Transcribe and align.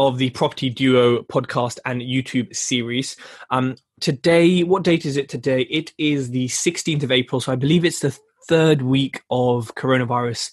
of 0.00 0.16
the 0.16 0.30
Property 0.30 0.70
Duo 0.70 1.22
podcast 1.24 1.78
and 1.84 2.00
YouTube 2.00 2.56
series. 2.56 3.18
Um, 3.50 3.76
today, 4.00 4.62
what 4.62 4.82
date 4.82 5.04
is 5.04 5.18
it 5.18 5.28
today? 5.28 5.62
It 5.68 5.92
is 5.98 6.30
the 6.30 6.48
16th 6.48 7.02
of 7.02 7.12
April. 7.12 7.38
So 7.38 7.52
I 7.52 7.56
believe 7.56 7.84
it's 7.84 8.00
the 8.00 8.18
third 8.48 8.80
week 8.80 9.22
of 9.30 9.74
coronavirus 9.74 10.52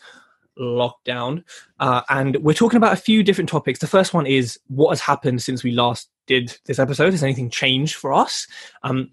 lockdown. 0.60 1.46
Uh, 1.80 2.02
and 2.10 2.36
we're 2.44 2.52
talking 2.52 2.76
about 2.76 2.92
a 2.92 3.02
few 3.02 3.24
different 3.24 3.50
topics. 3.50 3.80
The 3.80 3.88
first 3.88 4.14
one 4.14 4.28
is 4.28 4.60
what 4.68 4.90
has 4.90 5.00
happened 5.00 5.42
since 5.42 5.64
we 5.64 5.72
last 5.72 6.10
did 6.26 6.58
this 6.66 6.78
episode? 6.78 7.14
Has 7.14 7.24
anything 7.24 7.50
changed 7.50 7.96
for 7.96 8.14
us? 8.14 8.48
Um, 8.84 9.12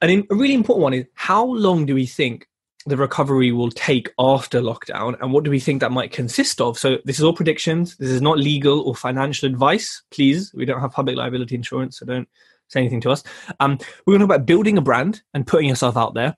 and 0.00 0.24
a 0.30 0.34
really 0.34 0.54
important 0.54 0.84
one 0.84 0.94
is 0.94 1.04
how 1.12 1.44
long 1.44 1.84
do 1.84 1.94
we 1.94 2.06
think 2.06 2.48
the 2.86 2.96
recovery 2.96 3.52
will 3.52 3.70
take 3.70 4.12
after 4.18 4.60
lockdown 4.60 5.20
and 5.20 5.32
what 5.32 5.44
do 5.44 5.50
we 5.50 5.60
think 5.60 5.80
that 5.80 5.92
might 5.92 6.12
consist 6.12 6.60
of? 6.60 6.78
So 6.78 6.98
this 7.04 7.18
is 7.18 7.24
all 7.24 7.34
predictions. 7.34 7.96
This 7.96 8.10
is 8.10 8.22
not 8.22 8.38
legal 8.38 8.80
or 8.82 8.94
financial 8.94 9.48
advice. 9.48 10.02
Please 10.10 10.52
we 10.54 10.64
don't 10.64 10.80
have 10.80 10.92
public 10.92 11.16
liability 11.16 11.54
insurance 11.54 11.98
so 11.98 12.06
don't 12.06 12.28
say 12.68 12.80
anything 12.80 13.00
to 13.02 13.10
us. 13.10 13.22
Um, 13.60 13.78
we're 14.04 14.12
going 14.12 14.20
to 14.20 14.26
talk 14.26 14.36
about 14.36 14.46
building 14.46 14.78
a 14.78 14.82
brand 14.82 15.22
and 15.34 15.46
putting 15.46 15.68
yourself 15.68 15.96
out 15.96 16.14
there. 16.14 16.36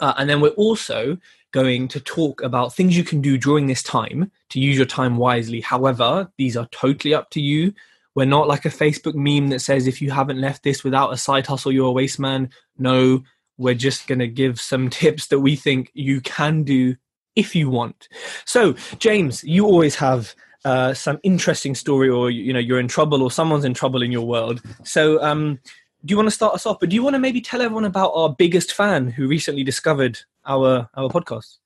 Uh, 0.00 0.14
and 0.18 0.28
then 0.28 0.40
we're 0.40 0.50
also 0.50 1.16
going 1.52 1.86
to 1.86 2.00
talk 2.00 2.42
about 2.42 2.74
things 2.74 2.96
you 2.96 3.04
can 3.04 3.20
do 3.20 3.36
during 3.36 3.66
this 3.66 3.82
time 3.82 4.30
to 4.50 4.58
use 4.58 4.76
your 4.76 4.86
time 4.86 5.16
wisely. 5.16 5.60
However 5.60 6.30
these 6.38 6.56
are 6.56 6.66
totally 6.72 7.14
up 7.14 7.30
to 7.30 7.40
you. 7.40 7.72
We're 8.14 8.26
not 8.26 8.48
like 8.48 8.66
a 8.66 8.70
facebook 8.70 9.14
meme 9.14 9.48
that 9.48 9.60
says 9.60 9.86
if 9.86 10.02
you 10.02 10.10
haven't 10.10 10.40
left 10.40 10.64
this 10.64 10.84
without 10.84 11.12
a 11.12 11.16
side 11.16 11.46
hustle 11.46 11.72
you're 11.72 11.88
a 11.88 11.92
waste 11.92 12.18
man. 12.18 12.50
No 12.78 13.22
we're 13.58 13.74
just 13.74 14.06
going 14.06 14.18
to 14.18 14.28
give 14.28 14.60
some 14.60 14.90
tips 14.90 15.28
that 15.28 15.40
we 15.40 15.56
think 15.56 15.90
you 15.94 16.20
can 16.20 16.62
do 16.62 16.96
if 17.36 17.54
you 17.54 17.70
want. 17.70 18.08
So, 18.44 18.74
James, 18.98 19.42
you 19.44 19.64
always 19.64 19.94
have 19.96 20.34
uh, 20.64 20.94
some 20.94 21.18
interesting 21.22 21.74
story, 21.74 22.08
or 22.08 22.30
you 22.30 22.52
know, 22.52 22.58
you're 22.58 22.78
in 22.78 22.88
trouble, 22.88 23.22
or 23.22 23.30
someone's 23.30 23.64
in 23.64 23.74
trouble 23.74 24.02
in 24.02 24.12
your 24.12 24.26
world. 24.26 24.62
So, 24.84 25.22
um, 25.22 25.58
do 26.04 26.12
you 26.12 26.16
want 26.16 26.26
to 26.26 26.34
start 26.34 26.54
us 26.54 26.66
off? 26.66 26.78
But 26.80 26.90
do 26.90 26.94
you 26.94 27.02
want 27.02 27.14
to 27.14 27.18
maybe 27.18 27.40
tell 27.40 27.62
everyone 27.62 27.84
about 27.84 28.12
our 28.14 28.34
biggest 28.34 28.72
fan 28.72 29.08
who 29.08 29.26
recently 29.26 29.64
discovered 29.64 30.18
our 30.46 30.88
our 30.94 31.08
podcast? 31.08 31.58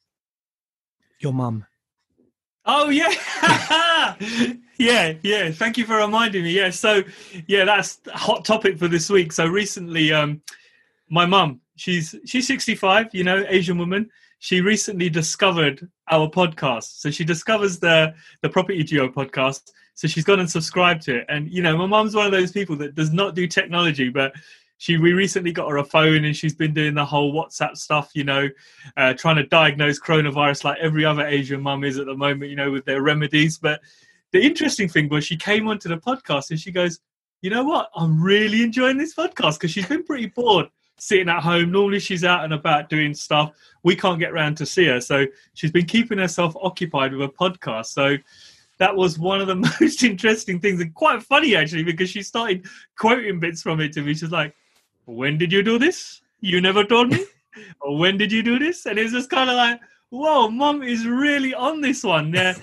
Your 1.21 1.33
mum. 1.33 1.67
Oh 2.65 2.91
yeah, 2.91 3.13
yeah, 4.79 5.15
yeah. 5.23 5.51
Thank 5.53 5.79
you 5.79 5.85
for 5.85 5.97
reminding 5.97 6.43
me. 6.43 6.51
Yeah, 6.51 6.71
so 6.71 7.03
yeah, 7.47 7.65
that's 7.65 8.01
hot 8.09 8.45
topic 8.45 8.79
for 8.79 8.89
this 8.89 9.09
week. 9.09 9.33
So 9.33 9.47
recently, 9.47 10.13
um, 10.13 10.43
my 11.09 11.27
mum 11.27 11.61
she's 11.77 12.15
she's 12.25 12.47
65 12.47 13.15
you 13.15 13.25
know 13.25 13.45
asian 13.49 13.79
woman. 13.79 14.11
She 14.39 14.61
recently 14.61 15.09
discovered 15.09 15.89
our 16.11 16.29
podcast. 16.29 17.01
So 17.01 17.11
she 17.11 17.25
discovers 17.25 17.79
the 17.79 18.15
the 18.43 18.49
property 18.49 18.83
duo 18.83 19.09
podcast. 19.09 19.71
So 19.95 20.09
she's 20.09 20.25
gone 20.25 20.41
and 20.41 20.51
subscribed 20.51 21.03
to 21.03 21.19
it. 21.19 21.27
And 21.29 21.51
you 21.51 21.63
know 21.63 21.77
my 21.77 21.87
mom's 21.87 22.15
one 22.15 22.27
of 22.27 22.33
those 22.33 22.53
people 22.53 22.77
that 22.77 22.95
does 22.95 23.13
not 23.13 23.35
do 23.35 23.47
technology 23.47 24.09
but 24.09 24.35
she 24.79 24.99
we 24.99 25.13
recently 25.13 25.53
got 25.53 25.71
her 25.71 25.79
a 25.79 25.85
phone 25.85 26.27
and 26.27 26.37
she's 26.37 26.55
been 26.55 26.75
doing 26.75 26.95
the 26.95 27.05
whole 27.05 27.33
whatsapp 27.33 27.75
stuff 27.79 28.11
you 28.15 28.25
know 28.25 28.47
uh, 28.99 29.15
trying 29.15 29.37
to 29.37 29.47
diagnose 29.47 29.99
coronavirus 29.99 30.65
like 30.65 30.79
every 30.81 31.03
other 31.03 31.27
asian 31.27 31.63
mum 31.63 31.83
is 31.83 31.99
at 31.99 32.05
the 32.05 32.15
moment 32.15 32.51
you 32.51 32.57
know 32.57 32.71
with 32.71 32.85
their 32.85 33.03
remedies. 33.03 33.59
But 33.59 33.81
the 34.33 34.43
interesting 34.43 34.89
thing 34.89 35.09
was 35.09 35.25
she 35.25 35.37
came 35.37 35.67
onto 35.69 35.89
the 35.89 35.97
podcast 35.97 36.51
and 36.51 36.61
she 36.61 36.73
goes 36.73 37.01
you 37.43 37.51
know 37.51 37.65
what? 37.65 37.91
I'm 37.95 38.21
really 38.21 38.63
enjoying 38.63 38.97
this 38.97 39.15
podcast 39.15 39.55
because 39.55 39.71
she's 39.71 39.87
been 39.87 40.05
pretty 40.05 40.27
bored 40.27 40.67
sitting 40.99 41.29
at 41.29 41.43
home. 41.43 41.73
Normally 41.73 42.01
she's 42.01 42.25
out 42.25 42.45
and 42.45 42.53
about 42.53 42.89
doing 42.89 43.15
stuff. 43.15 43.53
We 43.83 43.97
can't 43.97 44.19
get 44.19 44.33
around 44.33 44.57
to 44.59 44.67
see 44.67 44.87
her. 44.87 45.01
So 45.01 45.27
she's 45.55 45.71
been 45.71 45.87
keeping 45.87 46.19
herself 46.19 46.55
occupied 46.61 47.13
with 47.13 47.29
a 47.29 47.33
podcast. 47.33 47.87
So 47.87 48.17
that 48.79 48.95
was 48.95 49.19
one 49.19 49.41
of 49.41 49.47
the 49.47 49.57
most 49.81 50.03
interesting 50.03 50.61
things 50.61 50.81
and 50.81 50.95
quite 50.95 51.23
funny 51.23 51.57
actually 51.57 51.85
because 51.85 52.11
she 52.11 52.23
started 52.23 52.67
quoting 52.99 53.41
bits 53.41 53.63
from 53.63 53.81
it 53.81 53.93
to 53.95 54.03
me. 54.03 54.15
She's 54.15 54.31
like, 54.31 54.55
When 55.05 55.39
did 55.39 55.53
you 55.53 55.63
do 55.63 55.79
this? 55.79 56.21
You 56.41 56.61
never 56.61 56.85
told 56.85 57.11
me? 57.11 57.25
or 57.81 57.99
when 57.99 58.17
did 58.17 58.33
you 58.33 58.43
do 58.43 58.59
this? 58.59 58.87
And 58.87 58.99
it's 58.99 59.13
just 59.13 59.31
kind 59.31 59.51
of 59.51 59.57
like, 59.57 59.81
whoa, 60.11 60.49
mom 60.49 60.83
is 60.83 61.07
really 61.07 61.55
on 61.55 61.81
this 61.81 62.05
one. 62.05 62.33
Yeah. 62.33 62.55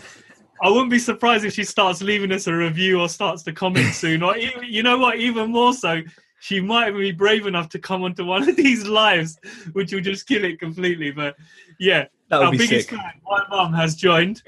I 0.61 0.69
wouldn't 0.69 0.91
be 0.91 0.99
surprised 0.99 1.43
if 1.43 1.53
she 1.53 1.63
starts 1.63 2.01
leaving 2.01 2.31
us 2.31 2.47
a 2.47 2.55
review 2.55 3.01
or 3.01 3.09
starts 3.09 3.43
to 3.43 3.51
comment 3.51 3.93
soon. 3.93 4.23
Or 4.23 4.38
even, 4.38 4.63
you 4.63 4.83
know 4.83 4.97
what, 4.97 5.17
even 5.17 5.51
more 5.51 5.73
so, 5.73 6.01
she 6.43 6.59
might 6.59 6.91
be 6.91 7.13
brave 7.13 7.47
enough 7.47 7.69
to 7.69 7.79
come 7.79 8.03
onto 8.03 8.25
one 8.25 8.49
of 8.49 8.55
these 8.57 8.85
lives, 8.85 9.39
which 9.71 9.93
will 9.93 10.01
just 10.01 10.27
kill 10.27 10.43
it 10.43 10.59
completely. 10.59 11.09
But 11.09 11.37
yeah, 11.79 12.07
our 12.33 12.51
biggest 12.51 12.89
sick. 12.89 12.99
fan, 12.99 13.13
my 13.23 13.45
mum, 13.49 13.71
has 13.71 13.95
joined, 13.95 14.43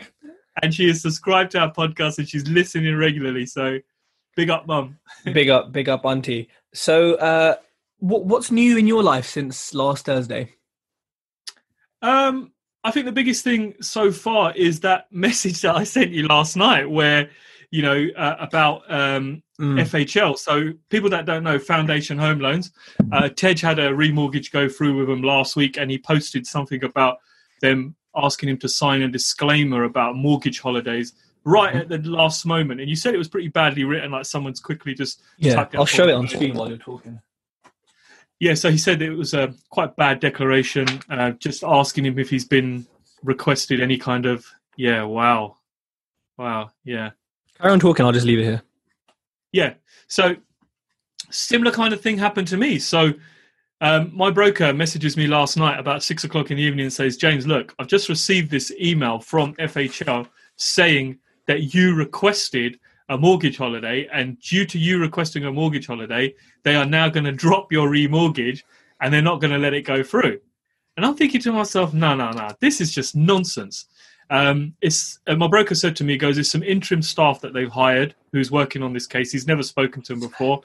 and 0.61 0.73
she 0.73 0.89
is 0.89 1.01
subscribed 1.01 1.51
to 1.51 1.59
our 1.59 1.71
podcast 1.71 2.17
and 2.17 2.27
she's 2.27 2.45
listening 2.49 2.97
regularly. 2.97 3.45
So 3.45 3.79
big 4.35 4.49
up, 4.49 4.67
mum. 4.67 4.99
big 5.23 5.47
up, 5.47 5.71
big 5.71 5.87
up, 5.87 6.05
auntie. 6.05 6.49
So, 6.73 7.13
uh, 7.13 7.55
what, 7.99 8.25
what's 8.25 8.51
new 8.51 8.75
in 8.77 8.87
your 8.87 9.01
life 9.01 9.25
since 9.25 9.73
last 9.73 10.05
Thursday? 10.05 10.49
Um, 12.01 12.51
I 12.83 12.91
think 12.91 13.05
the 13.05 13.13
biggest 13.13 13.45
thing 13.45 13.73
so 13.79 14.11
far 14.11 14.53
is 14.53 14.81
that 14.81 15.05
message 15.13 15.61
that 15.61 15.77
I 15.77 15.85
sent 15.85 16.11
you 16.11 16.27
last 16.27 16.57
night, 16.57 16.89
where 16.89 17.29
you 17.71 17.83
know 17.83 18.05
uh, 18.17 18.35
about 18.37 18.81
um, 18.93 19.43
mm. 19.59 19.79
FHL. 19.79 20.37
So 20.37 20.71
people 20.89 21.09
that 21.09 21.25
don't 21.25 21.43
know, 21.43 21.59
Foundation 21.59 22.17
Home 22.17 22.39
Loans. 22.39 22.71
Uh, 23.11 23.29
Tej 23.29 23.55
had 23.61 23.79
a 23.79 23.89
remortgage 23.89 24.51
go 24.51 24.67
through 24.67 24.97
with 24.97 25.09
him 25.09 25.21
last 25.21 25.55
week, 25.55 25.77
and 25.77 25.89
he 25.89 25.97
posted 25.97 26.45
something 26.45 26.83
about 26.83 27.17
them 27.61 27.95
asking 28.15 28.49
him 28.49 28.57
to 28.57 28.69
sign 28.69 29.01
a 29.01 29.07
disclaimer 29.07 29.83
about 29.83 30.15
mortgage 30.15 30.59
holidays 30.59 31.13
right 31.43 31.73
mm-hmm. 31.73 31.93
at 31.93 32.03
the 32.03 32.09
last 32.09 32.45
moment. 32.45 32.81
And 32.81 32.89
you 32.89 32.95
said 32.95 33.13
it 33.13 33.17
was 33.17 33.27
pretty 33.27 33.49
badly 33.49 33.83
written, 33.83 34.11
like 34.11 34.25
someone's 34.25 34.59
quickly 34.59 34.93
just 34.93 35.21
yeah. 35.37 35.67
I'll 35.73 35.85
show 35.85 36.07
it 36.07 36.13
on 36.13 36.27
screen 36.27 36.55
while 36.55 36.69
you're 36.69 36.77
talking. 36.77 37.21
Yeah, 38.39 38.53
so 38.53 38.69
he 38.69 38.77
said 38.77 39.01
it 39.01 39.11
was 39.11 39.33
a 39.33 39.53
quite 39.69 39.95
bad 39.95 40.19
declaration, 40.19 40.87
uh, 41.09 41.31
just 41.31 41.63
asking 41.63 42.05
him 42.05 42.19
if 42.19 42.29
he's 42.29 42.45
been 42.45 42.85
requested 43.23 43.81
any 43.81 43.97
kind 43.97 44.25
of 44.25 44.45
yeah, 44.75 45.03
wow, 45.03 45.57
wow, 46.37 46.71
yeah. 46.83 47.11
Carry 47.57 47.71
on 47.71 47.79
talking. 47.79 48.05
I'll 48.05 48.11
just 48.11 48.25
leave 48.25 48.39
it 48.39 48.43
here. 48.43 48.61
Yeah. 49.55 49.75
So 50.07 50.35
similar 51.31 51.71
kind 51.71 51.93
of 51.93 52.01
thing 52.01 52.17
happened 52.17 52.49
to 52.49 52.57
me. 52.57 52.77
So 52.77 53.13
um, 53.79 54.11
my 54.13 54.29
broker 54.29 54.73
messages 54.73 55.15
me 55.15 55.27
last 55.27 55.55
night 55.55 55.79
about 55.79 56.03
six 56.03 56.25
o'clock 56.25 56.51
in 56.51 56.57
the 56.57 56.63
evening 56.63 56.87
and 56.87 56.93
says, 56.93 57.15
James, 57.15 57.47
look, 57.47 57.73
I've 57.79 57.87
just 57.87 58.09
received 58.09 58.51
this 58.51 58.73
email 58.81 59.17
from 59.17 59.53
FHL 59.55 60.27
saying 60.57 61.19
that 61.47 61.73
you 61.73 61.95
requested 61.95 62.77
a 63.07 63.17
mortgage 63.17 63.55
holiday, 63.55 64.09
and 64.11 64.37
due 64.41 64.65
to 64.65 64.77
you 64.77 64.99
requesting 64.99 65.45
a 65.45 65.51
mortgage 65.51 65.87
holiday, 65.87 66.33
they 66.63 66.75
are 66.75 66.85
now 66.85 67.07
going 67.07 67.23
to 67.23 67.31
drop 67.31 67.71
your 67.71 67.87
remortgage 67.87 68.63
and 68.99 69.13
they're 69.13 69.21
not 69.21 69.39
going 69.39 69.51
to 69.51 69.59
let 69.59 69.73
it 69.73 69.83
go 69.83 70.03
through. 70.03 70.37
And 70.97 71.05
I'm 71.05 71.15
thinking 71.15 71.39
to 71.41 71.53
myself, 71.53 71.93
no, 71.93 72.13
no, 72.13 72.31
no, 72.31 72.49
this 72.59 72.81
is 72.81 72.91
just 72.91 73.15
nonsense. 73.15 73.85
Um, 74.29 74.73
it's 74.81 75.19
uh, 75.27 75.35
my 75.35 75.47
broker 75.47 75.75
said 75.75 75.95
to 75.97 76.03
me, 76.03 76.17
"Goes, 76.17 76.35
there's 76.35 76.51
some 76.51 76.63
interim 76.63 77.01
staff 77.01 77.41
that 77.41 77.53
they've 77.53 77.69
hired 77.69 78.15
who's 78.31 78.51
working 78.51 78.81
on 78.81 78.93
this 78.93 79.07
case. 79.07 79.31
He's 79.31 79.47
never 79.47 79.63
spoken 79.63 80.01
to 80.03 80.13
him 80.13 80.19
before. 80.19 80.61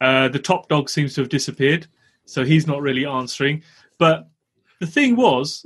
Uh, 0.00 0.28
the 0.28 0.38
top 0.38 0.68
dog 0.68 0.90
seems 0.90 1.14
to 1.14 1.20
have 1.20 1.30
disappeared, 1.30 1.86
so 2.24 2.44
he's 2.44 2.66
not 2.66 2.82
really 2.82 3.06
answering. 3.06 3.62
But 3.98 4.28
the 4.80 4.86
thing 4.86 5.14
was, 5.14 5.64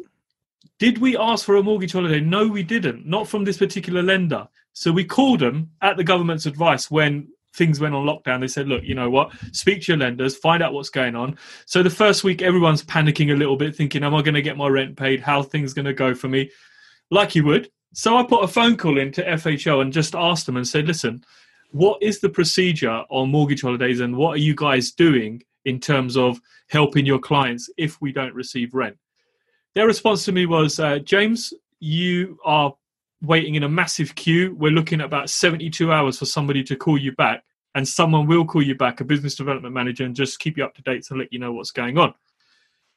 did 0.78 0.98
we 0.98 1.16
ask 1.16 1.44
for 1.44 1.56
a 1.56 1.62
mortgage 1.62 1.92
holiday? 1.92 2.20
No, 2.20 2.46
we 2.46 2.62
didn't. 2.62 3.06
Not 3.06 3.26
from 3.26 3.44
this 3.44 3.56
particular 3.56 4.02
lender. 4.02 4.46
So 4.74 4.92
we 4.92 5.04
called 5.04 5.40
them 5.40 5.70
at 5.80 5.96
the 5.96 6.04
government's 6.04 6.44
advice 6.44 6.90
when 6.90 7.28
things 7.54 7.80
went 7.80 7.94
on 7.94 8.04
lockdown. 8.04 8.40
They 8.40 8.48
said, 8.48 8.68
look, 8.68 8.82
you 8.84 8.94
know 8.94 9.08
what? 9.08 9.32
Speak 9.52 9.82
to 9.82 9.92
your 9.92 9.98
lenders, 9.98 10.36
find 10.36 10.62
out 10.62 10.74
what's 10.74 10.90
going 10.90 11.16
on. 11.16 11.38
So 11.64 11.82
the 11.82 11.88
first 11.88 12.24
week, 12.24 12.42
everyone's 12.42 12.84
panicking 12.84 13.32
a 13.32 13.36
little 13.36 13.56
bit, 13.56 13.74
thinking, 13.74 14.04
am 14.04 14.14
I 14.14 14.20
going 14.20 14.34
to 14.34 14.42
get 14.42 14.58
my 14.58 14.68
rent 14.68 14.96
paid? 14.96 15.20
How 15.20 15.42
things 15.42 15.72
going 15.72 15.86
to 15.86 15.94
go 15.94 16.14
for 16.14 16.28
me? 16.28 16.50
Like 17.10 17.34
you 17.34 17.44
would. 17.44 17.70
So 17.94 18.16
I 18.16 18.24
put 18.24 18.44
a 18.44 18.48
phone 18.48 18.76
call 18.76 18.98
into 18.98 19.22
FHL 19.22 19.80
and 19.80 19.92
just 19.92 20.14
asked 20.14 20.46
them 20.46 20.56
and 20.56 20.66
said, 20.66 20.86
listen, 20.86 21.24
what 21.70 22.02
is 22.02 22.20
the 22.20 22.28
procedure 22.28 23.02
on 23.10 23.30
mortgage 23.30 23.62
holidays 23.62 24.00
and 24.00 24.16
what 24.16 24.34
are 24.34 24.40
you 24.40 24.54
guys 24.54 24.92
doing 24.92 25.42
in 25.64 25.80
terms 25.80 26.16
of 26.16 26.40
helping 26.68 27.06
your 27.06 27.18
clients 27.18 27.70
if 27.76 28.00
we 28.00 28.12
don't 28.12 28.34
receive 28.34 28.74
rent? 28.74 28.96
Their 29.74 29.86
response 29.86 30.24
to 30.24 30.32
me 30.32 30.46
was, 30.46 30.80
uh, 30.80 30.98
James, 31.00 31.52
you 31.80 32.38
are 32.44 32.74
waiting 33.22 33.54
in 33.54 33.62
a 33.62 33.68
massive 33.68 34.14
queue. 34.14 34.54
We're 34.58 34.70
looking 34.70 35.00
at 35.00 35.06
about 35.06 35.30
72 35.30 35.92
hours 35.92 36.18
for 36.18 36.26
somebody 36.26 36.62
to 36.64 36.76
call 36.76 36.98
you 36.98 37.12
back, 37.12 37.44
and 37.74 37.86
someone 37.86 38.26
will 38.26 38.44
call 38.44 38.62
you 38.62 38.74
back, 38.74 39.00
a 39.00 39.04
business 39.04 39.34
development 39.34 39.74
manager, 39.74 40.04
and 40.04 40.14
just 40.14 40.38
keep 40.38 40.56
you 40.56 40.64
up 40.64 40.74
to 40.74 40.82
date 40.82 41.04
to 41.04 41.14
let 41.14 41.32
you 41.32 41.38
know 41.38 41.52
what's 41.52 41.70
going 41.70 41.98
on. 41.98 42.14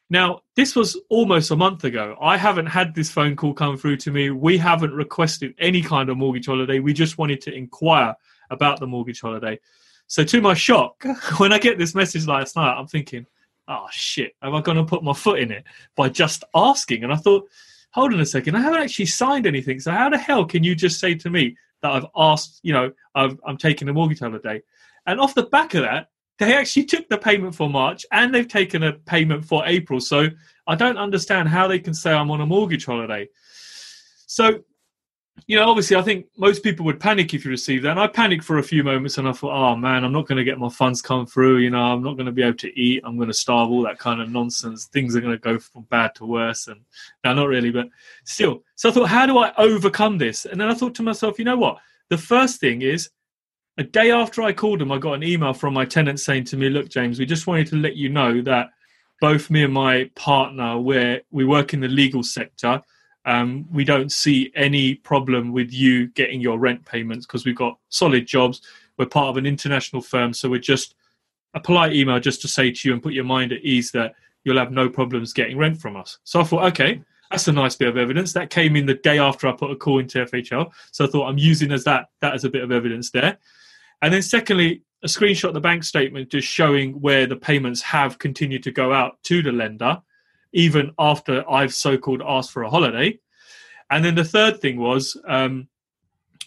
Now, 0.09 0.41
this 0.55 0.75
was 0.75 0.99
almost 1.09 1.51
a 1.51 1.55
month 1.55 1.83
ago. 1.83 2.17
I 2.19 2.35
haven't 2.35 2.65
had 2.65 2.95
this 2.95 3.11
phone 3.11 3.35
call 3.35 3.53
come 3.53 3.77
through 3.77 3.97
to 3.97 4.11
me. 4.11 4.31
We 4.31 4.57
haven't 4.57 4.93
requested 4.93 5.53
any 5.59 5.83
kind 5.83 6.09
of 6.09 6.17
mortgage 6.17 6.47
holiday. 6.47 6.79
We 6.79 6.93
just 6.93 7.19
wanted 7.19 7.41
to 7.41 7.53
inquire 7.53 8.15
about 8.49 8.79
the 8.79 8.87
mortgage 8.87 9.21
holiday. 9.21 9.59
So, 10.07 10.23
to 10.23 10.41
my 10.41 10.55
shock, 10.55 11.05
when 11.37 11.53
I 11.53 11.59
get 11.59 11.77
this 11.77 11.93
message 11.93 12.25
last 12.25 12.55
night, 12.55 12.73
I'm 12.73 12.87
thinking, 12.87 13.27
oh 13.67 13.85
shit, 13.91 14.35
am 14.41 14.55
I 14.55 14.61
going 14.61 14.77
to 14.77 14.83
put 14.83 15.03
my 15.03 15.13
foot 15.13 15.39
in 15.39 15.51
it 15.51 15.63
by 15.95 16.09
just 16.09 16.43
asking? 16.55 17.03
And 17.03 17.13
I 17.13 17.15
thought, 17.15 17.47
hold 17.91 18.11
on 18.11 18.19
a 18.19 18.25
second, 18.25 18.55
I 18.55 18.61
haven't 18.61 18.81
actually 18.81 19.05
signed 19.05 19.45
anything. 19.45 19.79
So, 19.79 19.91
how 19.91 20.09
the 20.09 20.17
hell 20.17 20.45
can 20.45 20.63
you 20.63 20.73
just 20.73 20.99
say 20.99 21.13
to 21.13 21.29
me 21.29 21.55
that 21.83 21.91
I've 21.91 22.07
asked, 22.15 22.59
you 22.63 22.73
know, 22.73 22.91
i 23.13 23.29
am 23.47 23.57
taking 23.57 23.87
a 23.87 23.93
mortgage 23.93 24.21
holiday? 24.21 24.63
And 25.05 25.19
off 25.19 25.35
the 25.35 25.43
back 25.43 25.75
of 25.75 25.83
that, 25.83 26.09
they 26.39 26.55
actually 26.55 26.85
took 26.85 27.07
the 27.09 27.17
payment 27.17 27.53
for 27.53 27.69
March 27.69 28.05
and 28.11 28.33
they've 28.33 28.47
taken 28.47 28.83
a 28.83 28.93
payment 28.93 29.45
for 29.45 29.63
April. 29.65 29.99
So 29.99 30.27
I 30.65 30.75
don't 30.75 30.97
understand 30.97 31.49
how 31.49 31.67
they 31.67 31.79
can 31.79 31.93
say 31.93 32.13
I'm 32.13 32.31
on 32.31 32.39
a 32.41 32.45
mortgage 32.45 32.85
holiday. 32.85 33.27
So, 34.25 34.63
you 35.47 35.57
know, 35.57 35.69
obviously, 35.69 35.97
I 35.97 36.01
think 36.01 36.27
most 36.37 36.63
people 36.63 36.85
would 36.85 36.99
panic 36.99 37.33
if 37.33 37.43
you 37.43 37.51
receive 37.51 37.81
that. 37.83 37.91
And 37.91 37.99
I 37.99 38.07
panicked 38.07 38.45
for 38.45 38.57
a 38.57 38.63
few 38.63 38.83
moments 38.83 39.17
and 39.17 39.27
I 39.27 39.33
thought, 39.33 39.53
oh 39.53 39.75
man, 39.75 40.05
I'm 40.05 40.13
not 40.13 40.27
going 40.27 40.37
to 40.37 40.43
get 40.45 40.59
my 40.59 40.69
funds 40.69 41.01
come 41.01 41.25
through. 41.25 41.57
You 41.57 41.71
know, 41.71 41.81
I'm 41.81 42.03
not 42.03 42.15
going 42.15 42.25
to 42.25 42.31
be 42.31 42.43
able 42.43 42.57
to 42.57 42.79
eat. 42.79 43.03
I'm 43.05 43.17
going 43.17 43.29
to 43.29 43.33
starve, 43.33 43.69
all 43.69 43.83
that 43.83 43.99
kind 43.99 44.21
of 44.21 44.29
nonsense. 44.29 44.85
Things 44.85 45.15
are 45.15 45.21
going 45.21 45.33
to 45.33 45.39
go 45.39 45.59
from 45.59 45.83
bad 45.89 46.15
to 46.15 46.25
worse. 46.25 46.67
And 46.67 46.81
now, 47.25 47.33
not 47.33 47.49
really, 47.49 47.71
but 47.71 47.89
still. 48.23 48.63
So 48.75 48.89
I 48.89 48.93
thought, 48.93 49.09
how 49.09 49.25
do 49.25 49.37
I 49.39 49.53
overcome 49.57 50.17
this? 50.17 50.45
And 50.45 50.59
then 50.59 50.69
I 50.69 50.73
thought 50.73 50.95
to 50.95 51.03
myself, 51.03 51.37
you 51.37 51.45
know 51.45 51.57
what? 51.57 51.79
The 52.09 52.17
first 52.17 52.61
thing 52.61 52.81
is 52.81 53.09
a 53.79 53.83
day 53.83 54.11
after 54.11 54.41
I 54.41 54.51
called 54.51 54.79
them, 54.79 54.91
I 54.91 54.97
got 54.97 55.13
an 55.13 55.23
email 55.23 55.53
from 55.53 55.73
my 55.73 55.85
tenant 55.85 56.19
saying 56.19 56.43
to 56.45 56.57
me, 56.57 56.67
"Look, 56.69 56.89
James, 56.89 57.17
we 57.17 57.25
just 57.25 57.47
wanted 57.47 57.67
to 57.67 57.77
let 57.77 57.95
you 57.95 58.09
know 58.09 58.41
that 58.41 58.71
both 59.21 59.49
me 59.49 59.63
and 59.63 59.73
my 59.73 60.11
partner, 60.15 60.77
where 60.77 61.21
we 61.31 61.45
work 61.45 61.73
in 61.73 61.79
the 61.79 61.87
legal 61.87 62.21
sector, 62.21 62.81
um, 63.23 63.65
we 63.71 63.85
don't 63.85 64.11
see 64.11 64.51
any 64.53 64.95
problem 64.95 65.53
with 65.53 65.71
you 65.71 66.07
getting 66.07 66.41
your 66.41 66.59
rent 66.59 66.83
payments 66.83 67.25
because 67.25 67.45
we've 67.45 67.55
got 67.55 67.77
solid 67.87 68.27
jobs. 68.27 68.61
We're 68.97 69.05
part 69.05 69.29
of 69.29 69.37
an 69.37 69.45
international 69.45 70.01
firm, 70.01 70.33
so 70.33 70.49
we're 70.49 70.59
just 70.59 70.95
a 71.53 71.61
polite 71.61 71.93
email 71.93 72.19
just 72.19 72.41
to 72.41 72.49
say 72.49 72.71
to 72.71 72.87
you 72.87 72.93
and 72.93 73.01
put 73.01 73.13
your 73.13 73.23
mind 73.23 73.53
at 73.53 73.63
ease 73.63 73.91
that 73.91 74.13
you'll 74.43 74.57
have 74.57 74.73
no 74.73 74.89
problems 74.89 75.31
getting 75.31 75.57
rent 75.57 75.79
from 75.79 75.95
us." 75.95 76.19
So 76.25 76.41
I 76.41 76.43
thought, 76.43 76.65
okay. 76.73 77.01
That's 77.31 77.47
a 77.47 77.51
nice 77.51 77.75
bit 77.75 77.87
of 77.87 77.95
evidence. 77.95 78.33
That 78.33 78.49
came 78.49 78.75
in 78.75 78.87
the 78.87 78.95
day 78.95 79.19
after 79.19 79.47
I 79.47 79.51
put 79.51 79.69
a 79.69 79.75
call 79.75 79.99
into 79.99 80.17
FHL, 80.17 80.71
so 80.91 81.05
I 81.05 81.07
thought 81.07 81.27
I'm 81.27 81.37
using 81.37 81.71
as 81.71 81.83
that 81.83 82.09
that 82.21 82.33
as 82.33 82.43
a 82.43 82.49
bit 82.49 82.63
of 82.63 82.71
evidence 82.71 83.11
there. 83.11 83.37
And 84.01 84.13
then 84.13 84.21
secondly, 84.21 84.83
a 85.03 85.07
screenshot 85.07 85.49
of 85.49 85.53
the 85.53 85.61
bank 85.61 85.83
statement 85.83 86.29
just 86.29 86.47
showing 86.47 86.93
where 86.93 87.25
the 87.25 87.35
payments 87.35 87.81
have 87.81 88.19
continued 88.19 88.63
to 88.63 88.71
go 88.71 88.93
out 88.93 89.21
to 89.23 89.41
the 89.41 89.51
lender, 89.51 90.01
even 90.53 90.91
after 90.99 91.49
I've 91.49 91.73
so-called 91.73 92.21
asked 92.25 92.51
for 92.51 92.63
a 92.63 92.69
holiday. 92.69 93.19
And 93.89 94.03
then 94.03 94.15
the 94.15 94.23
third 94.23 94.59
thing 94.59 94.77
was 94.77 95.19
um, 95.27 95.67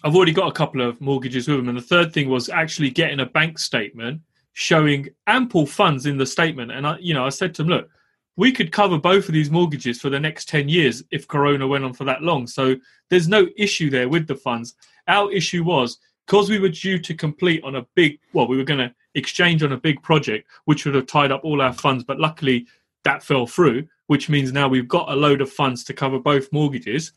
I've 0.03 0.15
already 0.15 0.33
got 0.33 0.47
a 0.47 0.53
couple 0.53 0.81
of 0.81 1.01
mortgages 1.01 1.47
with 1.47 1.57
them, 1.57 1.69
and 1.69 1.77
the 1.77 1.81
third 1.81 2.13
thing 2.13 2.29
was 2.29 2.49
actually 2.49 2.89
getting 2.89 3.19
a 3.19 3.25
bank 3.25 3.59
statement 3.59 4.21
showing 4.53 5.09
ample 5.25 5.65
funds 5.65 6.05
in 6.05 6.17
the 6.17 6.25
statement. 6.25 6.71
And 6.71 6.85
I, 6.85 6.97
you 6.99 7.13
know, 7.13 7.25
I 7.25 7.29
said 7.29 7.55
to 7.55 7.63
them, 7.63 7.69
look, 7.69 7.89
we 8.35 8.51
could 8.51 8.71
cover 8.71 8.97
both 8.97 9.27
of 9.27 9.33
these 9.33 9.51
mortgages 9.51 10.01
for 10.01 10.09
the 10.09 10.19
next 10.19 10.49
10 10.49 10.69
years 10.69 11.03
if 11.11 11.27
corona 11.27 11.67
went 11.67 11.83
on 11.83 11.93
for 11.93 12.03
that 12.05 12.21
long 12.21 12.47
so 12.47 12.75
there's 13.09 13.27
no 13.27 13.47
issue 13.57 13.89
there 13.89 14.09
with 14.09 14.27
the 14.27 14.35
funds 14.35 14.75
our 15.07 15.31
issue 15.31 15.63
was 15.63 15.99
because 16.25 16.49
we 16.49 16.59
were 16.59 16.69
due 16.69 16.99
to 16.99 17.13
complete 17.13 17.63
on 17.63 17.75
a 17.75 17.85
big 17.95 18.19
well 18.33 18.47
we 18.47 18.57
were 18.57 18.63
going 18.63 18.79
to 18.79 18.93
exchange 19.15 19.63
on 19.63 19.71
a 19.71 19.77
big 19.77 20.01
project 20.01 20.47
which 20.65 20.85
would 20.85 20.95
have 20.95 21.05
tied 21.05 21.31
up 21.31 21.43
all 21.43 21.61
our 21.61 21.73
funds 21.73 22.03
but 22.03 22.19
luckily 22.19 22.65
that 23.03 23.23
fell 23.23 23.45
through 23.45 23.87
which 24.07 24.29
means 24.29 24.51
now 24.51 24.67
we've 24.67 24.87
got 24.87 25.11
a 25.11 25.15
load 25.15 25.41
of 25.41 25.51
funds 25.51 25.83
to 25.83 25.93
cover 25.93 26.19
both 26.19 26.51
mortgages. 26.51 27.13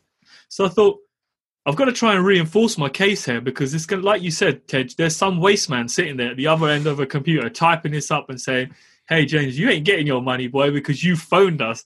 So 0.49 0.65
i 0.65 0.69
thought 0.69 0.99
i've 1.65 1.75
got 1.75 1.85
to 1.85 1.91
try 1.91 2.15
and 2.15 2.25
reinforce 2.25 2.77
my 2.77 2.89
case 2.89 3.25
here 3.25 3.41
because 3.41 3.73
it's 3.73 3.85
going 3.85 4.01
like 4.01 4.21
you 4.21 4.31
said 4.31 4.67
Tej 4.67 4.89
there's 4.97 5.15
some 5.15 5.39
waste 5.39 5.69
man 5.69 5.87
sitting 5.87 6.17
there 6.17 6.31
at 6.31 6.37
the 6.37 6.47
other 6.47 6.69
end 6.69 6.87
of 6.87 6.99
a 6.99 7.05
computer 7.05 7.49
typing 7.49 7.91
this 7.91 8.11
up 8.11 8.29
and 8.29 8.39
saying 8.39 8.73
hey 9.09 9.25
james 9.25 9.59
you 9.59 9.69
ain't 9.69 9.85
getting 9.85 10.07
your 10.07 10.21
money 10.21 10.47
boy 10.47 10.71
because 10.71 11.03
you 11.03 11.15
phoned 11.15 11.61
us. 11.61 11.83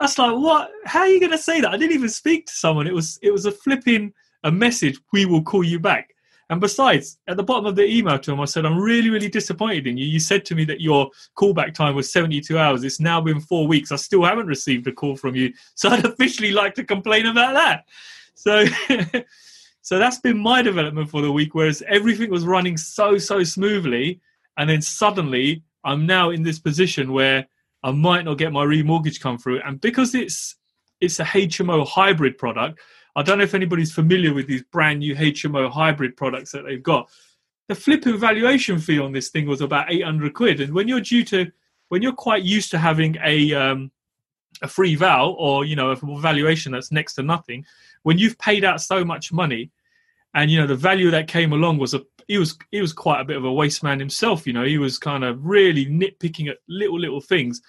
That's 0.00 0.18
like 0.18 0.36
what? 0.36 0.70
How 0.84 1.00
are 1.00 1.08
you 1.08 1.20
going 1.20 1.32
to 1.32 1.38
say 1.38 1.60
that? 1.60 1.70
I 1.70 1.76
didn't 1.76 1.94
even 1.94 2.08
speak 2.08 2.46
to 2.46 2.52
someone. 2.52 2.86
It 2.86 2.94
was 2.94 3.18
it 3.22 3.30
was 3.30 3.46
a 3.46 3.52
flipping 3.52 4.12
a 4.42 4.52
message 4.52 5.00
we 5.12 5.24
will 5.24 5.42
call 5.42 5.64
you 5.64 5.80
back 5.80 6.13
and 6.50 6.60
besides, 6.60 7.18
at 7.26 7.36
the 7.36 7.42
bottom 7.42 7.64
of 7.64 7.74
the 7.74 7.86
email 7.86 8.18
to 8.18 8.32
him, 8.32 8.40
I 8.40 8.44
said, 8.44 8.66
I'm 8.66 8.78
really, 8.78 9.08
really 9.08 9.28
disappointed 9.28 9.86
in 9.86 9.96
you. 9.96 10.04
You 10.04 10.20
said 10.20 10.44
to 10.46 10.54
me 10.54 10.64
that 10.66 10.80
your 10.80 11.10
callback 11.36 11.72
time 11.72 11.94
was 11.94 12.12
72 12.12 12.58
hours. 12.58 12.84
It's 12.84 13.00
now 13.00 13.20
been 13.20 13.40
four 13.40 13.66
weeks. 13.66 13.92
I 13.92 13.96
still 13.96 14.24
haven't 14.24 14.46
received 14.46 14.86
a 14.86 14.92
call 14.92 15.16
from 15.16 15.34
you. 15.34 15.52
So 15.76 15.88
I'd 15.88 16.04
officially 16.04 16.52
like 16.52 16.74
to 16.74 16.84
complain 16.84 17.26
about 17.26 17.54
that. 17.54 17.84
So, 18.34 18.64
so 19.82 19.98
that's 19.98 20.18
been 20.20 20.38
my 20.38 20.62
development 20.62 21.10
for 21.10 21.20
the 21.20 21.32
week, 21.32 21.54
whereas 21.54 21.82
everything 21.88 22.30
was 22.30 22.44
running 22.44 22.76
so, 22.76 23.18
so 23.18 23.42
smoothly. 23.42 24.20
And 24.56 24.70
then 24.70 24.80
suddenly 24.80 25.62
I'm 25.82 26.06
now 26.06 26.30
in 26.30 26.42
this 26.42 26.58
position 26.58 27.12
where 27.12 27.46
I 27.82 27.90
might 27.90 28.24
not 28.24 28.38
get 28.38 28.52
my 28.52 28.64
remortgage 28.64 29.20
come 29.20 29.36
through. 29.36 29.60
And 29.62 29.80
because 29.80 30.14
it's, 30.14 30.56
it's 31.00 31.20
a 31.20 31.24
HMO 31.24 31.86
hybrid 31.86 32.38
product, 32.38 32.78
I 33.16 33.22
don't 33.22 33.38
know 33.38 33.44
if 33.44 33.54
anybody's 33.54 33.92
familiar 33.92 34.34
with 34.34 34.46
these 34.46 34.62
brand 34.62 35.00
new 35.00 35.14
HMO 35.14 35.70
hybrid 35.70 36.16
products 36.16 36.52
that 36.52 36.64
they've 36.64 36.82
got. 36.82 37.08
The 37.68 37.74
flipping 37.74 38.18
valuation 38.18 38.78
fee 38.78 38.98
on 38.98 39.12
this 39.12 39.30
thing 39.30 39.46
was 39.46 39.60
about 39.60 39.92
800 39.92 40.34
quid. 40.34 40.60
And 40.60 40.74
when 40.74 40.88
you're 40.88 41.00
due 41.00 41.24
to, 41.26 41.50
when 41.88 42.02
you're 42.02 42.12
quite 42.12 42.42
used 42.42 42.70
to 42.72 42.78
having 42.78 43.16
a, 43.24 43.54
um, 43.54 43.90
a 44.62 44.68
free 44.68 44.96
val 44.96 45.30
or, 45.38 45.64
you 45.64 45.76
know, 45.76 45.90
a 45.90 46.20
valuation 46.20 46.72
that's 46.72 46.92
next 46.92 47.14
to 47.14 47.22
nothing, 47.22 47.64
when 48.02 48.18
you've 48.18 48.38
paid 48.38 48.64
out 48.64 48.80
so 48.80 49.04
much 49.04 49.32
money 49.32 49.70
and, 50.34 50.50
you 50.50 50.60
know, 50.60 50.66
the 50.66 50.74
value 50.74 51.10
that 51.10 51.28
came 51.28 51.52
along 51.52 51.78
was 51.78 51.94
a, 51.94 52.02
he 52.26 52.38
was, 52.38 52.58
he 52.70 52.80
was 52.80 52.92
quite 52.92 53.20
a 53.20 53.24
bit 53.24 53.36
of 53.36 53.44
a 53.44 53.52
waste 53.52 53.82
man 53.82 54.00
himself. 54.00 54.46
You 54.46 54.52
know, 54.52 54.64
he 54.64 54.78
was 54.78 54.98
kind 54.98 55.24
of 55.24 55.44
really 55.44 55.86
nitpicking 55.86 56.50
at 56.50 56.58
little, 56.68 56.98
little 56.98 57.20
things, 57.20 57.62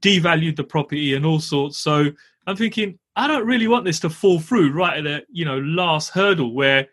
devalued 0.00 0.56
the 0.56 0.64
property 0.64 1.14
and 1.14 1.26
all 1.26 1.40
sorts. 1.40 1.78
So 1.78 2.12
I'm 2.48 2.56
thinking, 2.56 2.98
I 3.14 3.26
don't 3.26 3.46
really 3.46 3.68
want 3.68 3.84
this 3.84 4.00
to 4.00 4.10
fall 4.10 4.40
through 4.40 4.72
right 4.72 4.96
at 4.98 5.04
the 5.04 5.22
you 5.30 5.44
know 5.44 5.58
last 5.58 6.10
hurdle 6.10 6.54
where 6.54 6.88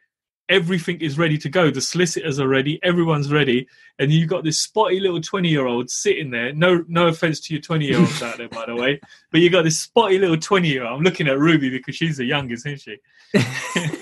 everything 0.50 1.00
is 1.00 1.18
ready 1.18 1.38
to 1.38 1.50
go. 1.50 1.72
The 1.72 1.80
solicitors 1.80 2.42
are 2.42 2.48
ready, 2.48 2.78
everyone's 2.84 3.32
ready, 3.32 3.66
and 3.98 4.12
you've 4.12 4.30
got 4.30 4.44
this 4.44 4.62
spotty 4.62 5.00
little 5.00 5.22
twenty-year-old 5.22 5.90
sitting 5.90 6.30
there. 6.30 6.52
No, 6.52 6.84
no 6.90 7.08
offense 7.08 7.40
to 7.42 7.54
your 7.54 7.62
twenty-year-olds 7.62 8.22
out 8.22 8.38
there, 8.38 8.50
by 8.50 8.66
the 8.66 8.76
way, 8.76 9.00
but 9.32 9.40
you've 9.40 9.54
got 9.54 9.64
this 9.64 9.80
spotty 9.80 10.20
little 10.20 10.38
twenty-year-old. 10.38 10.98
I'm 10.98 11.04
looking 11.04 11.30
at 11.30 11.40
Ruby 11.40 11.70
because 11.70 11.96
she's 11.96 12.18
the 12.18 12.26
youngest, 12.26 12.66
isn't 12.66 12.82
she? 12.82 12.98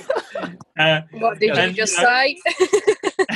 uh, 0.79 1.01
what 1.11 1.39
did 1.39 1.55
you 1.55 1.73
just 1.73 1.95
say? 1.95 2.39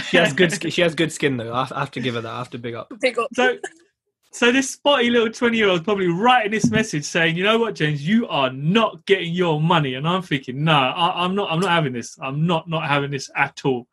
she 0.06 0.18
has 0.18 0.34
good. 0.34 0.48
She 0.74 0.82
has 0.82 0.96
good 0.96 1.12
skin 1.12 1.38
though. 1.38 1.53
I 1.53 1.65
have 1.65 1.92
to 1.92 2.00
give 2.00 2.15
her 2.15 2.22
that. 2.22 2.34
I 2.34 2.39
have 2.39 2.50
to 2.50 2.58
big 2.58 2.74
up. 2.74 2.92
Big 3.00 3.20
up. 3.20 3.30
So 3.36 3.58
so 4.38 4.51
this 4.51 4.70
spotty 4.70 5.10
little 5.10 5.32
20 5.32 5.58
year 5.58 5.67
old 5.67 5.84
probably 5.84 6.08
writing 6.08 6.51
this 6.51 6.70
message 6.70 7.06
saying, 7.06 7.36
you 7.36 7.44
know 7.44 7.58
what, 7.58 7.74
James, 7.74 8.08
you 8.08 8.27
are 8.27 8.51
not 8.51 9.03
getting 9.08 9.34
your 9.34 9.60
money. 9.60 9.96
And 9.96 10.08
I'm 10.08 10.22
thinking, 10.22 10.63
no, 10.63 10.74
I, 10.74 11.25
am 11.25 11.34
not 11.34 11.51
I'm 11.51 11.60
not 11.60 11.72
having 11.72 11.94
this. 11.94 12.17
I'm 12.22 12.46
not 12.46 12.70
not 12.70 12.88
having 12.88 13.10
this 13.10 13.32
at 13.36 13.65
all. 13.65 13.88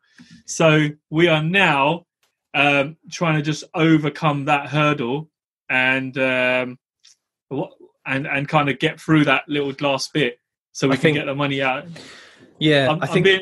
So 0.45 0.89
we 1.09 1.27
are 1.29 1.41
now 1.41 2.05
um, 2.53 2.95
trying 3.11 3.37
to 3.37 3.41
just 3.41 3.63
overcome 3.73 4.45
that 4.45 4.67
hurdle 4.67 5.29
and 5.67 6.15
um, 6.19 6.77
and 8.05 8.27
and 8.27 8.47
kind 8.47 8.69
of 8.69 8.77
get 8.77 9.01
through 9.01 9.25
that 9.25 9.43
little 9.47 9.73
last 9.81 10.13
bit 10.13 10.39
so 10.73 10.87
we 10.87 10.93
I 10.93 10.95
can 10.97 11.01
think, 11.01 11.17
get 11.17 11.25
the 11.25 11.35
money 11.35 11.63
out. 11.63 11.85
Yeah, 12.59 12.91
I'm, 12.91 13.01
I 13.01 13.07
think. 13.07 13.23
Being, 13.23 13.41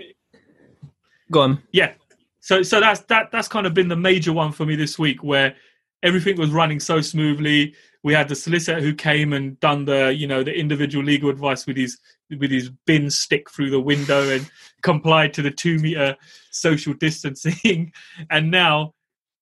go 1.30 1.42
on. 1.42 1.64
Yeah. 1.74 1.94
So 2.40 2.64
so 2.64 2.80
that's 2.80 3.02
that 3.02 3.30
that's 3.30 3.50
kind 3.50 3.68
of 3.68 3.74
been 3.74 3.90
the 3.90 3.98
major 3.98 4.32
one 4.32 4.54
for 4.54 4.66
me 4.66 4.78
this 4.78 4.98
week 4.98 5.22
where 5.22 5.56
everything 6.04 6.38
was 6.38 6.52
running 6.52 6.80
so 6.80 7.02
smoothly. 7.02 7.74
We 8.04 8.14
had 8.14 8.28
the 8.28 8.36
solicitor 8.36 8.82
who 8.82 8.94
came 8.94 9.34
and 9.34 9.60
done 9.60 9.86
the, 9.86 10.14
you 10.14 10.28
know, 10.28 10.44
the 10.44 10.54
individual 10.54 11.04
legal 11.04 11.30
advice 11.30 11.66
with 11.66 11.78
his 11.78 11.98
with 12.30 12.52
his 12.52 12.70
bin 12.86 13.10
stick 13.10 13.50
through 13.50 13.70
the 13.70 13.80
window 13.80 14.30
and 14.30 14.50
complied 14.82 15.34
to 15.34 15.42
the 15.42 15.52
two 15.52 15.80
meter 15.80 16.16
social 16.52 16.94
distancing. 16.94 17.92
and 18.30 18.52
now 18.52 18.94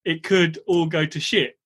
it 0.06 0.24
could 0.24 0.60
all 0.68 0.86
go 0.86 1.06
to 1.06 1.20
shit. 1.20 1.58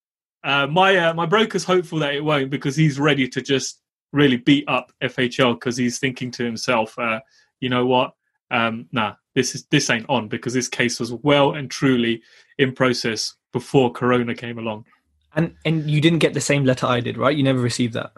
Uh, 0.44 0.68
my 0.68 0.96
uh, 0.96 1.14
my 1.14 1.26
broker's 1.26 1.64
hopeful 1.64 2.00
that 2.00 2.16
it 2.16 2.24
won't 2.24 2.50
because 2.50 2.76
he's 2.76 3.00
ready 3.00 3.28
to 3.28 3.42
just 3.42 3.82
really 4.14 4.38
beat 4.38 4.64
up 4.68 4.92
FHL 5.04 5.56
because 5.56 5.76
he's 5.76 6.00
thinking 6.00 6.32
to 6.32 6.46
himself, 6.46 6.98
uh, 6.98 7.20
you 7.60 7.70
know 7.70 7.86
what? 7.86 8.14
Um, 8.50 8.88
nah, 8.92 9.16
this 9.36 9.54
is 9.54 9.66
this 9.66 9.90
ain't 9.90 10.10
on 10.10 10.28
because 10.28 10.54
this 10.54 10.68
case 10.68 11.00
was 11.00 11.14
well 11.14 11.54
and 11.54 11.70
truly 11.70 12.22
in 12.58 12.74
process 12.74 13.36
before 13.54 13.92
Corona 13.92 14.34
came 14.34 14.58
along. 14.58 14.86
And 15.36 15.54
and 15.66 15.90
you 15.90 16.02
didn't 16.02 16.20
get 16.20 16.34
the 16.34 16.42
same 16.42 16.66
letter 16.66 16.88
I 16.88 17.02
did, 17.02 17.18
right? 17.18 17.36
You 17.36 17.44
never 17.44 17.60
received 17.60 17.94
that. 17.94 18.12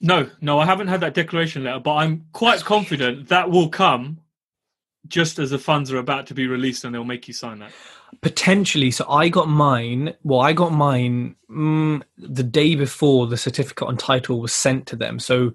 No, 0.00 0.30
no, 0.40 0.60
I 0.60 0.64
haven't 0.64 0.88
had 0.88 1.00
that 1.00 1.14
declaration 1.14 1.64
letter, 1.64 1.80
but 1.80 1.94
I'm 1.96 2.26
quite 2.32 2.64
confident 2.64 3.28
that 3.28 3.50
will 3.50 3.68
come 3.68 4.20
just 5.08 5.38
as 5.38 5.50
the 5.50 5.58
funds 5.58 5.90
are 5.90 5.98
about 5.98 6.26
to 6.26 6.34
be 6.34 6.46
released 6.46 6.84
and 6.84 6.94
they'll 6.94 7.04
make 7.04 7.26
you 7.26 7.34
sign 7.34 7.58
that. 7.60 7.72
Potentially. 8.20 8.90
So 8.90 9.08
I 9.08 9.28
got 9.28 9.48
mine. 9.48 10.14
Well, 10.22 10.40
I 10.40 10.52
got 10.52 10.72
mine 10.72 11.34
mm, 11.50 12.02
the 12.16 12.42
day 12.42 12.74
before 12.74 13.26
the 13.26 13.36
certificate 13.36 13.88
on 13.88 13.96
title 13.96 14.40
was 14.40 14.52
sent 14.52 14.86
to 14.88 14.96
them. 14.96 15.18
So 15.18 15.52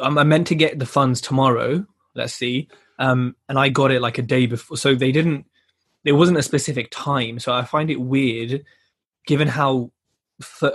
um, 0.00 0.18
I 0.18 0.24
meant 0.24 0.46
to 0.48 0.54
get 0.54 0.78
the 0.78 0.86
funds 0.86 1.20
tomorrow. 1.20 1.84
Let's 2.14 2.34
see. 2.34 2.68
Um, 3.00 3.34
and 3.48 3.58
I 3.58 3.68
got 3.68 3.90
it 3.90 4.00
like 4.00 4.18
a 4.18 4.22
day 4.22 4.46
before. 4.46 4.76
So 4.76 4.94
they 4.94 5.10
didn't. 5.10 5.46
There 6.04 6.14
wasn't 6.14 6.38
a 6.38 6.42
specific 6.42 6.88
time. 6.92 7.40
So 7.40 7.52
I 7.52 7.64
find 7.64 7.90
it 7.90 8.00
weird, 8.00 8.64
given 9.26 9.48
how, 9.48 9.90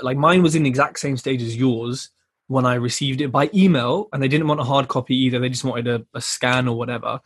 like 0.02 0.18
mine 0.18 0.44
was 0.44 0.56
in 0.56 0.64
the 0.64 0.70
exact 0.70 1.00
same 1.00 1.16
stage 1.16 1.42
as 1.42 1.56
yours 1.56 2.10
when 2.48 2.66
I 2.66 2.76
received 2.76 3.22
it 3.22 3.32
by 3.32 3.50
email, 3.54 4.10
and 4.12 4.22
they 4.22 4.28
didn't 4.28 4.48
want 4.48 4.60
a 4.60 4.66
hard 4.66 4.88
copy 4.88 5.16
either. 5.16 5.40
They 5.40 5.50
just 5.50 5.64
wanted 5.64 5.88
a, 5.88 6.06
a 6.14 6.22
scan 6.22 6.68
or 6.68 6.78
whatever. 6.78 7.22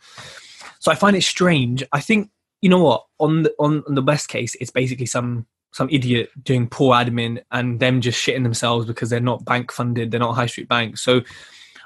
So 0.78 0.92
I 0.92 0.94
find 0.94 1.16
it 1.16 1.22
strange. 1.22 1.84
I 1.92 2.00
think 2.00 2.30
you 2.62 2.68
know 2.70 2.82
what 2.82 3.06
on 3.18 3.42
the 3.42 3.54
on, 3.58 3.82
on 3.88 3.94
the 3.94 4.02
best 4.02 4.28
case, 4.28 4.54
it's 4.60 4.70
basically 4.70 5.06
some 5.06 5.46
some 5.72 5.88
idiot 5.90 6.30
doing 6.42 6.68
poor 6.68 6.94
admin 6.94 7.42
and 7.52 7.80
them 7.80 8.00
just 8.00 8.24
shitting 8.24 8.42
themselves 8.42 8.86
because 8.86 9.08
they're 9.08 9.20
not 9.20 9.44
bank 9.44 9.70
funded, 9.70 10.10
they're 10.10 10.20
not 10.20 10.34
high 10.34 10.46
street 10.46 10.68
banks. 10.68 11.00
So 11.00 11.20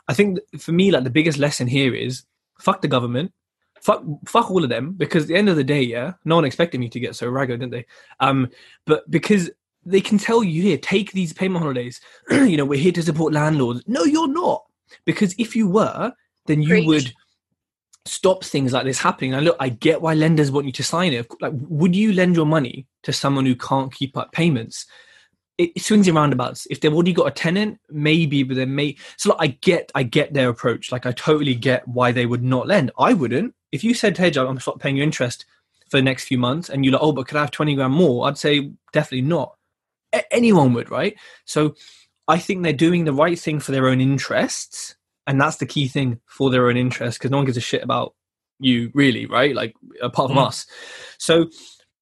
I 0.09 0.15
think 0.15 0.39
for 0.59 0.73
me, 0.73 0.91
like 0.91 1.05
the 1.05 1.11
biggest 1.11 1.39
lesson 1.39 1.67
here 1.67 1.95
is 1.95 2.23
fuck 2.65 2.81
the 2.81 2.89
government, 2.89 3.33
fuck 3.81 4.03
fuck 4.27 4.51
all 4.51 4.65
of 4.65 4.71
them 4.71 4.93
because 4.93 5.25
at 5.25 5.29
the 5.29 5.37
end 5.37 5.49
of 5.49 5.57
the 5.57 5.65
day, 5.65 5.83
yeah, 5.83 6.15
no 6.25 6.37
one 6.37 6.45
expected 6.45 6.81
me 6.81 6.89
to 6.89 7.01
get 7.01 7.15
so 7.15 7.29
ragged, 7.29 7.61
didn't 7.61 7.73
they? 7.73 7.87
Um, 8.21 8.49
but 8.87 9.09
because 9.11 9.51
they 9.87 10.01
can 10.01 10.19
tell 10.19 10.43
you 10.43 10.63
here, 10.63 10.79
take 10.79 11.13
these 11.13 11.33
payment 11.33 11.63
holidays. 11.63 12.01
you 12.31 12.57
know, 12.57 12.65
we're 12.65 12.79
here 12.79 12.93
to 12.93 13.03
support 13.03 13.33
landlords. 13.33 13.83
No, 13.87 14.05
you're 14.05 14.33
not. 14.33 14.65
Because 15.05 15.35
if 15.39 15.55
you 15.55 15.69
were, 15.69 16.13
then 16.47 16.63
you 16.63 16.69
Preach. 16.69 16.87
would 16.87 17.13
stop 18.07 18.45
things 18.45 18.73
like 18.73 18.85
this 18.85 18.99
happening. 18.99 19.35
And 19.35 19.45
look, 19.45 19.57
I 19.61 19.69
get 19.69 20.01
why 20.01 20.15
lenders 20.15 20.51
want 20.51 20.67
you 20.67 20.73
to 20.73 20.83
sign 20.83 21.13
it. 21.13 21.27
Like, 21.41 21.53
would 21.55 21.95
you 21.95 22.13
lend 22.13 22.37
your 22.37 22.47
money 22.47 22.87
to 23.03 23.13
someone 23.13 23.47
who 23.47 23.57
can't 23.57 23.93
keep 23.93 24.17
up 24.17 24.33
payments? 24.33 24.87
It, 25.57 25.81
swings 25.81 26.09
in 26.09 26.17
roundabouts. 26.17 26.67
If 26.69 26.81
they've 26.81 26.93
already 26.93 27.13
got 27.13 27.29
a 27.29 27.31
tenant, 27.31 27.79
maybe, 27.89 28.43
but 28.43 28.57
then 28.57 28.75
may. 28.75 28.97
So 29.17 29.31
like, 29.31 29.39
I 29.41 29.47
get, 29.61 29.93
I 29.95 30.03
get 30.03 30.35
their 30.35 30.49
approach. 30.49 30.91
Like, 30.91 31.07
I 31.07 31.13
totally 31.13 31.55
get 31.55 31.87
why 31.87 32.11
they 32.11 32.27
would 32.27 32.43
not 32.43 32.67
lend. 32.67 32.91
I 32.99 33.13
wouldn't. 33.13 33.55
If 33.71 33.85
you 33.85 33.95
said, 33.95 34.17
"Hey, 34.17 34.31
Joe, 34.31 34.49
I'm 34.49 34.59
stop 34.59 34.81
paying 34.81 34.97
you 34.97 35.03
interest 35.03 35.47
for 35.91 35.99
the 35.99 36.03
next 36.03 36.25
few 36.25 36.39
months," 36.39 36.69
and 36.69 36.85
you're 36.85 36.93
like, 36.93 37.03
"Oh, 37.03 37.13
but 37.13 37.29
could 37.29 37.37
I 37.37 37.43
have 37.43 37.51
twenty 37.51 37.75
grand 37.75 37.93
more?" 37.93 38.27
I'd 38.27 38.39
say 38.39 38.73
definitely 38.93 39.23
not 39.23 39.57
anyone 40.31 40.73
would, 40.75 40.91
right? 40.91 41.17
So 41.45 41.75
I 42.29 42.39
think 42.39 42.63
they're 42.63 42.73
doing 42.73 43.05
the 43.05 43.13
right 43.13 43.39
thing 43.39 43.61
for 43.61 43.73
their 43.73 43.89
own 43.89 44.01
interests, 44.01 44.97
and 45.27 45.41
that's 45.41 45.57
the 45.57 45.67
key 45.67 45.89
thing 45.89 46.21
for 46.27 46.51
their 46.51 46.69
own 46.69 46.77
interests 46.77 47.19
because 47.19 47.31
no 47.31 47.39
one 47.39 47.47
gives 47.47 47.57
a 47.57 47.63
shit 47.63 47.83
about 47.83 48.15
you, 48.59 48.91
really, 48.95 49.27
right? 49.27 49.55
Like 49.55 49.75
apart 50.03 50.31
from 50.31 50.39
mm. 50.39 50.47
us. 50.47 50.67
So 51.19 51.51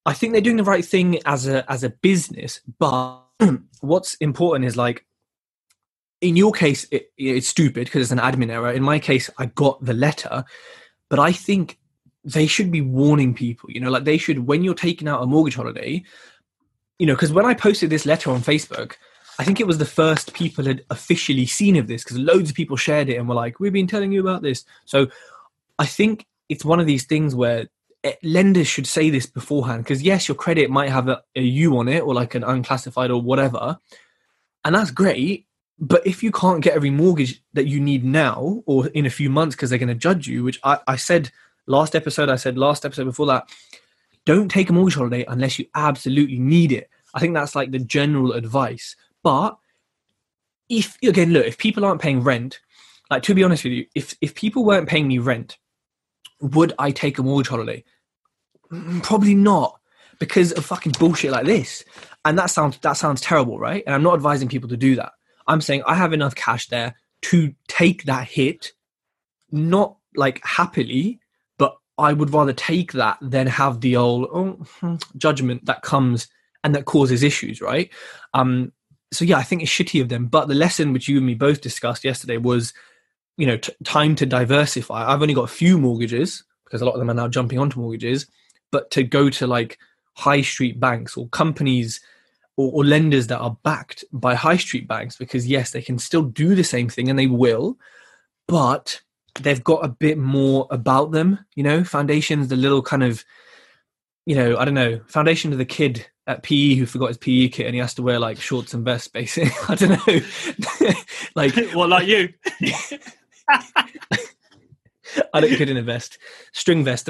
I 0.06 0.12
think 0.12 0.32
they're 0.32 0.40
doing 0.40 0.56
the 0.56 0.64
right 0.64 0.84
thing 0.84 1.20
as 1.26 1.46
a 1.46 1.70
as 1.70 1.84
a 1.84 1.90
business, 1.90 2.60
but 2.78 3.20
what's 3.80 4.14
important 4.16 4.64
is 4.64 4.76
like 4.76 5.04
in 6.20 6.36
your 6.36 6.52
case 6.52 6.86
it, 6.90 7.10
it's 7.16 7.48
stupid 7.48 7.84
because 7.84 8.02
it's 8.02 8.12
an 8.12 8.18
admin 8.18 8.50
error 8.50 8.72
in 8.72 8.82
my 8.82 8.98
case 8.98 9.28
i 9.38 9.46
got 9.46 9.84
the 9.84 9.94
letter 9.94 10.44
but 11.08 11.18
i 11.18 11.32
think 11.32 11.78
they 12.24 12.46
should 12.46 12.70
be 12.70 12.80
warning 12.80 13.34
people 13.34 13.70
you 13.70 13.80
know 13.80 13.90
like 13.90 14.04
they 14.04 14.18
should 14.18 14.46
when 14.46 14.62
you're 14.62 14.74
taking 14.74 15.08
out 15.08 15.22
a 15.22 15.26
mortgage 15.26 15.56
holiday 15.56 16.02
you 17.02 17.06
know, 17.06 17.14
because 17.14 17.32
when 17.32 17.44
I 17.44 17.52
posted 17.52 17.90
this 17.90 18.06
letter 18.06 18.30
on 18.30 18.42
Facebook, 18.42 18.94
I 19.40 19.42
think 19.42 19.58
it 19.58 19.66
was 19.66 19.78
the 19.78 19.84
first 19.84 20.34
people 20.34 20.64
had 20.64 20.84
officially 20.88 21.46
seen 21.46 21.74
of 21.74 21.88
this 21.88 22.04
because 22.04 22.16
loads 22.16 22.50
of 22.50 22.54
people 22.54 22.76
shared 22.76 23.08
it 23.08 23.16
and 23.16 23.28
were 23.28 23.34
like, 23.34 23.58
"We've 23.58 23.72
been 23.72 23.88
telling 23.88 24.12
you 24.12 24.20
about 24.20 24.42
this." 24.42 24.64
So 24.84 25.08
I 25.80 25.86
think 25.86 26.26
it's 26.48 26.64
one 26.64 26.78
of 26.78 26.86
these 26.86 27.04
things 27.04 27.34
where 27.34 27.66
eh, 28.04 28.14
lenders 28.22 28.66
should 28.66 28.86
say 28.86 29.10
this 29.10 29.26
beforehand 29.26 29.84
because 29.84 30.02
yes, 30.02 30.28
your 30.28 30.34
credit 30.34 30.70
might 30.70 30.90
have 30.90 31.08
a, 31.08 31.22
a 31.36 31.42
U 31.42 31.78
on 31.78 31.88
it 31.88 32.00
or 32.00 32.14
like 32.14 32.34
an 32.34 32.44
unclassified 32.44 33.10
or 33.10 33.20
whatever, 33.20 33.78
and 34.64 34.74
that's 34.74 34.90
great. 34.90 35.46
But 35.78 36.06
if 36.06 36.22
you 36.22 36.30
can't 36.30 36.62
get 36.62 36.74
every 36.74 36.90
mortgage 36.90 37.42
that 37.54 37.66
you 37.66 37.80
need 37.80 38.04
now 38.04 38.62
or 38.66 38.86
in 38.88 39.06
a 39.06 39.10
few 39.10 39.28
months 39.30 39.56
because 39.56 39.70
they're 39.70 39.78
going 39.78 39.88
to 39.88 39.94
judge 39.94 40.28
you, 40.28 40.44
which 40.44 40.60
I, 40.62 40.78
I 40.86 40.96
said 40.96 41.30
last 41.66 41.96
episode, 41.96 42.28
I 42.28 42.36
said 42.36 42.56
last 42.56 42.84
episode 42.84 43.04
before 43.04 43.26
that, 43.26 43.48
don't 44.24 44.48
take 44.48 44.70
a 44.70 44.72
mortgage 44.72 44.94
holiday 44.94 45.24
unless 45.26 45.58
you 45.58 45.66
absolutely 45.74 46.38
need 46.38 46.70
it. 46.70 46.88
I 47.14 47.20
think 47.20 47.34
that's 47.34 47.54
like 47.54 47.72
the 47.72 47.78
general 47.78 48.32
advice. 48.32 48.96
But 49.22 49.56
if 50.68 50.96
again, 51.02 51.32
look, 51.32 51.46
if 51.46 51.58
people 51.58 51.84
aren't 51.84 52.00
paying 52.00 52.22
rent, 52.22 52.60
like 53.10 53.22
to 53.24 53.34
be 53.34 53.44
honest 53.44 53.64
with 53.64 53.72
you, 53.72 53.86
if 53.94 54.14
if 54.20 54.34
people 54.34 54.64
weren't 54.64 54.88
paying 54.88 55.08
me 55.08 55.18
rent, 55.18 55.58
would 56.40 56.72
I 56.78 56.90
take 56.90 57.18
a 57.18 57.22
mortgage 57.22 57.48
holiday? 57.48 57.84
Mm, 58.72 59.02
probably 59.02 59.34
not, 59.34 59.78
because 60.18 60.52
of 60.52 60.64
fucking 60.64 60.92
bullshit 60.98 61.32
like 61.32 61.46
this. 61.46 61.84
And 62.24 62.38
that 62.38 62.46
sounds 62.46 62.78
that 62.78 62.94
sounds 62.94 63.20
terrible, 63.20 63.58
right? 63.58 63.82
And 63.86 63.94
I'm 63.94 64.02
not 64.02 64.14
advising 64.14 64.48
people 64.48 64.68
to 64.68 64.76
do 64.76 64.96
that. 64.96 65.12
I'm 65.46 65.60
saying 65.60 65.82
I 65.86 65.94
have 65.94 66.12
enough 66.12 66.34
cash 66.34 66.68
there 66.68 66.94
to 67.22 67.54
take 67.68 68.04
that 68.04 68.28
hit, 68.28 68.72
not 69.50 69.96
like 70.14 70.40
happily, 70.44 71.20
but 71.58 71.76
I 71.98 72.12
would 72.12 72.32
rather 72.32 72.52
take 72.52 72.92
that 72.92 73.18
than 73.20 73.46
have 73.46 73.80
the 73.80 73.96
old 73.96 74.28
oh, 74.32 74.52
hmm, 74.80 74.96
judgment 75.16 75.66
that 75.66 75.82
comes 75.82 76.28
and 76.64 76.74
that 76.74 76.84
causes 76.84 77.22
issues, 77.22 77.60
right? 77.60 77.90
Um, 78.34 78.72
so 79.12 79.24
yeah, 79.24 79.36
I 79.36 79.42
think 79.42 79.62
it's 79.62 79.70
shitty 79.70 80.00
of 80.00 80.08
them. 80.08 80.26
But 80.26 80.48
the 80.48 80.54
lesson 80.54 80.92
which 80.92 81.08
you 81.08 81.18
and 81.18 81.26
me 81.26 81.34
both 81.34 81.60
discussed 81.60 82.04
yesterday 82.04 82.36
was, 82.38 82.72
you 83.36 83.46
know, 83.46 83.56
t- 83.56 83.74
time 83.84 84.14
to 84.16 84.26
diversify. 84.26 85.12
I've 85.12 85.22
only 85.22 85.34
got 85.34 85.44
a 85.44 85.48
few 85.48 85.78
mortgages 85.78 86.44
because 86.64 86.80
a 86.80 86.84
lot 86.84 86.92
of 86.92 87.00
them 87.00 87.10
are 87.10 87.14
now 87.14 87.28
jumping 87.28 87.58
onto 87.58 87.80
mortgages, 87.80 88.26
but 88.72 88.90
to 88.90 89.04
go 89.04 89.30
to 89.30 89.46
like 89.46 89.78
high 90.14 90.40
street 90.40 90.80
banks 90.80 91.16
or 91.16 91.28
companies 91.28 92.00
or, 92.56 92.72
or 92.72 92.84
lenders 92.84 93.28
that 93.28 93.38
are 93.38 93.56
backed 93.62 94.04
by 94.12 94.34
high 94.34 94.56
street 94.56 94.88
banks, 94.88 95.16
because 95.16 95.46
yes, 95.46 95.70
they 95.70 95.82
can 95.82 95.98
still 95.98 96.22
do 96.22 96.56
the 96.56 96.64
same 96.64 96.88
thing 96.88 97.08
and 97.08 97.18
they 97.18 97.28
will, 97.28 97.78
but 98.48 99.00
they've 99.40 99.62
got 99.62 99.84
a 99.84 99.88
bit 99.88 100.18
more 100.18 100.66
about 100.70 101.12
them. 101.12 101.38
You 101.54 101.62
know, 101.62 101.84
foundation's 101.84 102.48
the 102.48 102.56
little 102.56 102.82
kind 102.82 103.04
of, 103.04 103.24
you 104.26 104.34
know, 104.34 104.56
I 104.56 104.64
don't 104.64 104.74
know, 104.74 105.00
foundation 105.06 105.52
of 105.52 105.58
the 105.58 105.64
kid 105.64 106.06
at 106.26 106.42
PE 106.42 106.74
who 106.74 106.86
forgot 106.86 107.08
his 107.08 107.18
PE 107.18 107.48
kit 107.48 107.66
and 107.66 107.74
he 107.74 107.80
has 107.80 107.94
to 107.94 108.02
wear 108.02 108.18
like 108.18 108.38
shorts 108.38 108.74
and 108.74 108.84
vests, 108.84 109.08
basically. 109.08 109.50
I 109.68 109.74
don't 109.74 110.06
know, 110.06 110.92
like 111.34 111.54
what, 111.74 111.88
like 111.88 112.06
you? 112.06 112.32
I 115.32 115.40
look 115.40 115.58
good 115.58 115.70
in 115.70 115.76
a 115.76 115.82
vest, 115.82 116.18
string 116.52 116.84
vest. 116.84 117.08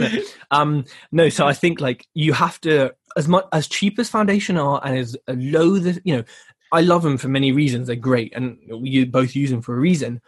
Um, 0.50 0.84
no, 1.10 1.28
so 1.28 1.46
I 1.46 1.52
think 1.52 1.80
like 1.80 2.06
you 2.14 2.32
have 2.32 2.60
to 2.62 2.94
as 3.16 3.28
much 3.28 3.46
as 3.52 3.68
cheap 3.68 3.98
as 3.98 4.08
foundation 4.08 4.56
are 4.56 4.80
and 4.84 4.96
as 4.98 5.16
low 5.28 5.78
the 5.78 6.00
you 6.04 6.16
know, 6.16 6.24
I 6.72 6.80
love 6.80 7.02
them 7.02 7.18
for 7.18 7.28
many 7.28 7.52
reasons. 7.52 7.86
They're 7.86 7.96
great, 7.96 8.32
and 8.34 8.58
you 8.68 9.06
both 9.06 9.36
use 9.36 9.50
them 9.50 9.62
for 9.62 9.76
a 9.76 9.80
reason. 9.80 10.20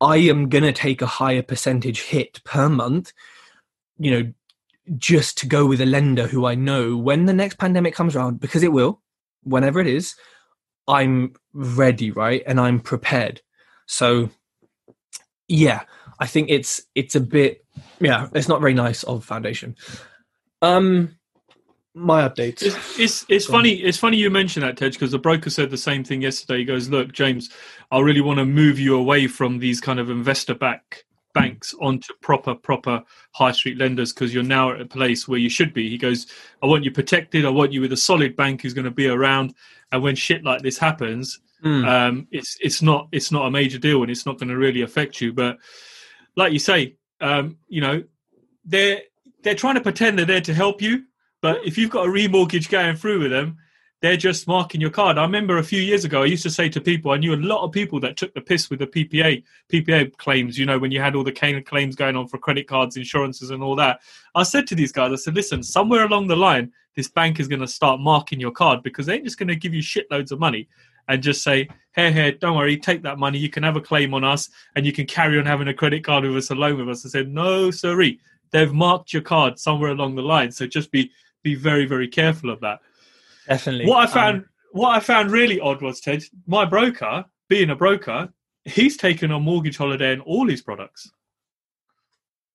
I 0.00 0.16
am 0.16 0.48
to 0.48 0.72
take 0.72 1.02
a 1.02 1.06
higher 1.06 1.42
percentage 1.42 2.02
hit 2.02 2.42
per 2.44 2.68
month, 2.70 3.12
you 3.98 4.10
know, 4.10 4.32
just 4.96 5.36
to 5.38 5.46
go 5.46 5.66
with 5.66 5.80
a 5.80 5.86
lender 5.86 6.26
who 6.26 6.46
I 6.46 6.54
know 6.54 6.96
when 6.96 7.26
the 7.26 7.34
next 7.34 7.58
pandemic 7.58 7.94
comes 7.94 8.16
around, 8.16 8.40
because 8.40 8.62
it 8.62 8.72
will, 8.72 9.02
whenever 9.42 9.78
it 9.78 9.86
is, 9.86 10.14
I'm 10.88 11.34
ready, 11.52 12.10
right? 12.10 12.42
And 12.46 12.58
I'm 12.58 12.80
prepared. 12.80 13.42
So, 13.86 14.30
yeah, 15.48 15.82
I 16.20 16.26
think 16.26 16.50
it's 16.50 16.82
it's 16.94 17.16
a 17.16 17.20
bit 17.20 17.64
yeah, 17.98 18.28
it's 18.34 18.48
not 18.48 18.60
very 18.60 18.74
nice 18.74 19.02
of 19.02 19.24
foundation. 19.24 19.74
Um 20.62 21.16
my 21.94 22.28
updates. 22.28 22.62
It's 22.62 22.98
it's, 22.98 23.26
it's 23.28 23.46
funny. 23.46 23.72
It's 23.72 23.98
funny 23.98 24.16
you 24.16 24.30
mention 24.30 24.62
that, 24.62 24.76
Tej, 24.76 24.90
because 24.90 25.10
the 25.10 25.18
broker 25.18 25.50
said 25.50 25.70
the 25.70 25.78
same 25.78 26.04
thing 26.04 26.22
yesterday. 26.22 26.58
He 26.58 26.64
goes, 26.64 26.88
"Look, 26.88 27.12
James, 27.12 27.50
I 27.90 28.00
really 28.00 28.20
want 28.20 28.38
to 28.38 28.44
move 28.44 28.78
you 28.78 28.96
away 28.96 29.26
from 29.26 29.58
these 29.58 29.80
kind 29.80 29.98
of 29.98 30.10
investor 30.10 30.54
back 30.54 31.04
banks 31.32 31.74
onto 31.80 32.12
proper 32.20 32.54
proper 32.54 33.02
high 33.32 33.52
street 33.52 33.78
lenders 33.78 34.12
because 34.12 34.32
you're 34.34 34.42
now 34.42 34.72
at 34.72 34.80
a 34.80 34.86
place 34.86 35.26
where 35.26 35.38
you 35.38 35.50
should 35.50 35.74
be." 35.74 35.88
He 35.88 35.98
goes, 35.98 36.26
"I 36.62 36.66
want 36.66 36.84
you 36.84 36.92
protected. 36.92 37.44
I 37.44 37.50
want 37.50 37.72
you 37.72 37.80
with 37.80 37.92
a 37.92 37.96
solid 37.96 38.36
bank 38.36 38.62
who's 38.62 38.74
going 38.74 38.84
to 38.84 38.90
be 38.90 39.08
around, 39.08 39.54
and 39.90 40.02
when 40.02 40.14
shit 40.14 40.44
like 40.44 40.62
this 40.62 40.78
happens, 40.78 41.40
mm. 41.64 41.86
um, 41.88 42.28
it's 42.30 42.56
it's 42.60 42.82
not 42.82 43.08
it's 43.10 43.32
not 43.32 43.46
a 43.46 43.50
major 43.50 43.78
deal 43.78 44.02
and 44.02 44.10
it's 44.10 44.26
not 44.26 44.38
going 44.38 44.50
to 44.50 44.56
really 44.56 44.82
affect 44.82 45.20
you." 45.20 45.32
But 45.32 45.58
like 46.40 46.52
you 46.52 46.58
say, 46.58 46.96
um, 47.20 47.56
you 47.68 47.80
know, 47.80 48.02
they're 48.64 49.02
they're 49.42 49.54
trying 49.54 49.76
to 49.76 49.80
pretend 49.80 50.18
they're 50.18 50.26
there 50.26 50.40
to 50.40 50.54
help 50.54 50.82
you 50.82 51.04
but 51.40 51.64
if 51.64 51.78
you've 51.78 51.90
got 51.90 52.06
a 52.06 52.10
remortgage 52.10 52.68
going 52.68 52.96
through 52.96 53.20
with 53.20 53.30
them, 53.30 53.56
they're 54.02 54.16
just 54.16 54.48
marking 54.48 54.80
your 54.80 54.90
card. 54.90 55.18
I 55.18 55.22
remember 55.22 55.58
a 55.58 55.62
few 55.62 55.80
years 55.80 56.06
ago, 56.06 56.22
I 56.22 56.26
used 56.26 56.42
to 56.44 56.50
say 56.50 56.70
to 56.70 56.80
people, 56.80 57.10
I 57.10 57.18
knew 57.18 57.34
a 57.34 57.36
lot 57.36 57.62
of 57.62 57.72
people 57.72 58.00
that 58.00 58.16
took 58.16 58.32
the 58.32 58.40
piss 58.40 58.70
with 58.70 58.78
the 58.78 58.86
PPI 58.86 59.42
PPI 59.70 60.16
claims. 60.16 60.58
You 60.58 60.64
know, 60.64 60.78
when 60.78 60.90
you 60.90 61.00
had 61.00 61.14
all 61.14 61.24
the 61.24 61.32
claims 61.32 61.96
going 61.96 62.16
on 62.16 62.26
for 62.26 62.38
credit 62.38 62.66
cards, 62.66 62.96
insurances, 62.96 63.50
and 63.50 63.62
all 63.62 63.76
that. 63.76 64.00
I 64.34 64.42
said 64.42 64.66
to 64.68 64.74
these 64.74 64.92
guys, 64.92 65.12
I 65.12 65.16
said, 65.16 65.34
listen, 65.34 65.62
somewhere 65.62 66.06
along 66.06 66.28
the 66.28 66.36
line, 66.36 66.72
this 66.96 67.08
bank 67.08 67.40
is 67.40 67.48
going 67.48 67.60
to 67.60 67.68
start 67.68 68.00
marking 68.00 68.40
your 68.40 68.52
card 68.52 68.82
because 68.82 69.04
they 69.04 69.14
ain't 69.14 69.24
just 69.24 69.38
going 69.38 69.48
to 69.48 69.56
give 69.56 69.74
you 69.74 69.82
shitloads 69.82 70.32
of 70.32 70.40
money. 70.40 70.66
And 71.10 71.22
just 71.22 71.42
say, 71.42 71.68
"Hey, 71.92 72.12
hey, 72.12 72.30
don't 72.40 72.56
worry, 72.56 72.76
take 72.76 73.02
that 73.02 73.18
money. 73.18 73.38
You 73.38 73.50
can 73.50 73.64
have 73.64 73.76
a 73.76 73.80
claim 73.80 74.14
on 74.14 74.22
us, 74.24 74.48
and 74.76 74.86
you 74.86 74.92
can 74.92 75.06
carry 75.06 75.38
on 75.38 75.44
having 75.44 75.68
a 75.68 75.74
credit 75.74 76.04
card 76.04 76.24
with 76.24 76.36
us, 76.36 76.50
a 76.50 76.54
loan 76.54 76.78
with 76.78 76.88
us." 76.88 77.04
I 77.04 77.08
said, 77.08 77.28
"No, 77.28 77.70
sorry, 77.70 78.20
they've 78.52 78.72
marked 78.72 79.12
your 79.12 79.22
card 79.22 79.58
somewhere 79.58 79.90
along 79.90 80.14
the 80.14 80.22
line, 80.22 80.52
so 80.52 80.66
just 80.66 80.90
be 80.92 81.10
be 81.42 81.54
very, 81.56 81.84
very 81.86 82.08
careful 82.08 82.48
of 82.50 82.60
that." 82.60 82.78
Definitely. 83.48 83.86
What 83.86 84.08
I 84.08 84.12
found, 84.12 84.36
Um, 84.38 84.44
what 84.72 84.90
I 84.96 85.00
found 85.00 85.32
really 85.32 85.58
odd 85.58 85.82
was 85.82 86.00
Tej, 86.00 86.20
my 86.46 86.64
broker, 86.64 87.24
being 87.48 87.70
a 87.70 87.76
broker, 87.76 88.32
he's 88.64 88.96
taken 88.96 89.32
a 89.32 89.40
mortgage 89.40 89.76
holiday 89.76 90.12
in 90.12 90.20
all 90.20 90.48
his 90.48 90.62
products. 90.62 91.10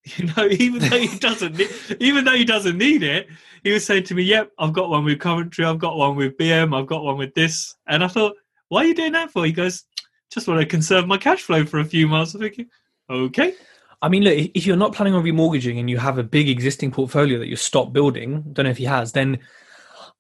You 0.18 0.28
know, 0.38 0.48
even 0.48 0.88
though 0.88 1.00
he 1.00 1.18
doesn't, 1.18 1.58
need, 1.58 1.72
even 2.00 2.26
though 2.26 2.36
he 2.36 2.46
doesn't 2.46 2.78
need 2.78 3.02
it, 3.02 3.28
he 3.64 3.72
was 3.72 3.84
saying 3.84 4.04
to 4.04 4.14
me, 4.14 4.22
"Yep, 4.22 4.52
I've 4.60 4.72
got 4.72 4.90
one 4.92 5.04
with 5.04 5.20
Coventry, 5.20 5.66
I've 5.66 5.80
got 5.80 5.98
one 5.98 6.16
with 6.16 6.38
BM, 6.38 6.78
I've 6.78 6.86
got 6.86 7.04
one 7.04 7.18
with 7.18 7.34
this." 7.34 7.76
And 7.88 8.04
I 8.04 8.08
thought, 8.08 8.36
"Why 8.70 8.84
are 8.84 8.88
you 8.88 8.96
doing 8.96 9.14
that 9.14 9.32
for?" 9.32 9.46
He 9.46 9.52
goes, 9.52 9.84
"Just 10.32 10.48
want 10.48 10.60
to 10.60 10.66
conserve 10.66 11.08
my 11.08 11.18
cash 11.18 11.42
flow 11.42 11.66
for 11.66 11.80
a 11.80 11.86
few 11.86 12.08
months." 12.08 12.34
I'm 12.34 12.42
thinking, 12.42 12.68
"Okay, 13.10 13.54
I 14.02 14.10
mean, 14.10 14.24
look, 14.24 14.34
if 14.54 14.66
you're 14.66 14.76
not 14.76 14.94
planning 14.94 15.16
on 15.16 15.24
remortgaging 15.24 15.80
and 15.80 15.90
you 15.90 15.98
have 15.98 16.18
a 16.18 16.24
big 16.24 16.50
existing 16.50 16.92
portfolio 16.92 17.40
that 17.40 17.48
you 17.48 17.56
stop 17.56 17.94
building, 17.94 18.44
don't 18.54 18.66
know 18.66 18.70
if 18.70 18.78
he 18.78 18.86
has, 18.86 19.14
then 19.14 19.40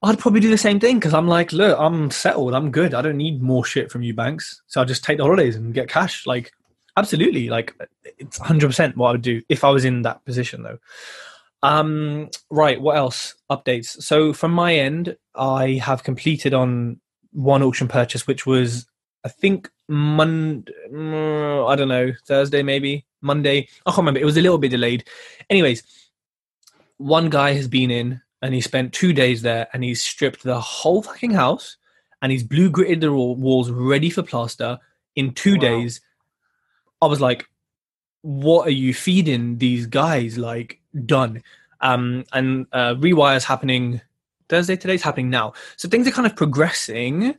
I'd 0.01 0.19
probably 0.19 0.39
do 0.39 0.49
the 0.49 0.57
same 0.57 0.79
thing 0.79 0.97
because 0.97 1.13
I'm 1.13 1.27
like, 1.27 1.51
look, 1.51 1.77
I'm 1.79 2.11
settled, 2.11 2.53
I'm 2.53 2.71
good, 2.71 2.93
I 2.93 3.01
don't 3.01 3.17
need 3.17 3.41
more 3.41 3.65
shit 3.65 3.91
from 3.91 4.01
you 4.01 4.13
banks, 4.13 4.61
so 4.67 4.79
I'll 4.79 4.87
just 4.87 5.03
take 5.03 5.17
the 5.17 5.23
holidays 5.23 5.55
and 5.55 5.73
get 5.73 5.89
cash. 5.89 6.25
Like, 6.25 6.51
absolutely, 6.97 7.49
like 7.49 7.75
it's 8.17 8.39
100 8.39 8.67
percent 8.67 8.97
what 8.97 9.09
I 9.09 9.11
would 9.13 9.21
do 9.21 9.41
if 9.49 9.63
I 9.63 9.69
was 9.69 9.85
in 9.85 10.01
that 10.03 10.23
position, 10.25 10.63
though. 10.63 10.79
Um, 11.63 12.29
right, 12.51 12.79
what 12.79 12.97
else? 12.97 13.35
Updates. 13.49 14.01
So 14.03 14.33
from 14.33 14.51
my 14.51 14.75
end, 14.75 15.17
I 15.33 15.73
have 15.83 16.03
completed 16.03 16.53
on 16.53 16.99
one 17.35 17.61
auction 17.61 17.87
purchase, 17.87 18.25
which 18.25 18.45
was 18.45 18.87
I 19.23 19.29
think 19.29 19.69
Monday, 19.87 20.71
I 20.93 21.75
don't 21.75 21.87
know, 21.87 22.13
Thursday 22.25 22.63
maybe, 22.63 23.05
Monday. 23.21 23.67
I 23.85 23.89
can't 23.91 23.97
remember. 23.99 24.19
It 24.19 24.25
was 24.25 24.37
a 24.37 24.41
little 24.41 24.57
bit 24.57 24.69
delayed. 24.71 25.03
Anyways, 25.49 25.83
one 26.97 27.29
guy 27.29 27.53
has 27.53 27.67
been 27.67 27.91
in 27.91 28.21
and 28.41 28.53
he 28.53 28.61
spent 28.61 28.93
two 28.93 29.13
days 29.13 29.41
there 29.41 29.67
and 29.73 29.83
he's 29.83 30.03
stripped 30.03 30.43
the 30.43 30.59
whole 30.59 31.01
fucking 31.01 31.31
house 31.31 31.77
and 32.21 32.31
he's 32.31 32.43
blue 32.43 32.69
gritted 32.69 33.01
the 33.01 33.11
walls 33.11 33.71
ready 33.71 34.09
for 34.09 34.21
plaster 34.23 34.79
in 35.15 35.33
two 35.33 35.55
Wow. 35.55 35.61
days. 35.61 36.01
I 37.01 37.07
was 37.07 37.19
like, 37.19 37.49
what 38.21 38.67
are 38.67 38.71
you 38.71 38.93
feeding 38.93 39.57
these 39.57 39.87
guys? 39.87 40.37
Like, 40.37 40.79
done. 41.05 41.43
Um, 41.81 42.25
and 42.31 42.67
uh, 42.71 42.95
rewires 42.95 43.43
happening 43.43 44.01
Thursday. 44.49 44.75
today. 44.75 44.81
Today's 44.81 45.03
happening 45.03 45.29
now. 45.29 45.53
So 45.77 45.87
things 45.89 46.07
are 46.07 46.11
kind 46.11 46.25
of 46.25 46.35
progressing, 46.35 47.35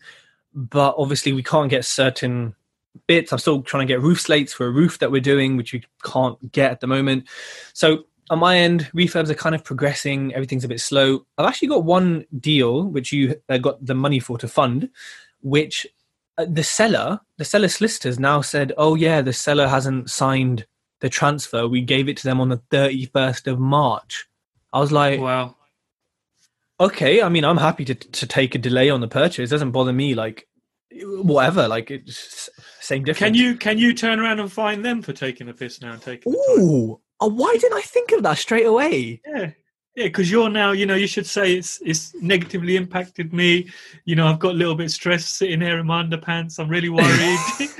but 0.54 0.94
obviously 0.98 1.32
we 1.32 1.42
can't 1.42 1.70
get 1.70 1.84
certain 1.84 2.54
bits. 3.06 3.32
I'm 3.32 3.38
still 3.38 3.62
trying 3.62 3.86
to 3.86 3.92
get 3.92 4.00
roof 4.00 4.20
slates 4.20 4.52
for 4.52 4.66
a 4.66 4.70
roof 4.70 4.98
that 4.98 5.10
we're 5.10 5.20
doing, 5.20 5.56
which 5.56 5.72
we 5.72 5.82
can't 6.04 6.52
get 6.52 6.70
at 6.70 6.80
the 6.80 6.86
moment. 6.86 7.28
So 7.72 8.04
on 8.30 8.38
my 8.38 8.58
end, 8.58 8.90
refurbs 8.94 9.30
are 9.30 9.34
kind 9.34 9.54
of 9.54 9.64
progressing. 9.64 10.34
Everything's 10.34 10.64
a 10.64 10.68
bit 10.68 10.80
slow. 10.80 11.26
I've 11.38 11.46
actually 11.46 11.68
got 11.68 11.84
one 11.84 12.24
deal 12.38 12.84
which 12.84 13.12
you 13.12 13.36
uh, 13.48 13.58
got 13.58 13.84
the 13.84 13.94
money 13.94 14.18
for 14.18 14.38
to 14.38 14.48
fund, 14.48 14.90
which 15.42 15.86
uh, 16.38 16.46
the 16.48 16.64
seller, 16.64 17.20
the 17.38 17.44
seller 17.44 17.68
solicitors 17.68 18.18
now 18.18 18.40
said, 18.40 18.72
"Oh 18.76 18.94
yeah, 18.94 19.22
the 19.22 19.32
seller 19.32 19.68
hasn't 19.68 20.10
signed 20.10 20.66
the 21.00 21.08
transfer. 21.08 21.68
We 21.68 21.82
gave 21.82 22.08
it 22.08 22.16
to 22.18 22.24
them 22.24 22.40
on 22.40 22.48
the 22.48 22.62
31st 22.70 23.50
of 23.52 23.58
March." 23.58 24.26
I 24.72 24.80
was 24.80 24.92
like, 24.92 25.20
wow." 25.20 25.55
Okay 26.80 27.22
i 27.22 27.28
mean 27.28 27.44
i'm 27.44 27.56
happy 27.56 27.84
to 27.84 27.94
to 27.94 28.26
take 28.26 28.54
a 28.54 28.58
delay 28.58 28.90
on 28.90 29.00
the 29.00 29.08
purchase 29.08 29.50
it 29.50 29.54
doesn't 29.54 29.70
bother 29.70 29.92
me 29.92 30.14
like 30.14 30.46
whatever 31.02 31.66
like 31.68 31.90
it's 31.90 32.48
same 32.80 33.02
difference 33.04 33.32
Can 33.32 33.34
you 33.34 33.56
can 33.56 33.78
you 33.78 33.92
turn 33.94 34.20
around 34.20 34.40
and 34.40 34.52
find 34.52 34.84
them 34.84 35.02
for 35.02 35.12
taking 35.12 35.48
a 35.48 35.52
piss 35.54 35.80
now 35.80 35.92
and 35.92 36.02
taking? 36.02 36.32
the 36.32 36.38
ooh 36.38 37.00
oh, 37.20 37.28
why 37.28 37.56
didn't 37.60 37.76
i 37.76 37.82
think 37.82 38.12
of 38.12 38.22
that 38.22 38.38
straight 38.38 38.66
away 38.66 39.20
Yeah, 39.26 39.50
yeah, 39.96 40.04
because 40.04 40.30
you're 40.30 40.50
now, 40.50 40.72
you 40.72 40.84
know, 40.84 40.94
you 40.94 41.06
should 41.06 41.26
say 41.26 41.54
it's 41.54 41.80
it's 41.82 42.14
negatively 42.20 42.76
impacted 42.76 43.32
me. 43.32 43.70
You 44.04 44.14
know, 44.14 44.26
I've 44.26 44.38
got 44.38 44.50
a 44.50 44.58
little 44.58 44.74
bit 44.74 44.90
stressed 44.90 45.38
sitting 45.38 45.62
here 45.62 45.78
in 45.78 45.86
my 45.86 46.02
underpants. 46.02 46.58
I'm 46.58 46.68
really 46.68 46.90
worried. 46.90 47.38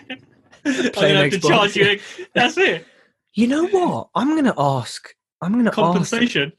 I'm 0.64 0.92
gonna 0.94 1.22
have 1.24 1.30
to 1.32 1.40
charge 1.40 1.76
you. 1.76 2.00
That's 2.34 2.56
it. 2.56 2.86
you 3.34 3.46
know 3.46 3.66
what 3.66 4.08
i'm 4.14 4.34
gonna 4.34 4.54
ask 4.58 5.14
i'm 5.42 5.52
gonna 5.52 5.68
ask 5.68 5.76
Compensation. 5.76 6.52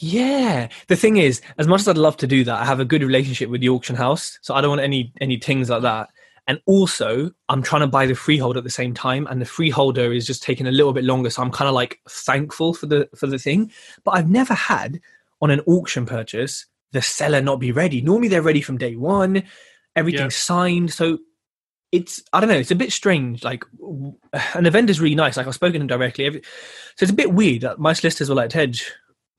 Yeah. 0.00 0.68
The 0.86 0.96
thing 0.96 1.16
is 1.16 1.40
as 1.58 1.66
much 1.66 1.80
as 1.80 1.88
i'd 1.88 1.98
love 1.98 2.16
to 2.18 2.26
do 2.26 2.44
that 2.44 2.60
i 2.60 2.64
have 2.64 2.80
a 2.80 2.84
good 2.84 3.02
relationship 3.02 3.50
with 3.50 3.60
the 3.60 3.68
auction 3.68 3.96
house 3.96 4.38
so 4.42 4.54
i 4.54 4.60
don't 4.60 4.70
want 4.70 4.80
any 4.80 5.12
any 5.20 5.38
things 5.38 5.68
like 5.70 5.82
that. 5.82 6.08
And 6.46 6.60
also 6.66 7.30
i'm 7.48 7.62
trying 7.62 7.82
to 7.82 7.86
buy 7.88 8.06
the 8.06 8.14
freehold 8.14 8.56
at 8.56 8.64
the 8.64 8.70
same 8.70 8.94
time 8.94 9.26
and 9.26 9.40
the 9.40 9.44
freeholder 9.46 10.12
is 10.12 10.26
just 10.26 10.42
taking 10.42 10.66
a 10.66 10.70
little 10.72 10.92
bit 10.92 11.04
longer 11.04 11.30
so 11.30 11.42
i'm 11.42 11.50
kind 11.50 11.68
of 11.68 11.74
like 11.74 11.98
thankful 12.08 12.74
for 12.74 12.86
the 12.86 13.08
for 13.16 13.26
the 13.26 13.38
thing. 13.38 13.70
But 14.04 14.12
i've 14.12 14.30
never 14.30 14.54
had 14.54 15.00
on 15.42 15.50
an 15.50 15.60
auction 15.66 16.06
purchase 16.06 16.66
the 16.92 17.02
seller 17.02 17.42
not 17.42 17.60
be 17.60 17.70
ready. 17.70 18.00
Normally 18.00 18.28
they're 18.28 18.40
ready 18.40 18.62
from 18.62 18.78
day 18.78 18.96
one 18.96 19.42
everything's 19.96 20.34
Yeah. 20.34 20.54
signed 20.54 20.92
so 20.92 21.18
it's 21.90 22.22
i 22.32 22.40
don't 22.40 22.48
know 22.50 22.56
it's 22.56 22.70
a 22.70 22.74
bit 22.76 22.92
strange 22.92 23.42
like 23.42 23.64
and 24.54 24.64
the 24.66 24.70
vendor's 24.70 25.00
really 25.00 25.14
nice 25.14 25.36
like 25.36 25.46
i've 25.46 25.54
spoken 25.54 25.74
to 25.74 25.80
him 25.80 25.86
directly 25.86 26.26
every, 26.26 26.42
so 26.96 27.02
it's 27.04 27.10
a 27.10 27.14
bit 27.14 27.32
weird 27.32 27.64
my 27.78 27.92
solicitors 27.94 28.28
were 28.28 28.34
like 28.36 28.50
tej 28.50 28.74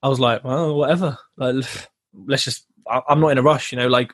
i 0.03 0.07
was 0.07 0.19
like 0.19 0.43
well 0.43 0.75
whatever 0.75 1.17
like, 1.37 1.65
let's 2.25 2.43
just 2.43 2.65
I- 2.89 3.01
i'm 3.09 3.19
not 3.19 3.29
in 3.29 3.37
a 3.37 3.41
rush 3.43 3.71
you 3.71 3.77
know 3.77 3.87
like 3.87 4.13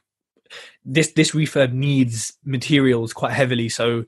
this 0.85 1.11
this 1.13 1.31
refurb 1.31 1.73
needs 1.73 2.33
materials 2.45 3.13
quite 3.13 3.33
heavily 3.33 3.67
so 3.69 4.05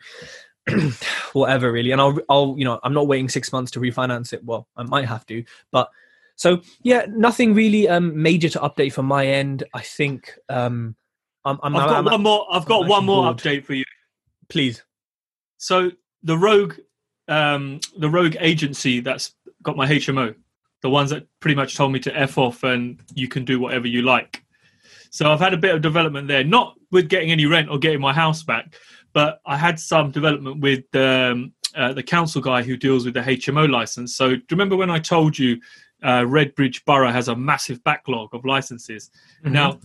whatever 1.34 1.72
really 1.72 1.92
and 1.92 2.02
i'll 2.02 2.18
i'll 2.30 2.56
you 2.58 2.66
know 2.66 2.80
i'm 2.84 2.94
not 2.94 3.08
waiting 3.08 3.30
six 3.30 3.52
months 3.52 3.72
to 3.72 3.80
refinance 3.80 4.34
it 4.34 4.44
well 4.44 4.68
i 4.76 4.84
might 4.84 5.06
have 5.06 5.26
to 5.26 5.44
but 5.72 5.90
so 6.36 6.62
yeah 6.84 7.06
nothing 7.10 7.54
really 7.54 7.88
um 7.88 8.22
major 8.22 8.50
to 8.50 8.60
update 8.60 8.94
from 8.94 9.06
my 9.06 9.26
end 9.26 9.64
i 9.74 9.82
think 9.82 10.34
um 10.50 10.96
i'm, 11.46 11.58
I'm, 11.64 11.76
I've 11.76 11.88
got 11.88 11.96
I'm- 11.96 12.06
one 12.06 12.24
more. 12.24 12.48
I've 12.52 12.66
got 12.66 12.88
one 12.88 13.06
more 13.06 13.24
bored. 13.24 13.38
update 13.38 13.64
for 13.66 13.74
you. 13.74 13.86
please 14.50 14.84
So 15.58 15.92
the 16.24 16.38
rogue, 16.38 16.76
um, 17.30 17.80
the 17.98 18.10
rogue 18.10 18.36
agency 18.40 19.00
that's 19.00 19.34
got 19.64 19.78
my 19.78 19.88
HMO, 19.88 20.36
the 20.82 20.90
ones 20.90 21.10
that 21.10 21.28
pretty 21.40 21.56
much 21.56 21.76
told 21.76 21.92
me 21.92 22.00
to 22.00 22.16
f 22.16 22.38
off 22.38 22.64
and 22.64 23.02
you 23.14 23.28
can 23.28 23.46
do 23.46 23.60
whatever 23.60 23.88
you 23.88 24.02
like. 24.02 24.44
So 25.10 25.32
I've 25.32 25.40
had 25.40 25.54
a 25.54 25.58
bit 25.58 25.74
of 25.74 25.82
development 25.82 26.28
there, 26.28 26.44
not 26.44 26.76
with 26.92 27.10
getting 27.10 27.32
any 27.32 27.46
rent 27.46 27.70
or 27.70 27.80
getting 27.80 28.00
my 28.00 28.14
house 28.14 28.44
back, 28.44 28.76
but 29.14 29.40
I 29.46 29.58
had 29.58 29.80
some 29.80 30.12
development 30.12 30.60
with 30.60 30.84
um, 30.96 31.54
uh, 31.76 31.94
the 31.94 32.04
council 32.04 32.42
guy 32.42 32.62
who 32.62 32.78
deals 32.78 33.06
with 33.06 33.14
the 33.14 33.22
HMO 33.22 33.70
license. 33.70 34.16
So 34.16 34.30
do 34.30 34.36
you 34.36 34.46
remember 34.52 34.76
when 34.76 34.92
I 34.92 35.00
told 35.00 35.38
you 35.38 35.60
uh, 36.04 36.22
Redbridge 36.22 36.86
Borough 36.86 37.12
has 37.12 37.28
a 37.28 37.36
massive 37.36 37.84
backlog 37.84 38.34
of 38.34 38.46
licenses? 38.46 39.10
Now, 39.44 39.80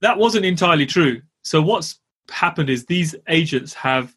that 0.00 0.16
wasn't 0.16 0.44
entirely 0.44 0.86
true. 0.86 1.22
So 1.42 1.60
what's 1.60 1.98
happened 2.30 2.70
is 2.70 2.86
these 2.86 3.14
agents 3.28 3.74
have 3.74 4.14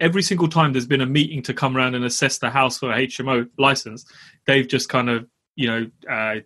every 0.00 0.22
single 0.22 0.48
time 0.48 0.72
there's 0.72 0.86
been 0.86 1.00
a 1.00 1.06
meeting 1.06 1.42
to 1.42 1.54
come 1.54 1.76
around 1.76 1.94
and 1.94 2.04
assess 2.04 2.38
the 2.38 2.50
house 2.50 2.78
for 2.78 2.92
a 2.92 3.06
HMO 3.06 3.48
license, 3.58 4.04
they've 4.46 4.68
just 4.68 4.88
kind 4.88 5.08
of 5.08 5.26
you 5.56 5.66
know 5.66 5.90
uh, 6.10 6.40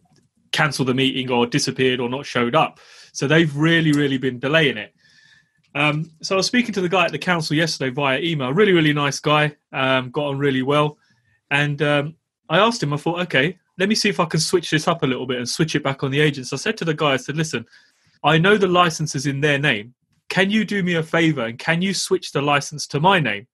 cancelled 0.53 0.89
the 0.89 0.95
meeting 0.95 1.31
or 1.31 1.47
disappeared 1.47 2.01
or 2.01 2.09
not 2.09 2.27
showed 2.27 2.55
up. 2.55 2.81
So 3.13 3.27
they've 3.27 3.55
really 3.55 3.93
really 3.93 4.19
been 4.19 4.39
delaying 4.39 4.79
it. 4.79 4.95
Um, 5.75 6.11
so 6.23 6.35
I 6.35 6.39
was 6.39 6.47
speaking 6.47 6.73
to 6.75 6.81
the 6.81 6.89
guy 6.89 7.05
at 7.05 7.13
the 7.13 7.19
council 7.19 7.57
yesterday 7.57 7.91
via 7.91 8.19
email. 8.21 8.53
Really 8.53 8.73
really 8.73 8.93
nice 8.93 9.21
guy. 9.21 9.57
Um, 9.73 10.11
got 10.11 10.27
on 10.27 10.39
really 10.39 10.63
well, 10.63 10.97
and 11.51 11.81
um, 11.83 12.15
I 12.49 12.59
asked 12.59 12.83
him. 12.83 12.93
I 12.93 12.97
thought, 12.97 13.21
okay, 13.21 13.59
let 13.81 13.89
me 13.89 13.95
see 13.95 14.11
if 14.11 14.21
I 14.21 14.27
can 14.27 14.41
switch 14.41 14.71
this 14.71 14.87
up 14.87 15.03
a 15.03 15.07
little 15.07 15.27
bit 15.27 15.39
and 15.39 15.49
switch 15.49 15.75
it 15.75 15.83
back 15.83 16.03
on 16.03 16.11
the 16.11 16.21
agents. 16.21 16.53
I 16.53 16.57
said 16.57 16.77
to 16.79 16.85
the 16.85 16.93
guy, 16.93 17.13
I 17.13 17.17
said, 17.17 17.37
listen, 17.37 17.65
I 18.23 18.37
know 18.37 18.59
the 18.59 18.69
license 18.69 19.15
is 19.15 19.27
in 19.27 19.41
their 19.41 19.59
name. 19.59 19.95
Can 20.29 20.51
you 20.51 20.67
do 20.67 20.83
me 20.83 20.95
a 20.95 21.03
favor 21.03 21.47
and 21.47 21.59
can 21.59 21.81
you 21.81 21.95
switch 21.95 22.33
the 22.33 22.43
license 22.43 22.87
to 22.89 23.01
my 23.01 23.21
name? 23.21 23.47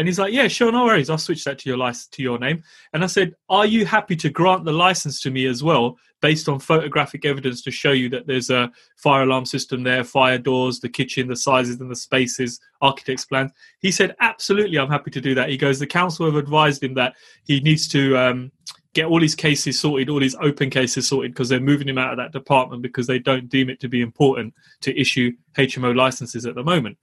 And 0.00 0.08
he's 0.08 0.18
like, 0.18 0.32
yeah, 0.32 0.48
sure, 0.48 0.72
no 0.72 0.86
worries. 0.86 1.10
I'll 1.10 1.18
switch 1.18 1.44
that 1.44 1.58
to 1.58 1.68
your 1.68 1.76
license 1.76 2.06
to 2.06 2.22
your 2.22 2.38
name. 2.38 2.64
And 2.94 3.04
I 3.04 3.06
said, 3.06 3.34
are 3.50 3.66
you 3.66 3.84
happy 3.84 4.16
to 4.16 4.30
grant 4.30 4.64
the 4.64 4.72
license 4.72 5.20
to 5.20 5.30
me 5.30 5.44
as 5.44 5.62
well, 5.62 5.98
based 6.22 6.48
on 6.48 6.58
photographic 6.58 7.26
evidence 7.26 7.60
to 7.64 7.70
show 7.70 7.92
you 7.92 8.08
that 8.08 8.26
there's 8.26 8.48
a 8.48 8.72
fire 8.96 9.24
alarm 9.24 9.44
system 9.44 9.82
there, 9.82 10.02
fire 10.02 10.38
doors, 10.38 10.80
the 10.80 10.88
kitchen, 10.88 11.28
the 11.28 11.36
sizes 11.36 11.82
and 11.82 11.90
the 11.90 11.96
spaces, 11.96 12.60
architect's 12.80 13.26
plans? 13.26 13.52
He 13.80 13.92
said, 13.92 14.16
absolutely, 14.20 14.78
I'm 14.78 14.88
happy 14.88 15.10
to 15.10 15.20
do 15.20 15.34
that. 15.34 15.50
He 15.50 15.58
goes, 15.58 15.78
the 15.78 15.86
council 15.86 16.24
have 16.24 16.36
advised 16.36 16.82
him 16.82 16.94
that 16.94 17.12
he 17.44 17.60
needs 17.60 17.86
to 17.88 18.16
um, 18.16 18.52
get 18.94 19.04
all 19.04 19.20
his 19.20 19.34
cases 19.34 19.78
sorted, 19.78 20.08
all 20.08 20.22
his 20.22 20.36
open 20.40 20.70
cases 20.70 21.08
sorted, 21.08 21.32
because 21.32 21.50
they're 21.50 21.60
moving 21.60 21.90
him 21.90 21.98
out 21.98 22.12
of 22.12 22.16
that 22.16 22.32
department 22.32 22.80
because 22.80 23.06
they 23.06 23.18
don't 23.18 23.50
deem 23.50 23.68
it 23.68 23.80
to 23.80 23.88
be 23.88 24.00
important 24.00 24.54
to 24.80 24.98
issue 24.98 25.30
HMO 25.58 25.94
licenses 25.94 26.46
at 26.46 26.54
the 26.54 26.64
moment. 26.64 26.96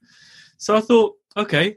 So 0.56 0.74
I 0.74 0.80
thought, 0.80 1.14
okay, 1.36 1.76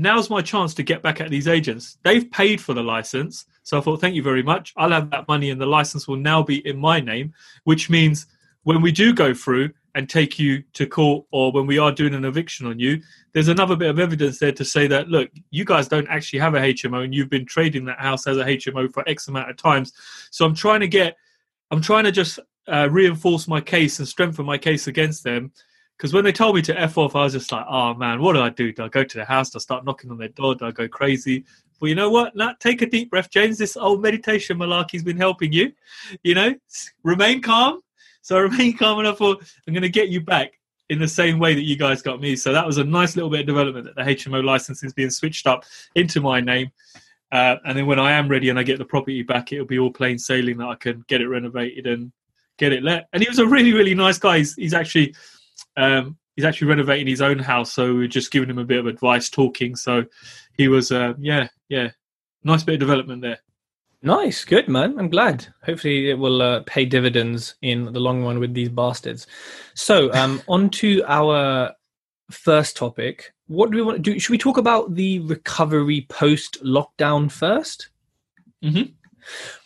now's 0.00 0.30
my 0.30 0.42
chance 0.42 0.74
to 0.74 0.82
get 0.82 1.02
back 1.02 1.20
at 1.20 1.30
these 1.30 1.48
agents. 1.48 1.98
They've 2.02 2.30
paid 2.30 2.60
for 2.60 2.74
the 2.74 2.82
license. 2.82 3.46
So 3.62 3.78
I 3.78 3.80
thought, 3.80 4.00
thank 4.00 4.14
you 4.14 4.22
very 4.22 4.42
much. 4.42 4.72
I'll 4.76 4.90
have 4.90 5.10
that 5.10 5.28
money 5.28 5.50
and 5.50 5.60
the 5.60 5.66
license 5.66 6.08
will 6.08 6.16
now 6.16 6.42
be 6.42 6.66
in 6.66 6.78
my 6.78 7.00
name, 7.00 7.34
which 7.64 7.90
means 7.90 8.26
when 8.62 8.82
we 8.82 8.92
do 8.92 9.14
go 9.14 9.32
through, 9.34 9.70
and 9.94 10.08
take 10.08 10.38
you 10.38 10.62
to 10.74 10.86
court 10.86 11.26
or 11.30 11.52
when 11.52 11.66
we 11.66 11.78
are 11.78 11.90
doing 11.90 12.14
an 12.14 12.24
eviction 12.24 12.66
on 12.66 12.78
you, 12.78 13.00
there's 13.32 13.48
another 13.48 13.76
bit 13.76 13.90
of 13.90 13.98
evidence 13.98 14.38
there 14.38 14.52
to 14.52 14.64
say 14.64 14.86
that, 14.86 15.08
look, 15.08 15.30
you 15.50 15.64
guys 15.64 15.88
don't 15.88 16.08
actually 16.08 16.38
have 16.38 16.54
a 16.54 16.60
HMO 16.60 17.04
and 17.04 17.14
you've 17.14 17.30
been 17.30 17.46
trading 17.46 17.84
that 17.86 17.98
house 17.98 18.26
as 18.26 18.36
a 18.36 18.44
HMO 18.44 18.92
for 18.92 19.08
X 19.08 19.28
amount 19.28 19.50
of 19.50 19.56
times. 19.56 19.92
So 20.30 20.44
I'm 20.44 20.54
trying 20.54 20.80
to 20.80 20.88
get, 20.88 21.16
I'm 21.70 21.80
trying 21.80 22.04
to 22.04 22.12
just 22.12 22.38
uh, 22.68 22.88
reinforce 22.90 23.48
my 23.48 23.60
case 23.60 23.98
and 23.98 24.06
strengthen 24.06 24.46
my 24.46 24.58
case 24.58 24.86
against 24.86 25.24
them. 25.24 25.52
Because 26.00 26.14
when 26.14 26.24
they 26.24 26.32
told 26.32 26.56
me 26.56 26.62
to 26.62 26.80
F 26.80 26.96
off, 26.96 27.14
I 27.14 27.24
was 27.24 27.34
just 27.34 27.52
like, 27.52 27.66
oh 27.68 27.92
man, 27.92 28.22
what 28.22 28.32
do 28.32 28.40
I 28.40 28.48
do? 28.48 28.72
Do 28.72 28.84
I 28.84 28.88
go 28.88 29.04
to 29.04 29.18
the 29.18 29.24
house? 29.26 29.50
Do 29.50 29.58
I 29.58 29.60
start 29.60 29.84
knocking 29.84 30.10
on 30.10 30.16
their 30.16 30.28
door? 30.28 30.54
Do 30.54 30.64
I 30.64 30.70
go 30.70 30.88
crazy? 30.88 31.44
Well, 31.78 31.90
you 31.90 31.94
know 31.94 32.08
what? 32.08 32.34
Now, 32.34 32.54
take 32.58 32.80
a 32.80 32.86
deep 32.86 33.10
breath, 33.10 33.28
James. 33.28 33.58
This 33.58 33.76
old 33.76 34.00
meditation 34.00 34.56
malarkey's 34.56 35.02
been 35.02 35.18
helping 35.18 35.52
you. 35.52 35.74
You 36.22 36.34
know, 36.36 36.54
remain 37.02 37.42
calm, 37.42 37.82
so 38.22 38.36
I 38.38 38.40
remained 38.40 38.78
calm 38.78 38.98
and 38.98 39.08
I 39.08 39.12
thought, 39.12 39.44
I'm 39.68 39.74
going 39.74 39.82
to 39.82 39.90
get 39.90 40.08
you 40.08 40.22
back 40.22 40.58
in 40.88 40.98
the 40.98 41.06
same 41.06 41.38
way 41.38 41.54
that 41.54 41.64
you 41.64 41.76
guys 41.76 42.00
got 42.00 42.18
me. 42.18 42.34
So 42.34 42.54
that 42.54 42.66
was 42.66 42.78
a 42.78 42.84
nice 42.84 43.14
little 43.14 43.28
bit 43.28 43.40
of 43.40 43.46
development 43.46 43.84
that 43.84 43.94
the 43.94 44.14
HMO 44.14 44.42
license 44.42 44.82
is 44.82 44.94
being 44.94 45.10
switched 45.10 45.46
up 45.46 45.66
into 45.96 46.22
my 46.22 46.40
name. 46.40 46.70
Uh, 47.30 47.56
and 47.66 47.76
then 47.76 47.84
when 47.84 47.98
I 47.98 48.12
am 48.12 48.26
ready 48.26 48.48
and 48.48 48.58
I 48.58 48.62
get 48.62 48.78
the 48.78 48.86
property 48.86 49.22
back, 49.22 49.52
it'll 49.52 49.66
be 49.66 49.78
all 49.78 49.92
plain 49.92 50.18
sailing 50.18 50.56
that 50.58 50.68
I 50.68 50.76
can 50.76 51.04
get 51.08 51.20
it 51.20 51.28
renovated 51.28 51.86
and 51.86 52.10
get 52.56 52.72
it 52.72 52.82
let. 52.82 53.06
And 53.12 53.22
he 53.22 53.28
was 53.28 53.38
a 53.38 53.46
really, 53.46 53.74
really 53.74 53.94
nice 53.94 54.16
guy. 54.16 54.38
He's, 54.38 54.54
he's 54.54 54.72
actually 54.72 55.14
um, 55.76 56.16
he's 56.36 56.44
actually 56.44 56.68
renovating 56.68 57.06
his 57.06 57.22
own 57.22 57.38
house, 57.38 57.72
so 57.72 57.94
we 57.94 58.04
are 58.04 58.08
just 58.08 58.30
giving 58.30 58.50
him 58.50 58.58
a 58.58 58.64
bit 58.64 58.78
of 58.78 58.86
advice, 58.86 59.28
talking. 59.28 59.76
So 59.76 60.04
he 60.56 60.68
was, 60.68 60.92
uh, 60.92 61.14
yeah, 61.18 61.48
yeah, 61.68 61.90
nice 62.44 62.62
bit 62.62 62.74
of 62.74 62.80
development 62.80 63.22
there. 63.22 63.38
Nice, 64.02 64.44
good 64.44 64.66
man. 64.66 64.98
I'm 64.98 65.10
glad. 65.10 65.46
Hopefully, 65.64 66.08
it 66.08 66.18
will 66.18 66.40
uh, 66.40 66.62
pay 66.66 66.86
dividends 66.86 67.56
in 67.60 67.92
the 67.92 68.00
long 68.00 68.24
run 68.24 68.38
with 68.38 68.54
these 68.54 68.70
bastards. 68.70 69.26
So, 69.74 70.12
um, 70.14 70.40
on 70.48 70.70
to 70.70 71.04
our 71.06 71.72
first 72.30 72.76
topic. 72.76 73.34
What 73.48 73.70
do 73.70 73.76
we 73.76 73.82
want 73.82 73.98
to 73.98 74.02
do? 74.02 74.18
Should 74.18 74.30
we 74.30 74.38
talk 74.38 74.56
about 74.56 74.94
the 74.94 75.18
recovery 75.20 76.06
post 76.08 76.62
lockdown 76.64 77.26
1st 77.26 77.88
mm-hmm. 78.64 78.92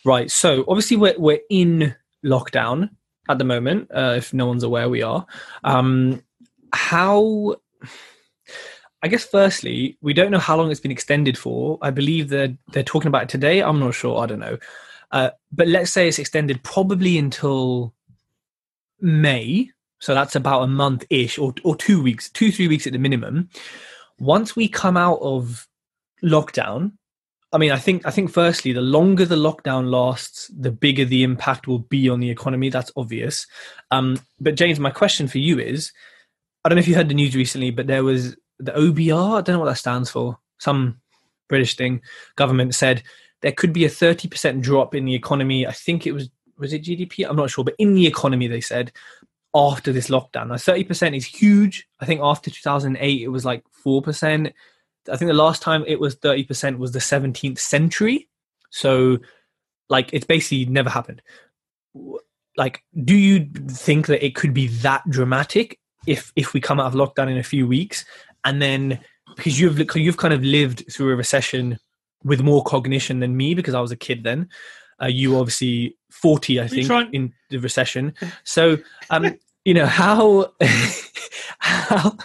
Right. 0.03 0.29
So, 0.29 0.65
obviously, 0.67 0.97
we're 0.97 1.17
we're 1.17 1.39
in 1.49 1.95
lockdown 2.25 2.89
at 3.29 3.37
the 3.37 3.43
moment. 3.43 3.89
Uh, 3.93 4.15
if 4.17 4.33
no 4.33 4.45
one's 4.45 4.63
aware, 4.63 4.89
we 4.89 5.01
are. 5.01 5.25
Um, 5.63 6.23
how 6.73 7.55
I 9.05 9.07
guess 9.07 9.23
firstly, 9.23 9.99
we 10.01 10.13
don't 10.13 10.31
know 10.31 10.39
how 10.39 10.57
long 10.57 10.71
it's 10.71 10.79
been 10.79 10.91
extended 10.91 11.37
for. 11.37 11.77
I 11.81 11.91
believe 11.91 12.29
that 12.29 12.57
they're 12.71 12.81
talking 12.81 13.07
about 13.07 13.23
it 13.23 13.29
today. 13.29 13.61
I'm 13.61 13.79
not 13.79 13.93
sure. 13.93 14.19
I 14.19 14.25
don't 14.25 14.39
know. 14.39 14.57
Uh, 15.11 15.29
but 15.51 15.67
let's 15.67 15.91
say 15.91 16.07
it's 16.07 16.17
extended 16.17 16.63
probably 16.63 17.19
until 17.19 17.93
May. 18.99 19.69
So 19.99 20.15
that's 20.15 20.35
about 20.35 20.63
a 20.63 20.67
month 20.67 21.05
ish 21.11 21.37
or, 21.37 21.53
or 21.63 21.75
two 21.75 22.01
weeks, 22.01 22.31
two, 22.31 22.51
three 22.51 22.67
weeks 22.67 22.87
at 22.87 22.93
the 22.93 22.99
minimum. 22.99 23.49
Once 24.17 24.55
we 24.55 24.67
come 24.67 24.97
out 24.97 25.19
of 25.21 25.67
lockdown, 26.23 26.93
I 27.55 27.57
mean, 27.57 27.71
I 27.71 27.77
think 27.77 28.05
I 28.05 28.11
think 28.11 28.31
firstly, 28.31 28.73
the 28.73 28.81
longer 28.81 29.23
the 29.23 29.37
lockdown 29.37 29.89
lasts, 29.89 30.51
the 30.53 30.71
bigger 30.71 31.05
the 31.05 31.23
impact 31.23 31.67
will 31.67 31.79
be 31.79 32.09
on 32.09 32.19
the 32.19 32.29
economy. 32.29 32.69
That's 32.69 32.91
obvious. 32.97 33.47
Um, 33.91 34.19
but 34.41 34.55
James, 34.55 34.77
my 34.77 34.91
question 34.91 35.29
for 35.29 35.37
you 35.37 35.57
is: 35.57 35.93
I 36.65 36.69
don't 36.69 36.75
know 36.75 36.81
if 36.81 36.87
you 36.87 36.95
heard 36.95 37.07
the 37.07 37.13
news 37.13 37.33
recently, 37.33 37.71
but 37.71 37.87
there 37.87 38.03
was 38.03 38.35
the 38.59 38.73
OBR, 38.73 39.37
I 39.37 39.41
don't 39.41 39.53
know 39.53 39.59
what 39.59 39.67
that 39.67 39.77
stands 39.77 40.09
for, 40.09 40.37
some 40.57 40.99
British 41.47 41.75
thing, 41.75 42.01
government 42.35 42.75
said 42.75 43.03
there 43.41 43.51
could 43.51 43.73
be 43.73 43.85
a 43.85 43.89
30% 43.89 44.61
drop 44.61 44.95
in 44.95 45.05
the 45.05 45.13
economy. 45.13 45.67
I 45.67 45.71
think 45.71 46.07
it 46.07 46.13
was, 46.13 46.29
was 46.57 46.73
it 46.73 46.83
GDP? 46.83 47.27
I'm 47.27 47.35
not 47.35 47.49
sure, 47.49 47.63
but 47.63 47.75
in 47.77 47.93
the 47.93 48.07
economy, 48.07 48.47
they 48.47 48.61
said 48.61 48.91
after 49.53 49.91
this 49.91 50.09
lockdown. 50.09 50.47
Now, 50.47 50.55
30% 50.55 51.15
is 51.15 51.25
huge. 51.25 51.87
I 51.99 52.05
think 52.05 52.21
after 52.21 52.49
2008, 52.49 53.21
it 53.21 53.27
was 53.27 53.45
like 53.45 53.63
4%. 53.85 54.51
I 55.11 55.17
think 55.17 55.29
the 55.29 55.33
last 55.33 55.61
time 55.61 55.83
it 55.87 55.99
was 55.99 56.15
30% 56.15 56.77
was 56.77 56.91
the 56.91 56.99
17th 56.99 57.59
century. 57.59 58.27
So, 58.71 59.19
like, 59.89 60.09
it's 60.13 60.25
basically 60.25 60.65
never 60.65 60.89
happened. 60.89 61.21
Like, 62.57 62.83
do 63.03 63.15
you 63.15 63.49
think 63.69 64.07
that 64.07 64.25
it 64.25 64.35
could 64.35 64.53
be 64.53 64.67
that 64.67 65.03
dramatic 65.09 65.79
if 66.07 66.31
if 66.35 66.53
we 66.53 66.61
come 66.61 66.79
out 66.79 66.85
of 66.85 66.93
lockdown 66.93 67.31
in 67.31 67.37
a 67.37 67.43
few 67.43 67.67
weeks 67.67 68.05
and 68.43 68.61
then 68.61 68.99
because 69.35 69.59
you've 69.59 69.79
you've 69.95 70.17
kind 70.17 70.33
of 70.33 70.43
lived 70.43 70.85
through 70.91 71.11
a 71.11 71.15
recession 71.15 71.77
with 72.23 72.41
more 72.41 72.63
cognition 72.63 73.19
than 73.19 73.35
me 73.35 73.53
because 73.53 73.73
I 73.73 73.81
was 73.81 73.91
a 73.91 73.95
kid 73.97 74.23
then. 74.23 74.49
Uh, 75.01 75.07
you 75.07 75.37
obviously 75.37 75.97
forty, 76.09 76.59
I 76.61 76.67
think, 76.67 76.87
trying- 76.87 77.13
in 77.13 77.33
the 77.49 77.57
recession. 77.57 78.13
So, 78.43 78.77
um, 79.09 79.35
you 79.65 79.73
know 79.73 79.85
how 79.85 80.53
how. 81.59 82.17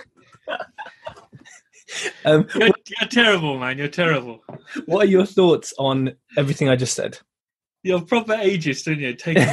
Um, 2.24 2.46
you're, 2.54 2.68
you're 2.68 3.08
terrible, 3.08 3.58
man. 3.58 3.78
You're 3.78 3.88
terrible. 3.88 4.42
What 4.86 5.06
are 5.06 5.08
your 5.08 5.26
thoughts 5.26 5.72
on 5.78 6.14
everything 6.36 6.68
I 6.68 6.76
just 6.76 6.94
said? 6.94 7.18
You're 7.82 8.00
a 8.00 8.02
proper 8.02 8.34
ageist, 8.34 8.86
aren't 8.88 9.00
you? 9.00 9.14
Taking 9.14 9.46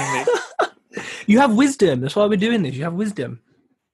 you 1.27 1.39
have 1.39 1.55
wisdom. 1.55 2.01
That's 2.01 2.15
why 2.15 2.25
we're 2.25 2.37
doing 2.37 2.63
this. 2.63 2.75
You 2.75 2.83
have 2.83 2.93
wisdom. 2.93 3.41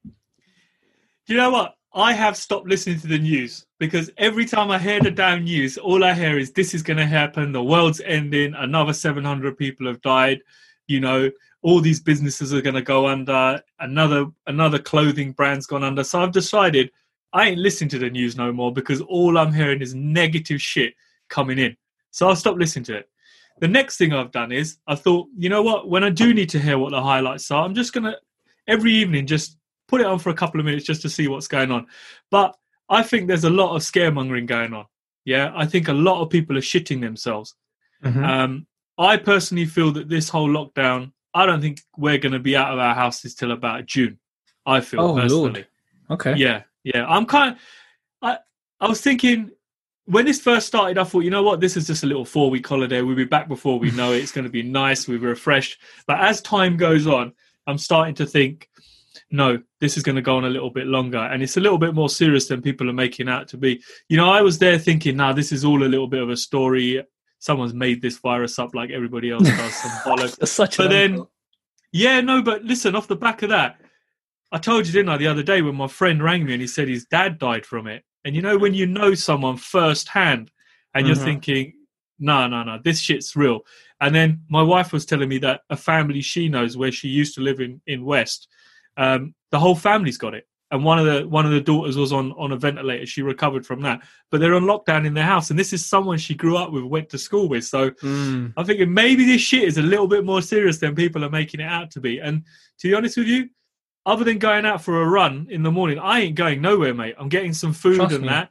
Do 0.06 1.34
you 1.34 1.38
know 1.38 1.51
what? 1.51 1.75
I 1.95 2.13
have 2.13 2.36
stopped 2.36 2.67
listening 2.67 2.99
to 3.01 3.08
the 3.08 3.19
news 3.19 3.65
because 3.79 4.10
every 4.17 4.45
time 4.45 4.71
I 4.71 4.79
hear 4.79 4.99
the 4.99 5.12
damn 5.12 5.43
news, 5.43 5.77
all 5.77 6.03
I 6.03 6.13
hear 6.13 6.39
is 6.39 6.51
this 6.51 6.73
is 6.73 6.82
going 6.82 6.97
to 6.97 7.06
happen, 7.06 7.51
the 7.51 7.63
world's 7.63 8.01
ending, 8.01 8.56
another 8.56 8.93
700 8.93 9.56
people 9.58 9.86
have 9.86 10.01
died, 10.01 10.39
you 10.88 10.99
know, 10.99 11.29
all 11.62 11.79
these 11.79 12.01
businesses 12.01 12.51
are 12.51 12.62
going 12.62 12.75
to 12.75 12.82
go 12.82 13.08
under, 13.08 13.62
another 13.79 14.25
another 14.47 14.79
clothing 14.79 15.32
brand's 15.32 15.67
gone 15.67 15.84
under. 15.84 16.03
So 16.03 16.21
I've 16.21 16.32
decided 16.32 16.91
I 17.34 17.50
ain't 17.50 17.60
listening 17.60 17.89
to 17.89 18.00
the 18.00 18.10
news 18.10 18.38
no 18.38 18.54
more 18.54 18.72
because 18.72 19.02
all 19.02 19.38
I'm 19.38 19.54
hearing 19.54 19.82
is 19.82 19.96
negative 19.96 20.62
shit 20.62 20.93
coming 21.30 21.58
in. 21.58 21.76
So 22.12 22.30
I'll 22.30 22.36
stop 22.36 22.58
listening 22.58 22.86
to 22.86 22.98
it. 22.98 23.10
The 23.60 23.67
next 23.67 23.98
thing 23.98 24.13
I've 24.13 24.32
done 24.32 24.52
is 24.52 24.78
I 24.88 24.96
thought, 24.96 25.28
you 25.36 25.50
know 25.50 25.63
what, 25.63 25.89
when 25.89 26.04
I 26.04 26.10
do 26.10 26.34
need 26.34 26.50
to 26.50 26.60
hear 26.60 26.78
what 26.78 26.91
the 26.91 27.02
highlights 27.02 27.50
are, 27.52 27.63
I'm 27.63 27.76
just 27.76 27.93
going 27.93 28.04
to 28.06 28.17
every 28.67 28.93
evening 28.93 29.26
just 29.26 29.58
put 29.88 30.02
it 30.02 30.08
on 30.08 30.19
for 30.19 30.30
a 30.30 30.36
couple 30.36 30.60
of 30.60 30.65
minutes 30.65 30.86
just 30.86 31.02
to 31.04 31.10
see 31.10 31.28
what's 31.28 31.48
going 31.48 31.72
on. 31.72 31.88
But 32.32 32.56
I 32.89 33.04
think 33.04 33.28
there's 33.28 33.43
a 33.43 33.50
lot 33.50 33.76
of 33.76 33.82
scaremongering 33.82 34.48
going 34.48 34.74
on. 34.74 34.86
Yeah, 35.26 35.52
I 35.56 35.65
think 35.65 35.88
a 35.88 35.93
lot 35.93 36.22
of 36.22 36.30
people 36.30 36.58
are 36.58 36.62
shitting 36.62 37.02
themselves. 37.02 37.56
Mm-hmm. 38.04 38.24
Um, 38.24 38.67
I 38.98 39.17
personally 39.17 39.65
feel 39.65 39.91
that 39.93 40.10
this 40.10 40.30
whole 40.30 40.50
lockdown, 40.50 41.13
I 41.34 41.46
don't 41.46 41.62
think 41.62 41.82
we're 41.98 42.17
going 42.17 42.34
to 42.34 42.39
be 42.39 42.56
out 42.56 42.74
of 42.74 42.80
our 42.80 42.93
houses 42.93 43.34
till 43.34 43.52
about 43.52 43.86
June. 43.86 44.19
I 44.65 44.82
feel 44.82 45.02
oh, 45.02 45.15
personally. 45.15 45.52
Lord. 45.52 45.67
Okay. 46.12 46.36
Yeah, 46.36 46.63
yeah. 46.84 47.06
I'm 47.06 47.26
kind 47.26 47.56
of. 47.56 47.60
I 48.22 48.38
I 48.80 48.88
was 48.88 49.02
thinking 49.02 49.52
when 50.06 50.26
this 50.26 50.41
first 50.41 50.67
started, 50.67 50.98
I 50.98 51.04
thought, 51.04 51.24
you 51.24 51.30
know 51.30 51.43
what, 51.43 51.62
this 51.62 51.78
is 51.78 51.88
just 51.88 52.04
a 52.04 52.08
little 52.08 52.26
four 52.26 52.50
week 52.50 52.67
holiday. 52.67 53.02
We'll 53.02 53.15
be 53.15 53.24
back 53.24 53.48
before 53.48 53.80
we 53.80 53.91
know 53.91 54.12
it. 54.12 54.17
It's 54.17 54.32
going 54.32 54.43
to 54.43 54.52
be 54.52 54.63
nice. 54.63 55.08
We're 55.08 55.19
refreshed. 55.19 55.80
But 56.08 56.19
as 56.19 56.41
time 56.41 56.76
goes 56.76 57.08
on, 57.08 57.34
I'm 57.67 57.78
starting 57.78 58.15
to 58.15 58.26
think, 58.26 58.69
no, 59.32 59.62
this 59.80 59.96
is 59.96 60.04
going 60.04 60.17
to 60.17 60.22
go 60.22 60.36
on 60.36 60.43
a 60.43 60.50
little 60.50 60.69
bit 60.69 60.88
longer. 60.88 61.19
And 61.19 61.41
it's 61.41 61.56
a 61.56 61.62
little 61.62 61.78
bit 61.78 61.93
more 61.93 62.10
serious 62.10 62.48
than 62.48 62.62
people 62.62 62.89
are 62.89 62.93
making 62.93 63.30
out 63.30 63.48
to 63.50 63.58
be. 63.58 63.82
You 64.10 64.17
know, 64.17 64.30
I 64.30 64.41
was 64.41 64.58
there 64.58 64.78
thinking, 64.78 65.15
now 65.15 65.28
nah, 65.28 65.34
this 65.34 65.52
is 65.52 65.63
all 65.63 65.84
a 65.84 65.88
little 65.88 66.08
bit 66.08 66.22
of 66.22 66.30
a 66.30 66.38
story. 66.38 67.04
Someone's 67.39 67.74
made 67.74 68.02
this 68.02 68.17
virus 68.17 68.60
up 68.60 68.76
like 68.76 68.89
everybody 68.89 69.32
else 69.32 69.43
does. 69.43 69.76
Some 69.76 69.91
bollocks. 69.91 70.48
Such 70.48 70.78
but 70.78 70.89
then, 70.89 71.26
yeah, 71.93 72.19
no, 72.19 72.41
but 72.41 72.63
listen, 72.63 72.96
off 72.96 73.08
the 73.08 73.15
back 73.15 73.41
of 73.41 73.50
that, 73.50 73.80
I 74.54 74.60
told 74.60 74.86
you, 74.86 74.94
didn't 74.94 75.10
I, 75.10 75.18
the 75.18 75.28
other 75.28 75.42
day 75.42 75.63
when 75.63 75.76
my 75.76 75.88
friend 75.88 76.24
rang 76.24 76.46
me 76.46 76.54
and 76.54 76.62
he 76.62 76.68
said 76.68 76.88
his 76.88 77.06
dad 77.06 77.39
died 77.39 77.66
from 77.66 77.88
it. 77.88 78.04
And 78.24 78.36
you 78.36 78.42
know, 78.42 78.56
when 78.58 78.76
you 78.76 78.86
know 78.86 79.16
someone 79.16 79.58
firsthand 79.58 80.52
and 80.94 81.08
you're 81.08 81.16
mm-hmm. 81.16 81.26
thinking, 81.26 81.74
no, 82.20 82.48
no, 82.48 82.63
no, 82.63 82.80
this 82.84 83.00
shit's 83.00 83.36
real. 83.36 83.62
And 84.00 84.13
then 84.13 84.44
my 84.50 84.62
wife 84.62 84.94
was 84.94 85.08
telling 85.08 85.28
me 85.28 85.39
that 85.39 85.62
a 85.72 85.76
family 85.76 86.22
she 86.22 86.50
knows 86.50 86.78
where 86.78 86.92
she 86.92 87.08
used 87.08 87.34
to 87.36 87.42
live 87.42 87.60
in, 87.60 87.82
in 87.88 88.06
West, 88.06 88.48
um, 88.96 89.34
the 89.50 89.60
whole 89.60 89.76
family's 89.76 90.20
got 90.20 90.36
it. 90.36 90.48
And 90.70 90.84
one 90.84 90.98
of 90.98 91.06
the 91.06 91.28
one 91.28 91.46
of 91.46 91.52
the 91.52 91.62
daughters 91.62 91.98
was 91.98 92.12
on 92.12 92.32
on 92.32 92.52
a 92.52 92.58
ventilator. 92.58 93.06
She 93.06 93.22
recovered 93.22 93.63
from 93.63 93.82
that, 93.82 94.02
but 94.32 94.39
they're 94.39 94.56
on 94.56 94.63
lockdown 94.63 95.06
in 95.06 95.13
their 95.13 95.24
house. 95.24 95.52
And 95.52 95.60
this 95.60 95.72
is 95.72 95.86
someone 95.86 96.18
she 96.18 96.34
grew 96.34 96.58
up 96.58 96.72
with, 96.72 96.84
went 96.84 97.10
to 97.10 97.20
school 97.20 97.48
with. 97.48 97.63
So 97.63 97.92
mm. 97.92 98.52
I'm 98.58 98.66
thinking 98.66 98.92
maybe 98.92 99.24
this 99.24 99.42
shit 99.42 99.63
is 99.63 99.78
a 99.78 99.84
little 99.84 100.08
bit 100.08 100.26
more 100.26 100.42
serious 100.42 100.80
than 100.80 100.96
people 100.96 101.24
are 101.24 101.30
making 101.30 101.60
it 101.60 101.68
out 101.68 101.92
to 101.92 102.00
be. 102.00 102.20
And 102.20 102.44
to 102.80 102.88
be 102.88 102.96
honest 102.96 103.18
with 103.18 103.28
you, 103.28 103.50
other 104.06 104.24
than 104.24 104.38
going 104.38 104.66
out 104.66 104.82
for 104.82 105.02
a 105.02 105.08
run 105.08 105.48
in 105.50 105.63
the 105.63 105.72
morning, 105.72 106.00
I 106.00 106.22
ain't 106.22 106.36
going 106.36 106.62
nowhere, 106.62 106.94
mate. 106.94 107.16
I'm 107.18 107.30
getting 107.30 107.54
some 107.54 107.74
food 107.74 107.96
Trust 107.96 108.16
and 108.16 108.24
me. 108.24 108.30
that. 108.30 108.50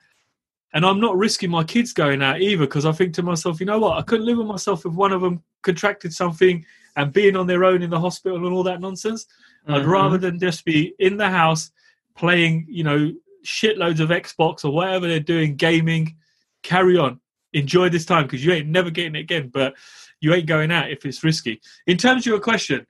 And 0.75 0.87
I'm 0.87 1.01
not 1.01 1.19
risking 1.19 1.51
my 1.51 1.65
kids 1.65 1.93
going 1.93 2.23
out 2.23 2.41
either 2.41 2.65
because 2.65 2.87
I 2.87 2.93
think 2.93 3.13
to 3.15 3.23
myself, 3.23 3.61
you 3.61 3.67
know 3.67 3.79
what? 3.79 3.99
I 3.99 4.03
couldn't 4.03 4.25
live 4.25 4.39
with 4.39 4.47
myself 4.47 4.87
if 4.87 4.93
one 4.95 5.13
of 5.13 5.21
them 5.21 5.43
contracted 5.63 6.15
something 6.15 6.65
and 6.97 7.13
being 7.13 7.37
on 7.37 7.47
their 7.47 7.65
own 7.65 7.83
in 7.83 7.91
the 7.91 8.01
hospital 8.01 8.39
and 8.39 8.55
all 8.55 8.63
that 8.63 8.81
nonsense. 8.81 9.27
Mm-hmm. 9.67 9.75
I'd 9.75 9.85
rather 9.85 10.17
than 10.17 10.39
just 10.39 10.65
be 10.65 10.95
in 10.99 11.19
the 11.19 11.29
house 11.29 11.71
playing, 12.17 12.67
you 12.69 12.85
know, 12.85 13.13
shitloads 13.45 14.01
of 14.01 14.09
Xbox 14.09 14.65
or 14.65 14.71
whatever 14.71 15.07
they're 15.07 15.21
doing, 15.21 15.57
gaming. 15.57 16.17
Carry 16.63 16.97
on, 16.97 17.21
enjoy 17.53 17.91
this 17.91 18.07
time 18.07 18.25
because 18.25 18.45
you 18.45 18.53
ain't 18.53 18.69
never 18.69 18.89
getting 18.89 19.17
it 19.17 19.21
again. 19.21 19.51
But 19.53 19.75
you 20.21 20.33
ain't 20.33 20.47
going 20.47 20.71
out 20.71 20.91
if 20.91 21.05
it's 21.05 21.25
risky. 21.25 21.61
In 21.87 21.99
terms 21.99 22.23
of 22.23 22.27
your 22.27 22.41
question, 22.41 22.87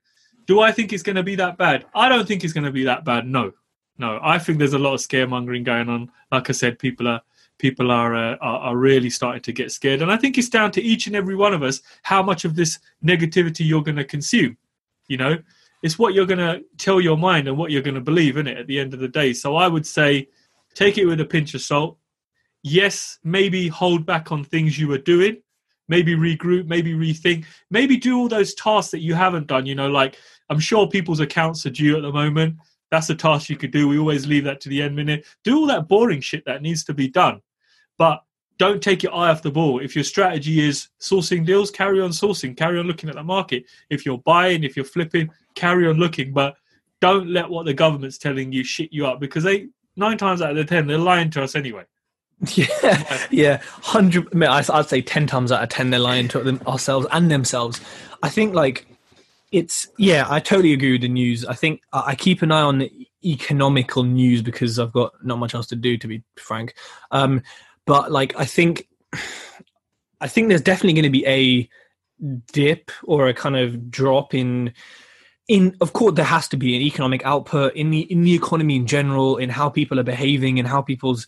Do 0.46 0.60
I 0.60 0.72
think 0.72 0.92
it's 0.92 1.02
going 1.02 1.16
to 1.16 1.22
be 1.22 1.36
that 1.36 1.58
bad? 1.58 1.86
I 1.94 2.08
don't 2.08 2.26
think 2.26 2.44
it's 2.44 2.52
going 2.52 2.64
to 2.64 2.72
be 2.72 2.84
that 2.84 3.04
bad. 3.04 3.26
No, 3.26 3.52
no. 3.98 4.18
I 4.22 4.38
think 4.38 4.58
there's 4.58 4.72
a 4.72 4.78
lot 4.78 4.94
of 4.94 5.00
scaremongering 5.00 5.64
going 5.64 5.88
on. 5.88 6.10
Like 6.30 6.48
I 6.50 6.52
said, 6.52 6.78
people 6.78 7.08
are 7.08 7.22
people 7.58 7.92
are, 7.92 8.14
uh, 8.14 8.36
are, 8.40 8.58
are 8.58 8.76
really 8.76 9.10
starting 9.10 9.42
to 9.42 9.52
get 9.52 9.70
scared, 9.70 10.02
and 10.02 10.10
I 10.10 10.16
think 10.16 10.36
it's 10.36 10.48
down 10.48 10.72
to 10.72 10.82
each 10.82 11.06
and 11.06 11.14
every 11.14 11.36
one 11.36 11.54
of 11.54 11.62
us 11.62 11.80
how 12.02 12.22
much 12.22 12.44
of 12.44 12.56
this 12.56 12.78
negativity 13.04 13.64
you're 13.64 13.82
going 13.82 13.96
to 13.96 14.04
consume. 14.04 14.56
You 15.06 15.18
know, 15.18 15.38
it's 15.82 15.98
what 15.98 16.14
you're 16.14 16.26
going 16.26 16.38
to 16.38 16.64
tell 16.78 17.00
your 17.00 17.16
mind 17.16 17.48
and 17.48 17.56
what 17.56 17.70
you're 17.70 17.82
going 17.82 17.94
to 17.94 18.00
believe 18.00 18.36
in 18.36 18.46
it 18.46 18.56
at 18.56 18.66
the 18.66 18.80
end 18.80 18.94
of 18.94 19.00
the 19.00 19.08
day. 19.08 19.32
So 19.32 19.56
I 19.56 19.68
would 19.68 19.86
say, 19.86 20.28
take 20.74 20.96
it 20.98 21.06
with 21.06 21.20
a 21.20 21.24
pinch 21.24 21.54
of 21.54 21.60
salt. 21.60 21.98
Yes, 22.62 23.18
maybe 23.24 23.68
hold 23.68 24.06
back 24.06 24.32
on 24.32 24.44
things 24.44 24.78
you 24.78 24.88
were 24.88 24.98
doing 24.98 25.41
maybe 25.92 26.16
regroup, 26.16 26.66
maybe 26.66 26.94
rethink, 26.94 27.44
maybe 27.70 27.98
do 27.98 28.16
all 28.16 28.26
those 28.26 28.54
tasks 28.54 28.90
that 28.92 29.00
you 29.00 29.12
haven't 29.12 29.46
done. 29.46 29.66
You 29.66 29.74
know, 29.74 29.90
like 29.90 30.16
I'm 30.48 30.58
sure 30.58 30.88
people's 30.88 31.20
accounts 31.20 31.66
are 31.66 31.70
due 31.70 31.96
at 31.96 32.02
the 32.02 32.10
moment. 32.10 32.56
That's 32.90 33.10
a 33.10 33.14
task 33.14 33.50
you 33.50 33.58
could 33.58 33.72
do. 33.72 33.88
We 33.88 33.98
always 33.98 34.26
leave 34.26 34.44
that 34.44 34.62
to 34.62 34.70
the 34.70 34.80
end 34.80 34.96
minute. 34.96 35.26
Do 35.44 35.58
all 35.58 35.66
that 35.66 35.88
boring 35.88 36.22
shit 36.22 36.46
that 36.46 36.62
needs 36.62 36.82
to 36.84 36.94
be 36.94 37.08
done. 37.08 37.42
But 37.98 38.24
don't 38.58 38.82
take 38.82 39.02
your 39.02 39.14
eye 39.14 39.28
off 39.28 39.42
the 39.42 39.50
ball. 39.50 39.80
If 39.80 39.94
your 39.94 40.04
strategy 40.04 40.66
is 40.66 40.88
sourcing 40.98 41.44
deals, 41.44 41.70
carry 41.70 42.00
on 42.00 42.10
sourcing, 42.10 42.56
carry 42.56 42.78
on 42.78 42.86
looking 42.86 43.10
at 43.10 43.16
the 43.16 43.22
market. 43.22 43.64
If 43.90 44.06
you're 44.06 44.18
buying, 44.18 44.64
if 44.64 44.76
you're 44.76 44.86
flipping, 44.86 45.28
carry 45.54 45.86
on 45.86 45.96
looking. 45.96 46.32
But 46.32 46.56
don't 47.02 47.28
let 47.28 47.50
what 47.50 47.66
the 47.66 47.74
government's 47.74 48.16
telling 48.16 48.50
you 48.50 48.64
shit 48.64 48.90
you 48.92 49.06
up 49.06 49.20
because 49.20 49.44
they 49.44 49.68
nine 49.96 50.16
times 50.16 50.40
out 50.40 50.52
of 50.52 50.56
the 50.56 50.64
ten 50.64 50.86
they're 50.86 50.96
lying 50.96 51.28
to 51.32 51.42
us 51.42 51.54
anyway. 51.54 51.84
Yeah, 52.56 53.26
yeah, 53.30 53.60
hundred. 53.82 54.26
I'd 54.42 54.88
say 54.88 55.00
ten 55.00 55.28
times 55.28 55.52
out 55.52 55.62
of 55.62 55.68
ten 55.68 55.90
they're 55.90 56.00
lying 56.00 56.26
to 56.28 56.40
them 56.40 56.60
ourselves 56.66 57.06
and 57.12 57.30
themselves. 57.30 57.80
I 58.22 58.30
think 58.30 58.52
like 58.52 58.84
it's 59.52 59.86
yeah. 59.96 60.26
I 60.28 60.40
totally 60.40 60.72
agree 60.72 60.92
with 60.92 61.02
the 61.02 61.08
news. 61.08 61.44
I 61.44 61.54
think 61.54 61.82
I 61.92 62.16
keep 62.16 62.42
an 62.42 62.50
eye 62.50 62.62
on 62.62 62.78
the 62.78 62.90
economical 63.24 64.02
news 64.02 64.42
because 64.42 64.78
I've 64.80 64.92
got 64.92 65.12
not 65.24 65.38
much 65.38 65.54
else 65.54 65.68
to 65.68 65.76
do, 65.76 65.96
to 65.96 66.08
be 66.08 66.24
frank. 66.36 66.74
Um, 67.12 67.42
but 67.86 68.10
like 68.10 68.34
I 68.36 68.44
think, 68.44 68.88
I 70.20 70.26
think 70.26 70.48
there's 70.48 70.62
definitely 70.62 70.94
going 70.94 71.04
to 71.04 71.10
be 71.10 71.26
a 71.26 71.68
dip 72.52 72.90
or 73.04 73.28
a 73.28 73.34
kind 73.34 73.56
of 73.56 73.90
drop 73.90 74.34
in 74.34 74.72
in 75.48 75.76
of 75.80 75.92
course 75.92 76.14
there 76.14 76.24
has 76.24 76.46
to 76.48 76.56
be 76.56 76.76
an 76.76 76.82
economic 76.82 77.24
output 77.26 77.74
in 77.74 77.90
the 77.90 78.00
in 78.02 78.22
the 78.22 78.34
economy 78.34 78.76
in 78.76 78.86
general 78.86 79.36
in 79.36 79.48
how 79.48 79.68
people 79.68 79.98
are 79.98 80.04
behaving 80.04 80.58
and 80.60 80.68
how 80.68 80.80
people's 80.80 81.26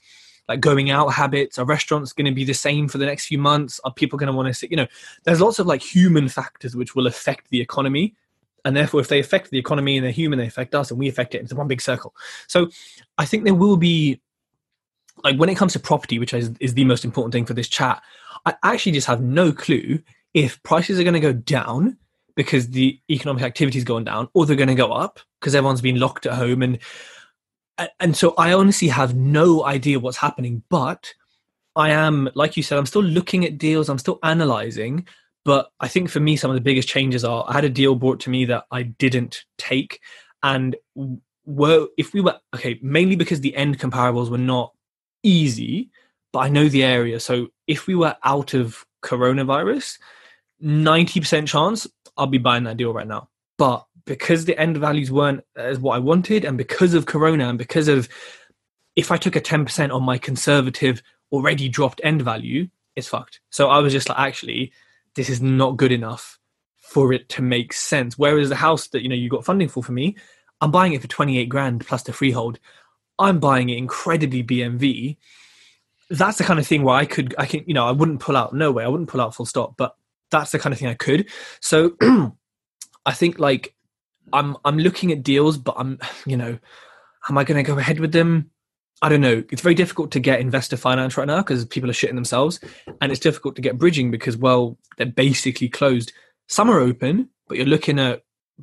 like 0.49 0.61
going 0.61 0.91
out 0.91 1.13
habits? 1.13 1.59
Are 1.59 1.65
restaurants 1.65 2.13
going 2.13 2.27
to 2.27 2.33
be 2.33 2.45
the 2.45 2.55
same 2.55 2.89
for 2.89 2.99
the 2.99 3.07
next 3.07 3.27
few 3.27 3.39
months? 3.39 3.81
Are 3.85 3.93
people 3.93 4.19
going 4.19 4.29
to 4.29 4.37
want 4.37 4.49
to 4.49 4.55
sit 4.55 4.71
you 4.71 4.77
know 4.77 4.87
there's 5.25 5.41
lots 5.41 5.59
of 5.59 5.67
like 5.67 5.83
human 5.83 6.29
factors 6.29 6.77
which 6.77 6.95
will 6.95 7.07
affect 7.07 7.51
the 7.51 7.61
economy. 7.61 8.15
And 8.65 8.75
therefore 8.75 9.01
if 9.01 9.09
they 9.09 9.21
affect 9.21 9.51
the 9.51 9.59
economy 9.59 9.97
and 9.97 10.05
they're 10.05 10.13
human 10.13 10.39
they 10.39 10.47
affect 10.47 10.75
us 10.75 10.91
and 10.91 10.99
we 10.99 11.09
affect 11.09 11.35
it 11.35 11.43
it's 11.43 11.53
one 11.53 11.69
big 11.69 11.81
circle. 11.81 12.15
So 12.47 12.69
i 13.19 13.25
think 13.25 13.45
there 13.45 13.55
will 13.55 13.77
be 13.77 14.21
like 15.23 15.37
when 15.37 15.49
it 15.49 15.57
comes 15.57 15.73
to 15.73 15.81
property 15.81 16.19
which 16.19 16.35
is, 16.35 16.51
is 16.61 16.75
the 16.75 16.85
most 16.85 17.05
important 17.05 17.33
thing 17.33 17.47
for 17.47 17.55
this 17.55 17.69
chat 17.69 18.03
i 18.47 18.55
actually 18.65 18.93
just 18.93 19.07
have 19.07 19.21
no 19.21 19.53
clue 19.53 20.01
if 20.35 20.61
prices 20.65 20.99
are 20.99 21.05
going 21.05 21.15
to 21.15 21.21
go 21.21 21.33
down 21.33 21.97
because 22.35 22.69
the 22.69 22.99
economic 23.11 23.43
activity 23.43 23.79
is 23.79 23.85
going 23.85 24.05
down 24.05 24.29
or 24.35 24.45
they're 24.45 24.57
going 24.57 24.69
to 24.69 24.75
go 24.75 24.93
up 24.93 25.21
because 25.41 25.55
everyone's 25.55 25.81
been 25.81 26.01
locked 26.01 26.27
at 26.27 26.35
home 26.35 26.63
and 26.63 26.79
and 28.01 28.17
so 28.17 28.35
I 28.39 28.53
honestly 28.53 28.89
have 28.89 29.15
no 29.15 29.65
idea 29.65 30.01
what's 30.01 30.17
happening, 30.17 30.63
but 30.69 31.13
I 31.77 31.91
am, 31.91 32.29
like 32.35 32.57
you 32.57 32.63
said, 32.63 32.79
I'm 32.79 32.87
still 32.87 33.03
looking 33.03 33.45
at 33.45 33.59
deals, 33.59 33.89
I'm 33.89 33.99
still 33.99 34.19
analyzing. 34.23 35.07
But 35.45 35.71
I 35.81 35.89
think 35.89 36.09
for 36.09 36.21
me, 36.21 36.37
some 36.37 36.51
of 36.51 36.55
the 36.55 36.63
biggest 36.63 36.89
changes 36.89 37.25
are 37.25 37.45
I 37.47 37.53
had 37.53 37.65
a 37.65 37.69
deal 37.69 37.95
brought 37.97 38.21
to 38.21 38.31
me 38.31 38.47
that 38.47 38.65
I 38.71 38.85
didn't 38.85 39.45
take. 39.59 40.01
And 40.43 40.77
were 41.45 41.89
if 41.99 42.15
we 42.15 42.21
were 42.21 42.39
okay, 42.55 42.79
mainly 42.83 43.17
because 43.17 43.41
the 43.41 43.55
end 43.55 43.79
comparables 43.79 44.31
were 44.31 44.39
not 44.39 44.73
easy, 45.23 45.91
but 46.33 46.41
I 46.41 46.49
know 46.49 46.69
the 46.69 46.85
area. 46.85 47.21
So 47.21 47.49
if 47.67 47.87
we 47.87 47.95
were 47.95 48.17
out 48.25 48.55
of 48.55 48.87
coronavirus, 49.03 49.99
90% 50.63 51.47
chance 51.47 51.87
I'll 52.17 52.27
be 52.27 52.39
buying 52.39 52.65
that 52.65 52.77
deal 52.77 52.95
right 52.95 53.07
now. 53.07 53.29
But 53.59 53.85
because 54.07 54.45
the 54.45 54.59
end 54.59 54.77
values 54.77 55.11
weren't 55.11 55.45
as 55.57 55.79
what 55.79 55.97
I 55.97 55.99
wanted, 55.99 56.45
and 56.45 56.59
because 56.59 56.95
of 56.95 57.07
Corona, 57.07 57.49
and 57.49 57.59
because 57.59 57.89
of 57.89 58.09
if 58.97 59.11
I 59.11 59.17
took 59.17 59.37
a 59.37 59.41
10% 59.41 59.93
on 59.93 60.03
my 60.03 60.19
conservative 60.19 61.03
already 61.33 61.69
dropped 61.69 62.01
end 62.05 62.23
value, 62.23 62.69
it's 62.95 63.09
fucked. 63.09 63.41
So 63.51 63.69
I 63.69 63.79
was 63.79 63.93
just 63.93 64.09
like, 64.09 64.19
actually, 64.19 64.73
this 65.17 65.29
is 65.29 65.41
not 65.43 65.77
good 65.77 65.93
enough 65.93 66.39
for 66.77 67.13
it 67.13 67.29
to 67.31 67.43
make 67.43 67.73
sense. 67.73 68.17
Whereas 68.17 68.49
the 68.49 68.57
house 68.57 68.89
that 68.89 69.03
you 69.03 69.09
know 69.09 69.15
you 69.15 69.29
got 69.29 69.45
funding 69.45 69.69
for 69.69 69.83
for 69.83 69.93
me, 69.93 70.17
I'm 70.61 70.71
buying 70.71 70.93
it 70.93 71.03
for 71.03 71.09
28 71.09 71.49
grand 71.49 71.87
plus 71.87 72.03
the 72.03 72.13
freehold. 72.13 72.59
I'm 73.19 73.39
buying 73.41 73.69
it 73.71 73.79
incredibly 73.79 74.43
BMV. 74.43 75.17
That's 76.11 76.39
the 76.39 76.45
kind 76.45 76.61
of 76.61 76.67
thing 76.67 76.83
where 76.83 76.97
I 76.97 77.07
could, 77.07 77.35
I 77.39 77.47
can, 77.47 77.65
you 77.67 77.75
know, 77.75 77.87
I 77.87 77.93
wouldn't 77.93 78.21
pull 78.21 78.37
out. 78.37 78.55
No 78.55 78.71
way, 78.71 78.85
I 78.85 78.89
wouldn't 78.89 79.09
pull 79.09 79.21
out 79.21 79.35
full 79.35 79.47
stop. 79.47 79.77
But 79.77 79.97
that's 80.31 80.53
the 80.53 80.59
kind 80.59 80.73
of 80.73 80.79
thing 80.79 80.89
I 80.89 80.95
could. 80.95 81.29
So 81.61 81.97
I 83.07 83.13
think 83.13 83.39
like 83.39 83.75
I'm 84.33 84.57
I'm 84.65 84.79
looking 84.79 85.13
at 85.13 85.23
deals, 85.23 85.59
but 85.59 85.75
I'm 85.79 85.99
you 86.27 86.37
know, 86.37 86.59
am 87.29 87.39
I 87.39 87.45
going 87.45 87.63
to 87.63 87.69
go 87.69 87.79
ahead 87.79 88.01
with 88.01 88.13
them? 88.13 88.51
I 89.03 89.09
don't 89.09 89.21
know. 89.21 89.43
It's 89.51 89.63
very 89.63 89.75
difficult 89.75 90.13
to 90.13 90.21
get 90.21 90.41
investor 90.41 90.77
finance 90.77 91.17
right 91.17 91.27
now 91.27 91.39
because 91.39 91.65
people 91.67 91.91
are 91.91 91.95
shitting 91.95 92.15
themselves, 92.15 92.61
and 93.01 93.13
it's 93.13 93.21
difficult 93.21 93.57
to 93.57 93.63
get 93.63 93.79
bridging 93.79 94.11
because 94.11 94.37
well, 94.37 94.79
they're 94.97 95.07
basically 95.07 95.69
closed. 95.69 96.13
Some 96.49 96.71
are 96.71 96.81
open, 96.81 97.29
but 97.49 97.57
you're 97.57 97.67
looking 97.67 97.99
at 97.99 98.23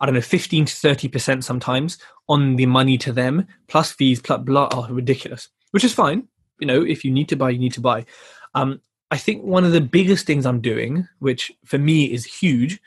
I 0.00 0.06
don't 0.06 0.14
know, 0.14 0.20
fifteen 0.20 0.64
to 0.64 0.74
thirty 0.74 1.08
percent 1.08 1.44
sometimes 1.44 1.98
on 2.28 2.56
the 2.56 2.66
money 2.66 2.96
to 2.98 3.12
them 3.12 3.46
plus 3.68 3.92
fees 3.92 4.20
plus 4.20 4.42
blah. 4.42 4.68
Oh, 4.72 4.88
ridiculous. 4.88 5.48
Which 5.72 5.84
is 5.84 5.92
fine. 5.92 6.28
You 6.60 6.66
know, 6.66 6.82
if 6.82 7.04
you 7.04 7.10
need 7.10 7.28
to 7.30 7.36
buy, 7.36 7.50
you 7.50 7.58
need 7.58 7.72
to 7.74 7.80
buy. 7.80 8.06
Um, 8.54 8.80
I 9.10 9.16
think 9.16 9.44
one 9.44 9.64
of 9.64 9.72
the 9.72 9.80
biggest 9.80 10.26
things 10.26 10.46
I'm 10.46 10.60
doing, 10.60 11.06
which 11.18 11.52
for 11.64 11.78
me 11.78 12.12
is 12.12 12.24
huge, 12.24 12.80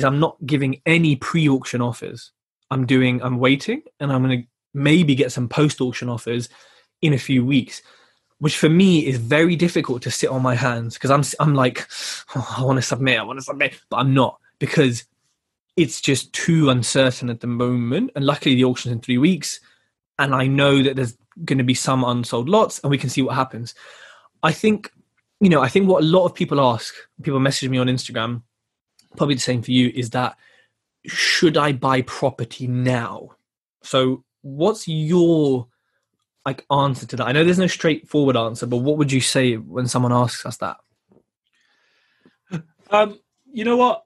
is 0.00 0.04
I'm 0.04 0.18
not 0.18 0.36
giving 0.46 0.80
any 0.86 1.14
pre-auction 1.14 1.82
offers. 1.82 2.32
I'm 2.70 2.86
doing 2.86 3.22
I'm 3.22 3.38
waiting 3.38 3.82
and 4.00 4.10
I'm 4.10 4.24
going 4.24 4.42
to 4.42 4.48
maybe 4.72 5.14
get 5.14 5.30
some 5.30 5.48
post-auction 5.48 6.08
offers 6.08 6.48
in 7.02 7.12
a 7.12 7.18
few 7.18 7.44
weeks, 7.44 7.82
which 8.38 8.56
for 8.56 8.70
me 8.70 9.06
is 9.06 9.18
very 9.18 9.56
difficult 9.56 10.00
to 10.02 10.10
sit 10.10 10.30
on 10.30 10.40
my 10.42 10.54
hands 10.54 10.94
because 10.94 11.10
I'm 11.10 11.22
I'm 11.38 11.54
like 11.54 11.86
oh, 12.34 12.54
I 12.58 12.64
want 12.64 12.78
to 12.78 12.82
submit, 12.82 13.18
I 13.18 13.22
want 13.22 13.38
to 13.38 13.44
submit, 13.44 13.78
but 13.90 13.98
I'm 13.98 14.14
not 14.14 14.40
because 14.58 15.04
it's 15.76 16.00
just 16.00 16.32
too 16.32 16.70
uncertain 16.70 17.28
at 17.28 17.40
the 17.40 17.46
moment. 17.46 18.10
And 18.16 18.24
luckily 18.24 18.54
the 18.54 18.64
auction's 18.64 18.92
in 18.92 19.00
3 19.00 19.18
weeks 19.18 19.60
and 20.18 20.34
I 20.34 20.46
know 20.46 20.82
that 20.82 20.96
there's 20.96 21.16
going 21.44 21.58
to 21.58 21.64
be 21.64 21.74
some 21.74 22.04
unsold 22.04 22.48
lots 22.48 22.78
and 22.80 22.90
we 22.90 22.98
can 22.98 23.10
see 23.10 23.22
what 23.22 23.34
happens. 23.34 23.74
I 24.42 24.52
think 24.52 24.90
you 25.42 25.48
know, 25.48 25.60
I 25.60 25.68
think 25.68 25.88
what 25.88 26.02
a 26.02 26.06
lot 26.06 26.26
of 26.26 26.34
people 26.34 26.60
ask, 26.60 26.94
people 27.22 27.40
message 27.40 27.68
me 27.68 27.78
on 27.78 27.86
Instagram 27.86 28.42
probably 29.16 29.34
the 29.34 29.40
same 29.40 29.62
for 29.62 29.70
you, 29.70 29.90
is 29.94 30.10
that 30.10 30.36
should 31.06 31.56
I 31.56 31.72
buy 31.72 32.02
property 32.02 32.66
now? 32.66 33.30
So 33.82 34.24
what's 34.42 34.86
your 34.86 35.68
like 36.44 36.64
answer 36.70 37.06
to 37.06 37.16
that? 37.16 37.26
I 37.26 37.32
know 37.32 37.44
there's 37.44 37.58
no 37.58 37.66
straightforward 37.66 38.36
answer, 38.36 38.66
but 38.66 38.78
what 38.78 38.98
would 38.98 39.12
you 39.12 39.20
say 39.20 39.56
when 39.56 39.86
someone 39.86 40.12
asks 40.12 40.46
us 40.46 40.56
that? 40.58 40.78
Um, 42.90 43.20
you 43.52 43.64
know 43.64 43.76
what? 43.76 44.04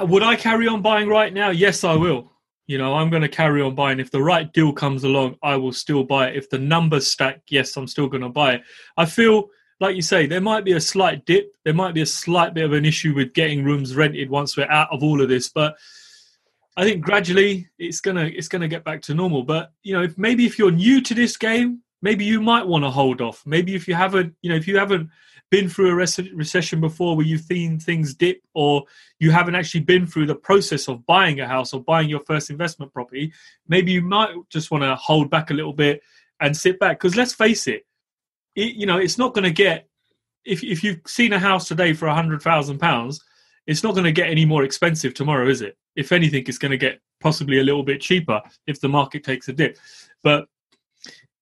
Would 0.00 0.22
I 0.22 0.36
carry 0.36 0.66
on 0.66 0.82
buying 0.82 1.08
right 1.08 1.32
now? 1.32 1.50
Yes, 1.50 1.84
I 1.84 1.94
will. 1.94 2.32
You 2.66 2.78
know, 2.78 2.94
I'm 2.94 3.10
going 3.10 3.22
to 3.22 3.28
carry 3.28 3.62
on 3.62 3.76
buying. 3.76 4.00
If 4.00 4.10
the 4.10 4.22
right 4.22 4.52
deal 4.52 4.72
comes 4.72 5.04
along, 5.04 5.36
I 5.42 5.56
will 5.56 5.72
still 5.72 6.02
buy 6.02 6.28
it. 6.28 6.36
If 6.36 6.50
the 6.50 6.58
numbers 6.58 7.06
stack, 7.06 7.42
yes, 7.48 7.76
I'm 7.76 7.86
still 7.86 8.08
going 8.08 8.22
to 8.22 8.28
buy 8.28 8.54
it. 8.54 8.62
I 8.96 9.06
feel 9.06 9.50
like 9.80 9.96
you 9.96 10.02
say, 10.02 10.26
there 10.26 10.40
might 10.40 10.64
be 10.64 10.72
a 10.72 10.80
slight 10.80 11.24
dip. 11.26 11.54
There 11.64 11.74
might 11.74 11.94
be 11.94 12.02
a 12.02 12.06
slight 12.06 12.54
bit 12.54 12.64
of 12.64 12.72
an 12.72 12.84
issue 12.84 13.14
with 13.14 13.34
getting 13.34 13.64
rooms 13.64 13.94
rented 13.94 14.30
once 14.30 14.56
we're 14.56 14.70
out 14.70 14.88
of 14.90 15.02
all 15.02 15.20
of 15.20 15.28
this. 15.28 15.48
But 15.48 15.76
I 16.76 16.84
think 16.84 17.04
gradually 17.04 17.68
it's 17.78 18.00
gonna 18.00 18.24
it's 18.24 18.48
gonna 18.48 18.68
get 18.68 18.84
back 18.84 19.02
to 19.02 19.14
normal. 19.14 19.42
But 19.42 19.72
you 19.82 19.92
know, 19.92 20.02
if 20.02 20.16
maybe 20.16 20.46
if 20.46 20.58
you're 20.58 20.70
new 20.70 21.00
to 21.02 21.14
this 21.14 21.36
game, 21.36 21.82
maybe 22.02 22.24
you 22.24 22.40
might 22.40 22.66
want 22.66 22.84
to 22.84 22.90
hold 22.90 23.20
off. 23.20 23.42
Maybe 23.46 23.74
if 23.74 23.86
you 23.86 23.94
haven't, 23.94 24.34
you 24.42 24.50
know, 24.50 24.56
if 24.56 24.66
you 24.66 24.78
haven't 24.78 25.10
been 25.50 25.68
through 25.68 25.90
a 25.90 25.94
recession 25.94 26.80
before 26.80 27.16
where 27.16 27.26
you've 27.26 27.42
seen 27.42 27.78
things 27.78 28.14
dip, 28.14 28.40
or 28.54 28.82
you 29.20 29.30
haven't 29.30 29.54
actually 29.54 29.80
been 29.80 30.06
through 30.06 30.26
the 30.26 30.34
process 30.34 30.88
of 30.88 31.06
buying 31.06 31.38
a 31.40 31.46
house 31.46 31.72
or 31.72 31.82
buying 31.82 32.08
your 32.08 32.20
first 32.20 32.50
investment 32.50 32.92
property, 32.92 33.32
maybe 33.68 33.92
you 33.92 34.02
might 34.02 34.34
just 34.50 34.70
want 34.70 34.82
to 34.82 34.94
hold 34.96 35.30
back 35.30 35.50
a 35.50 35.54
little 35.54 35.72
bit 35.72 36.02
and 36.40 36.56
sit 36.56 36.78
back. 36.80 36.98
Because 36.98 37.16
let's 37.16 37.32
face 37.32 37.68
it, 37.68 37.86
it, 38.56 38.74
you 38.74 38.86
know, 38.86 38.98
it's 38.98 39.18
not 39.18 39.34
going 39.34 39.44
to 39.44 39.52
get 39.52 39.88
if 40.44 40.64
if 40.64 40.82
you've 40.82 41.00
seen 41.06 41.32
a 41.32 41.38
house 41.38 41.68
today 41.68 41.92
for 41.92 42.06
a 42.06 42.14
hundred 42.14 42.42
thousand 42.42 42.78
pounds, 42.78 43.22
it's 43.66 43.82
not 43.82 43.94
going 43.94 44.04
to 44.04 44.12
get 44.12 44.30
any 44.30 44.44
more 44.44 44.64
expensive 44.64 45.14
tomorrow, 45.14 45.48
is 45.48 45.60
it? 45.60 45.76
If 45.94 46.12
anything, 46.12 46.44
it's 46.46 46.58
going 46.58 46.70
to 46.70 46.78
get 46.78 47.00
possibly 47.20 47.58
a 47.58 47.64
little 47.64 47.82
bit 47.82 48.00
cheaper 48.00 48.40
if 48.66 48.80
the 48.80 48.88
market 48.88 49.24
takes 49.24 49.48
a 49.48 49.52
dip. 49.52 49.78
But 50.22 50.46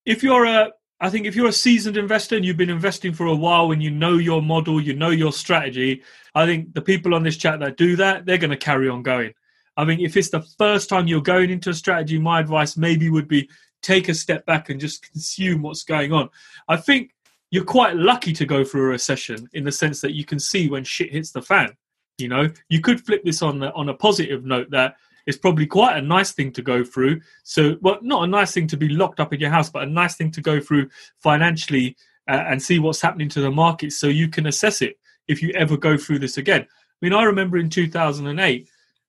if 0.05 0.21
you're 0.21 0.45
a 0.45 0.71
I 0.99 1.09
think 1.09 1.25
if 1.25 1.35
you're 1.35 1.49
a 1.49 1.53
seasoned 1.53 1.97
investor 1.97 2.35
and 2.35 2.45
you've 2.45 2.57
been 2.57 2.69
investing 2.69 3.13
for 3.13 3.25
a 3.25 3.35
while 3.35 3.71
and 3.71 3.83
you 3.83 3.91
know 3.91 4.17
your 4.17 4.41
model, 4.41 4.81
you 4.81 4.95
know 4.95 5.09
your 5.09 5.33
strategy, 5.33 6.03
I 6.33 6.45
think 6.45 6.73
the 6.73 6.81
people 6.81 7.13
on 7.13 7.23
this 7.23 7.37
chat 7.37 7.59
that 7.59 7.77
do 7.77 7.97
that, 7.97 8.25
they're 8.25 8.37
going 8.37 8.51
to 8.51 8.57
carry 8.57 8.89
on 8.89 9.03
going. 9.03 9.33
I 9.77 9.83
mean, 9.83 9.99
if 9.99 10.15
it's 10.15 10.29
the 10.29 10.45
first 10.57 10.87
time 10.87 11.07
you're 11.07 11.21
going 11.21 11.49
into 11.49 11.69
a 11.69 11.73
strategy, 11.73 12.17
my 12.17 12.39
advice 12.39 12.77
maybe 12.77 13.09
would 13.09 13.27
be 13.27 13.49
take 13.85 14.09
a 14.09 14.13
step 14.13 14.45
back 14.45 14.69
and 14.69 14.79
just 14.79 15.11
consume 15.11 15.61
what's 15.61 15.83
going 15.83 16.11
on. 16.11 16.29
I 16.67 16.77
think 16.77 17.13
you're 17.51 17.63
quite 17.63 17.95
lucky 17.95 18.33
to 18.33 18.45
go 18.45 18.63
through 18.63 18.85
a 18.85 18.89
recession 18.89 19.47
in 19.53 19.63
the 19.63 19.71
sense 19.71 20.01
that 20.01 20.13
you 20.13 20.25
can 20.25 20.39
see 20.39 20.67
when 20.69 20.83
shit 20.83 21.11
hits 21.11 21.31
the 21.31 21.41
fan. 21.41 21.77
You 22.17 22.29
know, 22.29 22.49
you 22.69 22.81
could 22.81 23.05
flip 23.05 23.23
this 23.23 23.41
on 23.41 23.59
the, 23.59 23.71
on 23.73 23.89
a 23.89 23.93
positive 23.93 24.43
note 24.43 24.71
that 24.71 24.95
it's 25.27 25.37
probably 25.37 25.67
quite 25.67 25.97
a 25.97 26.01
nice 26.01 26.31
thing 26.31 26.51
to 26.53 26.61
go 26.61 26.83
through. 26.83 27.21
So, 27.43 27.77
well, 27.81 27.99
not 28.01 28.23
a 28.23 28.27
nice 28.27 28.53
thing 28.53 28.67
to 28.67 28.77
be 28.77 28.89
locked 28.89 29.19
up 29.19 29.33
in 29.33 29.39
your 29.39 29.49
house, 29.51 29.69
but 29.69 29.83
a 29.83 29.91
nice 29.91 30.15
thing 30.15 30.31
to 30.31 30.41
go 30.41 30.59
through 30.59 30.89
financially 31.19 31.95
uh, 32.27 32.43
and 32.47 32.61
see 32.61 32.79
what's 32.79 33.01
happening 33.01 33.29
to 33.29 33.41
the 33.41 33.51
market 33.51 33.91
so 33.91 34.07
you 34.07 34.27
can 34.27 34.47
assess 34.47 34.81
it 34.81 34.97
if 35.27 35.41
you 35.41 35.51
ever 35.51 35.77
go 35.77 35.97
through 35.97 36.19
this 36.19 36.37
again. 36.37 36.61
I 36.61 36.97
mean, 37.01 37.13
I 37.13 37.23
remember 37.23 37.57
in 37.57 37.69
2008, 37.69 38.67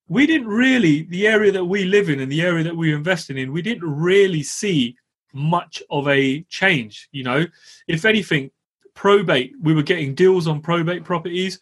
we 0.09 0.27
didn't 0.27 0.49
really, 0.49 1.03
the 1.05 1.27
area 1.27 1.51
that 1.53 1.64
we 1.64 1.85
live 1.85 2.09
in 2.09 2.21
and 2.21 2.31
the 2.31 2.42
area 2.42 2.64
that 2.64 2.77
we 2.77 2.92
are 2.92 2.97
investing 2.97 3.38
in, 3.38 3.53
we 3.53 3.62
didn't 3.62 3.88
really 3.88 4.42
see 4.42 4.97
much 5.33 5.83
of 5.90 6.07
a 6.09 6.42
change. 6.42 7.09
You 7.12 7.25
know, 7.25 7.47
if 7.88 8.05
anything, 8.05 8.51
probate, 8.95 9.53
we 9.61 9.75
were 9.75 9.83
getting 9.83 10.14
deals 10.14 10.47
on 10.49 10.61
probate 10.61 11.05
properties. 11.05 11.61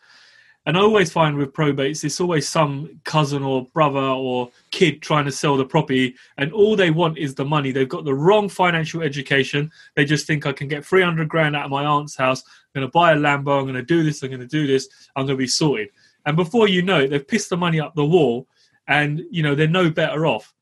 And 0.67 0.79
I 0.79 0.81
always 0.81 1.13
find 1.13 1.37
with 1.37 1.53
probates, 1.53 2.05
it's 2.05 2.21
always 2.21 2.49
some 2.49 2.99
cousin 3.05 3.43
or 3.43 3.67
brother 3.75 4.01
or 4.01 4.51
kid 4.71 5.03
trying 5.03 5.27
to 5.27 5.33
sell 5.33 5.59
the 5.59 5.65
property, 5.67 6.15
and 6.39 6.55
all 6.55 6.75
they 6.75 6.91
want 6.91 7.19
is 7.19 7.35
the 7.35 7.45
money. 7.45 7.71
They've 7.71 7.87
got 7.87 8.07
the 8.07 8.15
wrong 8.15 8.49
financial 8.49 9.03
education. 9.03 9.71
They 9.95 10.07
just 10.07 10.27
think 10.27 10.47
I 10.47 10.53
can 10.53 10.69
get 10.69 10.87
300 10.87 11.29
grand 11.29 11.55
out 11.55 11.67
of 11.67 11.71
my 11.71 11.85
aunt's 11.85 12.17
house. 12.17 12.43
I'm 12.47 12.81
going 12.81 12.89
to 12.89 12.93
buy 12.93 13.13
a 13.13 13.17
Lambo. 13.17 13.59
I'm 13.59 13.65
going 13.65 13.75
to 13.75 13.83
do 13.83 14.03
this. 14.03 14.23
I'm 14.23 14.31
going 14.31 14.41
to 14.41 14.47
do 14.47 14.67
this. 14.67 14.89
I'm 15.17 15.27
going 15.27 15.37
to 15.37 15.43
be 15.43 15.47
sorted. 15.47 15.91
And 16.27 16.37
before 16.37 16.69
you 16.69 16.83
know 16.83 17.01
it, 17.01 17.09
they've 17.09 17.27
pissed 17.27 17.51
the 17.51 17.57
money 17.57 17.81
up 17.81 17.95
the 17.95 18.05
wall, 18.05 18.49
and 18.87 19.23
you 19.31 19.43
know 19.43 19.55
they're 19.55 19.69
no 19.69 19.91
better 19.91 20.27
off. 20.27 20.53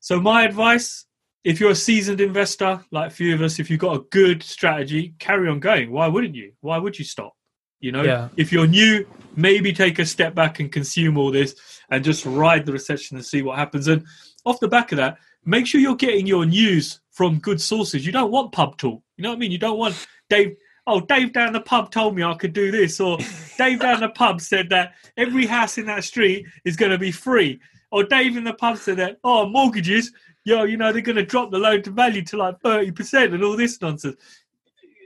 So 0.00 0.20
my 0.20 0.44
advice: 0.44 1.06
if 1.44 1.60
you're 1.60 1.70
a 1.70 1.74
seasoned 1.74 2.20
investor, 2.20 2.84
like 2.90 3.10
a 3.10 3.14
few 3.14 3.34
of 3.34 3.42
us, 3.42 3.58
if 3.58 3.70
you've 3.70 3.80
got 3.80 3.96
a 3.96 4.04
good 4.10 4.42
strategy, 4.42 5.14
carry 5.18 5.48
on 5.48 5.60
going. 5.60 5.90
Why 5.90 6.06
wouldn't 6.06 6.34
you? 6.34 6.52
Why 6.60 6.78
would 6.78 6.98
you 6.98 7.04
stop? 7.04 7.34
You 7.80 7.90
know, 7.90 8.04
yeah. 8.04 8.28
if 8.36 8.52
you're 8.52 8.68
new, 8.68 9.04
maybe 9.34 9.72
take 9.72 9.98
a 9.98 10.06
step 10.06 10.36
back 10.36 10.60
and 10.60 10.70
consume 10.70 11.18
all 11.18 11.32
this 11.32 11.56
and 11.90 12.04
just 12.04 12.24
ride 12.24 12.64
the 12.64 12.72
recession 12.72 13.16
and 13.16 13.26
see 13.26 13.42
what 13.42 13.58
happens. 13.58 13.88
And 13.88 14.06
off 14.44 14.60
the 14.60 14.68
back 14.68 14.92
of 14.92 14.98
that, 14.98 15.18
make 15.44 15.66
sure 15.66 15.80
you're 15.80 15.96
getting 15.96 16.26
your 16.26 16.46
news 16.46 17.00
from 17.10 17.40
good 17.40 17.60
sources. 17.60 18.06
You 18.06 18.12
don't 18.12 18.30
want 18.30 18.52
pub 18.52 18.76
talk. 18.76 19.02
You 19.16 19.22
know 19.22 19.30
what 19.30 19.36
I 19.36 19.38
mean? 19.38 19.50
You 19.50 19.58
don't 19.58 19.78
want 19.78 20.06
Dave. 20.30 20.56
Oh, 20.86 21.00
Dave 21.00 21.32
down 21.32 21.52
the 21.52 21.60
pub 21.60 21.92
told 21.92 22.16
me 22.16 22.24
I 22.24 22.34
could 22.34 22.52
do 22.52 22.70
this, 22.70 22.98
or 22.98 23.18
Dave 23.56 23.80
down 23.80 24.00
the 24.00 24.08
pub 24.08 24.40
said 24.40 24.68
that 24.70 24.94
every 25.16 25.46
house 25.46 25.78
in 25.78 25.86
that 25.86 26.02
street 26.02 26.46
is 26.64 26.76
going 26.76 26.90
to 26.90 26.98
be 26.98 27.12
free, 27.12 27.60
or 27.90 28.02
Dave 28.02 28.36
in 28.36 28.44
the 28.44 28.54
pub 28.54 28.78
said 28.78 28.96
that 28.96 29.18
oh 29.22 29.48
mortgages, 29.48 30.12
yo, 30.44 30.64
you 30.64 30.76
know 30.76 30.92
they're 30.92 31.02
going 31.02 31.16
to 31.16 31.24
drop 31.24 31.52
the 31.52 31.58
loan 31.58 31.82
to 31.82 31.90
value 31.90 32.22
to 32.22 32.36
like 32.36 32.60
thirty 32.60 32.90
percent 32.90 33.32
and 33.32 33.44
all 33.44 33.56
this 33.56 33.80
nonsense 33.80 34.16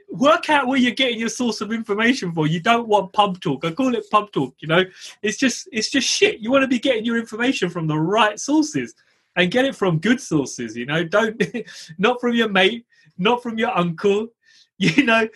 work 0.09 0.49
out 0.51 0.67
where 0.67 0.79
you're 0.79 0.93
getting 0.93 1.19
your 1.19 1.29
source 1.29 1.61
of 1.61 1.73
information 1.73 2.33
for. 2.33 2.47
You 2.47 2.61
don't 2.61 2.89
want 2.89 3.13
pub 3.13 3.41
talk. 3.41 3.65
I 3.65 3.73
call 3.73 3.95
it 3.95 4.11
pub 4.11 4.33
talk. 4.33 4.55
You 4.61 4.69
know, 4.69 4.85
it's 5.23 5.37
just 5.37 5.69
it's 5.73 5.91
just 5.91 6.09
shit. 6.09 6.41
You 6.41 6.51
want 6.51 6.63
to 6.63 6.69
be 6.69 6.79
getting 6.79 7.05
your 7.05 7.19
information 7.19 7.69
from 7.71 7.87
the 7.87 7.99
right 7.99 8.39
sources 8.39 8.95
and 9.37 9.51
get 9.51 9.65
it 9.65 9.77
from 9.77 9.99
good 9.99 10.21
sources. 10.21 10.77
You 10.77 10.87
know, 10.87 11.05
don't 11.05 11.43
not 11.99 12.21
from 12.21 12.35
your 12.35 12.49
mate, 12.49 12.87
not 13.19 13.43
from 13.43 13.59
your 13.59 13.77
uncle. 13.77 14.29
You 14.79 15.05
know, 15.05 15.27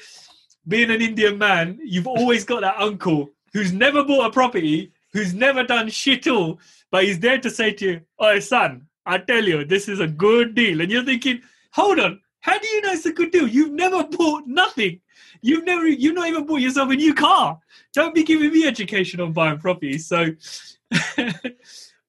being 0.68 0.90
an 0.90 1.02
Indian 1.02 1.38
man, 1.38 1.78
you've 1.82 2.06
always 2.06 2.44
got 2.44 2.60
that 2.60 2.78
uncle 2.78 3.30
who's 3.52 3.72
never 3.72 4.04
bought 4.04 4.26
a 4.26 4.30
property, 4.30 4.92
who's 5.12 5.34
never 5.34 5.64
done 5.64 5.88
shit 5.88 6.26
all, 6.28 6.60
but 6.90 7.04
he's 7.04 7.18
there 7.20 7.38
to 7.38 7.50
say 7.50 7.72
to 7.72 7.84
you, 7.84 8.00
"Oh, 8.18 8.38
son, 8.38 8.86
I 9.06 9.18
tell 9.18 9.44
you, 9.44 9.64
this 9.64 9.88
is 9.88 10.00
a 10.00 10.06
good 10.06 10.54
deal," 10.54 10.80
and 10.80 10.90
you're 10.90 11.04
thinking, 11.04 11.42
"Hold 11.72 11.98
on." 12.00 12.20
How 12.40 12.58
do 12.58 12.66
you 12.68 12.80
know 12.80 12.92
it's 12.92 13.04
a 13.06 13.12
good 13.12 13.32
deal? 13.32 13.46
You've 13.46 13.72
never 13.72 14.02
bought 14.04 14.46
nothing. 14.46 15.00
You've 15.42 15.64
never, 15.64 15.86
you've 15.86 16.14
not 16.14 16.28
even 16.28 16.46
bought 16.46 16.60
yourself 16.60 16.90
a 16.90 16.96
new 16.96 17.14
car. 17.14 17.58
Don't 17.92 18.14
be 18.14 18.22
giving 18.22 18.50
me 18.50 18.66
education 18.66 19.20
on 19.20 19.32
buying 19.32 19.58
property. 19.58 19.98
So 19.98 20.26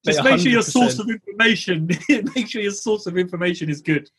just 0.04 0.24
make 0.24 0.40
sure 0.40 0.50
your 0.50 0.62
source 0.62 0.98
of 0.98 1.08
information, 1.08 1.88
make 2.08 2.48
sure 2.48 2.62
your 2.62 2.72
source 2.72 3.06
of 3.06 3.16
information 3.16 3.68
is 3.68 3.80
good. 3.80 4.10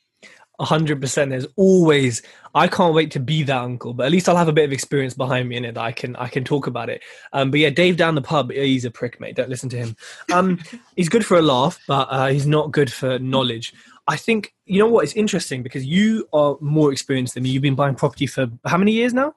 Hundred 0.59 1.01
percent. 1.01 1.31
There's 1.31 1.47
always. 1.55 2.21
I 2.55 2.67
can't 2.67 2.93
wait 2.93 3.11
to 3.11 3.19
be 3.19 3.43
that 3.43 3.57
uncle, 3.57 3.93
but 3.93 4.05
at 4.05 4.11
least 4.11 4.29
I'll 4.29 4.37
have 4.37 4.47
a 4.47 4.53
bit 4.53 4.65
of 4.65 4.71
experience 4.71 5.13
behind 5.15 5.49
me 5.49 5.57
in 5.57 5.65
it 5.65 5.73
that 5.73 5.83
I 5.83 5.91
can 5.91 6.15
I 6.15 6.27
can 6.27 6.43
talk 6.43 6.67
about 6.67 6.89
it. 6.89 7.01
Um, 7.33 7.51
but 7.51 7.59
yeah, 7.59 7.69
Dave 7.69 7.97
down 7.97 8.15
the 8.15 8.21
pub, 8.21 8.51
he's 8.51 8.85
a 8.85 8.91
prick, 8.91 9.19
mate. 9.19 9.35
Don't 9.35 9.49
listen 9.49 9.69
to 9.69 9.77
him. 9.77 9.95
Um, 10.31 10.59
he's 10.95 11.09
good 11.09 11.25
for 11.25 11.37
a 11.37 11.41
laugh, 11.41 11.79
but 11.87 12.07
uh, 12.11 12.27
he's 12.27 12.45
not 12.45 12.71
good 12.71 12.91
for 12.91 13.19
knowledge. 13.19 13.73
I 14.07 14.17
think 14.17 14.53
you 14.65 14.79
know 14.79 14.87
what? 14.87 15.03
It's 15.03 15.13
interesting 15.13 15.63
because 15.63 15.85
you 15.85 16.27
are 16.33 16.57
more 16.61 16.91
experienced 16.91 17.33
than 17.33 17.43
me. 17.43 17.49
You've 17.49 17.61
been 17.61 17.75
buying 17.75 17.95
property 17.95 18.27
for 18.27 18.47
how 18.65 18.77
many 18.77 18.91
years 18.91 19.13
now? 19.13 19.35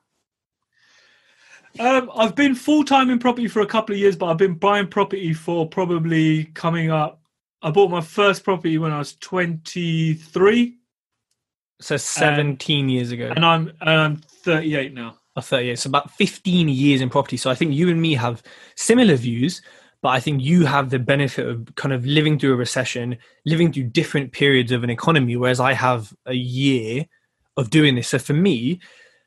Um, 1.78 2.10
I've 2.14 2.34
been 2.34 2.54
full 2.54 2.84
time 2.84 3.10
in 3.10 3.18
property 3.18 3.48
for 3.48 3.60
a 3.60 3.66
couple 3.66 3.94
of 3.94 3.98
years, 3.98 4.16
but 4.16 4.26
I've 4.26 4.38
been 4.38 4.54
buying 4.54 4.88
property 4.88 5.34
for 5.34 5.68
probably 5.68 6.44
coming 6.46 6.90
up. 6.90 7.20
I 7.62 7.70
bought 7.70 7.90
my 7.90 8.00
first 8.00 8.44
property 8.44 8.78
when 8.78 8.92
I 8.92 8.98
was 8.98 9.14
twenty 9.16 10.14
three. 10.14 10.78
So 11.80 11.94
um, 11.94 11.98
seventeen 11.98 12.88
years 12.88 13.10
ago, 13.10 13.32
and 13.34 13.44
I'm 13.44 13.72
and 13.80 13.90
I'm 13.90 14.16
thirty 14.16 14.74
eight 14.76 14.94
now. 14.94 15.16
Oh, 15.36 15.42
38. 15.42 15.78
So 15.78 15.88
about 15.88 16.10
15 16.12 16.68
years 16.70 17.02
in 17.02 17.10
property. 17.10 17.36
So 17.36 17.50
I 17.50 17.54
think 17.54 17.74
you 17.74 17.90
and 17.90 18.00
me 18.00 18.14
have 18.14 18.42
similar 18.74 19.16
views, 19.16 19.60
but 20.00 20.08
I 20.08 20.20
think 20.20 20.42
you 20.42 20.64
have 20.64 20.88
the 20.88 20.98
benefit 20.98 21.46
of 21.46 21.74
kind 21.74 21.92
of 21.92 22.06
living 22.06 22.38
through 22.38 22.54
a 22.54 22.56
recession, 22.56 23.18
living 23.44 23.70
through 23.70 23.84
different 23.84 24.32
periods 24.32 24.72
of 24.72 24.82
an 24.82 24.88
economy, 24.88 25.36
whereas 25.36 25.60
I 25.60 25.74
have 25.74 26.14
a 26.24 26.32
year 26.32 27.06
of 27.58 27.68
doing 27.68 27.96
this. 27.96 28.08
So 28.08 28.18
for 28.18 28.32
me, 28.32 28.80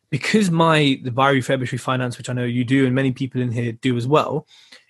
because 0.10 0.50
my 0.50 1.00
the 1.04 1.12
buy 1.12 1.34
refurbish 1.34 1.70
refinance, 1.70 2.18
which 2.18 2.30
I 2.30 2.34
know 2.34 2.46
you 2.46 2.64
do 2.64 2.86
and 2.88 2.96
many 2.96 3.12
people 3.12 3.42
in 3.42 3.52
here 3.52 3.74
do 3.74 3.96
as 3.96 4.08
well, 4.08 4.48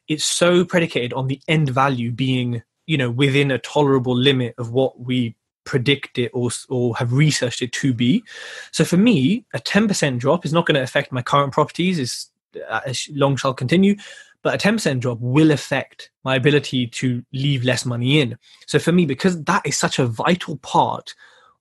it's 0.07 0.25
so 0.25 0.63
predicated 0.63 1.11
on 1.11 1.27
the 1.27 1.41
end 1.49 1.69
value 1.69 2.11
being, 2.11 2.63
you 2.87 2.97
know, 2.97 3.11
within 3.11 3.51
a 3.51 3.59
tolerable 3.59 4.15
limit 4.15 4.55
of 4.57 4.71
what 4.71 4.99
we 5.01 5.35
predict 5.69 6.17
it 6.17 6.31
or, 6.33 6.49
or 6.69 6.95
have 6.97 7.13
researched 7.13 7.61
it 7.61 7.71
to 7.73 7.93
be. 7.93 8.23
So 8.71 8.83
for 8.83 8.97
me, 8.97 9.45
a 9.53 9.59
10% 9.59 10.19
drop 10.19 10.45
is 10.45 10.53
not 10.53 10.65
going 10.65 10.75
to 10.75 10.83
affect 10.83 11.11
my 11.11 11.21
current 11.21 11.53
properties, 11.53 11.99
is 11.99 12.27
uh, 12.67 12.81
as 12.85 13.07
long 13.13 13.35
shall 13.35 13.53
continue 13.53 13.95
but 14.41 14.55
a 14.55 14.69
10% 14.69 14.99
drop 14.99 15.17
will 15.19 15.51
affect 15.51 16.11
my 16.23 16.35
ability 16.35 16.87
to 16.87 17.23
leave 17.33 17.63
less 17.65 17.85
money 17.85 18.21
in. 18.21 18.37
So 18.67 18.79
for 18.79 18.91
me, 18.91 19.05
because 19.05 19.43
that 19.43 19.65
is 19.65 19.77
such 19.77 19.99
a 19.99 20.05
vital 20.05 20.57
part 20.57 21.13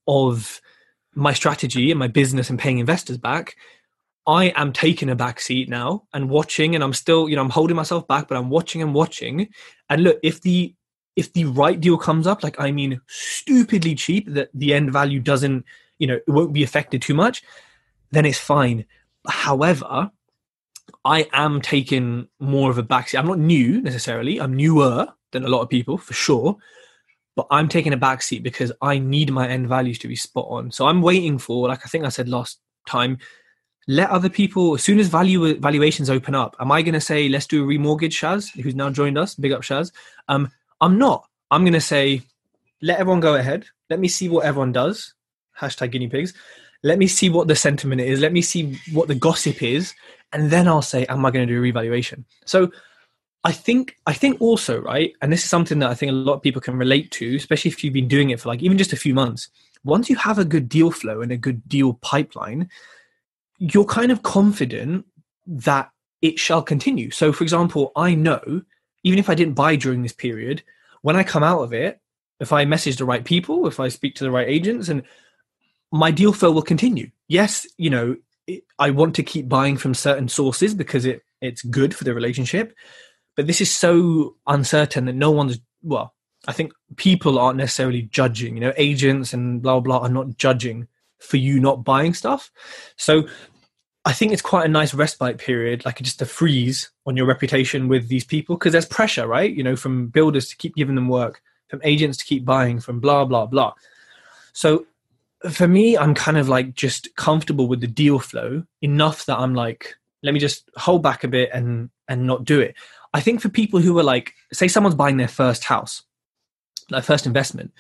of 0.07 0.61
my 1.15 1.33
strategy 1.33 1.91
and 1.91 1.99
my 1.99 2.07
business 2.07 2.51
and 2.51 2.59
paying 2.59 2.79
investors 2.79 3.19
back, 3.19 3.57
I 4.27 4.53
am 4.57 4.73
taking 4.73 5.09
a 5.09 5.17
back 5.17 5.41
seat 5.41 5.69
now 5.69 6.05
and 6.13 6.29
watching, 6.29 6.75
and 6.75 6.85
I'm 6.85 6.93
still, 6.93 7.29
you 7.29 7.37
know, 7.37 7.43
I'm 7.43 7.51
holding 7.51 7.77
myself 7.77 8.07
back, 8.07 8.29
but 8.29 8.37
I'm 8.37 8.51
watching 8.51 8.83
and 8.83 8.95
watching. 8.95 9.49
And 9.89 10.05
look, 10.05 10.19
if 10.23 10.43
the 10.43 10.75
if 11.19 11.33
the 11.33 11.47
right 11.47 11.81
deal 11.81 11.99
comes 11.99 12.29
up, 12.29 12.45
like 12.45 12.61
I 12.61 12.71
mean, 12.71 13.01
stupidly 13.09 13.97
cheap, 13.97 14.33
that 14.35 14.51
the 14.55 14.73
end 14.73 14.93
value 14.93 15.19
doesn't, 15.19 15.65
you 15.99 16.07
know, 16.07 16.15
it 16.15 16.29
won't 16.29 16.53
be 16.53 16.63
affected 16.63 17.03
too 17.03 17.13
much, 17.13 17.43
then 18.13 18.25
it's 18.25 18.39
fine. 18.39 18.85
However, 19.27 20.13
I 21.05 21.27
am 21.33 21.61
taking 21.61 22.29
more 22.39 22.71
of 22.71 22.79
a 22.79 22.85
backseat. 22.85 23.19
I'm 23.19 23.27
not 23.27 23.41
new 23.41 23.83
necessarily. 23.83 24.41
I'm 24.41 24.55
newer 24.55 25.09
than 25.33 25.45
a 25.45 25.49
lot 25.49 25.63
of 25.63 25.69
people 25.69 25.99
for 25.99 26.15
sure, 26.15 26.57
but 27.35 27.49
I'm 27.51 27.67
taking 27.67 27.93
a 27.93 27.99
backseat 27.99 28.45
because 28.45 28.71
I 28.81 29.01
need 29.01 29.33
my 29.33 29.49
end 29.49 29.69
values 29.69 29.99
to 30.01 30.09
be 30.09 30.15
spot 30.15 30.47
on. 30.49 30.71
So 30.71 30.87
I'm 30.87 31.03
waiting 31.03 31.37
for, 31.37 31.67
like 31.67 31.81
I 31.85 31.89
think 31.89 32.05
I 32.05 32.11
said 32.11 32.29
last 32.29 32.61
time, 32.87 33.19
let 33.89 34.11
other 34.11 34.29
people 34.29 34.75
as 34.75 34.85
soon 34.85 35.01
as 35.01 35.09
value 35.09 35.59
valuations 35.59 36.11
open 36.11 36.37
up. 36.37 36.55
Am 36.61 36.71
I 36.71 36.83
going 36.83 36.95
to 36.95 37.01
say 37.01 37.29
let's 37.29 37.47
do 37.47 37.65
a 37.65 37.67
remortgage, 37.67 38.13
Shaz, 38.13 38.51
who's 38.63 38.77
now 38.77 38.91
joined 38.91 39.19
us? 39.19 39.35
Big 39.35 39.51
up, 39.51 39.63
Shaz. 39.63 39.91
Um, 40.29 40.53
I'm 40.81 40.99
not. 40.99 41.29
I'm 41.51 41.63
going 41.63 41.73
to 41.73 41.81
say 41.81 42.23
let 42.83 42.99
everyone 42.99 43.21
go 43.21 43.35
ahead. 43.35 43.67
Let 43.91 44.01
me 44.01 44.09
see 44.09 44.29
what 44.29 44.45
everyone 44.45 44.73
does. 44.73 45.15
Hashtag 45.59 45.93
guinea 45.93 46.09
pigs. 46.09 46.35
Let 46.85 46.99
me 46.99 47.09
see 47.09 47.29
what 47.29 47.49
the 47.49 47.57
sentiment 47.57 48.01
is. 48.01 48.21
Let 48.21 48.33
me 48.33 48.43
see 48.43 48.79
what 48.93 49.09
the 49.09 49.15
gossip 49.15 49.63
is 49.63 49.95
and 50.33 50.51
then 50.51 50.69
I'll 50.69 50.83
say, 50.83 51.07
am 51.07 51.25
I 51.25 51.31
going 51.31 51.47
to 51.47 51.53
do 51.53 51.59
a 51.59 51.63
revaluation? 51.63 52.25
So 52.45 52.71
I 53.45 53.53
think 53.53 53.97
I 54.07 54.13
think 54.13 54.41
also 54.41 54.81
right, 54.81 55.15
and 55.23 55.33
this 55.33 55.45
is 55.45 55.51
something 55.51 55.79
that 55.79 55.91
I 55.91 55.95
think 55.95 56.11
a 56.11 56.15
lot 56.15 56.35
of 56.35 56.43
people 56.43 56.61
can 56.61 56.77
relate 56.77 57.11
to, 57.13 57.37
especially 57.37 57.71
if 57.71 57.83
you've 57.83 57.95
been 57.95 58.09
doing 58.09 58.31
it 58.31 58.41
for 58.41 58.49
like 58.49 58.63
even 58.63 58.79
just 58.79 58.93
a 58.93 58.97
few 58.97 59.15
months. 59.15 59.49
Once 59.85 60.11
you 60.11 60.17
have 60.17 60.39
a 60.39 60.45
good 60.45 60.69
deal 60.69 60.91
flow 60.91 61.21
and 61.21 61.33
a 61.33 61.37
good 61.37 61.67
deal 61.69 61.95
pipeline, 61.95 62.69
you're 63.59 63.85
kind 63.85 64.13
of 64.13 64.23
confident 64.23 65.07
that 65.47 65.91
it 66.21 66.39
shall 66.39 66.63
continue. 66.63 67.11
So, 67.11 67.33
for 67.33 67.45
example, 67.45 67.93
I 67.97 68.15
know 68.15 68.63
even 69.09 69.19
if 69.19 69.29
I 69.29 69.35
didn't 69.35 69.55
buy 69.55 69.77
during 69.77 70.03
this 70.03 70.13
period, 70.13 70.63
when 71.03 71.17
I 71.17 71.25
come 71.25 71.43
out 71.43 71.63
of 71.63 71.73
it, 71.73 72.01
if 72.39 72.53
I 72.53 72.65
message 72.65 72.97
the 72.97 73.05
right 73.05 73.25
people, 73.25 73.67
if 73.67 73.81
I 73.81 73.89
speak 73.89 74.15
to 74.17 74.25
the 74.25 74.31
right 74.31 74.49
agents, 74.49 74.89
and 74.89 75.03
my 75.91 76.11
deal 76.11 76.33
flow 76.33 76.53
will 76.53 76.63
continue. 76.63 77.11
Yes, 77.27 77.67
you 77.77 77.91
know, 77.91 78.17
I 78.79 78.91
want 78.91 79.15
to 79.17 79.23
keep 79.23 79.49
buying 79.49 79.77
from 79.77 79.95
certain 79.95 80.29
sources 80.29 80.75
because 80.75 81.05
it 81.05 81.23
it's 81.41 81.63
good 81.63 81.95
for 81.95 82.05
the 82.05 82.15
relationship. 82.15 82.75
but 83.39 83.47
this 83.47 83.61
is 83.61 83.71
so 83.71 84.35
uncertain 84.49 85.05
that 85.05 85.15
no 85.15 85.31
one's 85.31 85.61
well 85.83 86.13
i 86.49 86.53
think 86.53 86.73
people 86.97 87.39
aren't 87.39 87.57
necessarily 87.57 88.03
judging 88.03 88.57
you 88.57 88.61
know 88.61 88.73
agents 88.77 89.33
and 89.33 89.63
blah 89.63 89.79
blah 89.81 89.99
are 89.99 90.09
not 90.09 90.37
judging 90.37 90.89
for 91.21 91.37
you 91.37 91.61
not 91.61 91.85
buying 91.85 92.13
stuff 92.13 92.51
so 92.97 93.27
i 94.05 94.13
think 94.13 94.33
it's 94.33 94.43
quite 94.43 94.65
a 94.65 94.69
nice 94.69 94.95
respite 94.95 95.39
period 95.39 95.85
like 95.85 96.01
just 96.03 96.23
a 96.23 96.27
freeze 96.27 96.91
on 97.07 97.17
your 97.17 97.27
reputation 97.27 97.89
with 97.89 98.09
these 98.09 98.25
people 98.25 98.57
because 98.57 98.73
there's 98.73 98.87
pressure 98.87 99.27
right? 99.27 99.53
You 99.53 99.63
know 99.63 99.77
from 99.77 100.09
builders 100.09 100.49
to 100.51 100.57
keep 100.57 100.75
giving 100.75 100.95
them 100.95 101.09
work 101.09 101.43
from 101.69 101.81
agents 101.85 102.19
to 102.19 102.25
keep 102.25 102.45
buying 102.45 102.81
from 102.81 103.01
blah 103.01 103.25
blah 103.25 103.47
blah. 103.47 103.75
So 104.53 104.87
for 105.51 105.69
me 105.69 105.97
i'm 105.97 106.15
kind 106.15 106.37
of 106.37 106.49
like 106.49 106.75
just 106.75 107.15
comfortable 107.15 107.69
with 107.69 107.81
the 107.81 107.87
deal 107.87 108.19
flow 108.19 108.65
enough 108.83 109.25
that 109.27 109.39
i'm 109.39 109.55
like 109.55 109.95
let 110.23 110.35
me 110.35 110.41
just 110.41 110.69
hold 110.77 111.03
back 111.03 111.25
a 111.25 111.29
bit 111.29 111.51
and 111.53 111.91
and 112.09 112.27
not 112.27 112.45
do 112.45 112.61
it. 112.61 112.75
I 113.15 113.21
think 113.21 113.41
for 113.41 113.49
people 113.49 113.81
who 113.81 113.99
are 113.99 114.03
like 114.03 114.35
say 114.53 114.69
someone's 114.69 114.95
buying 114.95 115.17
their 115.17 115.29
first 115.29 115.65
house 115.65 116.03
their 116.91 117.03
first 117.03 117.27
investment 117.27 117.73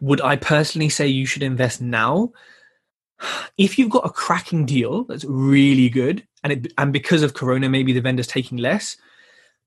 would 0.00 0.20
i 0.20 0.36
personally 0.36 0.88
say 0.88 1.06
you 1.06 1.26
should 1.26 1.42
invest 1.42 1.80
now 1.80 2.30
if 3.56 3.78
you've 3.78 3.90
got 3.90 4.06
a 4.06 4.10
cracking 4.10 4.66
deal 4.66 5.04
that's 5.04 5.24
really 5.24 5.88
good 5.88 6.26
and 6.42 6.52
it 6.52 6.72
and 6.78 6.92
because 6.92 7.22
of 7.22 7.34
corona 7.34 7.68
maybe 7.68 7.92
the 7.92 8.00
vendor's 8.00 8.26
taking 8.26 8.58
less 8.58 8.96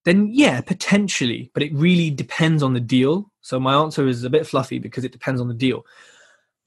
then 0.06 0.30
yeah 0.32 0.62
potentially 0.62 1.50
but 1.54 1.64
it 1.64 1.74
really 1.74 2.10
depends 2.10 2.62
on 2.62 2.74
the 2.74 2.80
deal 2.80 3.32
so 3.42 3.60
my 3.60 3.74
answer 3.74 4.08
is 4.08 4.24
a 4.24 4.30
bit 4.30 4.46
fluffy 4.46 4.80
because 4.80 5.04
it 5.04 5.12
depends 5.12 5.42
on 5.42 5.48
the 5.48 5.54
deal 5.54 5.84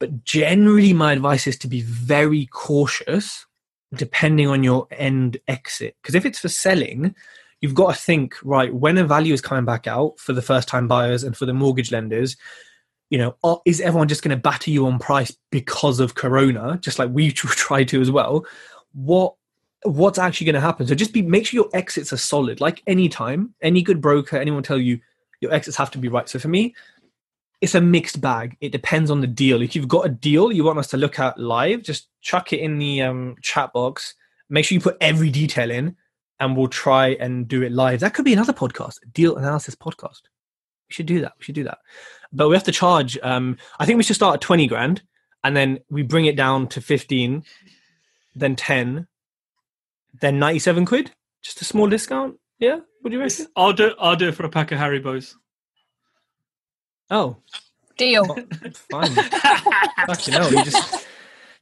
but 0.03 0.24
generally, 0.24 0.93
my 0.93 1.12
advice 1.12 1.47
is 1.47 1.57
to 1.59 1.68
be 1.68 1.80
very 1.80 2.47
cautious 2.47 3.47
depending 3.95 4.49
on 4.49 4.64
your 4.64 4.89
end 4.91 5.37
exit. 5.47 5.95
Because 6.03 6.16
if 6.16 6.26
it's 6.26 6.41
for 6.41 6.49
selling, 6.49 7.14
you've 7.61 7.76
got 7.76 7.95
to 7.95 8.01
think, 8.01 8.35
right, 8.43 8.74
when 8.74 8.99
a 8.99 9.05
value 9.05 9.33
is 9.33 9.41
coming 9.41 9.64
back 9.64 9.87
out 9.87 10.18
for 10.18 10.33
the 10.33 10.43
first 10.43 10.66
time 10.66 10.89
buyers 10.89 11.22
and 11.22 11.37
for 11.37 11.47
the 11.47 11.55
mortgage 11.55 11.93
lenders, 11.93 12.37
you 13.12 13.18
know, 13.18 13.60
is 13.66 13.82
everyone 13.82 14.08
just 14.08 14.22
going 14.22 14.34
to 14.34 14.40
batter 14.40 14.70
you 14.70 14.86
on 14.86 14.98
price 14.98 15.36
because 15.50 16.00
of 16.00 16.14
Corona, 16.14 16.78
just 16.80 16.98
like 16.98 17.10
we 17.10 17.30
try 17.32 17.84
to 17.84 18.00
as 18.00 18.10
well? 18.10 18.46
What 18.94 19.34
what's 19.84 20.18
actually 20.18 20.46
going 20.46 20.54
to 20.54 20.62
happen? 20.62 20.86
So 20.86 20.94
just 20.94 21.12
be 21.12 21.20
make 21.20 21.46
sure 21.46 21.62
your 21.62 21.70
exits 21.74 22.14
are 22.14 22.16
solid. 22.16 22.62
Like 22.62 22.82
any 22.86 23.10
time, 23.10 23.54
any 23.60 23.82
good 23.82 24.00
broker, 24.00 24.38
anyone 24.38 24.62
tell 24.62 24.78
you 24.78 24.98
your 25.42 25.52
exits 25.52 25.76
have 25.76 25.90
to 25.90 25.98
be 25.98 26.08
right. 26.08 26.26
So 26.26 26.38
for 26.38 26.48
me, 26.48 26.74
it's 27.60 27.74
a 27.74 27.82
mixed 27.82 28.22
bag. 28.22 28.56
It 28.62 28.72
depends 28.72 29.10
on 29.10 29.20
the 29.20 29.26
deal. 29.26 29.60
If 29.60 29.76
you've 29.76 29.88
got 29.88 30.06
a 30.06 30.08
deal 30.08 30.50
you 30.50 30.64
want 30.64 30.78
us 30.78 30.88
to 30.88 30.96
look 30.96 31.18
at 31.18 31.36
live, 31.36 31.82
just 31.82 32.08
chuck 32.22 32.54
it 32.54 32.60
in 32.60 32.78
the 32.78 33.02
um, 33.02 33.36
chat 33.42 33.74
box. 33.74 34.14
Make 34.48 34.64
sure 34.64 34.74
you 34.74 34.80
put 34.80 34.96
every 35.02 35.28
detail 35.28 35.70
in, 35.70 35.96
and 36.40 36.56
we'll 36.56 36.68
try 36.68 37.08
and 37.20 37.46
do 37.46 37.62
it 37.62 37.72
live. 37.72 38.00
That 38.00 38.14
could 38.14 38.24
be 38.24 38.32
another 38.32 38.54
podcast, 38.54 39.00
deal 39.12 39.36
analysis 39.36 39.74
podcast. 39.74 40.22
We 40.88 40.94
should 40.94 41.06
do 41.06 41.20
that. 41.20 41.34
We 41.38 41.44
should 41.44 41.54
do 41.54 41.64
that. 41.64 41.78
But 42.33 42.49
we 42.49 42.55
have 42.55 42.64
to 42.64 42.72
charge. 42.72 43.18
Um, 43.22 43.59
I 43.78 43.87
think 43.87 43.97
we 43.97 44.03
should 44.03 44.16
start 44.16 44.35
at 44.35 44.41
twenty 44.41 44.66
grand, 44.66 45.03
and 45.45 45.57
then 45.57 45.80
we 45.91 46.03
bring 46.03 46.26
it 46.26 46.37
down 46.37 46.66
to 46.68 46.80
fifteen, 46.80 47.45
then 48.35 48.57
ten, 48.57 49.07
then 50.20 50.39
ninety-seven 50.39 50.87
quid. 50.87 51.11
Just 51.43 51.61
a 51.61 51.64
small 51.64 51.89
discount. 51.89 52.37
Yeah, 52.59 52.80
what 53.01 53.11
do 53.11 53.16
you 53.16 53.22
reckon? 53.22 53.47
I'll 53.57 53.72
do. 53.72 53.95
I'll 53.99 54.16
do 54.16 54.28
it 54.28 54.35
for 54.35 54.47
a 54.47 54.49
pack 54.49 54.72
of 54.72 54.78
Harry 54.78 55.01
Haribos. 55.01 55.35
Oh, 57.11 57.37
deal. 57.99 58.24
Fine. 58.91 59.14
Fucking 60.07 60.35
hell, 60.35 60.51
you 60.51 60.64
just 60.64 61.07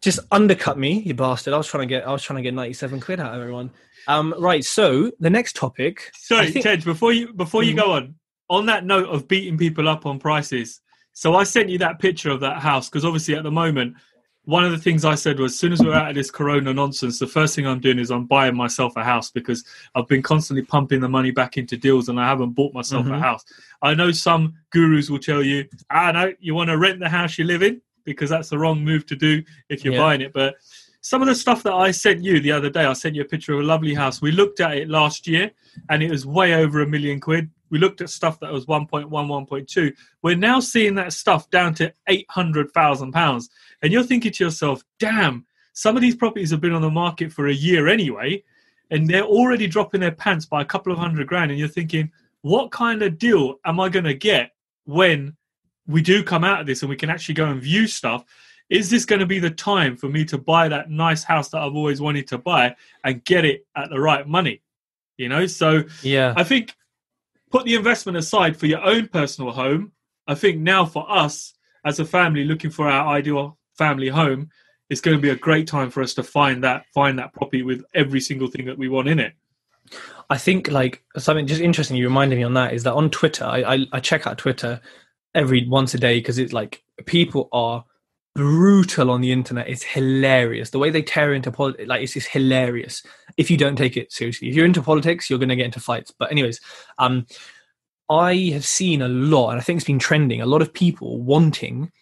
just 0.01 0.21
undercut 0.31 0.79
me, 0.79 1.01
you 1.01 1.14
bastard. 1.14 1.55
I 1.55 1.57
was 1.57 1.66
trying 1.66 1.89
to 1.89 1.95
get 1.95 2.07
I 2.07 2.12
was 2.12 2.23
trying 2.23 2.39
to 2.39 2.43
get 2.43 2.55
ninety 2.55 2.75
seven 2.75 3.01
quid 3.01 3.21
out 3.21 3.35
of 3.35 3.41
everyone. 3.41 3.71
Um, 4.07 4.35
right. 4.39 4.64
So 4.64 5.11
the 5.21 5.31
next 5.31 5.57
topic. 5.57 6.11
Sorry, 6.14 6.51
think, 6.51 6.64
Tej. 6.64 6.77
Before 6.79 7.12
you 7.12 7.33
before 7.33 7.62
you 7.62 7.75
mm-hmm. 7.75 7.81
go 7.81 7.93
on, 7.93 8.14
on 8.51 8.66
that 8.66 8.84
note 8.84 9.09
of 9.09 9.28
beating 9.28 9.57
people 9.57 9.88
up 9.88 10.05
on 10.05 10.18
prices. 10.18 10.80
So 11.12 11.34
I 11.36 11.44
sent 11.44 11.70
you 11.70 11.78
that 11.78 11.98
picture 11.98 12.30
of 12.30 12.40
that 12.40 12.59
house 12.59 12.88
because 12.88 13.05
obviously 13.05 13.34
at 13.34 13.44
the 13.44 13.51
moment 13.51 13.96
one 14.44 14.64
of 14.64 14.72
the 14.72 14.78
things 14.78 15.05
I 15.05 15.14
said 15.14 15.38
was, 15.38 15.53
as 15.53 15.59
soon 15.59 15.72
as 15.72 15.80
we're 15.80 15.94
out 15.94 16.09
of 16.09 16.14
this 16.14 16.30
Corona 16.30 16.72
nonsense, 16.72 17.18
the 17.18 17.26
first 17.26 17.55
thing 17.55 17.66
I'm 17.66 17.78
doing 17.78 17.98
is 17.98 18.11
I'm 18.11 18.24
buying 18.24 18.57
myself 18.57 18.96
a 18.96 19.05
house 19.05 19.30
because 19.30 19.64
I've 19.94 20.09
been 20.09 20.22
constantly 20.22 20.64
pumping 20.64 21.01
the 21.01 21.09
money 21.09 21.30
back 21.30 21.57
into 21.57 21.76
deals 21.76 22.09
and 22.09 22.18
I 22.18 22.26
haven't 22.26 22.53
bought 22.53 22.74
myself 22.74 23.05
mm-hmm. 23.05 23.14
a 23.14 23.20
house. 23.20 23.44
I 23.82 23.94
know 23.94 24.11
some 24.11 24.55
gurus 24.70 25.11
will 25.11 25.18
tell 25.18 25.42
you, 25.42 25.66
ah, 25.90 26.11
know 26.11 26.32
you 26.40 26.55
want 26.55 26.70
to 26.70 26.78
rent 26.78 27.01
the 27.01 27.09
house 27.09 27.38
you 27.38 27.44
live 27.44 27.62
in 27.62 27.80
because 28.05 28.30
that's 28.30 28.48
the 28.48 28.59
wrong 28.59 28.82
move 28.82 29.07
to 29.07 29.16
do 29.16 29.42
if 29.68 29.84
you're 29.84 29.94
yeah. 29.94 30.01
buying 30.01 30.20
it. 30.22 30.32
But 30.32 30.57
some 31.01 31.22
of 31.22 31.28
the 31.28 31.34
stuff 31.34 31.62
that 31.62 31.72
I 31.72 31.90
sent 31.90 32.22
you 32.22 32.40
the 32.40 32.53
other 32.53 32.68
day, 32.68 32.84
I 32.84 32.92
sent 32.92 33.14
you 33.14 33.22
a 33.22 33.26
picture 33.26 33.55
of 33.55 33.61
a 33.61 33.64
lovely 33.64 33.94
house. 33.94 34.20
We 34.20 34.32
looked 34.32 34.61
at 34.61 34.76
it 34.76 34.88
last 34.88 35.26
year 35.26 35.51
and 35.88 36.03
it 36.03 36.11
was 36.11 36.26
way 36.26 36.55
over 36.55 36.82
a 36.82 36.86
million 36.86 37.20
quid. 37.20 37.48
We 37.70 37.78
looked 37.78 38.01
at 38.01 38.11
stuff 38.11 38.38
that 38.40 38.53
was 38.53 38.66
1.1, 38.66 39.09
1.2. 39.09 39.92
We're 40.22 40.36
now 40.36 40.61
seeing 40.61 40.94
that 40.96 41.12
stuff 41.12 41.48
down 41.51 41.74
to 41.74 41.92
800,000 42.09 43.12
pounds. 43.12 43.48
And 43.82 43.92
you're 43.92 44.03
thinking 44.03 44.32
to 44.32 44.44
yourself, 44.44 44.82
damn, 44.98 45.46
some 45.72 45.96
of 45.96 46.03
these 46.03 46.16
properties 46.16 46.51
have 46.51 46.61
been 46.61 46.74
on 46.74 46.82
the 46.82 46.90
market 46.90 47.32
for 47.32 47.46
a 47.46 47.55
year 47.55 47.88
anyway, 47.88 48.42
and 48.90 49.09
they're 49.09 49.22
already 49.22 49.66
dropping 49.68 50.01
their 50.01 50.12
pants 50.12 50.44
by 50.44 50.62
a 50.62 50.64
couple 50.64 50.92
of 50.92 50.98
hundred 50.98 51.26
grand. 51.28 51.51
And 51.51 51.61
you're 51.61 51.68
thinking, 51.68 52.11
what 52.42 52.72
kind 52.72 53.03
of 53.03 53.18
deal 53.18 53.55
am 53.64 53.80
I 53.80 53.88
going 53.88 54.05
to 54.05 54.14
get 54.14 54.51
when 54.84 55.36
we 55.86 56.03
do 56.03 56.22
come 56.22 56.44
out 56.44 56.61
of 56.61 56.66
this 56.66 56.82
and 56.82 56.90
we 56.90 56.96
can 56.96 57.09
actually 57.09 57.36
go 57.36 57.46
and 57.46 57.62
view 57.62 57.86
stuff? 57.86 58.24
Is 58.71 58.89
this 58.89 59.05
going 59.05 59.18
to 59.18 59.27
be 59.27 59.41
the 59.41 59.51
time 59.51 59.97
for 59.97 60.09
me 60.09 60.25
to 60.27 60.39
buy 60.39 60.68
that 60.68 60.91
nice 60.91 61.25
house 61.25 61.49
that 61.51 61.61
I've 61.61 61.75
always 61.75 62.01
wanted 62.01 62.29
to 62.29 62.39
buy 62.39 62.77
and 63.05 63.25
get 63.25 63.45
it 63.45 63.66
at 63.77 63.91
the 63.91 64.01
right 64.01 64.27
money? 64.27 64.62
You 65.18 65.29
know, 65.29 65.47
so 65.47 65.83
yeah, 66.03 66.33
I 66.37 66.45
think 66.45 66.75
put 67.51 67.64
the 67.66 67.75
investment 67.75 68.16
aside 68.16 68.57
for 68.57 68.66
your 68.66 68.83
own 68.83 69.09
personal 69.09 69.51
home. 69.51 69.93
I 70.27 70.35
think 70.35 70.59
now 70.59 70.87
for 70.87 71.05
us 71.11 71.53
as 71.85 71.99
a 71.99 72.05
family 72.05 72.45
looking 72.45 72.71
for 72.71 72.89
our 72.89 73.09
ideal 73.09 73.59
family 73.77 74.09
home, 74.09 74.51
it's 74.89 75.01
going 75.01 75.16
to 75.16 75.21
be 75.21 75.31
a 75.31 75.37
great 75.37 75.66
time 75.66 75.91
for 75.91 76.03
us 76.03 76.14
to 76.14 76.23
find 76.23 76.62
that 76.64 76.85
find 76.95 77.18
that 77.18 77.33
property 77.33 77.62
with 77.62 77.85
every 77.95 78.21
single 78.21 78.49
thing 78.49 78.66
that 78.66 78.79
we 78.79 78.89
want 78.89 79.09
in 79.09 79.18
it. 79.18 79.35
I 80.31 80.39
think 80.39 80.71
like 80.71 81.03
something 81.18 81.47
just 81.47 81.61
interesting 81.61 81.97
you 81.97 82.07
reminded 82.07 82.37
me 82.37 82.45
on 82.45 82.55
that 82.55 82.73
is 82.73 82.85
that 82.85 82.95
on 82.95 83.11
Twitter, 83.11 83.45
I 83.45 83.75
I, 83.75 83.87
I 83.93 84.01
check 84.01 84.27
out 84.27 84.39
Twitter 84.39 84.81
every 85.35 85.66
once 85.68 85.95
a 85.95 85.99
day 85.99 86.18
because 86.18 86.39
it's 86.39 86.53
like 86.53 86.83
people 87.07 87.49
are 87.53 87.85
brutal 88.35 89.11
on 89.11 89.20
the 89.20 89.33
internet. 89.33 89.68
It's 89.68 89.83
hilarious 89.83 90.70
the 90.70 90.78
way 90.78 90.91
they 90.91 91.03
tear 91.03 91.35
into 91.35 91.51
politics. 91.51 91.89
Like 91.89 92.03
it's 92.03 92.14
just 92.14 92.28
hilarious 92.28 93.03
if 93.37 93.51
you 93.51 93.57
don't 93.57 93.76
take 93.76 93.97
it 93.97 94.12
seriously. 94.12 94.49
If 94.49 94.55
you're 94.55 94.66
into 94.66 94.83
politics, 94.83 95.28
you're 95.28 95.39
going 95.39 95.49
to 95.49 95.57
get 95.57 95.66
into 95.66 95.81
fights. 95.81 96.12
But 96.16 96.31
anyways, 96.31 96.61
um, 96.99 97.26
I 98.09 98.51
have 98.53 98.64
seen 98.64 99.03
a 99.03 99.09
lot, 99.09 99.51
and 99.51 99.61
I 99.61 99.62
think 99.62 99.78
it's 99.78 99.87
been 99.87 99.99
trending. 99.99 100.41
A 100.41 100.47
lot 100.47 100.62
of 100.62 100.72
people 100.72 101.20
wanting 101.20 101.93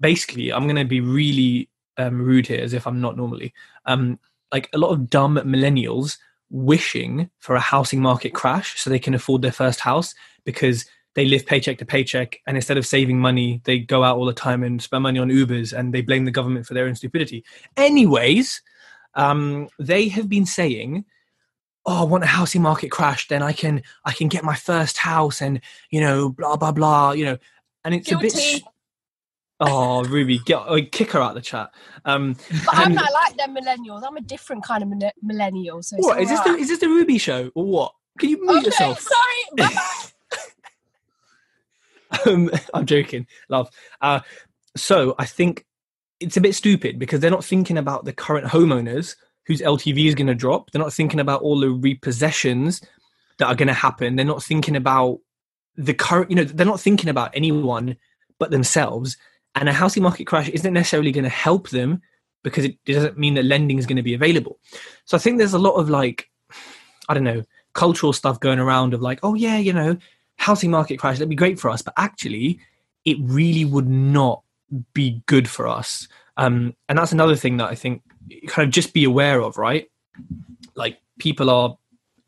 basically, 0.00 0.52
I'm 0.52 0.64
going 0.64 0.76
to 0.76 0.84
be 0.84 1.00
really 1.00 1.68
um, 1.98 2.20
rude 2.20 2.46
here, 2.46 2.62
as 2.62 2.72
if 2.72 2.86
I'm 2.86 3.00
not 3.00 3.16
normally. 3.16 3.52
Um, 3.84 4.18
like 4.52 4.68
a 4.72 4.78
lot 4.78 4.90
of 4.90 5.10
dumb 5.10 5.36
millennials 5.36 6.18
wishing 6.50 7.30
for 7.38 7.54
a 7.54 7.60
housing 7.60 8.00
market 8.00 8.34
crash 8.34 8.80
so 8.80 8.90
they 8.90 8.98
can 8.98 9.14
afford 9.14 9.42
their 9.42 9.52
first 9.52 9.80
house 9.80 10.14
because 10.44 10.86
they 11.14 11.24
live 11.24 11.44
paycheck 11.46 11.78
to 11.78 11.84
paycheck 11.84 12.40
and 12.46 12.56
instead 12.56 12.76
of 12.76 12.86
saving 12.86 13.18
money 13.18 13.60
they 13.64 13.78
go 13.78 14.02
out 14.02 14.16
all 14.16 14.26
the 14.26 14.32
time 14.32 14.62
and 14.62 14.82
spend 14.82 15.02
money 15.02 15.18
on 15.18 15.28
ubers 15.28 15.76
and 15.76 15.92
they 15.92 16.02
blame 16.02 16.24
the 16.24 16.30
government 16.30 16.66
for 16.66 16.74
their 16.74 16.86
own 16.86 16.94
stupidity 16.94 17.44
anyways 17.76 18.62
um, 19.14 19.68
they 19.78 20.08
have 20.08 20.28
been 20.28 20.46
saying 20.46 21.04
oh 21.86 22.02
i 22.02 22.04
want 22.04 22.24
a 22.24 22.28
housing 22.28 22.62
market 22.62 22.90
crash 22.90 23.26
then 23.28 23.42
i 23.42 23.52
can 23.52 23.82
i 24.04 24.12
can 24.12 24.28
get 24.28 24.44
my 24.44 24.54
first 24.54 24.96
house 24.98 25.40
and 25.40 25.60
you 25.90 26.00
know 26.00 26.28
blah 26.28 26.56
blah 26.56 26.72
blah 26.72 27.12
you 27.12 27.24
know 27.24 27.38
and 27.84 27.94
it's 27.94 28.08
Guilty. 28.08 28.28
a 28.28 28.30
bit 28.30 28.62
Oh, 29.62 30.02
Ruby, 30.04 30.38
get 30.38 30.58
oh, 30.66 30.80
kick 30.90 31.12
her 31.12 31.20
out 31.20 31.30
of 31.30 31.34
the 31.34 31.42
chat. 31.42 31.70
Um, 32.06 32.34
but 32.64 32.78
I'm 32.78 32.94
not 32.94 33.12
like 33.12 33.36
them 33.36 33.54
millennials. 33.54 34.02
I'm 34.06 34.16
a 34.16 34.22
different 34.22 34.64
kind 34.64 34.82
of 34.82 35.12
millennial. 35.22 35.82
So 35.82 35.98
what 35.98 36.18
is 36.18 36.30
this? 36.30 36.40
The, 36.40 36.50
is 36.54 36.68
this 36.68 36.78
the 36.78 36.88
Ruby 36.88 37.18
show 37.18 37.50
or 37.54 37.66
what? 37.66 37.92
Can 38.18 38.30
you 38.30 38.40
mute 38.40 38.56
okay, 38.56 38.66
yourself? 38.66 39.06
Sorry. 39.58 39.68
um, 42.26 42.50
I'm 42.74 42.86
joking, 42.86 43.26
love. 43.48 43.70
Uh, 44.00 44.20
so 44.76 45.14
I 45.18 45.26
think 45.26 45.66
it's 46.20 46.36
a 46.36 46.40
bit 46.40 46.54
stupid 46.54 46.98
because 46.98 47.20
they're 47.20 47.30
not 47.30 47.44
thinking 47.44 47.78
about 47.78 48.04
the 48.04 48.12
current 48.12 48.46
homeowners 48.46 49.16
whose 49.46 49.60
LTV 49.60 50.06
is 50.06 50.14
going 50.14 50.26
to 50.26 50.34
drop. 50.34 50.70
They're 50.70 50.82
not 50.82 50.92
thinking 50.92 51.20
about 51.20 51.42
all 51.42 51.58
the 51.58 51.66
repossessions 51.66 52.82
that 53.38 53.46
are 53.46 53.54
going 53.54 53.68
to 53.68 53.74
happen. 53.74 54.16
They're 54.16 54.24
not 54.24 54.42
thinking 54.42 54.76
about 54.76 55.20
the 55.76 55.94
current. 55.94 56.30
You 56.30 56.36
know, 56.36 56.44
they're 56.44 56.66
not 56.66 56.80
thinking 56.80 57.08
about 57.08 57.30
anyone 57.34 57.96
but 58.38 58.50
themselves 58.50 59.16
and 59.54 59.68
a 59.68 59.72
housing 59.72 60.02
market 60.02 60.26
crash 60.26 60.48
isn't 60.48 60.72
necessarily 60.72 61.12
going 61.12 61.24
to 61.24 61.30
help 61.30 61.70
them 61.70 62.02
because 62.42 62.64
it 62.64 62.82
doesn't 62.84 63.18
mean 63.18 63.34
that 63.34 63.44
lending 63.44 63.78
is 63.78 63.86
going 63.86 63.96
to 63.96 64.02
be 64.02 64.14
available. 64.14 64.58
So 65.04 65.16
I 65.16 65.20
think 65.20 65.38
there's 65.38 65.54
a 65.54 65.58
lot 65.58 65.74
of 65.74 65.90
like, 65.90 66.30
I 67.08 67.14
don't 67.14 67.24
know, 67.24 67.42
cultural 67.72 68.12
stuff 68.12 68.40
going 68.40 68.58
around 68.58 68.94
of 68.94 69.02
like, 69.02 69.20
oh 69.22 69.34
yeah, 69.34 69.58
you 69.58 69.72
know, 69.72 69.96
housing 70.40 70.70
market 70.70 70.98
crash, 70.98 71.16
that'd 71.16 71.28
be 71.28 71.36
great 71.36 71.60
for 71.60 71.68
us. 71.68 71.82
But 71.82 71.94
actually, 71.98 72.58
it 73.04 73.18
really 73.20 73.64
would 73.66 73.88
not 73.88 74.42
be 74.94 75.22
good 75.26 75.46
for 75.48 75.68
us. 75.68 76.08
Um, 76.38 76.74
and 76.88 76.98
that's 76.98 77.12
another 77.12 77.36
thing 77.36 77.58
that 77.58 77.68
I 77.68 77.74
think 77.74 78.02
kind 78.48 78.66
of 78.66 78.72
just 78.72 78.94
be 78.94 79.04
aware 79.04 79.42
of, 79.42 79.58
right? 79.58 79.90
Like 80.74 80.98
people 81.18 81.50
are 81.50 81.76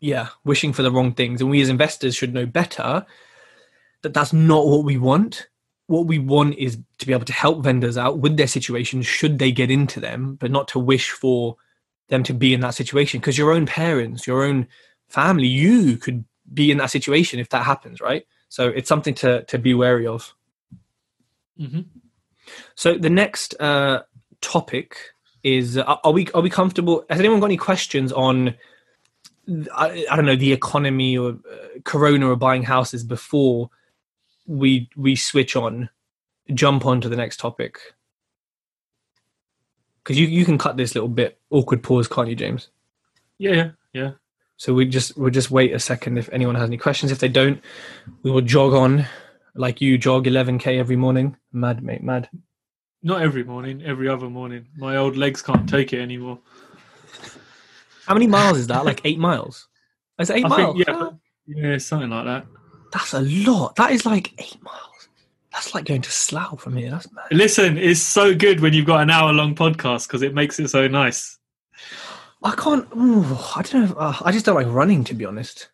yeah, 0.01 0.29
wishing 0.45 0.75
for 0.75 0.83
the 0.83 0.91
wrong 0.91 1.15
things. 1.15 1.41
And 1.41 1.49
we 1.49 1.63
as 1.63 1.71
investors 1.71 2.15
should 2.15 2.35
know 2.35 2.45
better 2.45 3.07
that 4.03 4.13
that's 4.13 4.33
not 4.33 4.67
what 4.67 4.85
we 4.85 4.99
want. 4.99 5.49
What 5.87 6.07
we 6.07 6.19
want 6.19 6.57
is 6.59 6.77
to 6.99 7.07
be 7.07 7.13
able 7.15 7.25
to 7.25 7.33
help 7.33 7.63
vendors 7.63 7.97
out 7.97 8.19
with 8.19 8.37
their 8.37 8.47
situations 8.49 9.07
should 9.07 9.39
they 9.39 9.53
get 9.53 9.71
into 9.71 10.01
them, 10.01 10.37
but 10.41 10.51
not 10.51 10.69
to 10.69 10.79
wish 10.79 11.11
for 11.11 11.57
them 12.09 12.25
to 12.25 12.35
be 12.35 12.53
in 12.53 12.61
that 12.61 12.75
situation. 12.75 13.21
Because 13.21 13.39
your 13.39 13.53
own 13.53 13.65
parents, 13.65 14.27
your 14.27 14.43
own 14.43 14.67
family, 15.09 15.47
you 15.47 15.97
could 15.97 16.25
be 16.53 16.71
in 16.71 16.79
that 16.79 16.91
situation 16.91 17.41
if 17.41 17.49
that 17.51 17.65
happens, 17.65 18.01
right? 18.01 18.27
So 18.49 18.69
it's 18.69 18.89
something 18.89 19.15
to 19.15 19.45
to 19.45 19.59
be 19.59 19.75
wary 19.75 20.07
of. 20.07 20.35
Mm-hmm. 21.59 21.81
So 22.75 22.99
the 22.99 23.11
next 23.11 23.55
uh, 23.61 24.03
topic 24.41 24.97
is: 25.43 25.79
uh, 25.79 25.97
Are 26.05 26.13
we 26.13 26.29
are 26.35 26.43
we 26.43 26.51
comfortable? 26.51 27.05
Has 27.09 27.19
anyone 27.19 27.41
got 27.41 27.47
any 27.47 27.57
questions 27.57 28.13
on? 28.13 28.55
I, 29.75 30.07
I 30.11 30.17
don't 30.17 30.27
know 30.27 30.37
the 30.37 30.53
economy 30.53 31.19
or 31.19 31.31
uh, 31.31 31.81
Corona 31.85 32.29
or 32.29 32.37
buying 32.37 32.63
houses 32.63 33.03
before 33.03 33.71
we 34.47 34.89
we 34.97 35.17
switch 35.17 35.57
on, 35.57 35.89
jump 36.53 36.87
on 36.87 37.01
to 37.01 37.09
the 37.09 37.17
next 37.17 37.39
topic. 37.39 37.79
Because 40.03 40.19
you 40.19 40.27
you 40.27 40.45
can 40.45 40.59
cut 40.59 40.77
this 40.77 40.95
little 40.95 41.09
bit 41.09 41.41
awkward 41.51 41.83
pause, 41.83 42.09
can't 42.09 42.29
you, 42.29 42.37
James? 42.37 42.69
Yeah, 43.39 43.53
yeah, 43.53 43.71
yeah. 43.93 44.11
So 44.63 44.73
we 44.73 44.87
just 44.87 45.19
we'll 45.19 45.33
just 45.33 45.51
wait 45.51 45.75
a 45.75 45.81
second 45.81 46.19
if 46.19 46.29
anyone 46.33 46.55
has 46.55 46.69
any 46.69 46.77
questions. 46.77 47.11
If 47.11 47.19
they 47.19 47.27
don't, 47.27 47.61
we 48.23 48.31
will 48.31 48.43
jog 48.43 48.75
on 48.75 49.07
like 49.57 49.81
you 49.81 49.99
jog 49.99 50.27
11k 50.27 50.79
every 50.79 50.95
morning. 50.95 51.37
Mad 51.53 51.83
mate, 51.83 52.05
mad. 52.05 52.31
Not 53.03 53.23
every 53.23 53.43
morning, 53.43 53.83
every 53.83 54.09
other 54.09 54.31
morning. 54.31 54.67
My 54.77 54.99
old 54.99 55.17
legs 55.17 55.43
can't 55.43 55.69
take 55.69 55.93
it 55.93 56.01
anymore. 56.01 56.39
How 58.07 58.15
many 58.15 58.29
miles 58.29 58.57
is 58.57 58.69
that? 58.69 58.85
Like 58.85 59.01
eight 59.05 59.19
miles? 59.19 59.67
Is 60.21 60.31
it 60.31 60.37
eight 60.37 60.45
I 60.45 60.49
miles? 60.49 60.77
think, 60.77 60.87
yeah, 60.87 61.11
yeah, 61.49 61.79
something 61.79 62.11
like 62.11 62.27
that. 62.27 62.47
That's 62.93 63.15
a 63.15 63.21
lot. 63.21 63.75
That 63.75 63.91
is 63.91 64.07
like 64.07 64.33
eight 64.39 64.63
miles. 64.63 65.09
That's 65.53 65.75
like 65.75 65.87
going 65.87 66.03
to 66.03 66.11
Slough 66.13 66.61
from 66.61 66.77
here. 66.77 66.93
That's 66.93 67.11
mad. 67.11 67.25
Listen, 67.33 67.79
it's 67.79 67.99
so 67.99 68.33
good 68.33 68.61
when 68.61 68.75
you've 68.75 68.87
got 68.87 69.01
an 69.01 69.11
hour 69.11 69.33
long 69.33 69.57
podcast 69.57 70.07
because 70.07 70.23
it 70.23 70.35
makes 70.35 70.61
it 70.61 70.69
so 70.69 70.87
nice. 70.87 71.37
I 72.45 72.55
can't. 72.57 72.87
ooh, 72.97 73.37
I 73.57 73.63
don't 73.63 73.91
know. 73.91 73.97
Uh, 73.97 74.17
I 74.25 74.33
just 74.33 74.45
don't 74.45 74.55
like 74.55 74.67
running, 74.67 75.05
to 75.05 75.15
be 75.15 75.25
honest. 75.25 75.69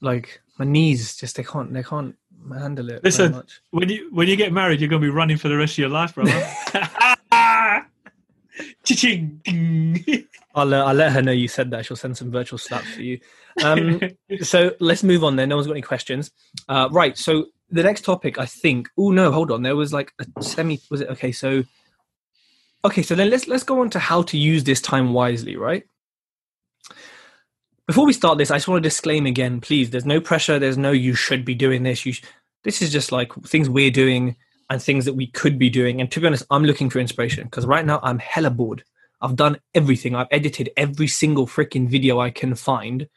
Like 0.00 0.40
my 0.58 0.64
knees, 0.64 1.16
just 1.16 1.36
they 1.36 1.44
can't. 1.44 1.72
They 1.72 1.82
can't 1.82 2.16
handle 2.52 2.90
it. 2.90 3.04
Listen. 3.04 3.32
much. 3.32 3.60
When 3.70 3.88
you 3.88 4.08
when 4.12 4.28
you 4.28 4.36
get 4.36 4.52
married, 4.52 4.80
you're 4.80 4.90
gonna 4.90 5.00
be 5.00 5.10
running 5.10 5.36
for 5.36 5.48
the 5.48 5.56
rest 5.56 5.74
of 5.74 5.78
your 5.78 5.88
life, 5.88 6.14
brother. 6.14 6.32
I'll 10.54 10.74
uh, 10.74 10.84
I'll 10.84 10.94
let 10.94 11.12
her 11.12 11.22
know 11.22 11.32
you 11.32 11.48
said 11.48 11.70
that. 11.70 11.86
She'll 11.86 11.96
send 11.96 12.16
some 12.16 12.30
virtual 12.30 12.58
slaps 12.58 12.94
for 12.94 13.02
you. 13.02 13.20
Um, 13.62 14.00
so 14.42 14.72
let's 14.80 15.02
move 15.02 15.24
on 15.24 15.36
then. 15.36 15.48
No 15.48 15.56
one's 15.56 15.66
got 15.66 15.74
any 15.74 15.82
questions. 15.82 16.30
Uh, 16.68 16.88
right. 16.90 17.16
So 17.16 17.46
the 17.70 17.82
next 17.82 18.04
topic, 18.04 18.38
I 18.38 18.46
think. 18.46 18.88
Oh 18.98 19.10
no, 19.10 19.32
hold 19.32 19.50
on. 19.50 19.62
There 19.62 19.76
was 19.76 19.92
like 19.92 20.12
a 20.18 20.42
semi. 20.42 20.80
Was 20.90 21.00
it 21.00 21.08
okay? 21.10 21.32
So 21.32 21.64
okay. 22.84 23.02
So 23.02 23.14
then 23.14 23.30
let's 23.30 23.48
let's 23.48 23.64
go 23.64 23.80
on 23.80 23.90
to 23.90 23.98
how 23.98 24.22
to 24.22 24.36
use 24.36 24.64
this 24.64 24.80
time 24.80 25.12
wisely. 25.12 25.56
Right. 25.56 25.84
Before 27.86 28.06
we 28.06 28.12
start 28.12 28.38
this, 28.38 28.50
I 28.50 28.56
just 28.56 28.68
want 28.68 28.82
to 28.82 28.88
disclaim 28.88 29.26
again, 29.26 29.60
please. 29.60 29.90
There's 29.90 30.06
no 30.06 30.20
pressure. 30.20 30.58
There's 30.58 30.78
no 30.78 30.92
you 30.92 31.14
should 31.14 31.44
be 31.44 31.54
doing 31.54 31.82
this. 31.82 32.06
You. 32.06 32.12
Sh-. 32.12 32.22
This 32.62 32.80
is 32.80 32.92
just 32.92 33.10
like 33.10 33.34
things 33.44 33.68
we're 33.68 33.90
doing 33.90 34.36
and 34.70 34.80
things 34.80 35.04
that 35.04 35.14
we 35.14 35.26
could 35.26 35.58
be 35.58 35.68
doing. 35.68 36.00
And 36.00 36.10
to 36.12 36.20
be 36.20 36.26
honest, 36.26 36.44
I'm 36.50 36.64
looking 36.64 36.90
for 36.90 37.00
inspiration 37.00 37.44
because 37.44 37.66
right 37.66 37.84
now 37.84 37.98
I'm 38.02 38.18
hella 38.20 38.50
bored. 38.50 38.84
I've 39.20 39.36
done 39.36 39.58
everything. 39.74 40.14
I've 40.14 40.28
edited 40.30 40.70
every 40.76 41.08
single 41.08 41.46
freaking 41.46 41.88
video 41.88 42.20
I 42.20 42.30
can 42.30 42.54
find. 42.54 43.08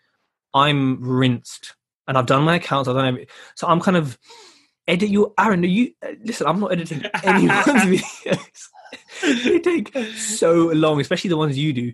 I'm 0.53 1.03
rinsed, 1.03 1.75
and 2.07 2.17
I've 2.17 2.27
done 2.27 2.43
my 2.43 2.55
accounts. 2.55 2.87
I've 2.87 2.95
done 2.95 3.07
every, 3.07 3.27
so 3.55 3.67
I'm 3.67 3.81
kind 3.81 3.97
of 3.97 4.17
edit 4.87 5.09
you, 5.09 5.33
Aaron. 5.37 5.63
Are 5.63 5.67
you 5.67 5.91
uh, 6.03 6.11
listen? 6.23 6.47
I'm 6.47 6.59
not 6.59 6.71
editing 6.71 7.03
anyone's 7.23 7.63
videos. 7.65 8.69
they 9.43 9.59
take 9.59 9.95
so 10.15 10.67
long, 10.67 11.01
especially 11.01 11.29
the 11.29 11.37
ones 11.37 11.57
you 11.57 11.73
do. 11.73 11.93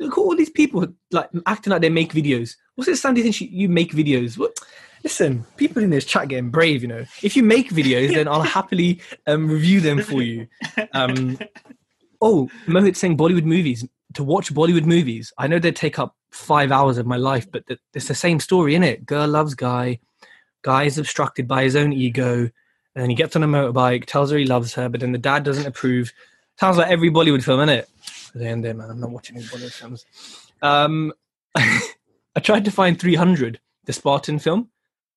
Look 0.00 0.12
at 0.12 0.18
all 0.18 0.36
these 0.36 0.50
people 0.50 0.86
like 1.10 1.28
acting 1.46 1.72
like 1.72 1.80
they 1.80 1.90
make 1.90 2.12
videos. 2.12 2.56
What's 2.74 2.88
it 2.88 2.96
Sandy 2.96 3.22
thinks 3.22 3.40
you, 3.40 3.48
you 3.50 3.68
make 3.68 3.92
videos? 3.92 4.38
What? 4.38 4.58
Listen, 5.04 5.44
people 5.56 5.82
in 5.82 5.90
this 5.90 6.04
chat 6.04 6.28
getting 6.28 6.50
brave. 6.50 6.82
You 6.82 6.88
know, 6.88 7.04
if 7.22 7.36
you 7.36 7.42
make 7.42 7.70
videos, 7.70 8.12
then 8.12 8.28
I'll 8.28 8.42
happily 8.42 9.00
um, 9.26 9.48
review 9.48 9.80
them 9.80 10.02
for 10.02 10.22
you. 10.22 10.48
Um, 10.92 11.38
oh, 12.20 12.50
Mohit 12.66 12.96
saying 12.96 13.16
Bollywood 13.16 13.44
movies. 13.44 13.86
To 14.14 14.24
watch 14.24 14.52
Bollywood 14.52 14.86
movies, 14.86 15.32
I 15.36 15.46
know 15.48 15.58
they 15.58 15.70
take 15.70 15.98
up 15.98 16.16
five 16.30 16.72
hours 16.72 16.98
of 16.98 17.06
my 17.06 17.16
life, 17.16 17.50
but 17.50 17.66
th- 17.66 17.80
it's 17.94 18.08
the 18.08 18.14
same 18.14 18.40
story, 18.40 18.74
in 18.74 18.82
it? 18.82 19.04
Girl 19.04 19.28
loves 19.28 19.54
guy, 19.54 19.98
guy 20.62 20.84
is 20.84 20.98
obstructed 20.98 21.46
by 21.46 21.62
his 21.62 21.76
own 21.76 21.92
ego, 21.92 22.50
and 22.94 23.02
then 23.02 23.10
he 23.10 23.16
gets 23.16 23.36
on 23.36 23.42
a 23.42 23.46
motorbike, 23.46 24.06
tells 24.06 24.30
her 24.30 24.38
he 24.38 24.46
loves 24.46 24.74
her, 24.74 24.88
but 24.88 25.00
then 25.00 25.12
the 25.12 25.18
dad 25.18 25.44
doesn't 25.44 25.66
approve. 25.66 26.12
Sounds 26.58 26.78
like 26.78 26.90
every 26.90 27.10
Bollywood 27.10 27.44
film, 27.44 27.60
innit? 27.60 27.84
At 28.34 28.40
the 28.40 28.46
end 28.46 28.64
there, 28.64 28.74
man, 28.74 28.90
I'm 28.90 29.00
not 29.00 29.10
watching 29.10 29.36
any 29.36 29.46
Bollywood 29.46 29.72
films. 29.72 30.06
Um, 30.62 31.12
I 31.56 32.40
tried 32.42 32.64
to 32.66 32.70
find 32.70 32.98
300, 32.98 33.60
the 33.84 33.92
Spartan 33.92 34.38
film, 34.38 34.68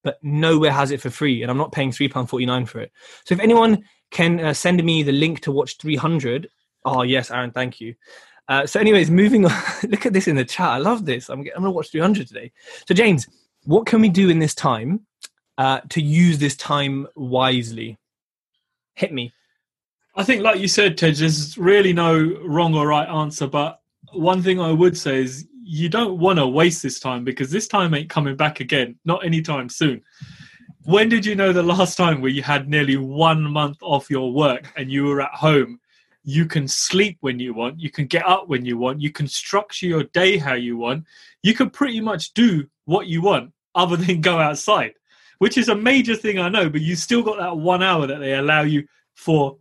but 0.04 0.18
nowhere 0.24 0.72
has 0.72 0.92
it 0.92 1.02
for 1.02 1.10
free, 1.10 1.42
and 1.42 1.52
I'm 1.52 1.58
not 1.58 1.72
paying 1.72 1.92
£3.49 1.92 2.68
for 2.68 2.80
it. 2.80 2.92
So 3.26 3.34
if 3.34 3.40
anyone 3.40 3.84
can 4.12 4.40
uh, 4.40 4.54
send 4.54 4.84
me 4.84 5.04
the 5.04 5.12
link 5.12 5.42
to 5.42 5.52
watch 5.52 5.78
300, 5.78 6.50
oh, 6.86 7.04
yes, 7.04 7.32
Aaron, 7.32 7.52
thank 7.52 7.80
you. 7.80 7.96
Uh, 8.48 8.66
so, 8.66 8.80
anyways, 8.80 9.10
moving 9.10 9.46
on. 9.46 9.52
Look 9.88 10.06
at 10.06 10.14
this 10.14 10.28
in 10.28 10.36
the 10.36 10.44
chat. 10.44 10.68
I 10.68 10.78
love 10.78 11.06
this. 11.06 11.30
I'm, 11.30 11.40
I'm 11.40 11.46
going 11.46 11.64
to 11.64 11.72
watch 11.72 11.92
300 11.92 12.28
today. 12.28 12.52
So, 12.88 12.94
James, 12.94 13.28
what 13.64 13.86
can 13.86 14.02
we 14.02 14.10
do 14.10 14.30
in 14.30 14.40
this 14.40 14.56
time 14.56 15.06
uh, 15.58 15.82
to 15.90 16.02
use 16.02 16.38
this 16.38 16.56
time 16.56 17.08
wisely? 17.16 17.98
Hit 18.96 19.14
me. 19.14 19.32
I 20.16 20.24
think, 20.24 20.44
like 20.44 20.60
you 20.60 20.68
said, 20.68 20.98
Tej, 20.98 21.14
there's 21.14 21.58
really 21.58 21.94
no 21.94 22.20
wrong 22.46 22.76
or 22.76 22.88
right 22.88 23.08
answer. 23.08 23.48
But 23.48 23.82
one 24.12 24.42
thing 24.42 24.60
I 24.60 24.72
would 24.72 24.98
say 24.98 25.22
is 25.22 25.48
you 25.64 25.88
don't 25.88 26.20
want 26.20 26.38
to 26.38 26.48
waste 26.48 26.84
this 26.84 27.00
time 27.00 27.24
because 27.24 27.50
this 27.50 27.68
time 27.68 27.94
ain't 27.94 28.10
coming 28.10 28.36
back 28.36 28.60
again, 28.60 29.00
not 29.06 29.26
anytime 29.26 29.70
soon. 29.70 30.02
When 30.84 31.08
did 31.08 31.26
you 31.26 31.36
know 31.36 31.54
the 31.54 31.64
last 31.64 31.96
time 31.96 32.22
where 32.22 32.32
you 32.32 32.44
had 32.44 32.68
nearly 32.68 32.98
one 32.98 33.44
month 33.44 33.78
off 33.82 34.10
your 34.10 34.34
work 34.34 34.74
and 34.76 34.92
you 34.92 35.06
were 35.06 35.22
at 35.22 35.34
home? 35.34 35.80
You 36.24 36.46
can 36.46 36.68
sleep 36.68 37.18
when 37.22 37.40
you 37.40 37.54
want, 37.54 37.80
you 37.80 37.90
can 37.90 38.06
get 38.06 38.28
up 38.28 38.50
when 38.50 38.66
you 38.66 38.78
want, 38.78 39.02
you 39.02 39.12
can 39.12 39.28
structure 39.28 39.86
your 39.86 40.04
day 40.04 40.38
how 40.38 40.54
you 40.54 40.78
want, 40.78 41.06
you 41.42 41.54
can 41.54 41.70
pretty 41.70 42.02
much 42.02 42.34
do 42.34 42.68
what 42.86 43.08
you 43.08 43.22
want 43.22 43.54
other 43.76 43.96
than 43.98 44.22
go 44.22 44.40
outside, 44.40 44.94
which 45.38 45.58
is 45.58 45.70
a 45.70 45.76
major 45.76 46.16
thing 46.16 46.38
I 46.38 46.50
know, 46.50 46.70
but 46.70 46.82
you 46.82 46.96
still 46.96 47.24
got 47.24 47.38
that 47.38 47.56
one 47.56 47.82
hour 47.82 48.08
that 48.08 48.20
they 48.20 48.34
allow 48.34 48.62
you 48.62 48.88
for 49.16 49.58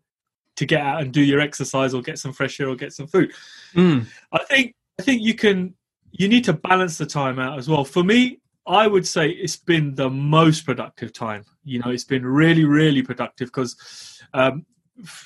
to 0.61 0.67
get 0.67 0.83
out 0.83 1.01
and 1.01 1.11
do 1.11 1.23
your 1.23 1.41
exercise 1.41 1.95
or 1.95 2.03
get 2.03 2.19
some 2.19 2.35
fresh 2.35 2.61
air 2.61 2.69
or 2.69 2.77
get 2.77 2.93
some 2.93 3.07
food. 3.07 3.33
Mm. 3.75 4.05
I 4.31 4.45
think 4.45 4.75
I 4.99 5.03
think 5.03 5.23
you 5.23 5.33
can 5.33 5.75
you 6.13 6.29
need 6.29 6.45
to 6.45 6.53
balance 6.53 6.99
the 6.99 7.07
time 7.07 7.39
out 7.39 7.59
as 7.59 7.67
well. 7.67 7.83
For 7.83 8.05
me, 8.05 8.41
I 8.67 8.87
would 8.87 9.07
say 9.07 9.31
it's 9.31 9.57
been 9.57 9.95
the 9.95 10.11
most 10.11 10.67
productive 10.67 11.15
time. 11.15 11.47
You 11.65 11.79
know, 11.79 11.91
it's 11.91 12.05
been 12.05 12.27
really, 12.27 12.67
really 12.67 13.01
productive 13.01 13.49
because 13.49 14.21
um, 14.35 14.67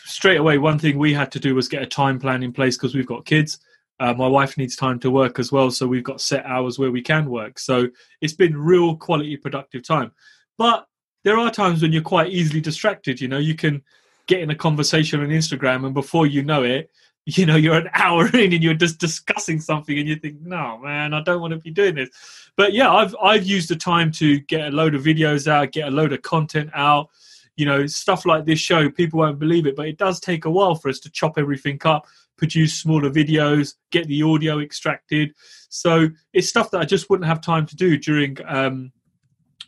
straight 0.05 0.37
away, 0.37 0.59
one 0.59 0.79
thing 0.79 0.99
we 0.99 1.13
had 1.13 1.33
to 1.33 1.41
do 1.41 1.57
was 1.57 1.67
get 1.67 1.83
a 1.83 1.87
time 1.87 2.21
plan 2.21 2.45
in 2.45 2.53
place 2.53 2.77
because 2.77 2.95
we've 2.95 3.07
got 3.07 3.25
kids. 3.25 3.59
Uh, 3.99 4.15
my 4.15 4.29
wife 4.29 4.57
needs 4.57 4.77
time 4.77 5.01
to 5.01 5.11
work 5.11 5.41
as 5.41 5.51
well, 5.51 5.73
so 5.73 5.89
we've 5.89 6.05
got 6.05 6.21
set 6.21 6.47
hours 6.47 6.79
where 6.79 6.93
we 6.93 7.03
can 7.03 7.29
work. 7.29 7.59
So 7.59 7.89
it's 8.21 8.35
been 8.35 8.57
real 8.57 8.97
quality, 8.97 9.37
productive 9.37 9.83
time. 9.83 10.13
But 10.59 10.87
there 11.25 11.39
are 11.39 11.51
times 11.51 11.83
when 11.83 11.93
you're 11.93 12.03
quite 12.03 12.31
easily 12.31 12.61
distracted. 12.61 13.21
You 13.21 13.27
know, 13.27 13.39
you 13.39 13.57
can 13.57 13.83
get 14.27 14.41
in 14.41 14.51
a 14.51 14.55
conversation 14.55 15.21
on 15.21 15.29
Instagram, 15.29 15.85
and 15.85 15.95
before 15.95 16.27
you 16.27 16.43
know 16.43 16.63
it, 16.63 16.91
you 17.27 17.47
know 17.47 17.57
you're 17.57 17.77
an 17.79 17.91
hour 17.95 18.27
in 18.29 18.53
and 18.53 18.63
you're 18.63 18.75
just 18.75 18.99
discussing 18.99 19.61
something 19.61 19.99
and 19.99 20.09
you 20.09 20.17
think 20.17 20.41
no 20.41 20.79
man 20.79 21.15
i 21.15 21.23
don't 21.23 21.41
want 21.41 21.53
to 21.53 21.59
be 21.59 21.71
doing 21.71 21.95
this. 21.95 22.11
But 22.57 22.73
yeah 22.73 22.93
i've 22.93 23.15
i've 23.23 23.45
used 23.45 23.69
the 23.69 23.77
time 23.77 24.11
to 24.13 24.41
get 24.41 24.69
a 24.69 24.71
load 24.71 24.95
of 24.95 25.03
videos 25.03 25.47
out 25.47 25.73
get 25.73 25.89
a 25.89 25.91
load 25.91 26.13
of 26.13 26.23
content 26.23 26.71
out 26.75 27.09
you 27.57 27.67
know 27.67 27.87
stuff 27.87 28.27
like 28.27 28.45
this 28.45 28.59
show 28.59 28.91
people 28.91 29.21
won't 29.21 29.39
believe 29.39 29.67
it 29.67 29.77
but 29.77 29.89
it 29.89 29.99
does 29.99 30.21
take 30.21 30.45
a 30.45 30.51
while 30.51 30.75
for 30.75 30.89
us 30.89 30.99
to 31.01 31.11
chop 31.11 31.39
everything 31.39 31.81
up 31.85 32.07
produce 32.37 32.75
smaller 32.75 33.11
videos 33.11 33.75
get 33.91 34.09
the 34.09 34.23
audio 34.23 34.59
extracted. 34.61 35.33
So 35.69 36.09
it's 36.33 36.49
stuff 36.49 36.71
that 36.73 36.81
i 36.81 36.85
just 36.85 37.09
wouldn't 37.11 37.29
have 37.29 37.41
time 37.41 37.67
to 37.67 37.77
do 37.77 37.97
during 37.97 38.37
um 38.47 38.93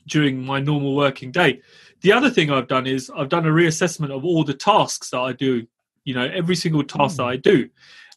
during 0.07 0.45
my 0.45 0.61
normal 0.61 0.95
working 0.95 1.33
day 1.33 1.61
the 2.03 2.13
other 2.13 2.31
thing 2.31 2.51
i've 2.51 2.69
done 2.69 2.87
is 2.87 3.11
i've 3.17 3.29
done 3.29 3.47
a 3.47 3.51
reassessment 3.51 4.15
of 4.15 4.25
all 4.25 4.45
the 4.45 4.55
tasks 4.55 5.11
that 5.11 5.21
i 5.21 5.33
do 5.33 5.67
you 6.05 6.15
know 6.15 6.29
every 6.35 6.57
single 6.57 6.83
task 6.83 7.17
that 7.17 7.25
i 7.25 7.37
do 7.37 7.69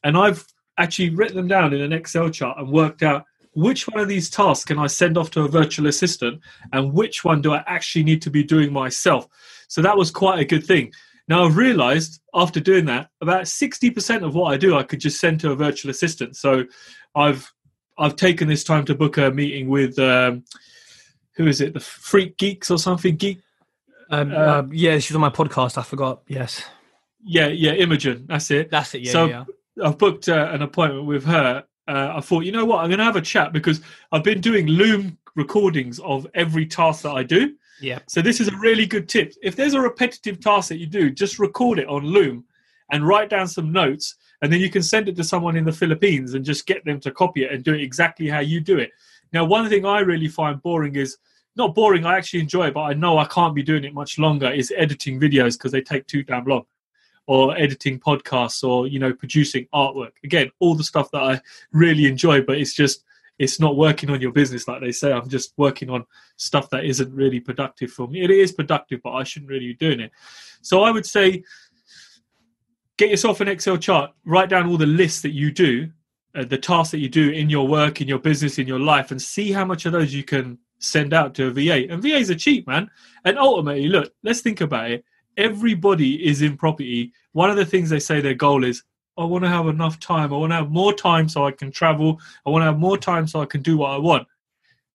and 0.03 0.17
i've 0.17 0.45
actually 0.77 1.09
written 1.09 1.35
them 1.35 1.47
down 1.47 1.73
in 1.73 1.81
an 1.81 1.93
excel 1.93 2.29
chart 2.29 2.57
and 2.57 2.69
worked 2.69 3.03
out 3.03 3.25
which 3.53 3.87
one 3.87 3.99
of 3.99 4.07
these 4.07 4.29
tasks 4.29 4.65
can 4.65 4.79
i 4.79 4.87
send 4.87 5.17
off 5.17 5.31
to 5.31 5.41
a 5.41 5.47
virtual 5.47 5.87
assistant 5.87 6.39
and 6.73 6.93
which 6.93 7.23
one 7.23 7.41
do 7.41 7.53
i 7.53 7.63
actually 7.67 8.03
need 8.03 8.21
to 8.21 8.29
be 8.29 8.43
doing 8.43 8.71
myself 8.71 9.27
so 9.67 9.81
that 9.81 9.97
was 9.97 10.11
quite 10.11 10.39
a 10.39 10.45
good 10.45 10.65
thing 10.65 10.91
now 11.27 11.45
i've 11.45 11.57
realized 11.57 12.21
after 12.33 12.59
doing 12.59 12.85
that 12.85 13.09
about 13.21 13.43
60% 13.43 14.23
of 14.23 14.35
what 14.35 14.53
i 14.53 14.57
do 14.57 14.75
i 14.75 14.83
could 14.83 14.99
just 14.99 15.19
send 15.19 15.39
to 15.39 15.51
a 15.51 15.55
virtual 15.55 15.91
assistant 15.91 16.35
so 16.35 16.63
i've 17.15 17.51
I've 17.99 18.15
taken 18.15 18.47
this 18.47 18.63
time 18.63 18.85
to 18.85 18.95
book 18.95 19.17
a 19.17 19.29
meeting 19.29 19.67
with 19.67 19.99
um, 19.99 20.45
who 21.35 21.47
is 21.47 21.59
it? 21.59 21.73
The 21.73 21.81
Freak 21.81 22.37
Geeks 22.37 22.71
or 22.71 22.79
something? 22.79 23.17
Geek. 23.17 23.39
Um, 24.09 24.31
uh, 24.31 24.35
uh, 24.35 24.63
yeah, 24.71 24.97
she's 24.99 25.15
on 25.15 25.21
my 25.21 25.29
podcast. 25.29 25.77
I 25.77 25.83
forgot. 25.83 26.21
Yes. 26.27 26.63
Yeah, 27.23 27.47
yeah, 27.47 27.73
Imogen. 27.73 28.25
That's 28.27 28.49
it. 28.51 28.71
That's 28.71 28.95
it. 28.95 29.01
Yeah. 29.01 29.11
So 29.11 29.25
yeah. 29.25 29.45
I've 29.83 29.97
booked 29.97 30.29
uh, 30.29 30.49
an 30.51 30.61
appointment 30.61 31.05
with 31.05 31.25
her. 31.25 31.63
Uh, 31.87 32.13
I 32.15 32.21
thought, 32.21 32.45
you 32.45 32.51
know 32.51 32.65
what, 32.65 32.79
I'm 32.79 32.89
going 32.89 32.99
to 32.99 33.03
have 33.03 33.15
a 33.15 33.21
chat 33.21 33.51
because 33.51 33.81
I've 34.11 34.23
been 34.23 34.41
doing 34.41 34.67
Loom 34.67 35.17
recordings 35.35 35.99
of 35.99 36.27
every 36.33 36.65
task 36.65 37.03
that 37.03 37.11
I 37.11 37.23
do. 37.23 37.55
Yeah. 37.81 37.99
So 38.07 38.21
this 38.21 38.39
is 38.39 38.47
a 38.47 38.55
really 38.57 38.85
good 38.85 39.09
tip. 39.09 39.33
If 39.41 39.55
there's 39.55 39.73
a 39.73 39.81
repetitive 39.81 40.39
task 40.39 40.69
that 40.69 40.77
you 40.77 40.85
do, 40.85 41.09
just 41.09 41.39
record 41.39 41.79
it 41.79 41.87
on 41.87 42.03
Loom 42.03 42.45
and 42.91 43.07
write 43.07 43.29
down 43.29 43.47
some 43.47 43.71
notes 43.71 44.15
and 44.41 44.51
then 44.51 44.59
you 44.59 44.69
can 44.69 44.83
send 44.83 45.09
it 45.09 45.15
to 45.17 45.23
someone 45.23 45.55
in 45.55 45.65
the 45.65 45.71
Philippines 45.71 46.33
and 46.33 46.45
just 46.45 46.65
get 46.65 46.85
them 46.85 46.99
to 47.01 47.11
copy 47.11 47.43
it 47.43 47.51
and 47.51 47.63
do 47.63 47.73
it 47.73 47.81
exactly 47.81 48.27
how 48.27 48.39
you 48.39 48.61
do 48.61 48.77
it. 48.77 48.91
Now, 49.33 49.45
one 49.45 49.69
thing 49.69 49.85
I 49.85 49.99
really 49.99 50.27
find 50.27 50.61
boring 50.61 50.95
is 50.95 51.17
not 51.55 51.75
boring. 51.75 52.05
I 52.05 52.17
actually 52.17 52.41
enjoy 52.41 52.67
it, 52.67 52.73
but 52.73 52.83
I 52.83 52.93
know 52.93 53.17
I 53.17 53.25
can't 53.25 53.55
be 53.55 53.63
doing 53.63 53.83
it 53.83 53.93
much 53.93 54.19
longer. 54.19 54.49
Is 54.49 54.73
editing 54.75 55.19
videos 55.19 55.57
because 55.57 55.71
they 55.71 55.81
take 55.81 56.07
too 56.07 56.23
damn 56.23 56.45
long, 56.45 56.65
or 57.27 57.57
editing 57.57 57.99
podcasts, 57.99 58.63
or 58.63 58.87
you 58.87 58.99
know, 58.99 59.13
producing 59.13 59.67
artwork. 59.73 60.11
Again, 60.23 60.51
all 60.59 60.75
the 60.75 60.83
stuff 60.83 61.11
that 61.11 61.21
I 61.21 61.41
really 61.71 62.05
enjoy, 62.05 62.41
but 62.41 62.57
it's 62.57 62.73
just 62.73 63.03
it's 63.39 63.59
not 63.59 63.77
working 63.77 64.09
on 64.09 64.21
your 64.21 64.31
business 64.31 64.67
like 64.67 64.81
they 64.81 64.91
say. 64.91 65.11
I'm 65.11 65.29
just 65.29 65.53
working 65.57 65.89
on 65.89 66.05
stuff 66.35 66.69
that 66.71 66.85
isn't 66.85 67.13
really 67.13 67.39
productive 67.39 67.91
for 67.91 68.07
me. 68.07 68.21
It 68.21 68.31
is 68.31 68.51
productive, 68.51 69.01
but 69.01 69.11
I 69.11 69.23
shouldn't 69.23 69.49
really 69.49 69.67
be 69.67 69.75
doing 69.75 70.01
it. 70.01 70.11
So 70.61 70.83
I 70.83 70.91
would 70.91 71.05
say 71.05 71.43
get 72.97 73.09
yourself 73.09 73.39
an 73.39 73.47
Excel 73.47 73.77
chart, 73.77 74.11
write 74.25 74.49
down 74.49 74.67
all 74.67 74.77
the 74.77 74.85
lists 74.85 75.21
that 75.21 75.31
you 75.31 75.51
do, 75.51 75.89
uh, 76.35 76.43
the 76.43 76.57
tasks 76.57 76.91
that 76.91 76.99
you 76.99 77.07
do 77.07 77.29
in 77.31 77.49
your 77.49 77.65
work, 77.65 78.01
in 78.01 78.09
your 78.09 78.19
business, 78.19 78.59
in 78.59 78.67
your 78.67 78.79
life, 78.79 79.11
and 79.11 79.21
see 79.21 79.53
how 79.53 79.63
much 79.63 79.85
of 79.85 79.93
those 79.93 80.13
you 80.13 80.23
can 80.23 80.59
send 80.79 81.13
out 81.13 81.35
to 81.35 81.47
a 81.47 81.51
VA. 81.51 81.89
And 81.89 82.01
VAs 82.01 82.31
are 82.31 82.35
cheap, 82.35 82.65
man. 82.67 82.89
And 83.25 83.37
ultimately, 83.37 83.87
look, 83.87 84.11
let's 84.23 84.41
think 84.41 84.61
about 84.61 84.91
it. 84.91 85.05
Everybody 85.37 86.25
is 86.27 86.41
in 86.41 86.57
property. 86.57 87.13
One 87.33 87.49
of 87.49 87.55
the 87.55 87.65
things 87.65 87.89
they 87.89 87.99
say 87.99 88.19
their 88.19 88.33
goal 88.33 88.63
is, 88.63 88.83
I 89.17 89.25
want 89.25 89.43
to 89.43 89.49
have 89.49 89.67
enough 89.67 89.99
time. 89.99 90.33
I 90.33 90.37
want 90.37 90.51
to 90.51 90.55
have 90.55 90.71
more 90.71 90.93
time 90.93 91.27
so 91.27 91.45
I 91.45 91.51
can 91.51 91.71
travel. 91.71 92.19
I 92.45 92.49
want 92.49 92.61
to 92.61 92.67
have 92.67 92.79
more 92.79 92.97
time 92.97 93.27
so 93.27 93.41
I 93.41 93.45
can 93.45 93.61
do 93.61 93.77
what 93.77 93.91
I 93.91 93.97
want. 93.97 94.27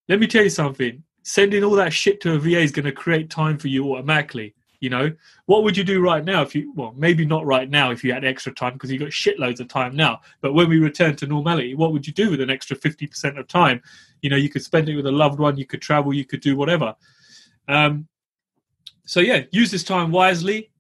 Let 0.08 0.18
me 0.18 0.26
tell 0.26 0.42
you 0.42 0.50
something. 0.50 1.02
Sending 1.22 1.64
all 1.64 1.72
that 1.72 1.92
shit 1.92 2.20
to 2.22 2.34
a 2.34 2.38
VA 2.38 2.60
is 2.60 2.72
going 2.72 2.84
to 2.86 2.92
create 2.92 3.30
time 3.30 3.58
for 3.58 3.68
you 3.68 3.92
automatically. 3.92 4.54
You 4.84 4.90
know, 4.90 5.12
what 5.46 5.64
would 5.64 5.76
you 5.76 5.82
do 5.82 6.00
right 6.00 6.22
now 6.22 6.42
if 6.42 6.54
you, 6.54 6.72
well, 6.76 6.94
maybe 6.96 7.24
not 7.24 7.46
right 7.46 7.68
now 7.68 7.90
if 7.90 8.04
you 8.04 8.12
had 8.12 8.24
extra 8.24 8.52
time 8.52 8.74
because 8.74 8.92
you've 8.92 9.00
got 9.00 9.10
shitloads 9.10 9.60
of 9.60 9.68
time 9.68 9.96
now. 9.96 10.20
But 10.42 10.52
when 10.52 10.68
we 10.68 10.78
return 10.78 11.16
to 11.16 11.26
normality, 11.26 11.74
what 11.74 11.92
would 11.92 12.06
you 12.06 12.12
do 12.12 12.30
with 12.30 12.40
an 12.40 12.50
extra 12.50 12.76
50% 12.76 13.38
of 13.38 13.48
time? 13.48 13.82
You 14.20 14.30
know, 14.30 14.36
you 14.36 14.50
could 14.50 14.62
spend 14.62 14.88
it 14.88 14.96
with 14.96 15.06
a 15.06 15.12
loved 15.12 15.38
one, 15.38 15.56
you 15.56 15.66
could 15.66 15.80
travel, 15.80 16.12
you 16.12 16.26
could 16.26 16.40
do 16.40 16.54
whatever. 16.54 16.94
Um, 17.66 18.08
so 19.06 19.20
yeah, 19.20 19.42
use 19.50 19.70
this 19.70 19.84
time 19.84 20.10
wisely. 20.10 20.70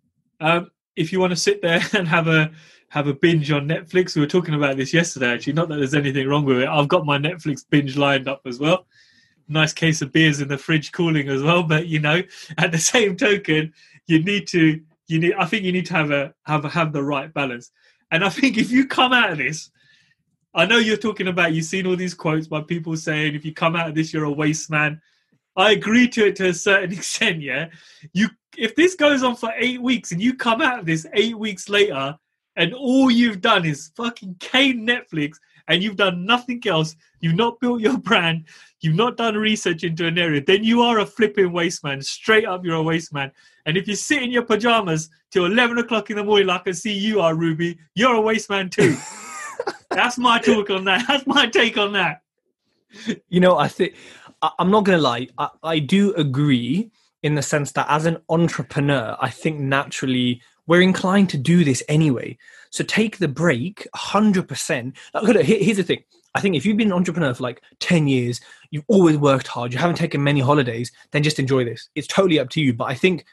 Um, 0.40 0.70
if 0.96 1.12
you 1.12 1.20
want 1.20 1.30
to 1.32 1.36
sit 1.36 1.62
there 1.62 1.80
and 1.92 2.06
have 2.08 2.28
a 2.28 2.50
have 2.88 3.08
a 3.08 3.14
binge 3.14 3.50
on 3.50 3.66
Netflix, 3.66 4.14
we 4.14 4.20
were 4.20 4.26
talking 4.26 4.54
about 4.54 4.76
this 4.76 4.92
yesterday. 4.94 5.32
Actually, 5.32 5.54
not 5.54 5.68
that 5.68 5.76
there's 5.76 5.94
anything 5.94 6.28
wrong 6.28 6.44
with 6.44 6.58
it. 6.58 6.68
I've 6.68 6.88
got 6.88 7.04
my 7.04 7.18
Netflix 7.18 7.64
binge 7.68 7.96
lined 7.96 8.28
up 8.28 8.42
as 8.46 8.60
well. 8.60 8.86
Nice 9.48 9.72
case 9.72 10.00
of 10.00 10.12
beers 10.12 10.40
in 10.40 10.48
the 10.48 10.56
fridge, 10.56 10.92
cooling 10.92 11.28
as 11.28 11.42
well. 11.42 11.62
But 11.62 11.88
you 11.88 11.98
know, 11.98 12.22
at 12.58 12.72
the 12.72 12.78
same 12.78 13.16
token, 13.16 13.72
you 14.06 14.22
need 14.22 14.46
to 14.48 14.80
you 15.06 15.18
need 15.18 15.34
I 15.38 15.44
think 15.46 15.64
you 15.64 15.72
need 15.72 15.86
to 15.86 15.94
have 15.94 16.10
a 16.10 16.34
have 16.46 16.64
have 16.64 16.92
the 16.92 17.02
right 17.02 17.32
balance. 17.32 17.70
And 18.10 18.24
I 18.24 18.28
think 18.28 18.58
if 18.58 18.70
you 18.70 18.86
come 18.86 19.12
out 19.12 19.32
of 19.32 19.38
this, 19.38 19.70
I 20.54 20.66
know 20.66 20.78
you're 20.78 20.96
talking 20.96 21.28
about 21.28 21.52
you've 21.52 21.64
seen 21.64 21.86
all 21.86 21.96
these 21.96 22.14
quotes 22.14 22.46
by 22.46 22.60
people 22.60 22.96
saying 22.96 23.34
if 23.34 23.44
you 23.44 23.52
come 23.52 23.76
out 23.76 23.88
of 23.88 23.94
this 23.94 24.12
you're 24.12 24.24
a 24.24 24.32
waste 24.32 24.70
man. 24.70 25.00
I 25.56 25.70
agree 25.70 26.08
to 26.08 26.26
it 26.26 26.36
to 26.36 26.48
a 26.48 26.54
certain 26.54 26.92
extent, 26.96 27.40
yeah. 27.40 27.68
You 28.12 28.28
if 28.56 28.74
this 28.76 28.94
goes 28.94 29.22
on 29.22 29.36
for 29.36 29.52
eight 29.56 29.82
weeks 29.82 30.12
and 30.12 30.22
you 30.22 30.34
come 30.34 30.60
out 30.60 30.80
of 30.80 30.86
this 30.86 31.06
eight 31.14 31.38
weeks 31.38 31.68
later 31.68 32.16
and 32.56 32.72
all 32.72 33.10
you've 33.10 33.40
done 33.40 33.64
is 33.64 33.90
fucking 33.96 34.36
cane 34.38 34.86
Netflix 34.86 35.36
and 35.68 35.82
you've 35.82 35.96
done 35.96 36.26
nothing 36.26 36.62
else, 36.66 36.94
you've 37.20 37.34
not 37.34 37.58
built 37.60 37.80
your 37.80 37.98
brand, 38.08 38.44
you've 38.80 38.94
not 38.94 39.16
done 39.16 39.34
research 39.34 39.84
into 39.84 40.06
an 40.06 40.18
area, 40.18 40.42
then 40.44 40.62
you 40.62 40.82
are 40.82 40.98
a 41.00 41.06
flipping 41.06 41.52
waste 41.52 41.82
man. 41.84 42.00
Straight 42.02 42.44
up, 42.44 42.64
you're 42.64 42.76
a 42.76 42.82
waste 42.82 43.12
man. 43.12 43.32
And 43.66 43.76
if 43.76 43.88
you 43.88 43.94
sit 43.94 44.22
in 44.22 44.30
your 44.30 44.42
pajamas 44.42 45.10
till 45.30 45.46
11 45.46 45.78
o'clock 45.78 46.10
in 46.10 46.16
the 46.16 46.24
morning, 46.24 46.46
like 46.46 46.68
I 46.68 46.72
see 46.72 46.92
you 46.92 47.20
are, 47.20 47.34
Ruby, 47.34 47.78
you're 47.94 48.14
a 48.14 48.20
waste 48.20 48.50
man 48.50 48.68
too. 48.70 48.96
That's 49.90 50.18
my 50.18 50.38
talk 50.38 50.70
on 50.70 50.84
that. 50.84 51.04
That's 51.08 51.26
my 51.26 51.46
take 51.46 51.78
on 51.78 51.92
that. 51.92 52.22
You 53.28 53.40
know, 53.40 53.56
I 53.58 53.68
think, 53.68 53.94
I'm 54.58 54.70
not 54.70 54.84
going 54.84 54.98
to 54.98 55.02
lie, 55.02 55.28
I, 55.38 55.48
I 55.62 55.78
do 55.78 56.14
agree 56.14 56.90
in 57.22 57.34
the 57.34 57.42
sense 57.42 57.72
that 57.72 57.86
as 57.88 58.04
an 58.06 58.18
entrepreneur, 58.28 59.16
I 59.20 59.30
think 59.30 59.58
naturally 59.58 60.42
we're 60.66 60.82
inclined 60.82 61.30
to 61.30 61.38
do 61.38 61.64
this 61.64 61.82
anyway. 61.88 62.36
So 62.70 62.84
take 62.84 63.18
the 63.18 63.28
break 63.28 63.86
100%. 63.96 64.96
Here's 65.42 65.76
the 65.76 65.82
thing 65.82 66.04
I 66.34 66.40
think 66.40 66.56
if 66.56 66.66
you've 66.66 66.76
been 66.76 66.88
an 66.88 66.94
entrepreneur 66.94 67.32
for 67.32 67.44
like 67.44 67.62
10 67.78 68.08
years, 68.08 68.40
you've 68.70 68.84
always 68.88 69.16
worked 69.16 69.46
hard, 69.46 69.72
you 69.72 69.78
haven't 69.78 69.96
taken 69.96 70.22
many 70.22 70.40
holidays, 70.40 70.90
then 71.12 71.22
just 71.22 71.38
enjoy 71.38 71.64
this. 71.64 71.88
It's 71.94 72.08
totally 72.08 72.40
up 72.40 72.50
to 72.50 72.60
you. 72.60 72.74
But 72.74 72.86
I 72.86 72.94
think, 72.94 73.24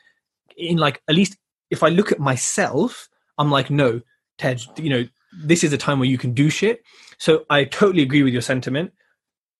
in 0.62 0.78
like, 0.78 1.01
at 1.07 1.16
least 1.16 1.38
if 1.70 1.84
I 1.84 1.89
look 1.89 2.12
at 2.12 2.20
myself, 2.20 3.09
I'm 3.38 3.49
like, 3.49 3.70
no, 3.70 4.01
Tej, 4.38 4.57
you 4.78 4.89
know, 4.89 5.07
this 5.34 5.64
is 5.64 5.74
a 5.74 5.78
time 5.78 5.99
where 5.99 6.09
you 6.09 6.18
can 6.18 6.34
do 6.34 6.49
shit. 6.49 6.84
So 7.18 7.45
I 7.49 7.64
totally 7.64 8.03
agree 8.03 8.24
with 8.24 8.34
your 8.34 8.41
sentiment, 8.41 8.91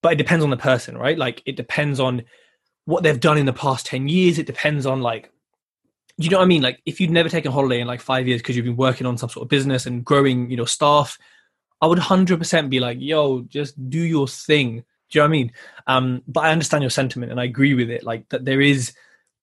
but 0.02 0.14
it 0.14 0.18
depends 0.18 0.44
on 0.44 0.50
the 0.50 0.58
person, 0.58 0.98
right? 0.98 1.18
Like, 1.18 1.42
it 1.46 1.56
depends 1.56 2.00
on 2.00 2.24
what 2.86 3.04
they've 3.04 3.20
done 3.20 3.38
in 3.38 3.46
the 3.46 3.54
past 3.54 3.86
10 3.86 4.08
years. 4.08 4.38
It 4.38 4.48
depends 4.48 4.86
on 4.86 5.02
like, 5.02 5.32
you 6.18 6.30
know 6.30 6.38
what 6.38 6.44
I 6.44 6.48
mean? 6.48 6.62
Like, 6.62 6.82
if 6.86 7.00
you'd 7.00 7.12
never 7.12 7.30
taken 7.30 7.52
a 7.52 7.54
holiday 7.54 7.82
in 7.82 7.88
like 7.88 8.02
five 8.02 8.28
years 8.28 8.42
because 8.42 8.56
you've 8.56 8.66
been 8.66 8.76
working 8.76 9.08
on 9.08 9.18
some 9.18 9.30
sort 9.30 9.46
of 9.46 9.50
business 9.50 9.86
and 9.86 10.04
growing, 10.04 10.50
you 10.52 10.58
know, 10.58 10.66
staff, 10.66 11.18
I 11.82 11.88
would 11.88 12.00
100% 12.00 12.70
be 12.70 12.80
like, 12.80 12.98
yo, 13.00 13.42
just 13.42 13.90
do 13.90 14.00
your 14.00 14.28
thing. 14.28 14.84
Do 15.10 15.20
you 15.20 15.22
know 15.22 15.24
what 15.24 15.28
I 15.28 15.32
mean? 15.32 15.52
Um, 15.88 16.22
but 16.28 16.42
I 16.42 16.52
understand 16.52 16.84
your 16.84 16.90
sentiment 16.90 17.32
and 17.32 17.40
I 17.40 17.46
agree 17.46 17.74
with 17.74 17.90
it. 17.90 18.04
Like 18.04 18.30
that 18.30 18.46
there 18.46 18.62
is 18.62 18.94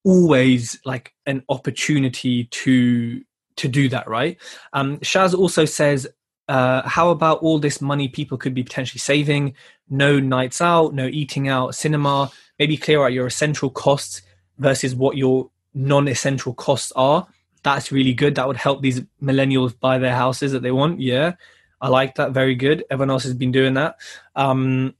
always 0.03 0.79
like 0.85 1.13
an 1.25 1.43
opportunity 1.49 2.45
to 2.45 3.21
to 3.57 3.67
do 3.67 3.89
that, 3.89 4.07
right? 4.07 4.37
Um, 4.71 4.99
Shaz 4.99 5.37
also 5.37 5.65
says, 5.65 6.07
uh, 6.47 6.87
how 6.87 7.09
about 7.09 7.39
all 7.39 7.59
this 7.59 7.81
money 7.81 8.07
people 8.07 8.37
could 8.37 8.53
be 8.53 8.63
potentially 8.63 8.99
saving? 8.99 9.53
No 9.89 10.19
nights 10.19 10.61
out, 10.61 10.93
no 10.93 11.07
eating 11.07 11.49
out, 11.49 11.75
cinema. 11.75 12.31
Maybe 12.57 12.77
clear 12.77 13.03
out 13.03 13.13
your 13.13 13.27
essential 13.27 13.69
costs 13.69 14.21
versus 14.57 14.95
what 14.95 15.17
your 15.17 15.49
non-essential 15.73 16.53
costs 16.53 16.93
are. 16.95 17.27
That's 17.63 17.91
really 17.91 18.13
good. 18.13 18.35
That 18.35 18.47
would 18.47 18.57
help 18.57 18.81
these 18.81 19.01
millennials 19.21 19.77
buy 19.77 19.97
their 19.97 20.15
houses 20.15 20.53
that 20.53 20.61
they 20.61 20.71
want. 20.71 21.01
Yeah. 21.01 21.33
I 21.81 21.89
like 21.89 22.15
that. 22.15 22.31
Very 22.31 22.55
good. 22.55 22.85
Everyone 22.89 23.11
else 23.11 23.23
has 23.23 23.33
been 23.33 23.51
doing 23.51 23.73
that. 23.75 23.97
Um, 24.35 24.95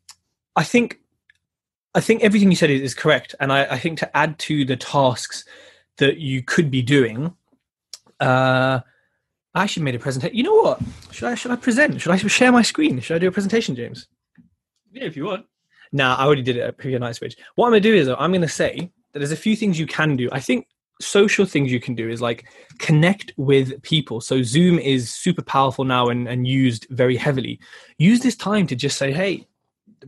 I 0.56 0.64
think, 0.64 0.99
I 1.96 2.02
think 2.02 2.24
everything 2.24 2.50
you 2.50 2.56
said 2.56 2.70
is, 2.70 2.94
correct, 2.94 3.34
and 3.40 3.52
I, 3.52 3.66
I, 3.66 3.80
think 3.80 3.98
to 4.00 4.18
add 4.18 4.38
to 4.40 4.64
the 4.64 4.76
tasks 4.76 5.44
that 5.98 6.18
you 6.18 6.44
could 6.44 6.70
be 6.70 6.84
doing, 6.84 7.34
uh, 8.20 8.82
I 9.56 9.64
actually 9.64 9.84
made 9.84 9.96
a 9.96 10.00
presentation. 10.00 10.38
You 10.38 10.44
know 10.44 10.62
what? 10.62 10.80
Should 11.12 11.28
I 11.28 11.36
should 11.36 11.52
I 11.52 11.56
present? 11.56 12.00
Should 12.00 12.12
I 12.12 12.18
share 12.18 12.52
my 12.52 12.62
screen? 12.62 13.00
Should 13.00 13.16
I 13.16 13.20
do 13.20 13.28
a 13.28 13.32
presentation, 13.32 13.76
James? 13.76 14.08
Yeah, 14.92 15.06
if 15.06 15.18
you 15.18 15.26
want. 15.26 15.46
Nah, 15.92 16.16
I 16.16 16.26
already 16.26 16.44
did 16.44 16.58
it 16.58 16.62
at 16.62 16.78
previous 16.78 17.00
night 17.00 17.16
switch. 17.16 17.36
What 17.56 17.66
I'm 17.66 17.72
going 17.72 17.82
to 17.82 17.90
do 17.90 17.96
is 17.96 18.06
though, 18.06 18.16
I'm 18.16 18.32
going 18.32 18.42
to 18.42 18.48
say 18.48 18.92
that 19.14 19.20
there's 19.20 19.32
a 19.32 19.36
few 19.38 19.56
things 19.56 19.80
you 19.80 19.88
can 19.88 20.16
do. 20.16 20.30
I 20.32 20.40
think 20.40 20.68
social 21.02 21.46
things 21.46 21.72
you 21.72 21.80
can 21.80 21.96
do 21.96 22.10
is 22.10 22.22
like 22.22 22.46
connect 22.78 23.34
with 23.38 23.82
people. 23.82 24.22
So 24.22 24.44
Zoom 24.44 24.78
is 24.78 25.12
super 25.12 25.42
powerful 25.42 25.86
now 25.86 26.08
and, 26.08 26.28
and 26.28 26.46
used 26.46 26.86
very 26.90 27.16
heavily. 27.16 27.60
Use 27.98 28.20
this 28.20 28.36
time 28.36 28.68
to 28.68 28.76
just 28.76 28.98
say, 28.98 29.12
hey, 29.12 29.48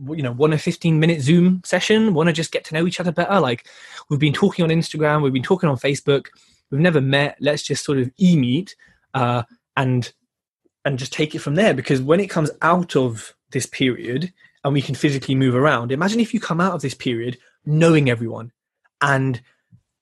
you 0.08 0.22
know, 0.22 0.32
want 0.32 0.54
a 0.54 0.58
15 0.58 0.98
minute 0.98 1.20
Zoom 1.20 1.62
session? 1.64 2.14
Want 2.14 2.28
to 2.28 2.32
just 2.32 2.52
get 2.52 2.64
to 2.66 2.74
know 2.74 2.86
each 2.86 3.00
other 3.00 3.12
better? 3.12 3.40
Like 3.40 3.66
we've 4.08 4.20
been 4.20 4.32
talking 4.32 4.64
on 4.64 4.70
Instagram, 4.70 5.22
we've 5.22 5.32
been 5.32 5.42
talking 5.42 5.68
on 5.68 5.76
Facebook, 5.76 6.26
we've 6.70 6.80
never 6.80 7.00
met. 7.00 7.36
Let's 7.40 7.62
just 7.62 7.84
sort 7.84 7.98
of 7.98 8.10
e 8.20 8.36
meet 8.36 8.76
uh, 9.14 9.42
and 9.76 10.12
and 10.84 10.98
just 10.98 11.12
take 11.12 11.34
it 11.34 11.40
from 11.40 11.54
there. 11.54 11.74
Because 11.74 12.00
when 12.00 12.20
it 12.20 12.30
comes 12.30 12.50
out 12.62 12.96
of 12.96 13.34
this 13.50 13.66
period 13.66 14.32
and 14.64 14.72
we 14.72 14.82
can 14.82 14.94
physically 14.94 15.34
move 15.34 15.54
around, 15.54 15.92
imagine 15.92 16.20
if 16.20 16.34
you 16.34 16.40
come 16.40 16.60
out 16.60 16.74
of 16.74 16.82
this 16.82 16.94
period 16.94 17.38
knowing 17.64 18.10
everyone 18.10 18.52
and 19.00 19.40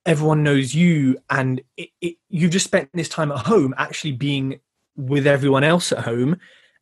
everyone 0.07 0.43
knows 0.43 0.75
you 0.75 1.19
and 1.29 1.61
it, 1.77 1.91
it, 2.01 2.17
you've 2.29 2.51
just 2.51 2.65
spent 2.65 2.89
this 2.95 3.09
time 3.09 3.31
at 3.31 3.47
home 3.47 3.75
actually 3.77 4.13
being 4.13 4.59
with 4.97 5.27
everyone 5.27 5.63
else 5.63 5.93
at 5.93 5.99
home 5.99 6.37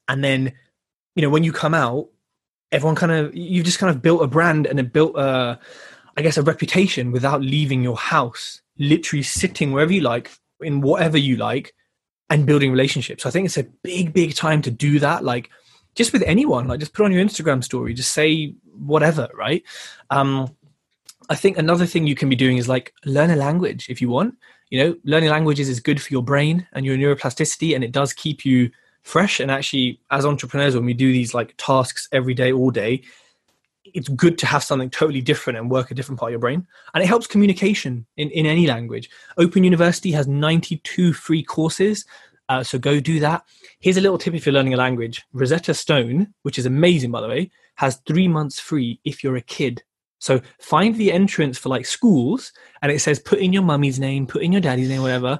and 0.09 0.23
then 0.23 0.53
you 1.15 1.23
know 1.23 1.29
when 1.29 1.45
you 1.45 1.53
come 1.53 1.75
out 1.75 2.09
everyone 2.73 2.97
kind 2.97 3.13
of 3.13 3.35
you've 3.35 3.65
just 3.65 3.79
kind 3.79 3.95
of 3.95 4.03
built 4.03 4.23
a 4.23 4.27
brand 4.27 4.67
and 4.67 4.79
it 4.79 4.93
built 4.93 5.17
a 5.17 5.59
i 6.17 6.23
guess 6.23 6.37
a 6.37 6.43
reputation 6.43 7.13
without 7.13 7.41
leaving 7.41 7.83
your 7.83 7.97
house 7.97 8.61
literally 8.79 9.23
sitting 9.23 9.73
wherever 9.73 9.93
you 9.93 10.01
like 10.01 10.31
in 10.61 10.81
whatever 10.81 11.19
you 11.19 11.37
like 11.37 11.75
and 12.31 12.47
building 12.47 12.71
relationships 12.71 13.23
so 13.23 13.29
i 13.29 13.33
think 13.33 13.47
it's 13.47 13.57
a 13.57 13.65
big 13.83 14.13
big 14.13 14.35
time 14.35 14.61
to 14.61 14.71
do 14.71 14.99
that 14.99 15.25
like 15.25 15.51
just 15.99 16.13
with 16.13 16.23
anyone, 16.23 16.69
like 16.69 16.79
just 16.79 16.95
put 16.95 17.05
on 17.05 17.13
your 17.13 17.25
Instagram 17.25 17.63
story, 17.63 17.93
just 17.93 18.13
say 18.13 18.55
whatever, 18.73 19.29
right? 19.35 19.65
Um, 20.11 20.55
I 21.29 21.35
think 21.35 21.59
another 21.59 21.87
thing 21.87 22.07
you 22.07 22.15
can 22.15 22.29
be 22.29 22.37
doing 22.37 22.57
is 22.57 22.69
like 22.69 22.95
learn 23.05 23.31
a 23.31 23.37
language 23.37 23.89
if 23.91 24.01
you 24.01 24.09
want. 24.09 24.37
You 24.71 24.79
know, 24.79 24.97
learning 25.03 25.31
languages 25.31 25.69
is 25.69 25.81
good 25.81 26.01
for 26.01 26.13
your 26.13 26.23
brain 26.23 26.69
and 26.73 26.87
your 26.87 26.97
neuroplasticity, 26.97 27.75
and 27.75 27.83
it 27.83 27.91
does 27.91 28.13
keep 28.13 28.45
you 28.45 28.71
fresh. 29.03 29.41
And 29.41 29.51
actually, 29.51 30.01
as 30.11 30.25
entrepreneurs, 30.25 30.75
when 30.75 30.85
we 30.85 30.95
do 30.95 31.13
these 31.13 31.35
like 31.35 31.55
tasks 31.57 32.09
every 32.13 32.35
day, 32.35 32.53
all 32.53 32.71
day, 32.71 33.03
it's 33.95 34.09
good 34.09 34.39
to 34.39 34.47
have 34.47 34.63
something 34.63 34.91
totally 34.91 35.21
different 35.21 35.59
and 35.59 35.71
work 35.71 35.91
a 35.91 35.95
different 35.95 36.19
part 36.19 36.31
of 36.31 36.33
your 36.33 36.41
brain. 36.41 36.67
And 36.95 37.03
it 37.03 37.07
helps 37.07 37.27
communication 37.27 38.07
in, 38.17 38.31
in 38.31 38.47
any 38.47 38.67
language. 38.67 39.11
Open 39.37 39.65
University 39.65 40.13
has 40.13 40.27
92 40.27 41.13
free 41.13 41.43
courses. 41.43 42.05
Uh, 42.49 42.63
so 42.63 42.79
go 42.79 43.01
do 43.01 43.21
that. 43.21 43.45
Here's 43.81 43.97
a 43.97 44.01
little 44.01 44.19
tip 44.19 44.35
if 44.35 44.47
you're 44.47 44.55
learning 44.55 44.75
a 44.75 44.79
language. 44.79 45.25
Rosetta 45.33 45.75
Stone, 45.75 46.33
which 46.43 46.59
is 46.59 46.67
amazing, 46.67 47.11
by 47.11 47.21
the 47.21 47.29
way, 47.29 47.51
has 47.77 48.01
three 48.07 48.29
months 48.29 48.59
free 48.59 49.01
if 49.05 49.23
you're 49.23 49.37
a 49.37 49.43
kid. 49.43 49.83
So 50.19 50.41
find 50.59 50.97
the 50.97 51.13
entrance 51.13 51.59
for 51.59 51.69
like 51.69 51.87
schools 51.87 52.53
and 52.83 52.91
it 52.91 53.01
says 53.01 53.21
put 53.21 53.39
in 53.39 53.53
your 53.53 53.63
mummy's 53.63 54.01
name, 54.01 54.27
put 54.27 54.43
in 54.43 54.53
your 54.53 54.61
daddy's 54.61 54.89
name, 54.89 55.03
whatever, 55.03 55.39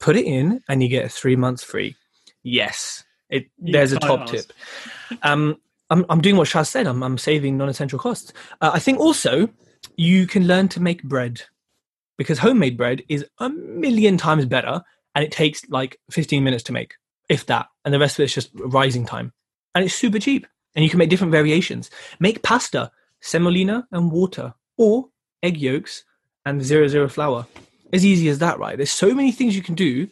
put 0.00 0.16
it 0.16 0.24
in 0.24 0.62
and 0.68 0.82
you 0.82 0.88
get 0.88 1.12
three 1.12 1.36
months 1.36 1.62
free. 1.62 1.96
Yes. 2.44 3.04
It, 3.28 3.46
there's 3.58 3.92
a 3.92 3.98
top 3.98 4.26
tip. 4.26 4.52
Um, 5.22 5.56
I'm, 5.90 6.06
I'm 6.08 6.20
doing 6.20 6.36
what 6.36 6.48
Shaz 6.48 6.68
said. 6.68 6.86
I'm, 6.86 7.02
I'm 7.02 7.18
saving 7.18 7.56
non-essential 7.56 7.98
costs. 7.98 8.32
Uh, 8.60 8.70
I 8.72 8.78
think 8.78 9.00
also 9.00 9.48
you 9.96 10.26
can 10.28 10.46
learn 10.46 10.68
to 10.68 10.80
make 10.80 11.02
bread 11.02 11.42
because 12.16 12.38
homemade 12.38 12.76
bread 12.76 13.02
is 13.08 13.24
a 13.38 13.48
million 13.50 14.16
times 14.16 14.46
better 14.46 14.82
and 15.14 15.24
it 15.24 15.32
takes 15.32 15.68
like 15.68 15.98
15 16.10 16.44
minutes 16.44 16.62
to 16.64 16.72
make, 16.72 16.94
if 17.28 17.46
that. 17.46 17.66
And 17.84 17.92
the 17.92 17.98
rest 17.98 18.18
of 18.18 18.22
it's 18.22 18.34
just 18.34 18.50
rising 18.54 19.04
time. 19.04 19.32
And 19.74 19.84
it's 19.84 19.94
super 19.94 20.18
cheap. 20.18 20.46
And 20.74 20.84
you 20.84 20.90
can 20.90 20.98
make 20.98 21.10
different 21.10 21.32
variations. 21.32 21.90
Make 22.20 22.42
pasta 22.42 22.90
semolina 23.20 23.86
and 23.90 24.10
water, 24.10 24.54
or 24.76 25.08
egg 25.42 25.56
yolks 25.56 26.04
and 26.44 26.62
zero 26.62 26.88
zero 26.88 27.08
flour. 27.08 27.46
As 27.92 28.04
easy 28.04 28.28
as 28.28 28.38
that, 28.40 28.58
right? 28.58 28.76
There's 28.76 28.90
so 28.90 29.14
many 29.14 29.30
things 29.32 29.54
you 29.54 29.62
can 29.62 29.74
do. 29.74 30.08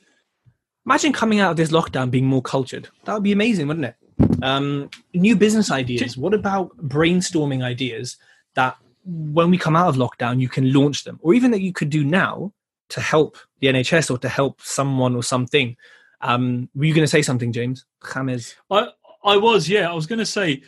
Imagine 0.86 1.12
coming 1.12 1.40
out 1.40 1.52
of 1.52 1.56
this 1.56 1.70
lockdown 1.70 2.10
being 2.10 2.26
more 2.26 2.42
cultured. 2.42 2.88
That 3.04 3.14
would 3.14 3.22
be 3.22 3.32
amazing, 3.32 3.68
wouldn't 3.68 3.86
it? 3.86 3.96
Um, 4.42 4.90
new 5.14 5.36
business 5.36 5.70
ideas. 5.70 6.16
What 6.16 6.34
about 6.34 6.76
brainstorming 6.76 7.62
ideas 7.62 8.16
that 8.54 8.76
when 9.04 9.50
we 9.50 9.58
come 9.58 9.76
out 9.76 9.88
of 9.88 9.96
lockdown, 9.96 10.40
you 10.40 10.48
can 10.48 10.72
launch 10.72 11.04
them, 11.04 11.18
or 11.22 11.34
even 11.34 11.50
that 11.52 11.60
you 11.60 11.72
could 11.72 11.90
do 11.90 12.04
now 12.04 12.52
to 12.90 13.00
help 13.00 13.38
the 13.60 13.68
NHS 13.68 14.10
or 14.10 14.18
to 14.18 14.28
help 14.28 14.60
someone 14.60 15.14
or 15.14 15.22
something? 15.22 15.76
Um, 16.20 16.68
were 16.74 16.84
you 16.84 16.94
going 16.94 17.04
to 17.04 17.10
say 17.10 17.22
something, 17.22 17.52
James? 17.52 17.84
James? 18.00 18.56
I, 18.70 18.88
I 19.24 19.36
was, 19.36 19.68
yeah. 19.68 19.90
I 19.90 19.94
was 19.94 20.06
going 20.06 20.18
to 20.18 20.26
say 20.26 20.62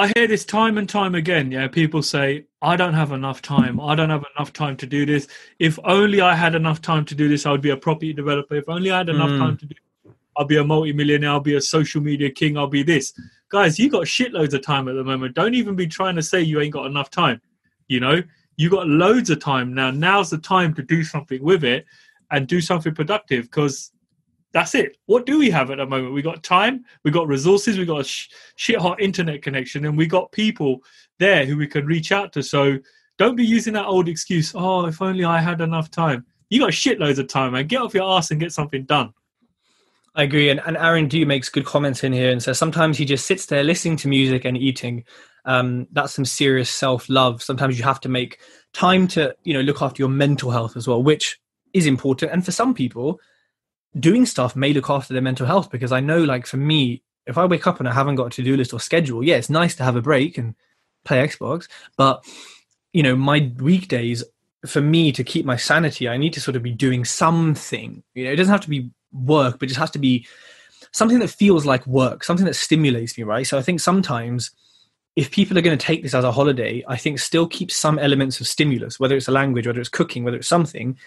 I 0.00 0.10
hear 0.16 0.26
this 0.26 0.46
time 0.46 0.78
and 0.78 0.88
time 0.88 1.14
again. 1.14 1.52
Yeah, 1.52 1.68
people 1.68 2.02
say, 2.02 2.46
I 2.62 2.74
don't 2.74 2.94
have 2.94 3.12
enough 3.12 3.42
time. 3.42 3.78
I 3.78 3.94
don't 3.94 4.08
have 4.08 4.24
enough 4.34 4.50
time 4.50 4.78
to 4.78 4.86
do 4.86 5.04
this. 5.04 5.28
If 5.58 5.78
only 5.84 6.22
I 6.22 6.34
had 6.34 6.54
enough 6.54 6.80
time 6.80 7.04
to 7.04 7.14
do 7.14 7.28
this, 7.28 7.44
I 7.44 7.50
would 7.52 7.60
be 7.60 7.68
a 7.68 7.76
property 7.76 8.14
developer. 8.14 8.54
If 8.54 8.66
only 8.70 8.90
I 8.90 8.96
had 8.96 9.10
enough 9.10 9.28
mm. 9.28 9.38
time 9.38 9.56
to 9.58 9.66
do 9.66 9.74
I'll 10.38 10.46
be 10.46 10.56
a 10.56 10.64
multi-millionaire. 10.64 11.28
I'll 11.28 11.40
be 11.40 11.56
a 11.56 11.60
social 11.60 12.00
media 12.00 12.30
king. 12.30 12.56
I'll 12.56 12.66
be 12.66 12.82
this. 12.82 13.12
Guys, 13.50 13.78
you 13.78 13.90
got 13.90 14.04
shitloads 14.04 14.54
of 14.54 14.62
time 14.62 14.88
at 14.88 14.94
the 14.94 15.04
moment. 15.04 15.34
Don't 15.34 15.52
even 15.52 15.76
be 15.76 15.86
trying 15.86 16.16
to 16.16 16.22
say 16.22 16.40
you 16.40 16.62
ain't 16.62 16.72
got 16.72 16.86
enough 16.86 17.10
time. 17.10 17.42
You 17.86 18.00
know, 18.00 18.22
you 18.56 18.70
got 18.70 18.88
loads 18.88 19.28
of 19.28 19.40
time 19.40 19.74
now. 19.74 19.90
Now's 19.90 20.30
the 20.30 20.38
time 20.38 20.72
to 20.76 20.82
do 20.82 21.04
something 21.04 21.42
with 21.42 21.62
it 21.62 21.84
and 22.30 22.48
do 22.48 22.62
something 22.62 22.94
productive 22.94 23.50
because 23.50 23.92
that's 24.52 24.74
it. 24.74 24.96
What 25.06 25.26
do 25.26 25.38
we 25.38 25.50
have 25.50 25.70
at 25.70 25.78
the 25.78 25.86
moment? 25.86 26.14
We 26.14 26.22
got 26.22 26.42
time, 26.42 26.84
we 27.04 27.10
got 27.10 27.28
resources, 27.28 27.78
we 27.78 27.84
got 27.84 28.00
a 28.00 28.04
sh- 28.04 28.28
shit 28.56 28.78
hot 28.78 29.00
internet 29.00 29.42
connection, 29.42 29.84
and 29.84 29.96
we 29.96 30.06
got 30.06 30.32
people 30.32 30.82
there 31.18 31.46
who 31.46 31.56
we 31.56 31.66
can 31.66 31.86
reach 31.86 32.10
out 32.10 32.32
to. 32.32 32.42
So 32.42 32.78
don't 33.18 33.36
be 33.36 33.44
using 33.44 33.74
that 33.74 33.86
old 33.86 34.08
excuse. 34.08 34.52
Oh, 34.54 34.86
if 34.86 35.00
only 35.00 35.24
I 35.24 35.40
had 35.40 35.60
enough 35.60 35.90
time. 35.90 36.24
You 36.48 36.60
got 36.60 36.70
shitloads 36.70 37.18
of 37.18 37.28
time, 37.28 37.52
man. 37.52 37.68
Get 37.68 37.80
off 37.80 37.94
your 37.94 38.10
ass 38.16 38.30
and 38.30 38.40
get 38.40 38.52
something 38.52 38.84
done. 38.84 39.12
I 40.16 40.24
agree, 40.24 40.50
and, 40.50 40.60
and 40.66 40.76
Aaron 40.76 41.06
Dew 41.06 41.24
makes 41.24 41.48
good 41.48 41.64
comments 41.64 42.02
in 42.02 42.12
here 42.12 42.32
and 42.32 42.42
says 42.42 42.58
sometimes 42.58 42.98
he 42.98 43.04
just 43.04 43.26
sits 43.26 43.46
there 43.46 43.62
listening 43.62 43.96
to 43.98 44.08
music 44.08 44.44
and 44.44 44.58
eating. 44.58 45.04
Um, 45.44 45.86
that's 45.92 46.14
some 46.14 46.24
serious 46.24 46.68
self 46.68 47.08
love. 47.08 47.42
Sometimes 47.42 47.78
you 47.78 47.84
have 47.84 48.00
to 48.00 48.08
make 48.08 48.40
time 48.72 49.06
to 49.08 49.34
you 49.44 49.54
know 49.54 49.60
look 49.60 49.80
after 49.80 50.02
your 50.02 50.08
mental 50.08 50.50
health 50.50 50.76
as 50.76 50.88
well, 50.88 51.00
which 51.00 51.38
is 51.72 51.86
important. 51.86 52.32
And 52.32 52.44
for 52.44 52.50
some 52.50 52.74
people, 52.74 53.20
doing 53.98 54.26
stuff 54.26 54.54
may 54.54 54.72
look 54.72 54.90
after 54.90 55.12
their 55.12 55.22
mental 55.22 55.46
health 55.46 55.70
because 55.70 55.92
I 55.92 56.00
know, 56.00 56.22
like 56.22 56.46
for 56.46 56.56
me, 56.56 57.02
if 57.26 57.36
I 57.36 57.44
wake 57.44 57.66
up 57.66 57.80
and 57.80 57.88
I 57.88 57.92
haven't 57.92 58.16
got 58.16 58.26
a 58.26 58.30
to 58.30 58.42
do 58.42 58.56
list 58.56 58.72
or 58.72 58.80
schedule, 58.80 59.24
yeah, 59.24 59.36
it's 59.36 59.50
nice 59.50 59.74
to 59.76 59.84
have 59.84 59.96
a 59.96 60.02
break 60.02 60.38
and 60.38 60.54
play 61.04 61.26
Xbox, 61.26 61.68
but 61.96 62.24
you 62.92 63.02
know, 63.02 63.16
my 63.16 63.52
weekdays 63.58 64.24
for 64.66 64.80
me 64.80 65.12
to 65.12 65.24
keep 65.24 65.46
my 65.46 65.56
sanity, 65.56 66.08
I 66.08 66.16
need 66.16 66.32
to 66.34 66.40
sort 66.40 66.56
of 66.56 66.62
be 66.62 66.72
doing 66.72 67.04
something. 67.04 68.02
You 68.14 68.24
know, 68.24 68.32
it 68.32 68.36
doesn't 68.36 68.52
have 68.52 68.60
to 68.62 68.68
be 68.68 68.90
work, 69.12 69.58
but 69.58 69.64
it 69.64 69.68
just 69.68 69.80
has 69.80 69.90
to 69.92 69.98
be 69.98 70.26
something 70.92 71.18
that 71.20 71.30
feels 71.30 71.64
like 71.64 71.86
work, 71.86 72.24
something 72.24 72.46
that 72.46 72.54
stimulates 72.54 73.16
me, 73.16 73.24
right? 73.24 73.46
So 73.46 73.58
I 73.58 73.62
think 73.62 73.80
sometimes 73.80 74.50
if 75.16 75.30
people 75.30 75.56
are 75.56 75.62
going 75.62 75.76
to 75.76 75.84
take 75.84 76.02
this 76.02 76.14
as 76.14 76.24
a 76.24 76.32
holiday, 76.32 76.84
I 76.88 76.96
think 76.96 77.18
still 77.18 77.46
keep 77.46 77.70
some 77.70 77.98
elements 77.98 78.40
of 78.40 78.46
stimulus, 78.46 79.00
whether 79.00 79.16
it's 79.16 79.28
a 79.28 79.32
language, 79.32 79.66
whether 79.66 79.80
it's 79.80 79.88
cooking, 79.88 80.24
whether 80.24 80.36
it's 80.36 80.48
something, 80.48 80.98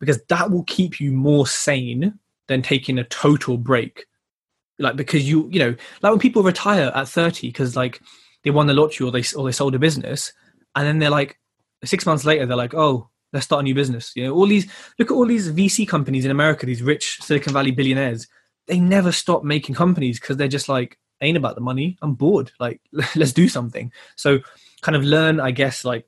because 0.00 0.22
that 0.24 0.50
will 0.50 0.64
keep 0.64 1.00
you 1.00 1.12
more 1.12 1.46
sane 1.46 2.18
than 2.52 2.62
taking 2.62 2.98
a 2.98 3.04
total 3.04 3.56
break. 3.56 4.06
Like 4.78 4.96
because 4.96 5.28
you 5.28 5.48
you 5.50 5.58
know 5.58 5.74
like 6.02 6.10
when 6.10 6.18
people 6.18 6.42
retire 6.42 6.92
at 6.94 7.08
thirty 7.08 7.48
because 7.48 7.76
like 7.76 8.00
they 8.44 8.50
won 8.50 8.66
the 8.66 8.74
lottery 8.74 9.06
or 9.06 9.10
they 9.10 9.24
or 9.36 9.44
they 9.44 9.52
sold 9.52 9.74
a 9.74 9.78
business 9.78 10.32
and 10.74 10.86
then 10.86 10.98
they're 10.98 11.10
like 11.10 11.38
six 11.84 12.06
months 12.06 12.24
later 12.24 12.46
they're 12.46 12.56
like 12.56 12.74
oh 12.74 13.08
let's 13.32 13.46
start 13.46 13.60
a 13.60 13.62
new 13.62 13.74
business. 13.74 14.12
You 14.16 14.24
know 14.24 14.34
all 14.34 14.46
these 14.46 14.70
look 14.98 15.10
at 15.10 15.14
all 15.14 15.26
these 15.26 15.52
VC 15.52 15.86
companies 15.86 16.24
in 16.24 16.30
America 16.30 16.66
these 16.66 16.82
rich 16.82 17.18
Silicon 17.20 17.52
Valley 17.52 17.70
billionaires 17.70 18.28
they 18.66 18.80
never 18.80 19.12
stop 19.12 19.44
making 19.44 19.74
companies 19.74 20.18
because 20.20 20.36
they're 20.36 20.48
just 20.48 20.68
like 20.68 20.98
ain't 21.20 21.36
about 21.36 21.54
the 21.54 21.60
money 21.60 21.98
I'm 22.02 22.14
bored 22.14 22.50
like 22.58 22.80
let's 23.16 23.32
do 23.32 23.48
something. 23.48 23.92
So 24.16 24.40
kind 24.80 24.96
of 24.96 25.04
learn 25.04 25.38
I 25.38 25.50
guess 25.50 25.84
like 25.84 26.06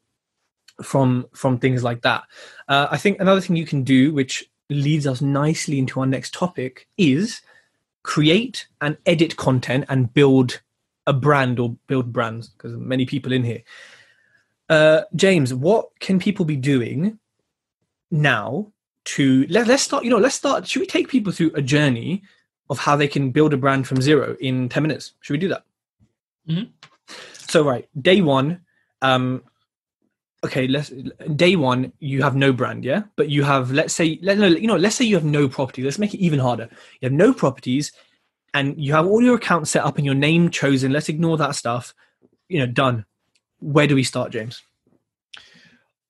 from 0.82 1.26
from 1.34 1.59
things 1.59 1.84
like 1.84 2.03
that. 2.03 2.24
Uh, 2.68 2.88
I 2.90 2.97
think 2.97 3.20
another 3.20 3.40
thing 3.40 3.57
you 3.57 3.66
can 3.66 3.84
do, 3.84 4.12
which 4.12 4.49
leads 4.71 5.07
us 5.07 5.21
nicely 5.21 5.79
into 5.79 6.01
our 6.01 6.07
next 6.07 6.33
topic 6.35 6.89
is 6.97 7.41
create 8.03 8.67
and 8.81 8.97
edit 9.07 9.37
content 9.37 9.85
and 9.89 10.12
build 10.12 10.61
a 11.07 11.12
brand 11.12 11.59
or 11.59 11.77
build 11.87 12.12
brands 12.12 12.49
because 12.49 12.73
many 12.73 13.05
people 13.07 13.33
in 13.33 13.45
here. 13.45 13.62
Uh, 14.71 15.03
james 15.15 15.53
what 15.53 15.91
can 16.01 16.19
people 16.19 16.47
be 16.47 16.57
doing 16.57 17.19
now 18.11 18.67
to 19.05 19.47
let, 19.51 19.67
let's 19.67 19.83
start 19.83 20.05
you 20.05 20.09
know 20.09 20.17
let's 20.17 20.35
start 20.35 20.67
should 20.67 20.81
we 20.81 20.87
take 20.87 21.07
people 21.07 21.31
through 21.31 21.51
a 21.55 21.61
journey 21.61 22.23
of 22.71 22.79
how 22.79 22.97
they 22.97 23.07
can 23.07 23.31
build 23.31 23.53
a 23.53 23.59
brand 23.59 23.87
from 23.87 24.01
zero 24.01 24.37
in 24.41 24.71
10 24.71 24.83
minutes? 24.83 25.12
Should 25.21 25.35
we 25.35 25.39
do 25.39 25.49
that? 25.49 25.65
Mm-hmm. 26.49 26.71
so 27.33 27.65
right 27.65 27.89
day 28.01 28.21
one 28.21 28.61
um, 29.01 29.43
okay 30.45 30.68
let's 30.68 30.90
day 31.36 31.57
one 31.57 31.92
you 32.01 32.22
have 32.22 32.36
no 32.36 32.53
brand 32.53 32.84
yeah 32.84 33.03
but 33.16 33.30
you 33.30 33.42
have 33.42 33.70
let's 33.72 33.95
say 33.95 34.18
let, 34.22 34.36
no, 34.38 34.47
you 34.47 34.66
know 34.66 34.76
let's 34.76 34.95
say 34.95 35.05
you 35.05 35.14
have 35.14 35.24
no 35.24 35.49
property 35.49 35.82
let's 35.82 35.99
make 35.99 36.14
it 36.14 36.20
even 36.20 36.38
harder 36.38 36.68
you 37.01 37.07
have 37.07 37.12
no 37.12 37.32
properties 37.32 37.92
and 38.53 38.78
you 38.78 38.92
have 38.92 39.07
all 39.07 39.22
your 39.22 39.36
accounts 39.36 39.70
set 39.70 39.84
up 39.84 39.97
and 39.97 40.05
your 40.05 40.14
name 40.14 40.51
chosen 40.51 40.92
let's 40.92 41.09
ignore 41.09 41.36
that 41.36 41.55
stuff 41.55 41.95
you 42.49 42.59
know 42.59 42.66
done 42.66 43.05
where 43.61 43.86
do 43.86 43.95
we 43.95 44.05
start 44.05 44.30
james 44.30 44.62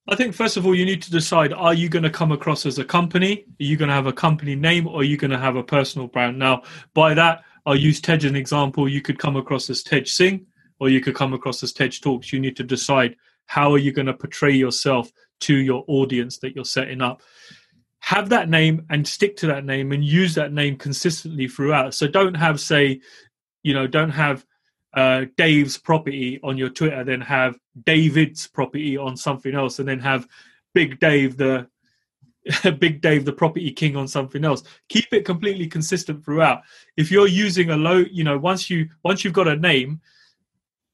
I 0.07 0.16
think 0.16 0.35
first 0.35 0.59
of 0.59 0.66
all, 0.66 0.74
you 0.74 0.85
need 0.85 1.01
to 1.01 1.11
decide: 1.11 1.55
Are 1.55 1.72
you 1.72 1.89
going 1.89 2.03
to 2.03 2.11
come 2.11 2.30
across 2.30 2.66
as 2.66 2.78
a 2.78 2.85
company? 2.85 3.47
Are 3.59 3.64
you 3.64 3.78
going 3.78 3.89
to 3.89 3.95
have 3.95 4.07
a 4.07 4.12
company 4.12 4.55
name, 4.55 4.87
or 4.87 5.01
are 5.01 5.05
you 5.05 5.16
going 5.16 5.30
to 5.30 5.39
have 5.39 5.57
a 5.57 5.62
personal 5.62 6.09
brand? 6.09 6.39
Now, 6.39 6.62
by 6.93 7.14
that, 7.14 7.43
I'll 7.64 7.74
use 7.74 8.03
Tej 8.03 8.16
as 8.16 8.24
an 8.24 8.37
example. 8.37 8.87
You 8.87 9.01
could 9.01 9.18
come 9.18 9.37
across 9.37 9.70
as 9.70 9.82
Tej 9.82 10.05
Singh, 10.05 10.45
or 10.78 10.91
you 10.91 11.01
could 11.01 11.14
come 11.14 11.32
across 11.32 11.62
as 11.62 11.72
Tej 11.72 11.89
Talks. 12.03 12.35
You 12.35 12.41
need 12.41 12.55
to 12.57 12.62
decide 12.62 13.16
how 13.47 13.73
are 13.73 13.79
you 13.79 13.93
going 13.93 14.07
to 14.07 14.15
portray 14.15 14.53
yourself 14.53 15.11
to 15.41 15.55
your 15.55 15.85
audience 15.87 16.39
that 16.39 16.55
you're 16.55 16.65
setting 16.65 17.01
up? 17.01 17.23
Have 18.01 18.29
that 18.31 18.49
name 18.49 18.85
and 18.91 19.07
stick 19.07 19.37
to 19.39 19.47
that 19.49 19.65
name 19.65 19.93
and 19.93 20.05
use 20.05 20.35
that 20.35 20.53
name 20.53 20.77
consistently 20.77 21.49
throughout. 21.49 21.95
So 21.95 22.07
don't 22.07 22.35
have 22.35 22.61
say 22.61 23.01
you 23.63 23.75
know 23.75 23.87
don't 23.87 24.11
have 24.11 24.45
uh, 24.95 25.25
dave's 25.37 25.77
property 25.77 26.39
on 26.45 26.57
your 26.57 26.69
twitter 26.69 27.03
then 27.03 27.21
have 27.21 27.59
david's 27.85 28.47
property 28.47 28.97
on 28.97 29.17
something 29.17 29.53
else 29.53 29.81
and 29.81 29.89
then 29.89 29.99
have 29.99 30.29
big 30.73 31.01
dave 31.01 31.37
the 31.37 31.67
big 32.79 33.01
dave 33.01 33.25
the 33.25 33.33
property 33.33 33.73
king 33.73 33.97
on 33.97 34.07
something 34.07 34.45
else. 34.45 34.63
Keep 34.89 35.13
it 35.13 35.25
completely 35.25 35.67
consistent 35.67 36.25
throughout. 36.25 36.63
If 36.97 37.11
you're 37.11 37.27
using 37.27 37.71
a 37.71 37.77
low 37.77 38.05
you 38.11 38.25
know 38.25 38.39
once 38.39 38.69
you 38.69 38.89
once 39.03 39.25
you've 39.25 39.33
got 39.33 39.49
a 39.49 39.57
name 39.57 40.01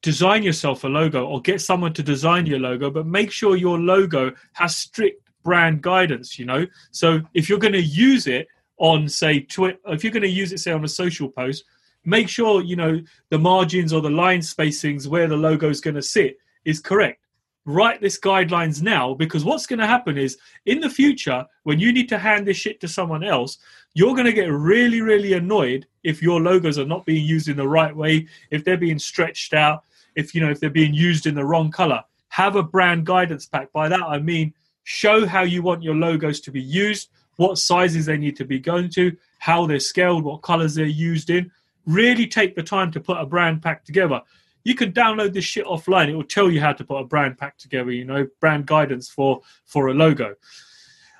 design 0.01 0.43
yourself 0.43 0.83
a 0.83 0.87
logo 0.87 1.25
or 1.25 1.41
get 1.41 1.61
someone 1.61 1.93
to 1.93 2.03
design 2.03 2.45
your 2.45 2.59
logo, 2.59 2.89
but 2.89 3.05
make 3.05 3.31
sure 3.31 3.55
your 3.55 3.79
logo 3.79 4.33
has 4.53 4.75
strict 4.75 5.29
brand 5.43 5.81
guidance, 5.81 6.39
you 6.39 6.45
know? 6.45 6.65
So 6.91 7.21
if 7.33 7.49
you're 7.49 7.59
going 7.59 7.73
to 7.73 7.81
use 7.81 8.27
it 8.27 8.47
on, 8.77 9.07
say, 9.07 9.41
Twitter, 9.41 9.77
if 9.87 10.03
you're 10.03 10.13
going 10.13 10.23
to 10.23 10.29
use 10.29 10.51
it, 10.53 10.59
say, 10.59 10.71
on 10.71 10.83
a 10.83 10.87
social 10.87 11.29
post, 11.29 11.63
make 12.05 12.27
sure 12.27 12.61
you 12.61 12.75
know 12.75 13.01
the 13.29 13.37
margins 13.37 13.93
or 13.93 14.01
the 14.01 14.09
line 14.09 14.39
spacings 14.39 15.07
where 15.07 15.27
the 15.27 15.37
logo 15.37 15.69
is 15.69 15.81
going 15.81 15.95
to 15.95 16.01
sit 16.01 16.37
is 16.65 16.79
correct 16.79 17.19
write 17.65 18.01
this 18.01 18.19
guidelines 18.19 18.81
now 18.81 19.13
because 19.13 19.45
what's 19.45 19.67
going 19.67 19.77
to 19.77 19.85
happen 19.85 20.17
is 20.17 20.37
in 20.65 20.79
the 20.79 20.89
future 20.89 21.45
when 21.61 21.79
you 21.79 21.93
need 21.93 22.09
to 22.09 22.17
hand 22.17 22.47
this 22.47 22.57
shit 22.57 22.79
to 22.79 22.87
someone 22.87 23.23
else 23.23 23.59
you're 23.93 24.15
going 24.15 24.25
to 24.25 24.33
get 24.33 24.51
really 24.51 25.01
really 25.01 25.33
annoyed 25.33 25.85
if 26.03 26.23
your 26.23 26.41
logos 26.41 26.79
are 26.79 26.85
not 26.85 27.05
being 27.05 27.23
used 27.23 27.47
in 27.47 27.57
the 27.57 27.67
right 27.67 27.95
way 27.95 28.27
if 28.49 28.63
they're 28.63 28.77
being 28.77 28.97
stretched 28.97 29.53
out 29.53 29.83
if 30.15 30.33
you 30.35 30.41
know 30.41 30.49
if 30.49 30.59
they're 30.59 30.69
being 30.69 30.93
used 30.93 31.25
in 31.25 31.35
the 31.35 31.45
wrong 31.45 31.71
color 31.71 32.03
have 32.29 32.55
a 32.55 32.63
brand 32.63 33.05
guidance 33.05 33.45
pack 33.45 33.71
by 33.71 33.87
that 33.87 34.03
i 34.03 34.19
mean 34.19 34.53
show 34.83 35.25
how 35.25 35.41
you 35.41 35.61
want 35.61 35.83
your 35.83 35.95
logos 35.95 36.39
to 36.39 36.51
be 36.51 36.61
used 36.61 37.09
what 37.37 37.57
sizes 37.57 38.05
they 38.05 38.17
need 38.17 38.35
to 38.35 38.45
be 38.45 38.59
going 38.59 38.89
to 38.89 39.15
how 39.39 39.65
they're 39.65 39.79
scaled 39.79 40.23
what 40.23 40.41
colors 40.41 40.75
they're 40.75 40.85
used 40.85 41.29
in 41.29 41.49
really 41.85 42.27
take 42.27 42.55
the 42.55 42.63
time 42.63 42.91
to 42.91 42.99
put 42.99 43.17
a 43.17 43.25
brand 43.25 43.61
pack 43.61 43.83
together 43.83 44.21
you 44.63 44.75
can 44.75 44.91
download 44.91 45.33
this 45.33 45.45
shit 45.45 45.65
offline. 45.65 46.09
It 46.09 46.15
will 46.15 46.23
tell 46.23 46.51
you 46.51 46.61
how 46.61 46.73
to 46.73 46.83
put 46.83 46.97
a 46.97 47.03
brand 47.03 47.37
pack 47.37 47.57
together, 47.57 47.91
you 47.91 48.05
know, 48.05 48.27
brand 48.39 48.65
guidance 48.65 49.09
for 49.09 49.41
for 49.65 49.87
a 49.87 49.93
logo. 49.93 50.35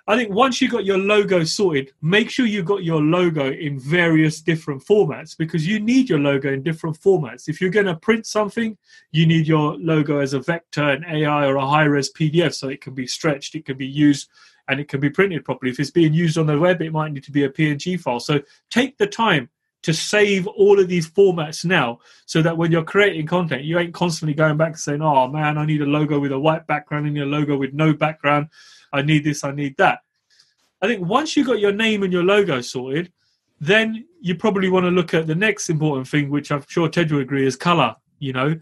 I 0.08 0.18
think 0.18 0.32
once 0.32 0.62
you've 0.62 0.72
got 0.72 0.86
your 0.86 0.97
logo 0.97 1.43
sorted, 1.43 1.93
make 2.02 2.30
sure 2.30 2.45
you've 2.45 2.66
got 2.66 2.84
your 2.84 3.02
logo 3.02 3.52
in 3.52 3.80
various 3.80 4.41
different 4.41 4.84
formats 4.84 5.38
because 5.38 5.68
you 5.68 5.80
need 5.80 6.10
your 6.10 6.20
logo 6.20 6.52
in 6.52 6.64
different 6.64 6.99
formats. 6.99 7.47
If 7.47 7.62
you're 7.62 7.70
going 7.70 7.86
to 7.86 7.95
print 7.95 8.26
something, 8.26 8.78
you 9.12 9.26
need 9.26 9.47
your 9.47 9.78
logo 9.78 10.20
as 10.20 10.34
a 10.34 10.39
vector, 10.39 10.89
an 10.89 11.06
AI, 11.06 11.45
or 11.45 11.56
a 11.56 11.68
high 11.68 11.84
res 11.84 12.12
PDF 12.12 12.54
so 12.54 12.70
it 12.70 12.82
can 12.82 12.93
be 12.93 13.06
stretched, 13.08 13.56
it 13.56 13.66
can 13.66 13.78
be 13.78 13.88
used, 13.88 14.30
and 14.68 14.80
it 14.80 14.88
can 14.88 14.99
be 14.99 15.10
printed 15.10 15.45
properly. 15.45 15.72
If 15.72 15.80
it's 15.80 15.91
being 15.91 16.14
used 16.14 16.38
on 16.38 16.47
the 16.47 16.58
web, 16.58 16.82
it 16.82 16.91
might 16.91 17.12
need 17.12 17.24
to 17.26 17.32
be 17.32 17.43
a 17.43 17.49
PNG 17.49 17.99
file. 17.99 18.20
So 18.20 18.41
take 18.70 18.97
the 18.97 19.08
time 19.08 19.49
to 19.84 19.93
save 19.93 20.47
all 20.47 20.80
of 20.80 20.88
these 20.88 21.10
formats 21.10 21.66
now 21.66 21.99
so 22.26 22.41
that 22.41 22.56
when 22.56 22.72
you're 22.72 22.84
creating 22.84 23.26
content, 23.26 23.64
you 23.64 23.80
ain't 23.80 23.93
constantly 23.93 24.34
going 24.34 24.58
back 24.58 24.70
and 24.70 24.80
saying, 24.80 25.02
oh 25.02 25.28
man, 25.28 25.58
I 25.58 25.66
need 25.66 25.82
a 25.82 25.86
logo 25.86 26.20
with 26.20 26.32
a 26.32 26.39
white 26.39 26.68
background, 26.68 27.08
I 27.08 27.10
need 27.10 27.24
a 27.24 27.26
logo 27.26 27.58
with 27.58 27.74
no 27.74 27.93
background, 27.93 28.49
I 28.94 29.02
need 29.02 29.24
this, 29.24 29.44
I 29.44 29.52
need 29.52 29.78
that. 29.78 30.00
I 30.82 30.88
think 30.88 31.08
once 31.08 31.38
you 31.38 31.46
got 31.46 31.60
your 31.60 31.72
name 31.72 32.04
and 32.04 32.12
your 32.12 32.24
logo 32.24 32.62
sorted, 32.62 33.12
then 33.60 34.06
you 34.20 34.36
probably 34.36 34.70
want 34.70 34.86
to 34.86 34.92
look 34.92 35.14
at 35.14 35.28
the 35.28 35.36
next 35.36 35.70
important 35.70 36.08
thing, 36.08 36.30
which 36.30 36.52
I'm 36.52 36.64
sure 36.68 36.89
Tej 36.89 37.06
will 37.12 37.20
agree 37.20 37.46
is 37.46 37.56
color. 37.56 37.96
You 38.20 38.34
know, 38.34 38.56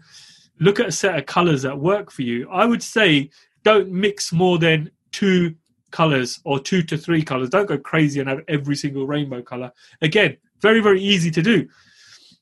look 0.60 0.78
at 0.80 0.88
a 0.88 0.92
set 0.92 1.18
of 1.18 1.26
colors 1.26 1.62
that 1.62 1.78
work 1.78 2.10
for 2.10 2.22
you. 2.22 2.48
I 2.50 2.66
would 2.66 2.82
say 2.82 3.30
don't 3.64 3.90
mix 3.90 4.32
more 4.32 4.58
than 4.58 4.90
two 5.12 5.54
colors 5.90 6.40
or 6.44 6.60
two 6.60 6.82
to 6.82 6.96
three 6.96 7.22
colors. 7.22 7.50
Don't 7.50 7.66
go 7.66 7.78
crazy 7.78 8.20
and 8.20 8.28
have 8.28 8.40
every 8.48 8.76
single 8.76 9.06
rainbow 9.06 9.42
color. 9.42 9.72
Again, 10.02 10.36
very, 10.60 10.80
very 10.80 11.00
easy 11.00 11.30
to 11.30 11.42
do. 11.42 11.68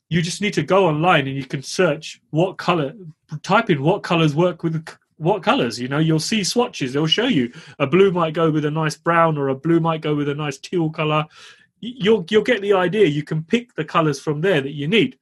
You 0.09 0.23
just 0.23 0.41
need 0.41 0.55
to 0.55 0.63
go 0.63 0.87
online 0.87 1.27
and 1.29 1.37
you 1.37 1.45
can 1.45 1.63
search 1.63 2.21
what 2.31 2.59
color, 2.59 2.95
type 3.43 3.71
in 3.71 3.83
what 3.83 4.03
colors 4.03 4.35
work 4.35 4.63
with 4.63 4.85
what 5.19 5.43
colors. 5.43 5.79
You 5.79 5.89
know, 5.89 5.99
you'll 5.99 6.21
see 6.21 6.43
swatches. 6.43 6.93
They'll 6.93 7.07
show 7.07 7.27
you 7.27 7.53
a 7.79 7.87
blue 7.87 8.11
might 8.11 8.35
go 8.35 8.51
with 8.51 8.65
a 8.65 8.71
nice 8.71 8.97
brown, 8.97 9.37
or 9.37 9.49
a 9.49 9.55
blue 9.55 9.81
might 9.81 10.01
go 10.01 10.15
with 10.15 10.29
a 10.29 10.35
nice 10.35 10.59
teal 10.59 10.91
color. 10.91 11.27
You'll 11.81 12.25
you'll 12.31 12.43
get 12.43 12.63
the 12.63 12.73
idea. 12.73 13.07
You 13.07 13.23
can 13.23 13.45
pick 13.45 13.75
the 13.75 13.85
colors 13.85 14.21
from 14.21 14.41
there 14.41 14.61
that 14.61 14.73
you 14.73 14.89
need. 14.89 15.19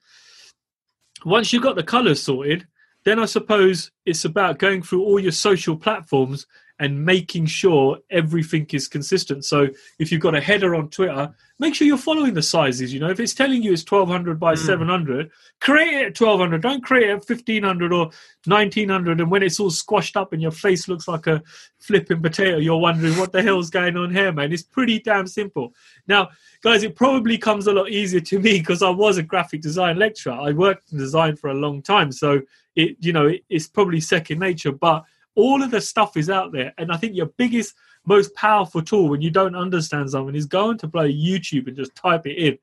Once 1.24 1.52
you've 1.52 1.62
got 1.62 1.76
the 1.76 1.82
colors 1.82 2.22
sorted, 2.22 2.66
then 3.04 3.18
I 3.18 3.24
suppose 3.24 3.90
it's 4.04 4.24
about 4.24 4.58
going 4.58 4.82
through 4.82 5.02
all 5.02 5.18
your 5.18 5.32
social 5.32 5.76
platforms 5.76 6.46
and 6.78 7.04
making 7.04 7.46
sure 7.46 7.98
everything 8.10 8.66
is 8.72 8.86
consistent. 8.86 9.44
So 9.44 9.68
if 9.98 10.12
you've 10.12 10.20
got 10.20 10.34
a 10.34 10.40
header 10.40 10.74
on 10.74 10.90
Twitter, 10.90 11.34
make 11.58 11.74
sure 11.74 11.86
you're 11.86 11.96
following 11.96 12.34
the 12.34 12.42
sizes. 12.42 12.92
You 12.92 13.00
know, 13.00 13.08
if 13.08 13.18
it's 13.18 13.32
telling 13.32 13.62
you 13.62 13.72
it's 13.72 13.90
1200 13.90 14.38
by 14.38 14.54
mm. 14.54 14.58
700, 14.58 15.30
create 15.60 15.94
it 15.94 16.06
at 16.06 16.20
1200. 16.20 16.60
Don't 16.60 16.84
create 16.84 17.08
it 17.08 17.12
at 17.12 17.28
1500 17.28 17.92
or 17.92 18.10
1900. 18.44 19.20
And 19.20 19.30
when 19.30 19.42
it's 19.42 19.58
all 19.58 19.70
squashed 19.70 20.18
up 20.18 20.34
and 20.34 20.42
your 20.42 20.50
face 20.50 20.86
looks 20.86 21.08
like 21.08 21.26
a 21.26 21.42
flipping 21.78 22.20
potato, 22.20 22.58
you're 22.58 22.76
wondering 22.76 23.16
what 23.16 23.32
the 23.32 23.42
hell's 23.42 23.70
going 23.70 23.96
on 23.96 24.14
here, 24.14 24.32
man. 24.32 24.52
It's 24.52 24.62
pretty 24.62 24.98
damn 24.98 25.26
simple. 25.26 25.72
Now, 26.06 26.28
guys, 26.62 26.82
it 26.82 26.94
probably 26.94 27.38
comes 27.38 27.66
a 27.66 27.72
lot 27.72 27.90
easier 27.90 28.20
to 28.20 28.38
me 28.38 28.58
because 28.58 28.82
I 28.82 28.90
was 28.90 29.16
a 29.16 29.22
graphic 29.22 29.62
design 29.62 29.98
lecturer. 29.98 30.34
I 30.34 30.52
worked 30.52 30.92
in 30.92 30.98
design 30.98 31.36
for 31.36 31.48
a 31.48 31.54
long 31.54 31.80
time. 31.80 32.12
So 32.12 32.42
it, 32.74 32.98
you 33.00 33.14
know, 33.14 33.28
it, 33.28 33.44
it's 33.48 33.66
probably 33.66 34.00
second 34.00 34.40
nature, 34.40 34.72
but 34.72 35.04
all 35.36 35.62
of 35.62 35.70
the 35.70 35.80
stuff 35.80 36.16
is 36.16 36.28
out 36.28 36.50
there. 36.50 36.74
And 36.78 36.90
I 36.90 36.96
think 36.96 37.14
your 37.14 37.26
biggest, 37.26 37.74
most 38.04 38.34
powerful 38.34 38.82
tool 38.82 39.08
when 39.08 39.20
you 39.20 39.30
don't 39.30 39.54
understand 39.54 40.10
something 40.10 40.34
is 40.34 40.46
going 40.46 40.78
to 40.78 40.88
play 40.88 41.12
YouTube 41.12 41.68
and 41.68 41.76
just 41.76 41.94
type 41.94 42.26
it 42.26 42.36
in. 42.36 42.58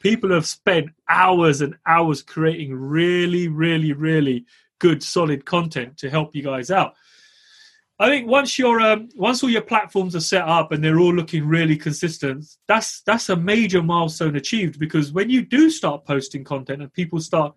People 0.00 0.30
have 0.30 0.46
spent 0.46 0.90
hours 1.08 1.60
and 1.60 1.74
hours 1.86 2.22
creating 2.22 2.72
really, 2.72 3.48
really, 3.48 3.92
really 3.92 4.46
good, 4.78 5.02
solid 5.02 5.44
content 5.44 5.96
to 5.98 6.10
help 6.10 6.36
you 6.36 6.42
guys 6.42 6.70
out. 6.70 6.94
I 8.00 8.06
think 8.08 8.28
once 8.28 8.60
you're 8.60 8.80
um, 8.80 9.08
once 9.16 9.42
all 9.42 9.50
your 9.50 9.62
platforms 9.62 10.14
are 10.14 10.20
set 10.20 10.46
up 10.46 10.70
and 10.70 10.84
they're 10.84 11.00
all 11.00 11.12
looking 11.12 11.48
really 11.48 11.76
consistent, 11.76 12.44
that's 12.68 13.00
that's 13.02 13.28
a 13.28 13.34
major 13.34 13.82
milestone 13.82 14.36
achieved 14.36 14.78
because 14.78 15.10
when 15.10 15.28
you 15.28 15.42
do 15.42 15.68
start 15.68 16.04
posting 16.04 16.44
content 16.44 16.80
and 16.80 16.92
people 16.92 17.18
start 17.18 17.56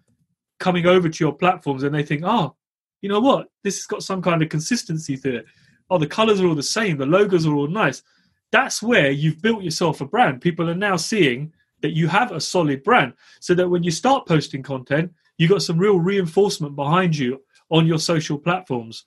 coming 0.59 0.87
over 0.87 1.09
to 1.09 1.23
your 1.23 1.33
platforms 1.33 1.83
and 1.83 1.93
they 1.93 2.01
think, 2.01 2.23
oh, 2.25 2.55
you 3.01 3.09
know 3.09 3.19
what? 3.19 3.47
This 3.63 3.77
has 3.77 3.85
got 3.85 4.03
some 4.03 4.21
kind 4.21 4.41
of 4.41 4.49
consistency 4.49 5.17
to 5.17 5.37
it. 5.37 5.45
Oh, 5.89 5.97
the 5.97 6.07
colors 6.07 6.39
are 6.39 6.47
all 6.47 6.55
the 6.55 6.63
same. 6.63 6.97
The 6.97 7.05
logos 7.05 7.45
are 7.45 7.53
all 7.53 7.67
nice. 7.67 8.03
That's 8.51 8.81
where 8.81 9.11
you've 9.11 9.41
built 9.41 9.63
yourself 9.63 10.01
a 10.01 10.05
brand. 10.05 10.41
People 10.41 10.69
are 10.69 10.75
now 10.75 10.97
seeing 10.97 11.53
that 11.81 11.95
you 11.95 12.07
have 12.07 12.31
a 12.31 12.39
solid 12.39 12.83
brand 12.83 13.13
so 13.39 13.53
that 13.55 13.67
when 13.67 13.83
you 13.83 13.91
start 13.91 14.27
posting 14.27 14.61
content, 14.61 15.11
you've 15.37 15.49
got 15.49 15.63
some 15.63 15.77
real 15.77 15.99
reinforcement 15.99 16.75
behind 16.75 17.17
you 17.17 17.41
on 17.69 17.87
your 17.87 17.99
social 17.99 18.37
platforms. 18.37 19.05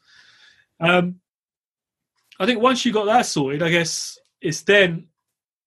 Um, 0.80 1.20
I 2.40 2.46
think 2.46 2.60
once 2.60 2.84
you've 2.84 2.94
got 2.94 3.04
that 3.04 3.26
sorted, 3.26 3.62
I 3.62 3.70
guess 3.70 4.18
it's 4.40 4.62
then 4.62 5.06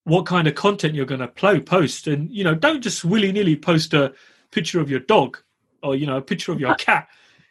what 0.03 0.25
kind 0.25 0.47
of 0.47 0.55
content 0.55 0.95
you're 0.95 1.05
going 1.05 1.21
to 1.21 1.27
play, 1.27 1.59
post. 1.59 2.07
And, 2.07 2.29
you 2.29 2.43
know, 2.43 2.55
don't 2.55 2.81
just 2.81 3.05
willy 3.05 3.31
nilly 3.31 3.55
post 3.55 3.93
a 3.93 4.13
picture 4.51 4.79
of 4.79 4.89
your 4.89 4.99
dog 4.99 5.37
or, 5.83 5.95
you 5.95 6.05
know, 6.05 6.17
a 6.17 6.21
picture 6.21 6.51
of 6.51 6.59
your 6.59 6.75
cat 6.79 7.07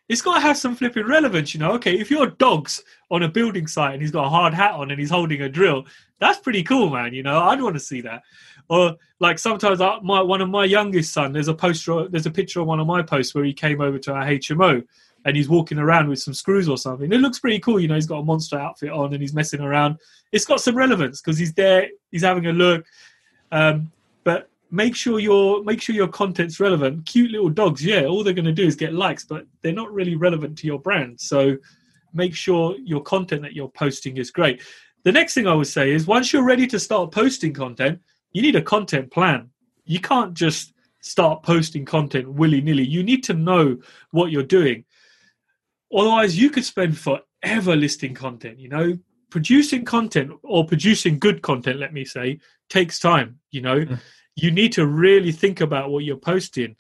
it's 0.08 0.22
got 0.22 0.34
to 0.34 0.40
have 0.40 0.56
some 0.56 0.76
flipping 0.76 1.06
relevance, 1.06 1.54
you 1.54 1.60
know. 1.60 1.72
Okay, 1.72 1.98
if 1.98 2.10
your 2.10 2.26
dog's 2.26 2.82
on 3.10 3.22
a 3.22 3.28
building 3.28 3.66
site 3.66 3.94
and 3.94 4.02
he's 4.02 4.10
got 4.10 4.26
a 4.26 4.28
hard 4.28 4.54
hat 4.54 4.72
on 4.72 4.90
and 4.90 5.00
he's 5.00 5.10
holding 5.10 5.42
a 5.42 5.48
drill, 5.48 5.84
that's 6.20 6.38
pretty 6.38 6.62
cool, 6.62 6.90
man. 6.90 7.12
You 7.12 7.22
know, 7.22 7.40
I'd 7.40 7.60
want 7.60 7.74
to 7.74 7.80
see 7.80 8.00
that. 8.02 8.22
Or 8.68 8.96
like 9.20 9.38
sometimes 9.38 9.80
I, 9.80 9.98
my 10.00 10.20
one 10.22 10.40
of 10.40 10.48
my 10.48 10.64
youngest 10.64 11.12
son, 11.12 11.32
there's 11.32 11.48
a 11.48 11.54
poster, 11.54 12.08
there's 12.08 12.26
a 12.26 12.30
picture 12.30 12.60
on 12.60 12.66
one 12.66 12.80
of 12.80 12.86
my 12.86 13.02
posts 13.02 13.34
where 13.34 13.44
he 13.44 13.52
came 13.52 13.80
over 13.80 13.98
to 13.98 14.12
our 14.12 14.24
HMO 14.24 14.84
and 15.24 15.36
he's 15.36 15.48
walking 15.48 15.78
around 15.78 16.08
with 16.08 16.20
some 16.20 16.34
screws 16.34 16.68
or 16.68 16.78
something. 16.78 17.12
It 17.12 17.20
looks 17.20 17.40
pretty 17.40 17.58
cool, 17.58 17.80
you 17.80 17.88
know. 17.88 17.96
He's 17.96 18.06
got 18.06 18.18
a 18.18 18.24
monster 18.24 18.58
outfit 18.58 18.90
on 18.90 19.12
and 19.12 19.20
he's 19.20 19.34
messing 19.34 19.60
around. 19.60 19.98
It's 20.30 20.44
got 20.44 20.60
some 20.60 20.76
relevance 20.76 21.20
because 21.20 21.38
he's 21.38 21.52
there, 21.54 21.88
he's 22.12 22.22
having 22.22 22.46
a 22.46 22.52
look. 22.52 22.86
Um, 23.50 23.90
but 24.22 24.48
make 24.70 24.96
sure 24.96 25.18
your 25.18 25.62
make 25.64 25.80
sure 25.80 25.94
your 25.94 26.08
content's 26.08 26.60
relevant. 26.60 27.06
Cute 27.06 27.30
little 27.30 27.48
dogs, 27.48 27.84
yeah, 27.84 28.04
all 28.04 28.24
they're 28.24 28.32
going 28.32 28.44
to 28.44 28.52
do 28.52 28.66
is 28.66 28.76
get 28.76 28.92
likes, 28.92 29.24
but 29.24 29.46
they're 29.62 29.72
not 29.72 29.92
really 29.92 30.16
relevant 30.16 30.58
to 30.58 30.66
your 30.66 30.78
brand. 30.78 31.20
So 31.20 31.56
make 32.12 32.34
sure 32.34 32.76
your 32.84 33.02
content 33.02 33.42
that 33.42 33.54
you're 33.54 33.68
posting 33.68 34.16
is 34.16 34.30
great. 34.30 34.62
The 35.04 35.12
next 35.12 35.34
thing 35.34 35.46
I 35.46 35.54
would 35.54 35.68
say 35.68 35.92
is 35.92 36.06
once 36.06 36.32
you're 36.32 36.44
ready 36.44 36.66
to 36.68 36.80
start 36.80 37.12
posting 37.12 37.52
content, 37.52 38.00
you 38.32 38.42
need 38.42 38.56
a 38.56 38.62
content 38.62 39.10
plan. 39.12 39.50
You 39.84 40.00
can't 40.00 40.34
just 40.34 40.72
start 41.00 41.42
posting 41.44 41.84
content 41.84 42.28
willy 42.28 42.60
nilly. 42.60 42.84
You 42.84 43.02
need 43.02 43.22
to 43.24 43.34
know 43.34 43.78
what 44.10 44.32
you're 44.32 44.42
doing. 44.42 44.84
Otherwise, 45.94 46.36
you 46.36 46.50
could 46.50 46.64
spend 46.64 46.98
forever 46.98 47.76
listing 47.76 48.14
content. 48.14 48.58
You 48.58 48.68
know, 48.68 48.98
producing 49.30 49.84
content 49.84 50.32
or 50.42 50.66
producing 50.66 51.20
good 51.20 51.42
content, 51.42 51.78
let 51.78 51.92
me 51.92 52.04
say, 52.04 52.40
takes 52.68 52.98
time. 52.98 53.38
You 53.52 53.60
know, 53.60 53.78
mm 53.84 53.98
you 54.36 54.50
need 54.50 54.72
to 54.74 54.86
really 54.86 55.32
think 55.32 55.60
about 55.60 55.90
what 55.90 56.04
you're 56.04 56.16
posting. 56.16 56.76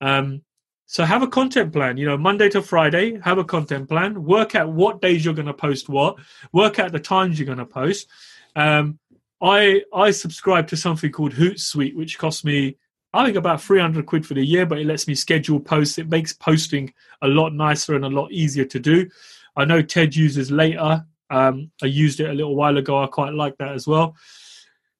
Um, 0.00 0.42
so 0.86 1.04
have 1.04 1.22
a 1.22 1.28
content 1.28 1.72
plan. 1.72 1.96
You 1.96 2.06
know, 2.06 2.16
Monday 2.16 2.48
to 2.50 2.62
Friday, 2.62 3.20
have 3.20 3.38
a 3.38 3.44
content 3.44 3.88
plan. 3.88 4.24
Work 4.24 4.54
out 4.54 4.70
what 4.70 5.00
days 5.00 5.24
you're 5.24 5.34
going 5.34 5.46
to 5.46 5.54
post 5.54 5.88
what. 5.88 6.16
Work 6.52 6.78
out 6.78 6.92
the 6.92 6.98
times 6.98 7.38
you're 7.38 7.46
going 7.46 7.58
to 7.58 7.66
post. 7.66 8.08
Um, 8.56 8.98
I 9.40 9.82
I 9.92 10.10
subscribe 10.10 10.68
to 10.68 10.76
something 10.76 11.12
called 11.12 11.32
Hootsuite, 11.32 11.94
which 11.94 12.18
costs 12.18 12.44
me 12.44 12.76
I 13.12 13.24
think 13.24 13.36
about 13.36 13.62
300 13.62 14.06
quid 14.06 14.26
for 14.26 14.34
the 14.34 14.44
year, 14.44 14.66
but 14.66 14.78
it 14.78 14.86
lets 14.86 15.06
me 15.06 15.14
schedule 15.14 15.60
posts. 15.60 15.98
It 15.98 16.08
makes 16.08 16.32
posting 16.32 16.92
a 17.22 17.28
lot 17.28 17.54
nicer 17.54 17.94
and 17.94 18.04
a 18.04 18.08
lot 18.08 18.32
easier 18.32 18.64
to 18.64 18.80
do. 18.80 19.08
I 19.56 19.64
know 19.64 19.82
Tej 19.82 20.10
uses 20.12 20.50
Later. 20.50 21.04
Um, 21.30 21.70
I 21.80 21.86
used 21.86 22.18
it 22.18 22.28
a 22.28 22.34
little 22.34 22.56
while 22.56 22.76
ago. 22.76 23.02
I 23.02 23.06
quite 23.06 23.32
like 23.32 23.56
that 23.58 23.72
as 23.72 23.86
well 23.86 24.16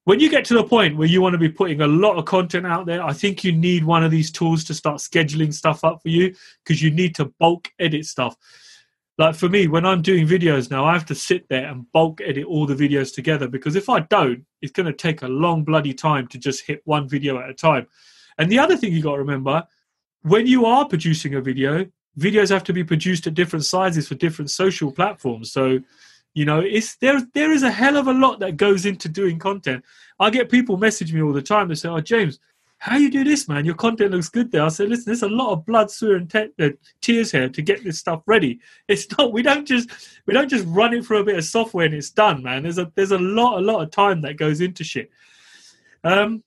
when 0.05 0.19
you 0.19 0.29
get 0.29 0.45
to 0.45 0.53
the 0.53 0.63
point 0.63 0.97
where 0.97 1.07
you 1.07 1.21
want 1.21 1.33
to 1.33 1.39
be 1.39 1.49
putting 1.49 1.81
a 1.81 1.87
lot 1.87 2.17
of 2.17 2.25
content 2.25 2.65
out 2.65 2.85
there, 2.85 3.03
I 3.03 3.11
think 3.11 3.43
you 3.43 3.51
need 3.51 3.83
one 3.83 4.03
of 4.03 4.11
these 4.11 4.31
tools 4.31 4.63
to 4.65 4.73
start 4.73 4.97
scheduling 4.97 5.53
stuff 5.53 5.83
up 5.83 6.01
for 6.01 6.09
you 6.09 6.33
because 6.63 6.81
you 6.81 6.91
need 6.91 7.15
to 7.15 7.25
bulk 7.39 7.69
edit 7.79 8.05
stuff. 8.05 8.35
Like 9.17 9.35
for 9.35 9.49
me, 9.49 9.67
when 9.67 9.85
I'm 9.85 10.01
doing 10.01 10.27
videos 10.27 10.69
now, 10.69 10.85
I 10.85 10.93
have 10.93 11.05
to 11.07 11.15
sit 11.15 11.47
there 11.49 11.65
and 11.65 11.91
bulk 11.91 12.21
edit 12.21 12.45
all 12.45 12.67
the 12.67 12.75
videos 12.75 13.13
together 13.13 13.47
because 13.47 13.75
if 13.75 13.89
I 13.89 14.01
don't, 14.01 14.45
it's 14.61 14.71
going 14.71 14.85
to 14.85 14.93
take 14.93 15.23
a 15.23 15.27
long 15.27 15.63
bloody 15.63 15.93
time 15.93 16.27
to 16.27 16.37
just 16.37 16.65
hit 16.65 16.81
one 16.85 17.09
video 17.09 17.39
at 17.39 17.49
a 17.49 17.53
time. 17.53 17.87
And 18.37 18.51
the 18.51 18.59
other 18.59 18.77
thing 18.77 18.93
you 18.93 19.01
got 19.01 19.13
to 19.13 19.19
remember 19.19 19.63
when 20.21 20.45
you 20.45 20.65
are 20.65 20.87
producing 20.87 21.35
a 21.35 21.41
video, 21.41 21.85
videos 22.19 22.49
have 22.49 22.63
to 22.65 22.73
be 22.73 22.83
produced 22.83 23.25
at 23.25 23.33
different 23.33 23.65
sizes 23.65 24.07
for 24.07 24.15
different 24.15 24.51
social 24.51 24.91
platforms. 24.91 25.51
So, 25.51 25.79
you 26.35 26.43
know, 26.43 26.59
it's 26.59 26.97
there. 26.97 27.19
There 27.33 27.51
is 27.51 27.63
a 27.63 27.71
hell 27.71 27.95
of 27.95 28.07
a 28.07 28.13
lot 28.13 28.39
that 28.41 28.57
goes 28.57 28.85
into 28.85 29.07
doing 29.07 29.39
content. 29.39 29.83
I 30.19 30.29
get 30.29 30.51
people 30.51 30.75
message 30.77 31.13
me 31.13 31.21
all 31.21 31.33
the 31.33 31.41
time. 31.41 31.69
They 31.69 31.75
say, 31.75 31.87
"Oh, 31.87 32.01
James, 32.01 32.39
how 32.77 32.97
you 32.97 33.09
do 33.09 33.23
this, 33.23 33.47
man? 33.47 33.63
Your 33.63 33.75
content 33.75 34.11
looks 34.11 34.27
good 34.27 34.51
there." 34.51 34.63
I 34.63 34.67
say, 34.67 34.85
"Listen, 34.85 35.05
there's 35.05 35.23
a 35.23 35.29
lot 35.29 35.53
of 35.53 35.65
blood, 35.65 35.89
sweat, 35.89 36.17
and 36.17 36.29
te- 36.29 36.51
uh, 36.59 36.69
tears 36.99 37.31
here 37.31 37.47
to 37.47 37.61
get 37.61 37.85
this 37.85 37.99
stuff 37.99 38.21
ready. 38.27 38.59
It's 38.89 39.07
not. 39.17 39.31
We 39.31 39.43
don't 39.43 39.65
just 39.65 39.89
we 40.25 40.33
don't 40.33 40.49
just 40.49 40.65
run 40.67 40.93
it 40.93 41.05
through 41.05 41.19
a 41.19 41.23
bit 41.23 41.37
of 41.37 41.45
software 41.45 41.85
and 41.85 41.95
it's 41.95 42.09
done, 42.09 42.43
man. 42.43 42.63
There's 42.63 42.79
a 42.79 42.91
there's 42.95 43.11
a 43.13 43.17
lot 43.17 43.57
a 43.57 43.61
lot 43.61 43.81
of 43.81 43.91
time 43.91 44.21
that 44.21 44.37
goes 44.37 44.59
into 44.59 44.83
shit." 44.83 45.09
Um, 46.03 46.43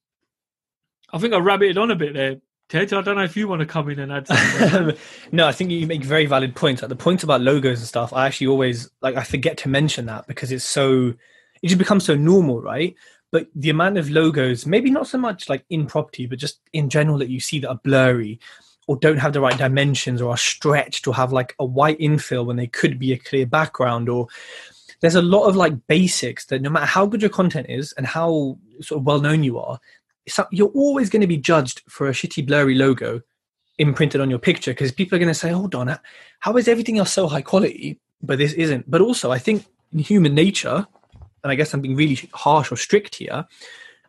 I 1.11 1.19
think 1.19 1.33
I 1.33 1.39
rabbited 1.39 1.79
on 1.79 1.91
a 1.91 1.97
bit 1.97 2.13
there. 2.13 2.37
Tej, 2.69 2.83
I 2.83 3.01
don't 3.01 3.17
know 3.17 3.23
if 3.23 3.37
you 3.37 3.49
want 3.49 3.61
to 3.61 3.67
come 3.67 3.89
in 3.89 3.99
and 3.99 4.13
add 4.13 4.27
something. 4.27 4.97
no, 5.33 5.47
I 5.47 5.53
think 5.53 5.71
you 5.71 5.87
make 5.87 6.05
very 6.05 6.27
valid 6.27 6.55
points. 6.55 6.83
Like 6.83 6.91
the 6.91 6.97
points 6.97 7.23
about 7.23 7.41
logos 7.41 7.79
and 7.79 7.89
stuff, 7.89 8.13
I 8.13 8.27
actually 8.27 8.49
always 8.49 8.91
like 9.01 9.17
I 9.17 9.23
forget 9.25 9.57
to 9.59 9.71
mention 9.71 10.07
that 10.07 10.27
because 10.27 10.53
it's 10.53 10.65
so 10.65 11.15
it 11.63 11.69
just 11.69 11.79
becomes 11.79 12.05
so 12.05 12.15
normal, 12.15 12.61
right? 12.61 12.95
But 13.31 13.49
the 13.55 13.71
amount 13.71 13.97
of 13.97 14.11
logos, 14.11 14.67
maybe 14.67 14.91
not 14.91 15.07
so 15.07 15.19
much 15.19 15.49
like 15.49 15.65
in 15.71 15.87
property, 15.87 16.27
but 16.27 16.39
just 16.39 16.61
in 16.73 16.91
general 16.91 17.19
that 17.19 17.31
you 17.31 17.41
see 17.41 17.59
that 17.61 17.69
are 17.69 17.81
blurry 17.83 18.39
or 18.87 18.97
don't 18.97 19.19
have 19.19 19.33
the 19.33 19.41
right 19.41 19.57
dimensions 19.57 20.21
or 20.21 20.31
are 20.31 20.37
stretched 20.37 21.07
or 21.07 21.15
have 21.15 21.33
like 21.33 21.55
a 21.59 21.65
white 21.65 21.99
infill 21.99 22.47
when 22.47 22.57
they 22.57 22.67
could 22.67 22.99
be 22.99 23.13
a 23.13 23.19
clear 23.19 23.47
background 23.47 24.09
or 24.09 24.29
there's 25.01 25.15
a 25.15 25.23
lot 25.23 25.47
of 25.47 25.57
like 25.57 25.87
basics 25.87 26.47
that 26.47 26.63
no 26.63 26.71
matter 26.71 26.87
how 26.87 27.07
good 27.07 27.23
your 27.23 27.31
content 27.31 27.67
is 27.69 27.93
and 27.93 28.07
how 28.07 28.59
sort 28.81 29.01
of 29.01 29.07
well 29.07 29.21
known 29.21 29.45
you 29.45 29.59
are, 29.59 29.79
you're 30.51 30.69
always 30.69 31.11
going 31.11 31.21
to 31.21 31.27
be 31.27 31.37
judged 31.37 31.83
for 31.89 32.09
a 32.09 32.13
shitty 32.13 32.47
blurry 32.47 32.75
logo 32.75 33.21
imprinted 33.79 34.21
on 34.21 34.31
your 34.31 34.39
picture 34.39 34.73
because 34.73 34.93
people 34.93 35.17
are 35.17 35.19
going 35.21 35.29
to 35.29 35.35
say, 35.35 35.51
"Hold 35.51 35.75
on, 35.75 35.99
how 36.41 36.57
is 36.57 36.69
everything 36.69 36.99
else 36.99 37.13
so 37.13 37.27
high 37.27 37.43
quality, 37.43 38.01
but 38.23 38.39
this 38.39 38.53
isn't?" 38.53 38.91
But 38.91 39.01
also, 39.01 39.31
I 39.31 39.39
think 39.39 39.67
in 39.93 40.01
human 40.01 40.35
nature, 40.35 40.87
and 41.43 41.53
I 41.53 41.55
guess 41.55 41.73
I'm 41.73 41.81
being 41.81 41.97
really 41.97 42.19
harsh 42.33 42.73
or 42.73 42.77
strict 42.77 43.17
here. 43.17 43.47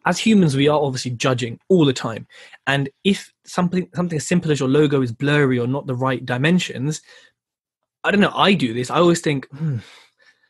As 0.06 0.18
humans, 0.18 0.56
we 0.56 0.70
are 0.70 0.80
obviously 0.80 1.12
judging 1.12 1.60
all 1.68 1.86
the 1.86 1.94
time, 1.94 2.28
and 2.68 2.90
if 3.04 3.32
something 3.46 3.90
something 3.96 4.18
as 4.18 4.28
simple 4.28 4.52
as 4.52 4.60
your 4.60 4.70
logo 4.70 5.02
is 5.02 5.12
blurry 5.12 5.60
or 5.60 5.68
not 5.68 5.88
the 5.88 5.96
right 5.96 6.26
dimensions, 6.26 7.02
I 8.04 8.12
don't 8.12 8.22
know. 8.22 8.34
I 8.34 8.54
do 8.54 8.74
this. 8.74 8.90
I 8.90 8.98
always 8.98 9.22
think, 9.22 9.48
hmm, 9.50 9.78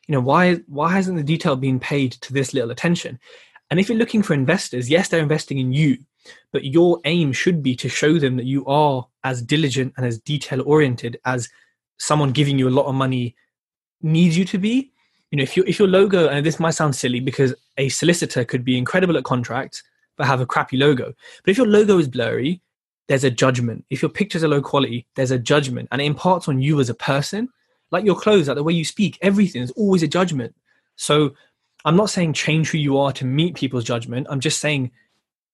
you 0.08 0.14
know, 0.14 0.22
why 0.22 0.56
why 0.68 0.92
hasn't 0.92 1.18
the 1.18 1.24
detail 1.24 1.56
been 1.56 1.80
paid 1.80 2.14
to 2.14 2.34
this 2.34 2.54
little 2.54 2.72
attention? 2.72 3.20
And 3.70 3.80
if 3.80 3.90
you're 3.90 3.98
looking 3.98 4.24
for 4.24 4.34
investors, 4.34 4.90
yes, 4.90 5.10
they're 5.10 5.22
investing 5.22 5.60
in 5.60 5.72
you, 5.74 5.98
but 6.52 6.66
your 6.66 7.00
aim 7.06 7.32
should 7.34 7.62
be 7.62 7.76
to 7.76 7.90
show 7.90 8.18
them 8.18 8.36
that 8.38 8.46
you 8.46 8.66
are 8.66 9.08
as 9.24 9.42
diligent 9.42 9.94
and 9.98 10.06
as 10.06 10.20
detail 10.20 10.62
oriented 10.66 11.20
as 11.26 11.50
someone 11.98 12.32
giving 12.32 12.58
you 12.58 12.68
a 12.68 12.72
lot 12.72 12.86
of 12.86 12.96
money 12.96 13.36
needs 14.02 14.38
you 14.38 14.46
to 14.46 14.58
be. 14.58 14.92
You 15.32 15.38
know, 15.38 15.44
if 15.44 15.56
you 15.56 15.64
if 15.68 15.78
your 15.78 15.88
logo, 15.88 16.28
and 16.28 16.44
this 16.46 16.60
might 16.60 16.72
sound 16.72 16.96
silly 16.96 17.20
because 17.20 17.54
a 17.78 17.90
solicitor 17.90 18.44
could 18.44 18.66
be 18.66 18.78
incredible 18.78 19.18
at 19.18 19.24
contracts 19.24 19.84
but 20.18 20.28
have 20.28 20.42
a 20.42 20.46
crappy 20.46 20.78
logo. 20.78 21.14
But 21.44 21.52
if 21.52 21.58
your 21.58 21.68
logo 21.68 21.98
is 21.98 22.08
blurry, 22.08 22.62
there's 23.08 23.24
a 23.24 23.32
judgment. 23.32 23.86
If 23.90 24.02
your 24.02 24.10
pictures 24.10 24.44
are 24.44 24.50
low 24.50 24.62
quality, 24.62 25.08
there's 25.16 25.32
a 25.32 25.40
judgment, 25.40 25.88
and 25.92 26.02
it 26.02 26.06
imparts 26.06 26.48
on 26.48 26.62
you 26.62 26.80
as 26.80 26.90
a 26.90 26.94
person. 26.94 27.50
Like 27.92 28.06
your 28.06 28.20
clothes, 28.20 28.48
like 28.48 28.56
the 28.56 28.64
way 28.64 28.74
you 28.74 28.86
speak, 28.86 29.18
everything 29.22 29.64
is 29.64 29.72
always 29.72 30.04
a 30.04 30.08
judgment. 30.08 30.54
So 30.96 31.34
I'm 31.86 31.96
not 31.96 32.10
saying 32.10 32.34
change 32.34 32.70
who 32.70 32.78
you 32.78 32.98
are 32.98 33.12
to 33.14 33.26
meet 33.26 33.56
people's 33.56 33.84
judgment. 33.84 34.28
I'm 34.30 34.40
just 34.40 34.60
saying 34.60 34.92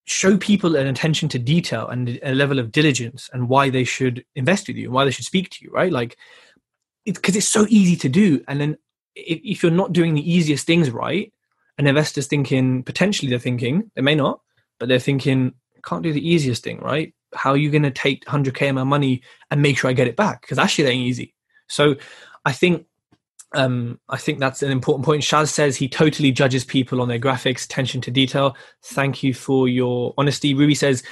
show 0.05 0.37
people 0.37 0.75
an 0.75 0.87
attention 0.87 1.29
to 1.29 1.39
detail 1.39 1.87
and 1.87 2.19
a 2.23 2.33
level 2.33 2.59
of 2.59 2.71
diligence 2.71 3.29
and 3.33 3.49
why 3.49 3.69
they 3.69 3.83
should 3.83 4.23
invest 4.35 4.67
with 4.67 4.77
you 4.77 4.85
and 4.85 4.93
why 4.93 5.03
they 5.03 5.11
should 5.11 5.25
speak 5.25 5.49
to 5.49 5.65
you, 5.65 5.71
right? 5.71 5.91
Like, 5.91 6.15
because 7.05 7.35
it's, 7.35 7.47
so 7.47 7.65
easy 7.69 7.95
to 7.95 8.09
do. 8.09 8.43
And 8.47 8.61
then 8.61 8.77
if, 9.15 9.61
you're 9.61 9.71
not 9.71 9.93
doing 9.93 10.13
the 10.13 10.31
easiest 10.31 10.65
things 10.65 10.91
right, 10.91 11.31
an 11.77 11.87
investor's 11.87 12.27
thinking, 12.27 12.83
potentially 12.83 13.29
they're 13.29 13.39
thinking, 13.39 13.91
they 13.95 14.01
may 14.01 14.15
not, 14.15 14.41
but 14.79 14.89
they're 14.89 14.99
thinking, 14.99 15.53
can't 15.83 16.03
do 16.03 16.13
the 16.13 16.27
easiest 16.27 16.63
thing, 16.63 16.79
right? 16.79 17.13
How 17.33 17.51
are 17.51 17.57
you 17.57 17.69
going 17.69 17.83
to 17.83 17.91
take 17.91 18.25
100K 18.25 18.69
of 18.69 18.75
my 18.75 18.83
money 18.83 19.21
and 19.51 19.61
make 19.61 19.77
sure 19.77 19.89
I 19.89 19.93
get 19.93 20.07
it 20.07 20.15
back? 20.15 20.41
Because 20.41 20.57
actually, 20.57 20.85
that 20.85 20.91
ain't 20.91 21.07
easy. 21.07 21.33
So 21.67 21.95
I 22.43 22.51
think 22.51 22.85
um, 23.55 23.99
I 24.09 24.17
think 24.17 24.39
that's 24.39 24.61
an 24.61 24.71
important 24.71 25.05
point. 25.05 25.23
Shaz 25.23 25.49
says 25.49 25.75
he 25.75 25.87
totally 25.87 26.31
judges 26.31 26.63
people 26.63 27.01
on 27.01 27.07
their 27.07 27.19
graphics, 27.19 27.65
attention 27.65 28.01
to 28.01 28.11
detail. 28.11 28.55
Thank 28.83 29.23
you 29.23 29.33
for 29.33 29.67
your 29.67 30.13
honesty. 30.17 30.53
Ruby 30.53 30.75
says, 30.75 31.03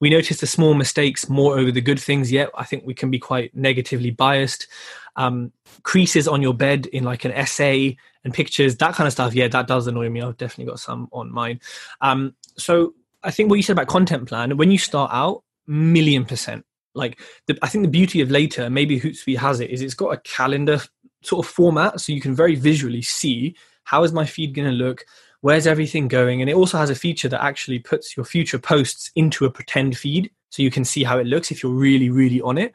we 0.00 0.10
notice 0.10 0.40
the 0.40 0.46
small 0.46 0.74
mistakes 0.74 1.28
more 1.28 1.58
over 1.58 1.70
the 1.70 1.80
good 1.80 2.00
things, 2.00 2.32
yet 2.32 2.50
I 2.56 2.64
think 2.64 2.84
we 2.84 2.94
can 2.94 3.10
be 3.10 3.18
quite 3.18 3.54
negatively 3.54 4.10
biased. 4.10 4.66
Um, 5.14 5.52
creases 5.84 6.26
on 6.26 6.42
your 6.42 6.54
bed 6.54 6.86
in 6.86 7.04
like 7.04 7.24
an 7.24 7.32
essay 7.32 7.96
and 8.24 8.34
pictures, 8.34 8.76
that 8.76 8.94
kind 8.94 9.06
of 9.06 9.12
stuff. 9.12 9.34
Yeah, 9.34 9.48
that 9.48 9.66
does 9.66 9.86
annoy 9.86 10.08
me. 10.08 10.22
I've 10.22 10.36
definitely 10.36 10.70
got 10.70 10.80
some 10.80 11.08
on 11.12 11.32
mine. 11.32 11.60
Um, 12.00 12.34
so 12.56 12.94
I 13.22 13.30
think 13.30 13.48
what 13.48 13.56
you 13.56 13.62
said 13.62 13.74
about 13.74 13.88
content 13.88 14.28
plan, 14.28 14.56
when 14.56 14.70
you 14.70 14.78
start 14.78 15.10
out, 15.12 15.44
million 15.66 16.24
percent. 16.24 16.64
Like 16.94 17.20
the, 17.46 17.58
I 17.62 17.68
think 17.68 17.84
the 17.84 17.90
beauty 17.90 18.20
of 18.20 18.30
later, 18.30 18.68
maybe 18.68 19.00
Hootsuite 19.00 19.38
has 19.38 19.60
it, 19.60 19.70
is 19.70 19.80
it's 19.80 19.94
got 19.94 20.12
a 20.12 20.18
calendar 20.18 20.80
sort 21.22 21.44
of 21.44 21.52
format 21.52 22.00
so 22.00 22.12
you 22.12 22.20
can 22.20 22.34
very 22.34 22.54
visually 22.54 23.02
see 23.02 23.54
how 23.84 24.02
is 24.02 24.12
my 24.12 24.24
feed 24.24 24.54
going 24.54 24.68
to 24.68 24.74
look 24.74 25.04
where's 25.40 25.66
everything 25.66 26.08
going 26.08 26.40
and 26.40 26.50
it 26.50 26.54
also 26.54 26.78
has 26.78 26.90
a 26.90 26.94
feature 26.94 27.28
that 27.28 27.42
actually 27.42 27.78
puts 27.78 28.16
your 28.16 28.24
future 28.24 28.58
posts 28.58 29.10
into 29.16 29.44
a 29.44 29.50
pretend 29.50 29.96
feed 29.96 30.30
so 30.50 30.62
you 30.62 30.70
can 30.70 30.84
see 30.84 31.02
how 31.02 31.18
it 31.18 31.26
looks 31.26 31.50
if 31.50 31.62
you're 31.62 31.72
really 31.72 32.10
really 32.10 32.40
on 32.40 32.58
it 32.58 32.74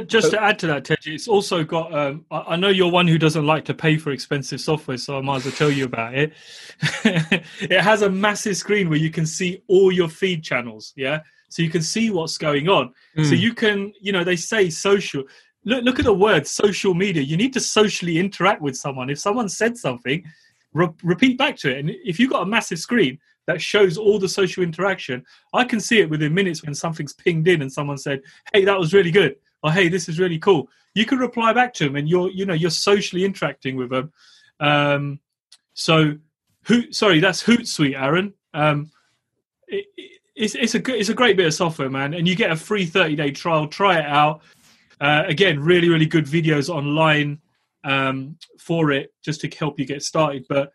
just 0.00 0.30
to 0.30 0.42
add 0.42 0.58
to 0.60 0.66
that, 0.68 0.84
Tej, 0.84 0.96
it's 1.06 1.28
also 1.28 1.64
got. 1.64 1.94
Um, 1.94 2.24
I 2.30 2.56
know 2.56 2.68
you're 2.68 2.90
one 2.90 3.06
who 3.06 3.18
doesn't 3.18 3.46
like 3.46 3.64
to 3.66 3.74
pay 3.74 3.96
for 3.96 4.10
expensive 4.10 4.60
software, 4.60 4.96
so 4.96 5.18
I 5.18 5.20
might 5.20 5.36
as 5.36 5.44
well 5.44 5.54
tell 5.54 5.70
you 5.70 5.84
about 5.84 6.14
it. 6.14 6.32
it 7.04 7.80
has 7.80 8.02
a 8.02 8.10
massive 8.10 8.56
screen 8.56 8.88
where 8.88 8.98
you 8.98 9.10
can 9.10 9.26
see 9.26 9.62
all 9.68 9.92
your 9.92 10.08
feed 10.08 10.42
channels. 10.42 10.92
Yeah, 10.96 11.20
so 11.48 11.62
you 11.62 11.70
can 11.70 11.82
see 11.82 12.10
what's 12.10 12.38
going 12.38 12.68
on. 12.68 12.92
Mm. 13.16 13.24
So 13.24 13.30
hmm. 13.30 13.42
you 13.42 13.54
can, 13.54 13.92
you 14.00 14.12
know, 14.12 14.24
they 14.24 14.36
say 14.36 14.70
social 14.70 15.24
look, 15.64 15.84
look 15.84 15.98
at 15.98 16.04
the 16.04 16.14
word 16.14 16.46
social 16.46 16.94
media. 16.94 17.22
You 17.22 17.36
need 17.36 17.52
to 17.54 17.60
socially 17.60 18.18
interact 18.18 18.62
with 18.62 18.76
someone. 18.76 19.10
If 19.10 19.18
someone 19.18 19.48
said 19.48 19.76
something, 19.76 20.24
re- 20.72 20.88
repeat 21.02 21.38
back 21.38 21.56
to 21.58 21.70
it. 21.70 21.78
And 21.78 21.90
if 21.90 22.18
you've 22.18 22.30
got 22.30 22.42
a 22.42 22.46
massive 22.46 22.78
screen 22.78 23.18
that 23.46 23.60
shows 23.60 23.98
all 23.98 24.18
the 24.18 24.28
social 24.28 24.62
interaction, 24.62 25.24
I 25.52 25.64
can 25.64 25.80
see 25.80 26.00
it 26.00 26.08
within 26.08 26.34
minutes 26.34 26.62
when 26.62 26.74
something's 26.74 27.12
pinged 27.12 27.48
in 27.48 27.62
and 27.62 27.72
someone 27.72 27.98
said, 27.98 28.22
"Hey, 28.52 28.64
that 28.64 28.78
was 28.78 28.94
really 28.94 29.10
good," 29.10 29.36
or 29.62 29.72
"Hey, 29.72 29.88
this 29.88 30.08
is 30.08 30.18
really 30.18 30.38
cool." 30.38 30.68
You 30.94 31.04
can 31.04 31.18
reply 31.18 31.52
back 31.52 31.74
to 31.74 31.84
them, 31.84 31.96
and 31.96 32.08
you're 32.08 32.30
you 32.30 32.46
know 32.46 32.54
you're 32.54 32.70
socially 32.70 33.24
interacting 33.24 33.76
with 33.76 33.90
them. 33.90 34.12
Um, 34.60 35.20
so, 35.74 36.16
Hoot, 36.66 36.94
sorry, 36.94 37.20
that's 37.20 37.42
Hootsuite, 37.42 38.00
Aaron. 38.00 38.32
Um, 38.54 38.90
it, 39.68 39.86
it's, 40.36 40.54
it's 40.54 40.74
a 40.74 40.78
good, 40.78 40.96
it's 40.96 41.08
a 41.08 41.14
great 41.14 41.36
bit 41.36 41.46
of 41.46 41.54
software, 41.54 41.90
man, 41.90 42.14
and 42.14 42.26
you 42.26 42.34
get 42.34 42.50
a 42.50 42.56
free 42.56 42.86
30 42.86 43.16
day 43.16 43.30
trial. 43.30 43.66
Try 43.66 43.98
it 43.98 44.06
out. 44.06 44.42
Uh, 45.00 45.24
again, 45.26 45.60
really, 45.60 45.88
really 45.88 46.06
good 46.06 46.26
videos 46.26 46.68
online 46.68 47.40
um, 47.84 48.36
for 48.58 48.92
it 48.92 49.12
just 49.24 49.40
to 49.42 49.48
help 49.48 49.78
you 49.78 49.86
get 49.86 50.02
started. 50.02 50.46
But 50.48 50.72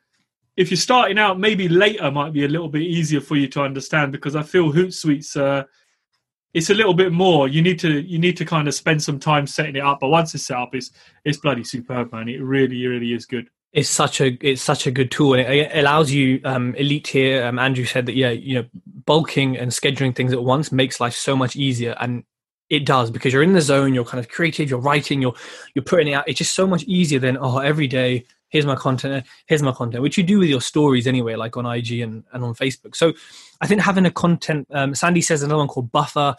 if 0.58 0.70
you're 0.70 0.78
starting 0.78 1.18
out, 1.18 1.40
maybe 1.40 1.70
later 1.70 2.12
might 2.12 2.34
be 2.34 2.46
a 2.46 2.48
little 2.50 2.70
bit 2.70 2.82
easier 2.82 3.22
for 3.22 3.36
you 3.36 3.48
to 3.48 3.62
understand 3.62 4.12
because 4.12 4.36
I 4.36 4.44
feel 4.44 4.72
Hootsuite's 4.72 5.36
uh, 5.36 5.64
it's 6.54 6.70
a 6.70 6.74
little 6.74 6.94
bit 6.94 7.12
more. 7.12 7.48
You 7.48 7.62
need 7.62 7.80
to 7.80 8.02
you 8.02 8.20
need 8.20 8.38
to 8.38 8.46
kind 8.46 8.68
of 8.68 8.74
spend 8.74 9.02
some 9.02 9.20
time 9.20 9.48
setting 9.48 9.76
it 9.76 9.84
up. 9.84 10.00
But 10.02 10.10
once 10.10 10.34
it's 10.36 10.46
set 10.46 10.58
up, 10.58 10.74
it's 10.74 10.92
it's 11.24 11.38
bloody 11.38 11.64
superb, 11.64 12.12
man. 12.12 12.28
It 12.28 12.42
really, 12.42 12.86
really 12.86 13.14
is 13.14 13.26
good. 13.26 13.50
It's 13.72 13.90
such 13.90 14.20
a 14.20 14.38
it's 14.42 14.62
such 14.62 14.88
a 14.88 14.92
good 14.92 15.12
tool, 15.12 15.34
and 15.34 15.42
it 15.42 15.72
allows 15.78 16.12
you. 16.12 16.42
Um, 16.44 16.74
Elite 16.76 17.08
here, 17.08 17.46
um, 17.46 17.60
Andrew 17.60 17.86
said 17.86 18.08
that 18.08 18.16
yeah, 18.16 18.32
you 18.32 18.56
know, 18.56 18.66
bulking 19.06 19.58
and 19.58 19.72
scheduling 19.72 20.16
things 20.16 20.34
at 20.34 20.44
once 20.44 20.72
makes 20.72 21.00
life 21.00 21.14
so 21.14 21.36
much 21.36 21.56
easier. 21.56 21.96
And 22.00 22.24
it 22.70 22.86
does 22.86 23.10
because 23.12 23.34
you're 23.34 23.44
in 23.44 23.54
the 23.54 23.62
zone 23.62 23.94
you're 23.94 24.06
kind 24.06 24.20
of 24.20 24.30
creative 24.30 24.70
you're 24.70 24.80
writing 24.80 25.22
you're 25.22 25.34
you're 25.74 25.84
putting 25.84 26.10
it 26.10 26.14
out. 26.14 26.28
It's 26.28 26.38
just 26.38 26.54
so 26.54 26.68
much 26.68 26.84
easier 26.84 27.20
than 27.20 27.38
oh 27.40 27.58
every 27.60 27.88
day 27.88 28.26
here's 28.50 28.66
my 28.66 28.76
content 28.76 29.26
here's 29.48 29.62
my 29.62 29.72
content 29.72 30.02
which 30.02 30.18
you 30.18 30.24
do 30.24 30.40
with 30.40 30.50
your 30.50 30.62
stories 30.62 31.08
anyway 31.08 31.36
like 31.36 31.58
on 31.58 31.66
ig 31.66 31.92
and, 32.00 32.24
and 32.32 32.44
on 32.44 32.54
facebook. 32.54 32.96
So 32.96 33.14
i 33.62 33.68
think 33.68 33.82
having 33.82 34.06
a 34.06 34.12
content 34.12 34.68
um, 34.72 34.96
sandy 34.96 35.22
says 35.22 35.44
another 35.44 35.60
one 35.60 35.68
called 35.68 35.92
buffer. 35.92 36.36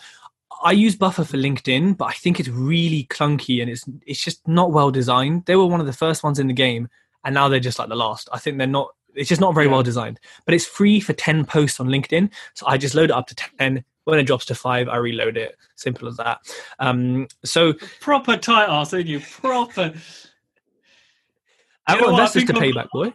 I 0.62 0.72
use 0.72 0.94
buffer 0.94 1.24
for 1.24 1.36
linkedin 1.36 1.96
but 1.96 2.06
i 2.06 2.12
think 2.12 2.38
it's 2.38 2.48
really 2.48 3.04
clunky 3.10 3.60
and 3.60 3.70
it's 3.70 3.84
it's 4.06 4.22
just 4.22 4.46
not 4.46 4.72
well 4.72 4.90
designed. 4.90 5.46
They 5.46 5.56
were 5.56 5.66
one 5.66 5.80
of 5.80 5.86
the 5.86 5.92
first 5.92 6.22
ones 6.22 6.38
in 6.38 6.46
the 6.46 6.54
game 6.54 6.88
and 7.24 7.34
now 7.34 7.48
they're 7.48 7.60
just 7.60 7.78
like 7.78 7.88
the 7.88 7.96
last. 7.96 8.28
I 8.32 8.38
think 8.38 8.58
they're 8.58 8.66
not 8.66 8.90
it's 9.14 9.28
just 9.28 9.40
not 9.40 9.54
very 9.54 9.66
yeah. 9.66 9.72
well 9.72 9.82
designed. 9.82 10.20
But 10.46 10.54
it's 10.54 10.64
free 10.64 11.00
for 11.00 11.12
10 11.12 11.44
posts 11.44 11.80
on 11.80 11.88
linkedin 11.88 12.30
so 12.54 12.66
i 12.68 12.76
just 12.76 12.94
load 12.94 13.10
it 13.10 13.16
up 13.16 13.26
to 13.26 13.34
10 13.34 13.84
when 14.11 14.18
it 14.18 14.24
drops 14.24 14.44
to 14.46 14.54
five, 14.54 14.88
I 14.88 14.96
reload 14.96 15.36
it. 15.36 15.56
Simple 15.76 16.08
as 16.08 16.16
that. 16.18 16.40
Um, 16.78 17.28
so 17.44 17.72
proper 18.00 18.36
tight 18.36 18.68
ass, 18.68 18.92
ain't 18.92 19.06
you? 19.06 19.20
Proper. 19.20 19.92
I've 21.86 22.00
got 22.00 22.11
investors 22.11 22.44
to 22.44 22.54
pay 22.54 22.72
back, 22.72 22.90
boy. 22.90 23.12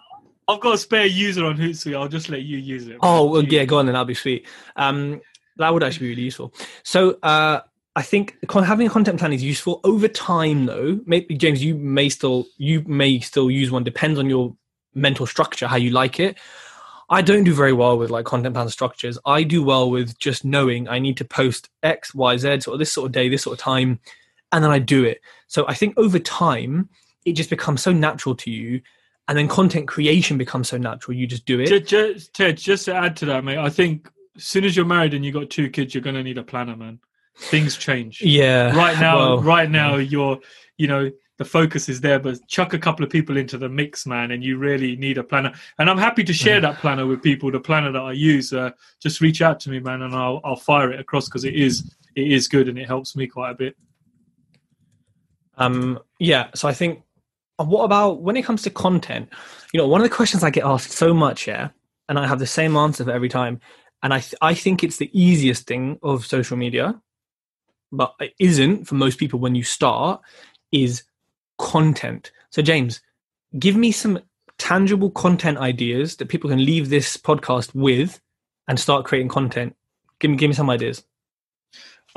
I've 0.47 0.59
got 0.59 0.75
a 0.75 0.77
spare 0.77 1.05
user 1.05 1.45
on 1.45 1.57
Hootsuite. 1.57 1.97
I'll 1.97 2.07
just 2.07 2.29
let 2.29 2.43
you 2.43 2.57
use 2.57 2.87
it. 2.87 2.97
Oh, 3.01 3.29
well, 3.29 3.43
yeah, 3.43 3.65
go 3.65 3.79
on 3.79 3.85
then. 3.85 3.93
That'll 3.93 4.05
be 4.05 4.13
sweet. 4.13 4.45
Um, 4.75 5.21
that 5.57 5.73
would 5.73 5.83
actually 5.83 6.07
be 6.07 6.09
really 6.09 6.23
useful. 6.23 6.53
So 6.83 7.17
uh, 7.23 7.61
I 7.95 8.01
think 8.01 8.37
having 8.51 8.87
a 8.87 8.89
content 8.89 9.19
plan 9.19 9.33
is 9.33 9.43
useful 9.43 9.79
over 9.83 10.07
time, 10.07 10.65
though. 10.65 10.99
Maybe 11.05 11.35
James, 11.35 11.63
you 11.63 11.75
may 11.75 12.09
still 12.09 12.45
you 12.57 12.83
may 12.85 13.19
still 13.19 13.49
use 13.49 13.71
one. 13.71 13.83
Depends 13.83 14.19
on 14.19 14.29
your 14.29 14.55
mental 14.93 15.25
structure, 15.25 15.67
how 15.67 15.77
you 15.77 15.91
like 15.91 16.19
it. 16.19 16.37
I 17.09 17.21
don't 17.21 17.43
do 17.43 17.53
very 17.53 17.73
well 17.73 17.97
with 17.97 18.09
like 18.09 18.25
content 18.25 18.55
plan 18.55 18.69
structures. 18.69 19.17
I 19.25 19.43
do 19.43 19.63
well 19.63 19.89
with 19.89 20.17
just 20.17 20.43
knowing 20.43 20.87
I 20.87 20.99
need 20.99 21.17
to 21.17 21.25
post 21.25 21.69
X, 21.83 22.15
Y, 22.15 22.37
Z, 22.37 22.61
sort 22.61 22.73
of 22.73 22.79
this 22.79 22.91
sort 22.91 23.05
of 23.05 23.11
day, 23.11 23.29
this 23.29 23.43
sort 23.43 23.59
of 23.59 23.63
time, 23.63 23.99
and 24.51 24.63
then 24.63 24.71
I 24.71 24.79
do 24.79 25.03
it. 25.03 25.21
So 25.47 25.65
I 25.67 25.73
think 25.73 25.97
over 25.97 26.17
time, 26.19 26.89
it 27.25 27.33
just 27.33 27.49
becomes 27.49 27.81
so 27.81 27.91
natural 27.91 28.35
to 28.35 28.51
you, 28.51 28.81
and 29.27 29.37
then 29.37 29.47
content 29.47 29.87
creation 29.87 30.37
becomes 30.37 30.69
so 30.69 30.77
natural. 30.77 31.17
You 31.17 31.27
just 31.27 31.45
do 31.45 31.59
it. 31.59 31.85
Just, 31.85 32.33
Tej, 32.33 32.53
just 32.53 32.85
to 32.85 32.95
add 32.95 33.15
to 33.17 33.25
that, 33.25 33.43
mate, 33.43 33.57
I 33.57 33.69
think 33.69 34.09
as 34.35 34.43
soon 34.43 34.63
as 34.63 34.75
you're 34.75 34.85
married 34.85 35.13
and 35.13 35.23
you've 35.23 35.33
got 35.33 35.49
two 35.49 35.69
kids, 35.69 35.93
you're 35.93 36.03
going 36.03 36.15
to 36.15 36.23
need 36.23 36.37
a 36.37 36.43
planner, 36.43 36.75
man. 36.75 36.99
Things 37.37 37.75
change. 37.75 38.21
Yeah. 38.21 38.75
Right 38.75 38.99
now, 38.99 39.17
well, 39.17 39.41
right 39.41 39.69
now, 39.69 39.95
you're, 39.95 40.39
you 40.77 40.87
know, 40.87 41.11
the 41.37 41.45
focus 41.45 41.89
is 41.89 41.99
there, 41.99 42.19
but 42.19 42.39
chuck 42.47 42.73
a 42.73 42.79
couple 42.79 43.03
of 43.03 43.11
people 43.11 43.35
into 43.35 43.57
the 43.57 43.67
mix, 43.67 44.05
man, 44.05 44.31
and 44.31 44.43
you 44.43 44.57
really 44.57 44.95
need 44.95 45.17
a 45.17 45.23
planner. 45.23 45.53
And 45.79 45.89
I'm 45.89 45.97
happy 45.97 46.23
to 46.23 46.33
share 46.33 46.61
that 46.61 46.77
planner 46.77 47.05
with 47.05 47.21
people. 47.21 47.51
The 47.51 47.59
planner 47.59 47.91
that 47.91 48.01
I 48.01 48.13
use, 48.13 48.53
uh, 48.53 48.71
just 49.01 49.19
reach 49.19 49.41
out 49.41 49.59
to 49.61 49.69
me, 49.69 49.79
man, 49.79 50.01
and 50.03 50.15
I'll 50.15 50.39
I'll 50.43 50.55
fire 50.55 50.91
it 50.91 50.99
across 50.99 51.27
because 51.27 51.43
it 51.43 51.55
is 51.55 51.93
it 52.15 52.31
is 52.31 52.47
good 52.47 52.69
and 52.69 52.77
it 52.77 52.87
helps 52.87 53.15
me 53.15 53.27
quite 53.27 53.51
a 53.51 53.55
bit. 53.55 53.75
Um, 55.57 55.99
yeah. 56.19 56.47
So 56.55 56.67
I 56.67 56.73
think, 56.73 57.01
what 57.57 57.83
about 57.83 58.21
when 58.21 58.37
it 58.37 58.45
comes 58.45 58.61
to 58.63 58.69
content? 58.69 59.29
You 59.73 59.79
know, 59.79 59.87
one 59.87 60.01
of 60.01 60.09
the 60.09 60.15
questions 60.15 60.43
I 60.43 60.49
get 60.49 60.63
asked 60.63 60.91
so 60.91 61.13
much, 61.13 61.47
yeah, 61.47 61.69
and 62.07 62.17
I 62.17 62.27
have 62.27 62.39
the 62.39 62.47
same 62.47 62.77
answer 62.77 63.03
for 63.03 63.11
every 63.11 63.29
time, 63.29 63.59
and 64.03 64.13
I 64.13 64.19
th- 64.21 64.35
I 64.41 64.53
think 64.53 64.83
it's 64.83 64.97
the 64.97 65.11
easiest 65.11 65.67
thing 65.67 65.99
of 66.01 66.25
social 66.25 66.55
media, 66.55 67.01
but 67.91 68.13
it 68.21 68.33
isn't 68.39 68.85
for 68.85 68.95
most 68.95 69.17
people 69.19 69.39
when 69.39 69.55
you 69.55 69.63
start. 69.63 70.21
Is 70.71 71.03
content. 71.57 72.31
So, 72.49 72.61
James, 72.61 73.01
give 73.57 73.75
me 73.75 73.91
some 73.91 74.19
tangible 74.57 75.11
content 75.11 75.57
ideas 75.57 76.15
that 76.17 76.29
people 76.29 76.49
can 76.49 76.63
leave 76.63 76.89
this 76.89 77.17
podcast 77.17 77.73
with 77.75 78.19
and 78.67 78.79
start 78.79 79.05
creating 79.05 79.29
content. 79.29 79.75
Give 80.19 80.31
me, 80.31 80.37
give 80.37 80.49
me 80.49 80.55
some 80.55 80.69
ideas. 80.69 81.03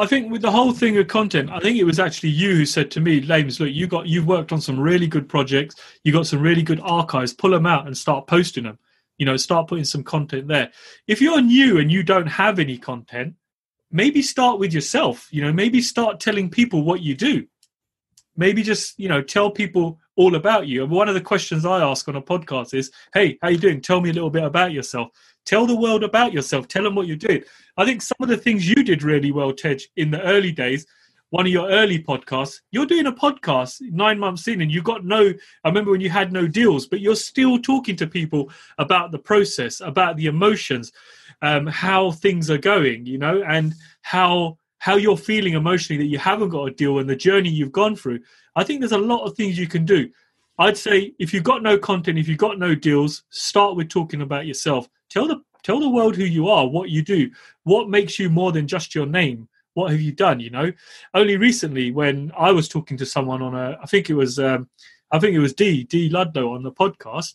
I 0.01 0.07
think 0.07 0.31
with 0.31 0.43
the 0.43 0.53
whole 0.53 0.73
thing 0.73 0.97
of 0.97 1.09
content, 1.09 1.51
I 1.51 1.59
think 1.59 1.77
it 1.77 1.85
was 1.85 1.99
actually 1.99 2.29
you 2.29 2.55
who 2.55 2.65
said 2.65 2.89
to 2.93 3.01
me, 3.01 3.19
James, 3.21 3.59
look, 3.59 3.73
you 3.73 3.89
got 3.89 4.07
you've 4.07 4.29
worked 4.29 4.53
on 4.53 4.61
some 4.61 4.79
really 4.79 5.09
good 5.09 5.29
projects, 5.29 5.75
you 6.05 6.13
got 6.13 6.29
some 6.29 6.41
really 6.41 6.63
good 6.63 6.79
archives, 6.81 7.33
pull 7.33 7.51
them 7.51 7.67
out 7.67 7.87
and 7.87 7.99
start 7.99 8.29
posting 8.29 8.65
them. 8.65 8.79
You 9.19 9.27
know, 9.27 9.37
start 9.37 9.67
putting 9.67 9.85
some 9.85 10.05
content 10.05 10.47
there. 10.47 10.71
If 11.09 11.21
you're 11.21 11.41
new 11.41 11.79
and 11.79 11.91
you 11.91 12.05
don't 12.05 12.29
have 12.29 12.61
any 12.61 12.79
content, 12.79 13.35
maybe 13.91 14.23
start 14.23 14.61
with 14.61 14.73
yourself. 14.73 15.27
You 15.33 15.43
know, 15.43 15.53
maybe 15.53 15.83
start 15.83 16.21
telling 16.21 16.49
people 16.49 16.85
what 16.85 17.03
you 17.03 17.17
do 17.17 17.49
maybe 18.39 18.63
just 18.63 18.99
you 18.99 19.09
know 19.09 19.21
tell 19.21 19.51
people 19.51 19.99
all 20.17 20.35
about 20.35 20.67
you. 20.67 20.83
And 20.83 20.91
one 20.91 21.09
of 21.09 21.15
the 21.15 21.21
questions 21.21 21.67
i 21.67 21.83
ask 21.83 22.09
on 22.09 22.17
a 22.17 22.23
podcast 22.23 22.73
is 22.73 22.91
hey 23.13 23.39
how 23.43 23.49
you 23.49 23.59
doing? 23.59 23.81
Tell 23.83 24.01
me 24.01 24.11
a 24.11 24.15
little 24.15 24.31
bit 24.31 24.45
about 24.45 24.73
yourself. 24.73 25.11
Tell 25.45 25.67
the 25.67 25.77
world 25.77 26.05
about 26.05 26.33
yourself. 26.33 26.69
Tell 26.69 26.83
them 26.83 26.95
what 26.95 27.07
you 27.07 27.17
did 27.17 27.45
i 27.79 27.85
think 27.85 28.03
some 28.03 28.17
of 28.21 28.29
the 28.29 28.37
things 28.37 28.69
you 28.69 28.83
did 28.83 29.03
really 29.03 29.33
well 29.33 29.53
tej 29.53 29.79
in 29.97 30.11
the 30.11 30.21
early 30.23 30.53
days 30.53 30.87
one 31.31 31.47
of 31.47 31.53
your 31.53 31.71
early 31.71 32.03
podcasts 32.03 32.61
you're 32.73 32.87
doing 32.87 33.07
a 33.07 33.13
podcast 33.13 33.81
nine 33.81 34.19
months 34.19 34.49
in 34.49 34.61
and 34.61 34.71
you 34.71 34.83
got 34.83 35.05
no 35.05 35.33
i 35.65 35.69
remember 35.69 35.93
when 35.93 36.01
you 36.01 36.11
had 36.11 36.33
no 36.33 36.47
deals 36.47 36.87
but 36.87 37.01
you're 37.01 37.17
still 37.17 37.59
talking 37.59 37.97
to 37.97 38.07
people 38.07 38.51
about 38.79 39.11
the 39.13 39.19
process 39.19 39.81
about 39.81 40.17
the 40.17 40.27
emotions 40.27 40.93
um, 41.41 41.67
how 41.67 42.11
things 42.11 42.51
are 42.51 42.59
going 42.59 43.07
you 43.07 43.19
know 43.19 43.43
and 43.43 43.75
how 44.03 44.59
how 44.79 44.97
you're 44.97 45.17
feeling 45.17 45.55
emotionally 45.55 46.03
that 46.03 46.11
you 46.11 46.19
haven't 46.19 46.51
got 46.51 46.69
a 46.69 46.71
deal 46.71 46.99
and 46.99 47.09
the 47.09 47.17
journey 47.17 47.51
you've 47.51 47.73
gone 47.73 47.97
through. 47.97 48.21
I 48.57 48.65
think 48.65 48.81
there's 48.81 48.93
a 48.93 48.99
lot 48.99 49.25
of 49.25 49.37
things 49.37 49.59
you 49.59 49.67
can 49.67 49.85
do. 49.85 50.11
I'd 50.59 50.77
say 50.77 51.15
if 51.19 51.33
you've 51.33 51.45
got 51.45 51.63
no 51.63 51.79
content, 51.79 52.19
if 52.19 52.29
you've 52.29 52.39
got 52.39 52.59
no 52.59 52.75
deals, 52.75 53.23
start 53.31 53.77
with 53.77 53.89
talking 53.89 54.23
about 54.23 54.47
yourself. 54.47 54.89
Tell 55.09 55.29
the 55.29 55.43
tell 55.63 55.81
the 55.81 55.89
world 55.89 56.17
who 56.17 56.25
you 56.25 56.49
are, 56.49 56.67
what 56.67 56.91
you 56.91 57.03
do, 57.03 57.31
what 57.65 57.89
makes 57.89 58.19
you 58.19 58.29
more 58.29 58.53
than 58.53 58.67
just 58.67 58.95
your 58.95 59.07
name. 59.07 59.49
What 59.75 59.93
have 59.93 60.01
you 60.01 60.13
done? 60.13 60.41
You 60.41 60.51
know, 60.51 60.73
only 61.15 61.37
recently 61.37 61.93
when 61.93 62.33
I 62.37 62.51
was 62.51 62.69
talking 62.69 62.97
to 62.97 63.07
someone 63.07 63.43
on 63.43 63.55
a, 63.55 63.79
I 63.81 63.87
think 63.87 64.11
it 64.11 64.15
was, 64.15 64.39
um, 64.41 64.69
I 65.13 65.21
think 65.21 65.35
it 65.35 65.39
was 65.39 65.55
D 65.55 65.85
D 65.85 66.09
Ludlow 66.09 66.55
on 66.55 66.65
the 66.65 66.73
podcast, 66.73 67.35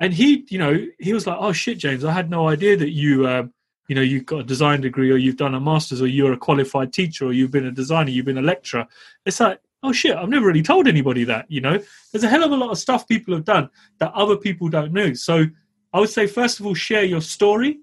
and 0.00 0.14
he, 0.14 0.46
you 0.48 0.58
know, 0.58 0.86
he 0.98 1.12
was 1.12 1.26
like, 1.26 1.36
"Oh 1.38 1.52
shit, 1.52 1.76
James, 1.76 2.04
I 2.04 2.12
had 2.12 2.30
no 2.30 2.48
idea 2.48 2.76
that 2.78 2.92
you 2.92 3.28
um, 3.28 3.52
you 3.88 3.94
know 3.94 4.02
you've 4.02 4.26
got 4.26 4.40
a 4.40 4.44
design 4.44 4.80
degree 4.80 5.10
or 5.10 5.16
you've 5.16 5.36
done 5.36 5.54
a 5.54 5.60
master's 5.60 6.00
or 6.00 6.06
you're 6.06 6.34
a 6.34 6.38
qualified 6.38 6.92
teacher 6.92 7.26
or 7.26 7.32
you've 7.32 7.50
been 7.50 7.66
a 7.66 7.72
designer 7.72 8.10
you've 8.10 8.26
been 8.26 8.38
a 8.38 8.42
lecturer 8.42 8.86
it's 9.26 9.40
like 9.40 9.60
oh 9.82 9.92
shit 9.92 10.16
i've 10.16 10.28
never 10.28 10.46
really 10.46 10.62
told 10.62 10.86
anybody 10.86 11.24
that 11.24 11.46
you 11.48 11.60
know? 11.60 11.78
There's 12.12 12.24
a 12.24 12.28
hell 12.28 12.44
of 12.44 12.52
a 12.52 12.56
lot 12.56 12.70
of 12.70 12.78
stuff 12.78 13.08
people 13.08 13.34
have 13.34 13.44
done 13.44 13.70
that 13.98 14.12
other 14.12 14.36
people 14.36 14.68
don't 14.68 14.92
know. 14.92 15.14
So 15.14 15.46
i 15.92 15.98
would 16.00 16.10
say 16.10 16.26
first 16.26 16.60
of 16.60 16.66
all 16.66 16.74
share 16.74 17.04
your 17.04 17.22
story. 17.22 17.80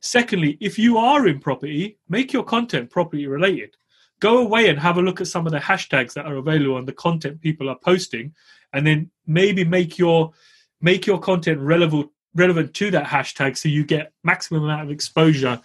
Secondly 0.00 0.56
if 0.60 0.78
you 0.78 0.98
are 0.98 1.28
in 1.28 1.38
property 1.38 1.98
make 2.08 2.32
your 2.32 2.44
content 2.44 2.90
property 2.90 3.26
related. 3.26 3.76
Go 4.18 4.38
away 4.38 4.70
and 4.70 4.78
have 4.78 4.96
a 4.96 5.02
look 5.02 5.20
at 5.20 5.26
some 5.26 5.46
of 5.46 5.52
the 5.52 5.58
hashtags 5.58 6.14
that 6.14 6.24
are 6.24 6.36
available 6.36 6.76
on 6.76 6.86
the 6.86 6.92
content 6.92 7.42
people 7.42 7.68
are 7.68 7.78
posting 7.84 8.34
and 8.72 8.86
then 8.86 9.10
maybe 9.26 9.62
make 9.62 9.98
your 9.98 10.32
make 10.80 11.06
your 11.06 11.18
content 11.18 11.60
relevant 11.60 12.10
relevant 12.36 12.74
to 12.74 12.90
that 12.92 13.06
hashtag 13.06 13.56
so 13.56 13.68
you 13.68 13.84
get 13.84 14.12
maximum 14.22 14.64
amount 14.64 14.82
of 14.82 14.90
exposure 14.90 15.60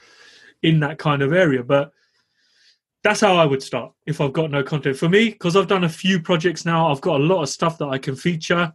in 0.64 0.80
that 0.80 0.98
kind 0.98 1.22
of 1.22 1.34
area. 1.34 1.64
But 1.64 1.92
that's 3.04 3.22
how 3.22 3.36
i 3.36 3.46
would 3.46 3.64
start 3.64 3.92
if 4.06 4.22
i've 4.22 4.34
got 4.34 4.52
no 4.52 4.64
content. 4.64 4.98
For 4.98 5.10
me 5.10 5.30
because 5.30 5.56
i've 5.56 5.68
done 5.68 5.84
a 5.84 5.90
few 5.90 6.22
projects 6.22 6.66
now 6.66 6.92
i've 6.92 7.02
got 7.02 7.20
a 7.20 7.24
lot 7.24 7.42
of 7.42 7.50
stuff 7.50 7.78
that 7.80 7.88
i 7.88 7.98
can 7.98 8.16
feature 8.16 8.72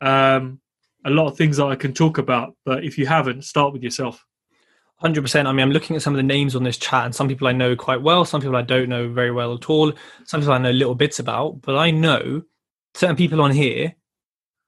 um, 0.00 0.60
a 1.04 1.10
lot 1.10 1.28
of 1.28 1.36
things 1.36 1.56
that 1.58 1.66
i 1.66 1.76
can 1.76 1.92
talk 1.92 2.18
about. 2.18 2.56
But 2.64 2.84
if 2.84 2.98
you 2.98 3.06
haven't 3.06 3.44
start 3.44 3.72
with 3.72 3.82
yourself. 3.82 4.24
100% 5.02 5.46
i 5.46 5.52
mean 5.52 5.62
i'm 5.62 5.70
looking 5.70 5.96
at 5.96 6.02
some 6.02 6.12
of 6.12 6.18
the 6.18 6.22
names 6.22 6.54
on 6.54 6.62
this 6.62 6.76
chat 6.76 7.06
and 7.06 7.14
some 7.14 7.26
people 7.26 7.48
i 7.48 7.52
know 7.52 7.74
quite 7.74 8.02
well 8.02 8.22
some 8.22 8.38
people 8.38 8.54
i 8.54 8.60
don't 8.60 8.90
know 8.90 9.08
very 9.08 9.30
well 9.30 9.54
at 9.54 9.70
all 9.70 9.90
some 10.26 10.42
people 10.42 10.52
i 10.52 10.58
know 10.58 10.70
little 10.70 10.94
bits 10.94 11.18
about 11.18 11.58
but 11.62 11.74
i 11.74 11.90
know 11.90 12.42
certain 12.92 13.16
people 13.16 13.40
on 13.40 13.50
here 13.50 13.94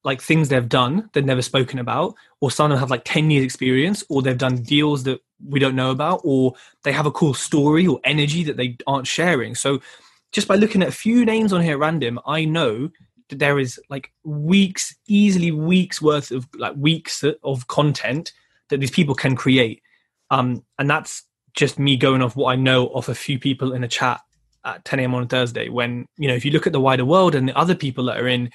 like 0.04 0.20
things 0.20 0.48
they've 0.48 0.68
done 0.68 1.08
they've 1.12 1.24
never 1.24 1.42
spoken 1.42 1.78
about 1.78 2.14
or 2.40 2.50
some 2.50 2.66
of 2.66 2.70
them 2.70 2.80
have 2.80 2.90
like 2.90 3.04
10 3.04 3.30
years 3.30 3.44
experience 3.44 4.02
or 4.08 4.20
they've 4.20 4.38
done 4.38 4.62
deals 4.62 5.04
that 5.04 5.20
we 5.46 5.60
don't 5.60 5.76
know 5.76 5.90
about 5.90 6.20
or 6.24 6.54
they 6.82 6.92
have 6.92 7.06
a 7.06 7.12
cool 7.12 7.34
story 7.34 7.86
or 7.86 8.00
energy 8.04 8.44
that 8.44 8.56
they 8.56 8.76
aren't 8.86 9.06
sharing. 9.06 9.54
So 9.54 9.80
just 10.32 10.48
by 10.48 10.56
looking 10.56 10.82
at 10.82 10.88
a 10.88 10.92
few 10.92 11.24
names 11.24 11.52
on 11.52 11.60
here 11.60 11.74
at 11.74 11.78
random 11.78 12.18
i 12.26 12.44
know 12.44 12.90
that 13.28 13.38
there 13.38 13.58
is 13.58 13.80
like 13.88 14.10
weeks 14.24 14.94
easily 15.06 15.50
weeks 15.50 16.02
worth 16.02 16.30
of 16.30 16.48
like 16.56 16.74
weeks 16.76 17.24
of 17.44 17.66
content 17.68 18.32
that 18.68 18.78
these 18.78 18.90
people 18.90 19.14
can 19.14 19.36
create. 19.36 19.82
Um 20.30 20.64
and 20.78 20.88
that's 20.88 21.24
just 21.54 21.78
me 21.78 21.96
going 21.96 22.22
off 22.22 22.36
what 22.36 22.52
i 22.52 22.56
know 22.56 22.88
of 22.88 23.08
a 23.08 23.14
few 23.14 23.38
people 23.38 23.72
in 23.72 23.84
a 23.84 23.88
chat 23.88 24.20
at 24.64 24.84
10 24.84 25.00
a.m 25.00 25.14
on 25.14 25.22
a 25.22 25.26
thursday 25.26 25.68
when 25.68 26.06
you 26.16 26.28
know 26.28 26.34
if 26.34 26.44
you 26.44 26.50
look 26.50 26.66
at 26.66 26.72
the 26.72 26.80
wider 26.80 27.04
world 27.04 27.34
and 27.34 27.48
the 27.48 27.56
other 27.56 27.74
people 27.74 28.04
that 28.04 28.18
are 28.18 28.28
in 28.28 28.50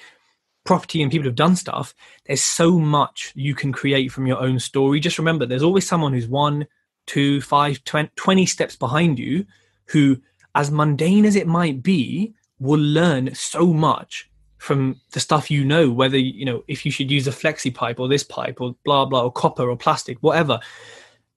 property 0.68 1.00
and 1.00 1.10
people 1.10 1.24
who've 1.24 1.34
done 1.34 1.56
stuff, 1.56 1.94
there's 2.26 2.42
so 2.42 2.78
much 2.78 3.32
you 3.34 3.54
can 3.54 3.72
create 3.72 4.12
from 4.12 4.26
your 4.26 4.38
own 4.38 4.58
story. 4.58 5.00
Just 5.00 5.16
remember, 5.16 5.46
there's 5.46 5.62
always 5.62 5.88
someone 5.88 6.12
who's 6.12 6.26
one, 6.28 6.66
two, 7.06 7.40
five, 7.40 7.82
20 7.84 8.44
steps 8.44 8.76
behind 8.76 9.18
you 9.18 9.46
who, 9.86 10.18
as 10.54 10.70
mundane 10.70 11.24
as 11.24 11.36
it 11.36 11.46
might 11.46 11.82
be, 11.82 12.34
will 12.60 12.80
learn 12.80 13.34
so 13.34 13.68
much 13.68 14.30
from 14.58 15.00
the 15.12 15.20
stuff 15.20 15.50
you 15.50 15.64
know, 15.64 15.90
whether, 15.90 16.18
you 16.18 16.44
know, 16.44 16.62
if 16.68 16.84
you 16.84 16.92
should 16.92 17.10
use 17.10 17.26
a 17.26 17.30
flexi 17.30 17.74
pipe 17.74 17.98
or 17.98 18.06
this 18.06 18.22
pipe 18.22 18.60
or 18.60 18.76
blah, 18.84 19.06
blah, 19.06 19.22
or 19.22 19.32
copper 19.32 19.70
or 19.70 19.76
plastic, 19.76 20.18
whatever. 20.20 20.60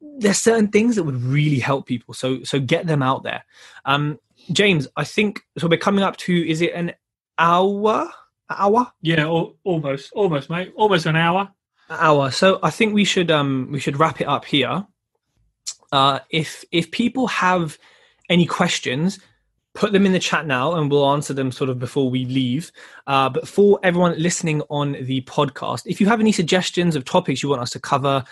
There's 0.02 0.40
certain 0.40 0.68
things 0.68 0.98
that 0.98 1.04
would 1.04 1.24
really 1.24 1.60
help 1.60 1.86
people. 1.86 2.14
So, 2.14 2.44
so 2.44 2.60
get 2.60 2.86
them 2.86 3.02
out 3.02 3.24
there. 3.24 3.46
Um, 3.86 4.20
James, 4.52 4.90
I 4.98 5.06
think, 5.06 5.40
so 5.58 5.70
we're 5.70 5.78
coming 5.78 6.04
up 6.04 6.18
to, 6.18 6.50
is 6.50 6.60
it 6.60 6.74
an 6.74 6.92
hour? 7.40 8.12
Hour? 8.58 8.92
Yeah, 9.02 9.26
almost, 9.26 10.12
almost, 10.14 10.50
mate, 10.50 10.74
almost 10.76 11.06
an 11.06 11.16
hour. 11.16 11.52
An 11.90 11.98
hour. 12.00 12.32
So 12.32 12.60
I 12.64 12.70
think 12.70 12.94
we 12.94 13.06
should 13.06 13.32
um 13.32 13.70
we 13.72 13.80
should 13.80 14.00
wrap 14.00 14.22
it 14.22 14.28
up 14.28 14.46
here. 14.46 14.86
Uh, 15.92 16.20
if 16.30 16.64
if 16.72 16.90
people 16.92 17.28
have 17.28 17.78
any 18.30 18.46
questions, 18.46 19.20
put 19.74 19.92
them 19.92 20.06
in 20.06 20.14
the 20.14 20.20
chat 20.20 20.46
now, 20.46 20.74
and 20.76 20.90
we'll 20.90 21.12
answer 21.12 21.34
them 21.34 21.52
sort 21.52 21.70
of 21.70 21.80
before 21.80 22.10
we 22.10 22.26
leave. 22.26 22.72
Uh, 23.08 23.30
but 23.30 23.48
for 23.48 23.80
everyone 23.84 24.18
listening 24.18 24.62
on 24.70 24.94
the 24.94 25.22
podcast, 25.22 25.84
if 25.86 26.00
you 26.00 26.08
have 26.08 26.20
any 26.20 26.32
suggestions 26.32 26.96
of 26.96 27.06
topics 27.06 27.44
you 27.44 27.50
want 27.50 27.62
us 27.62 27.72
to 27.72 27.80
cover, 27.80 28.24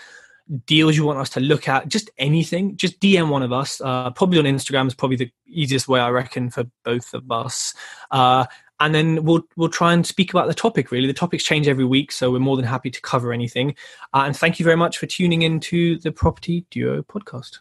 deals 0.65 0.97
you 0.97 1.05
want 1.05 1.19
us 1.19 1.29
to 1.29 1.39
look 1.39 1.67
at, 1.67 1.87
just 1.87 2.09
anything, 2.17 2.75
just 2.75 2.99
DM 2.99 3.29
one 3.29 3.43
of 3.43 3.53
us. 3.53 3.79
Uh, 3.81 4.09
probably 4.11 4.39
on 4.39 4.45
Instagram 4.45 4.87
is 4.87 4.95
probably 4.95 5.17
the 5.17 5.31
easiest 5.47 5.87
way 5.87 5.99
I 5.99 6.09
reckon 6.09 6.49
for 6.49 6.65
both 6.83 7.13
of 7.13 7.31
us. 7.31 7.73
Uh, 8.09 8.45
and 8.79 8.95
then 8.95 9.23
we'll 9.23 9.43
we'll 9.55 9.69
try 9.69 9.93
and 9.93 10.05
speak 10.05 10.31
about 10.31 10.47
the 10.47 10.53
topic. 10.53 10.91
Really, 10.91 11.07
the 11.07 11.13
topics 11.13 11.43
change 11.43 11.67
every 11.67 11.85
week, 11.85 12.11
so 12.11 12.31
we're 12.31 12.39
more 12.39 12.55
than 12.55 12.65
happy 12.65 12.89
to 12.89 13.01
cover 13.01 13.33
anything. 13.33 13.75
Uh, 14.13 14.23
and 14.25 14.35
thank 14.35 14.59
you 14.59 14.63
very 14.63 14.77
much 14.77 14.97
for 14.97 15.05
tuning 15.05 15.41
in 15.41 15.59
to 15.61 15.97
the 15.97 16.11
Property 16.11 16.65
Duo 16.71 17.03
podcast. 17.03 17.59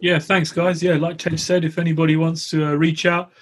Yeah, 0.00 0.18
thanks, 0.18 0.52
guys. 0.52 0.82
Yeah, 0.82 0.96
like 0.96 1.18
Tej 1.18 1.36
said, 1.36 1.64
if 1.64 1.78
anybody 1.78 2.16
wants 2.16 2.50
to 2.50 2.66
uh, 2.66 2.72
reach 2.74 3.06
out, 3.06 3.32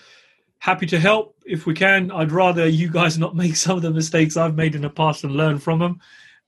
happy 0.59 0.87
to 0.87 1.01
help 1.01 1.37
if 1.45 1.67
we 1.67 1.75
can. 1.75 2.11
I'd 2.11 2.33
rather 2.33 2.67
you 2.69 2.91
guys 2.91 3.19
not 3.19 3.37
make 3.43 3.57
some 3.57 3.77
of 3.77 3.83
the 3.83 3.91
mistakes 3.91 4.37
I've 4.37 4.57
made 4.57 4.75
in 4.75 4.83
the 4.83 4.91
past 4.91 5.25
and 5.25 5.35
learn 5.35 5.59
from 5.59 5.79
them. 5.79 6.01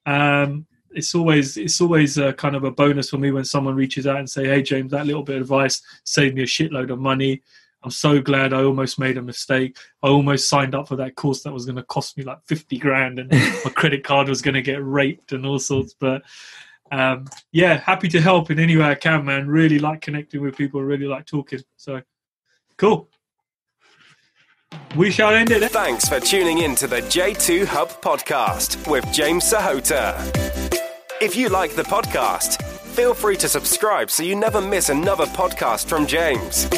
Um, 0.05 0.67
it's 0.93 1.15
always 1.15 1.57
it's 1.57 1.81
always 1.81 2.17
a 2.17 2.33
kind 2.33 2.57
of 2.57 2.65
a 2.65 2.71
bonus 2.71 3.11
for 3.11 3.19
me 3.19 3.31
when 3.31 3.45
someone 3.45 3.75
reaches 3.75 4.07
out 4.07 4.19
and 4.19 4.31
say, 4.31 4.47
"Hey, 4.47 4.63
James, 4.63 4.91
that 4.93 5.07
little 5.07 5.23
bit 5.23 5.37
of 5.37 5.43
advice 5.43 5.83
saved 6.05 6.37
me 6.37 6.43
a 6.43 6.47
shitload 6.47 6.91
of 6.91 6.99
money." 6.99 7.43
I'm 7.87 7.93
so 7.93 8.21
glad 8.21 8.53
I 8.53 8.65
almost 8.65 8.99
made 8.99 9.17
a 9.17 9.23
mistake. 9.23 9.79
I 10.03 10.09
almost 10.09 10.49
signed 10.49 10.75
up 10.75 10.89
for 10.89 10.97
that 10.97 11.15
course 11.15 11.45
that 11.45 11.53
was 11.53 11.67
going 11.67 11.77
to 11.77 11.85
cost 11.85 12.19
me 12.19 12.25
like 12.25 12.41
50 12.49 12.79
grand 12.79 13.21
and 13.21 13.31
my 13.65 13.71
credit 13.73 14.03
card 14.03 14.29
was 14.29 14.43
going 14.43 14.57
to 14.57 14.61
get 14.61 14.85
raped 14.85 15.31
and 15.31 15.47
all 15.47 15.61
sorts. 15.61 15.95
But 15.95 16.23
um, 16.91 17.27
yeah, 17.53 17.79
happy 17.79 18.09
to 18.09 18.21
help 18.21 18.51
in 18.51 18.59
any 18.59 18.77
way 18.77 18.87
I 18.87 18.97
can, 18.97 19.25
man. 19.25 19.47
Really 19.47 19.79
like 19.79 20.01
connecting 20.01 20.43
with 20.43 20.57
people, 20.57 20.83
really 20.83 21.07
like 21.07 21.27
talking. 21.27 21.61
So 21.77 22.03
cool. 22.77 23.09
We 24.97 25.13
shall 25.13 25.31
end 25.31 25.53
it. 25.53 25.63
Thanks 25.71 26.09
for 26.09 26.19
tuning 26.19 26.59
in 26.59 26.75
to 26.77 26.89
the 26.89 27.03
J2 27.03 27.67
Hub 27.67 27.91
podcast 28.03 28.91
with 28.91 29.13
James 29.13 29.45
Sahota. 29.45 30.17
If 31.23 31.37
you 31.37 31.51
like 31.51 31.77
the 31.77 31.85
podcast, 31.85 32.61
feel 32.65 33.15
free 33.15 33.37
to 33.37 33.49
subscribe 33.49 34.11
so 34.11 34.25
you 34.25 34.35
never 34.35 34.61
miss 34.61 34.89
another 34.89 35.27
podcast 35.27 35.89
from 35.89 36.05
James. 36.05 36.69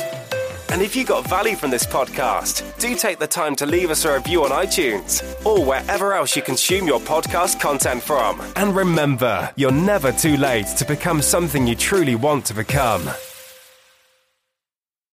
And 0.71 0.83
if 0.83 0.95
you 0.95 1.05
got 1.05 1.27
value 1.27 1.57
from 1.57 1.71
this 1.71 1.87
podcast, 1.87 2.79
do 2.79 2.95
take 2.95 3.19
the 3.19 3.27
time 3.27 3.57
to 3.57 3.67
leave 3.67 3.91
us 3.91 4.05
a 4.05 4.15
review 4.15 4.45
on 4.45 4.51
iTunes 4.51 5.23
or 5.45 5.65
wherever 5.65 6.13
else 6.13 6.37
you 6.37 6.43
consume 6.43 6.87
your 6.87 7.01
podcast 7.01 7.61
content 7.61 8.03
from. 8.03 8.41
And 8.57 8.77
remember, 8.77 9.51
you're 9.57 9.73
never 9.73 10.13
too 10.13 10.37
late 10.37 10.67
to 10.77 10.85
become 10.85 11.23
something 11.23 11.67
you 11.67 11.75
truly 11.75 12.17
want 12.17 12.45
to 12.47 12.55
become. 12.55 13.09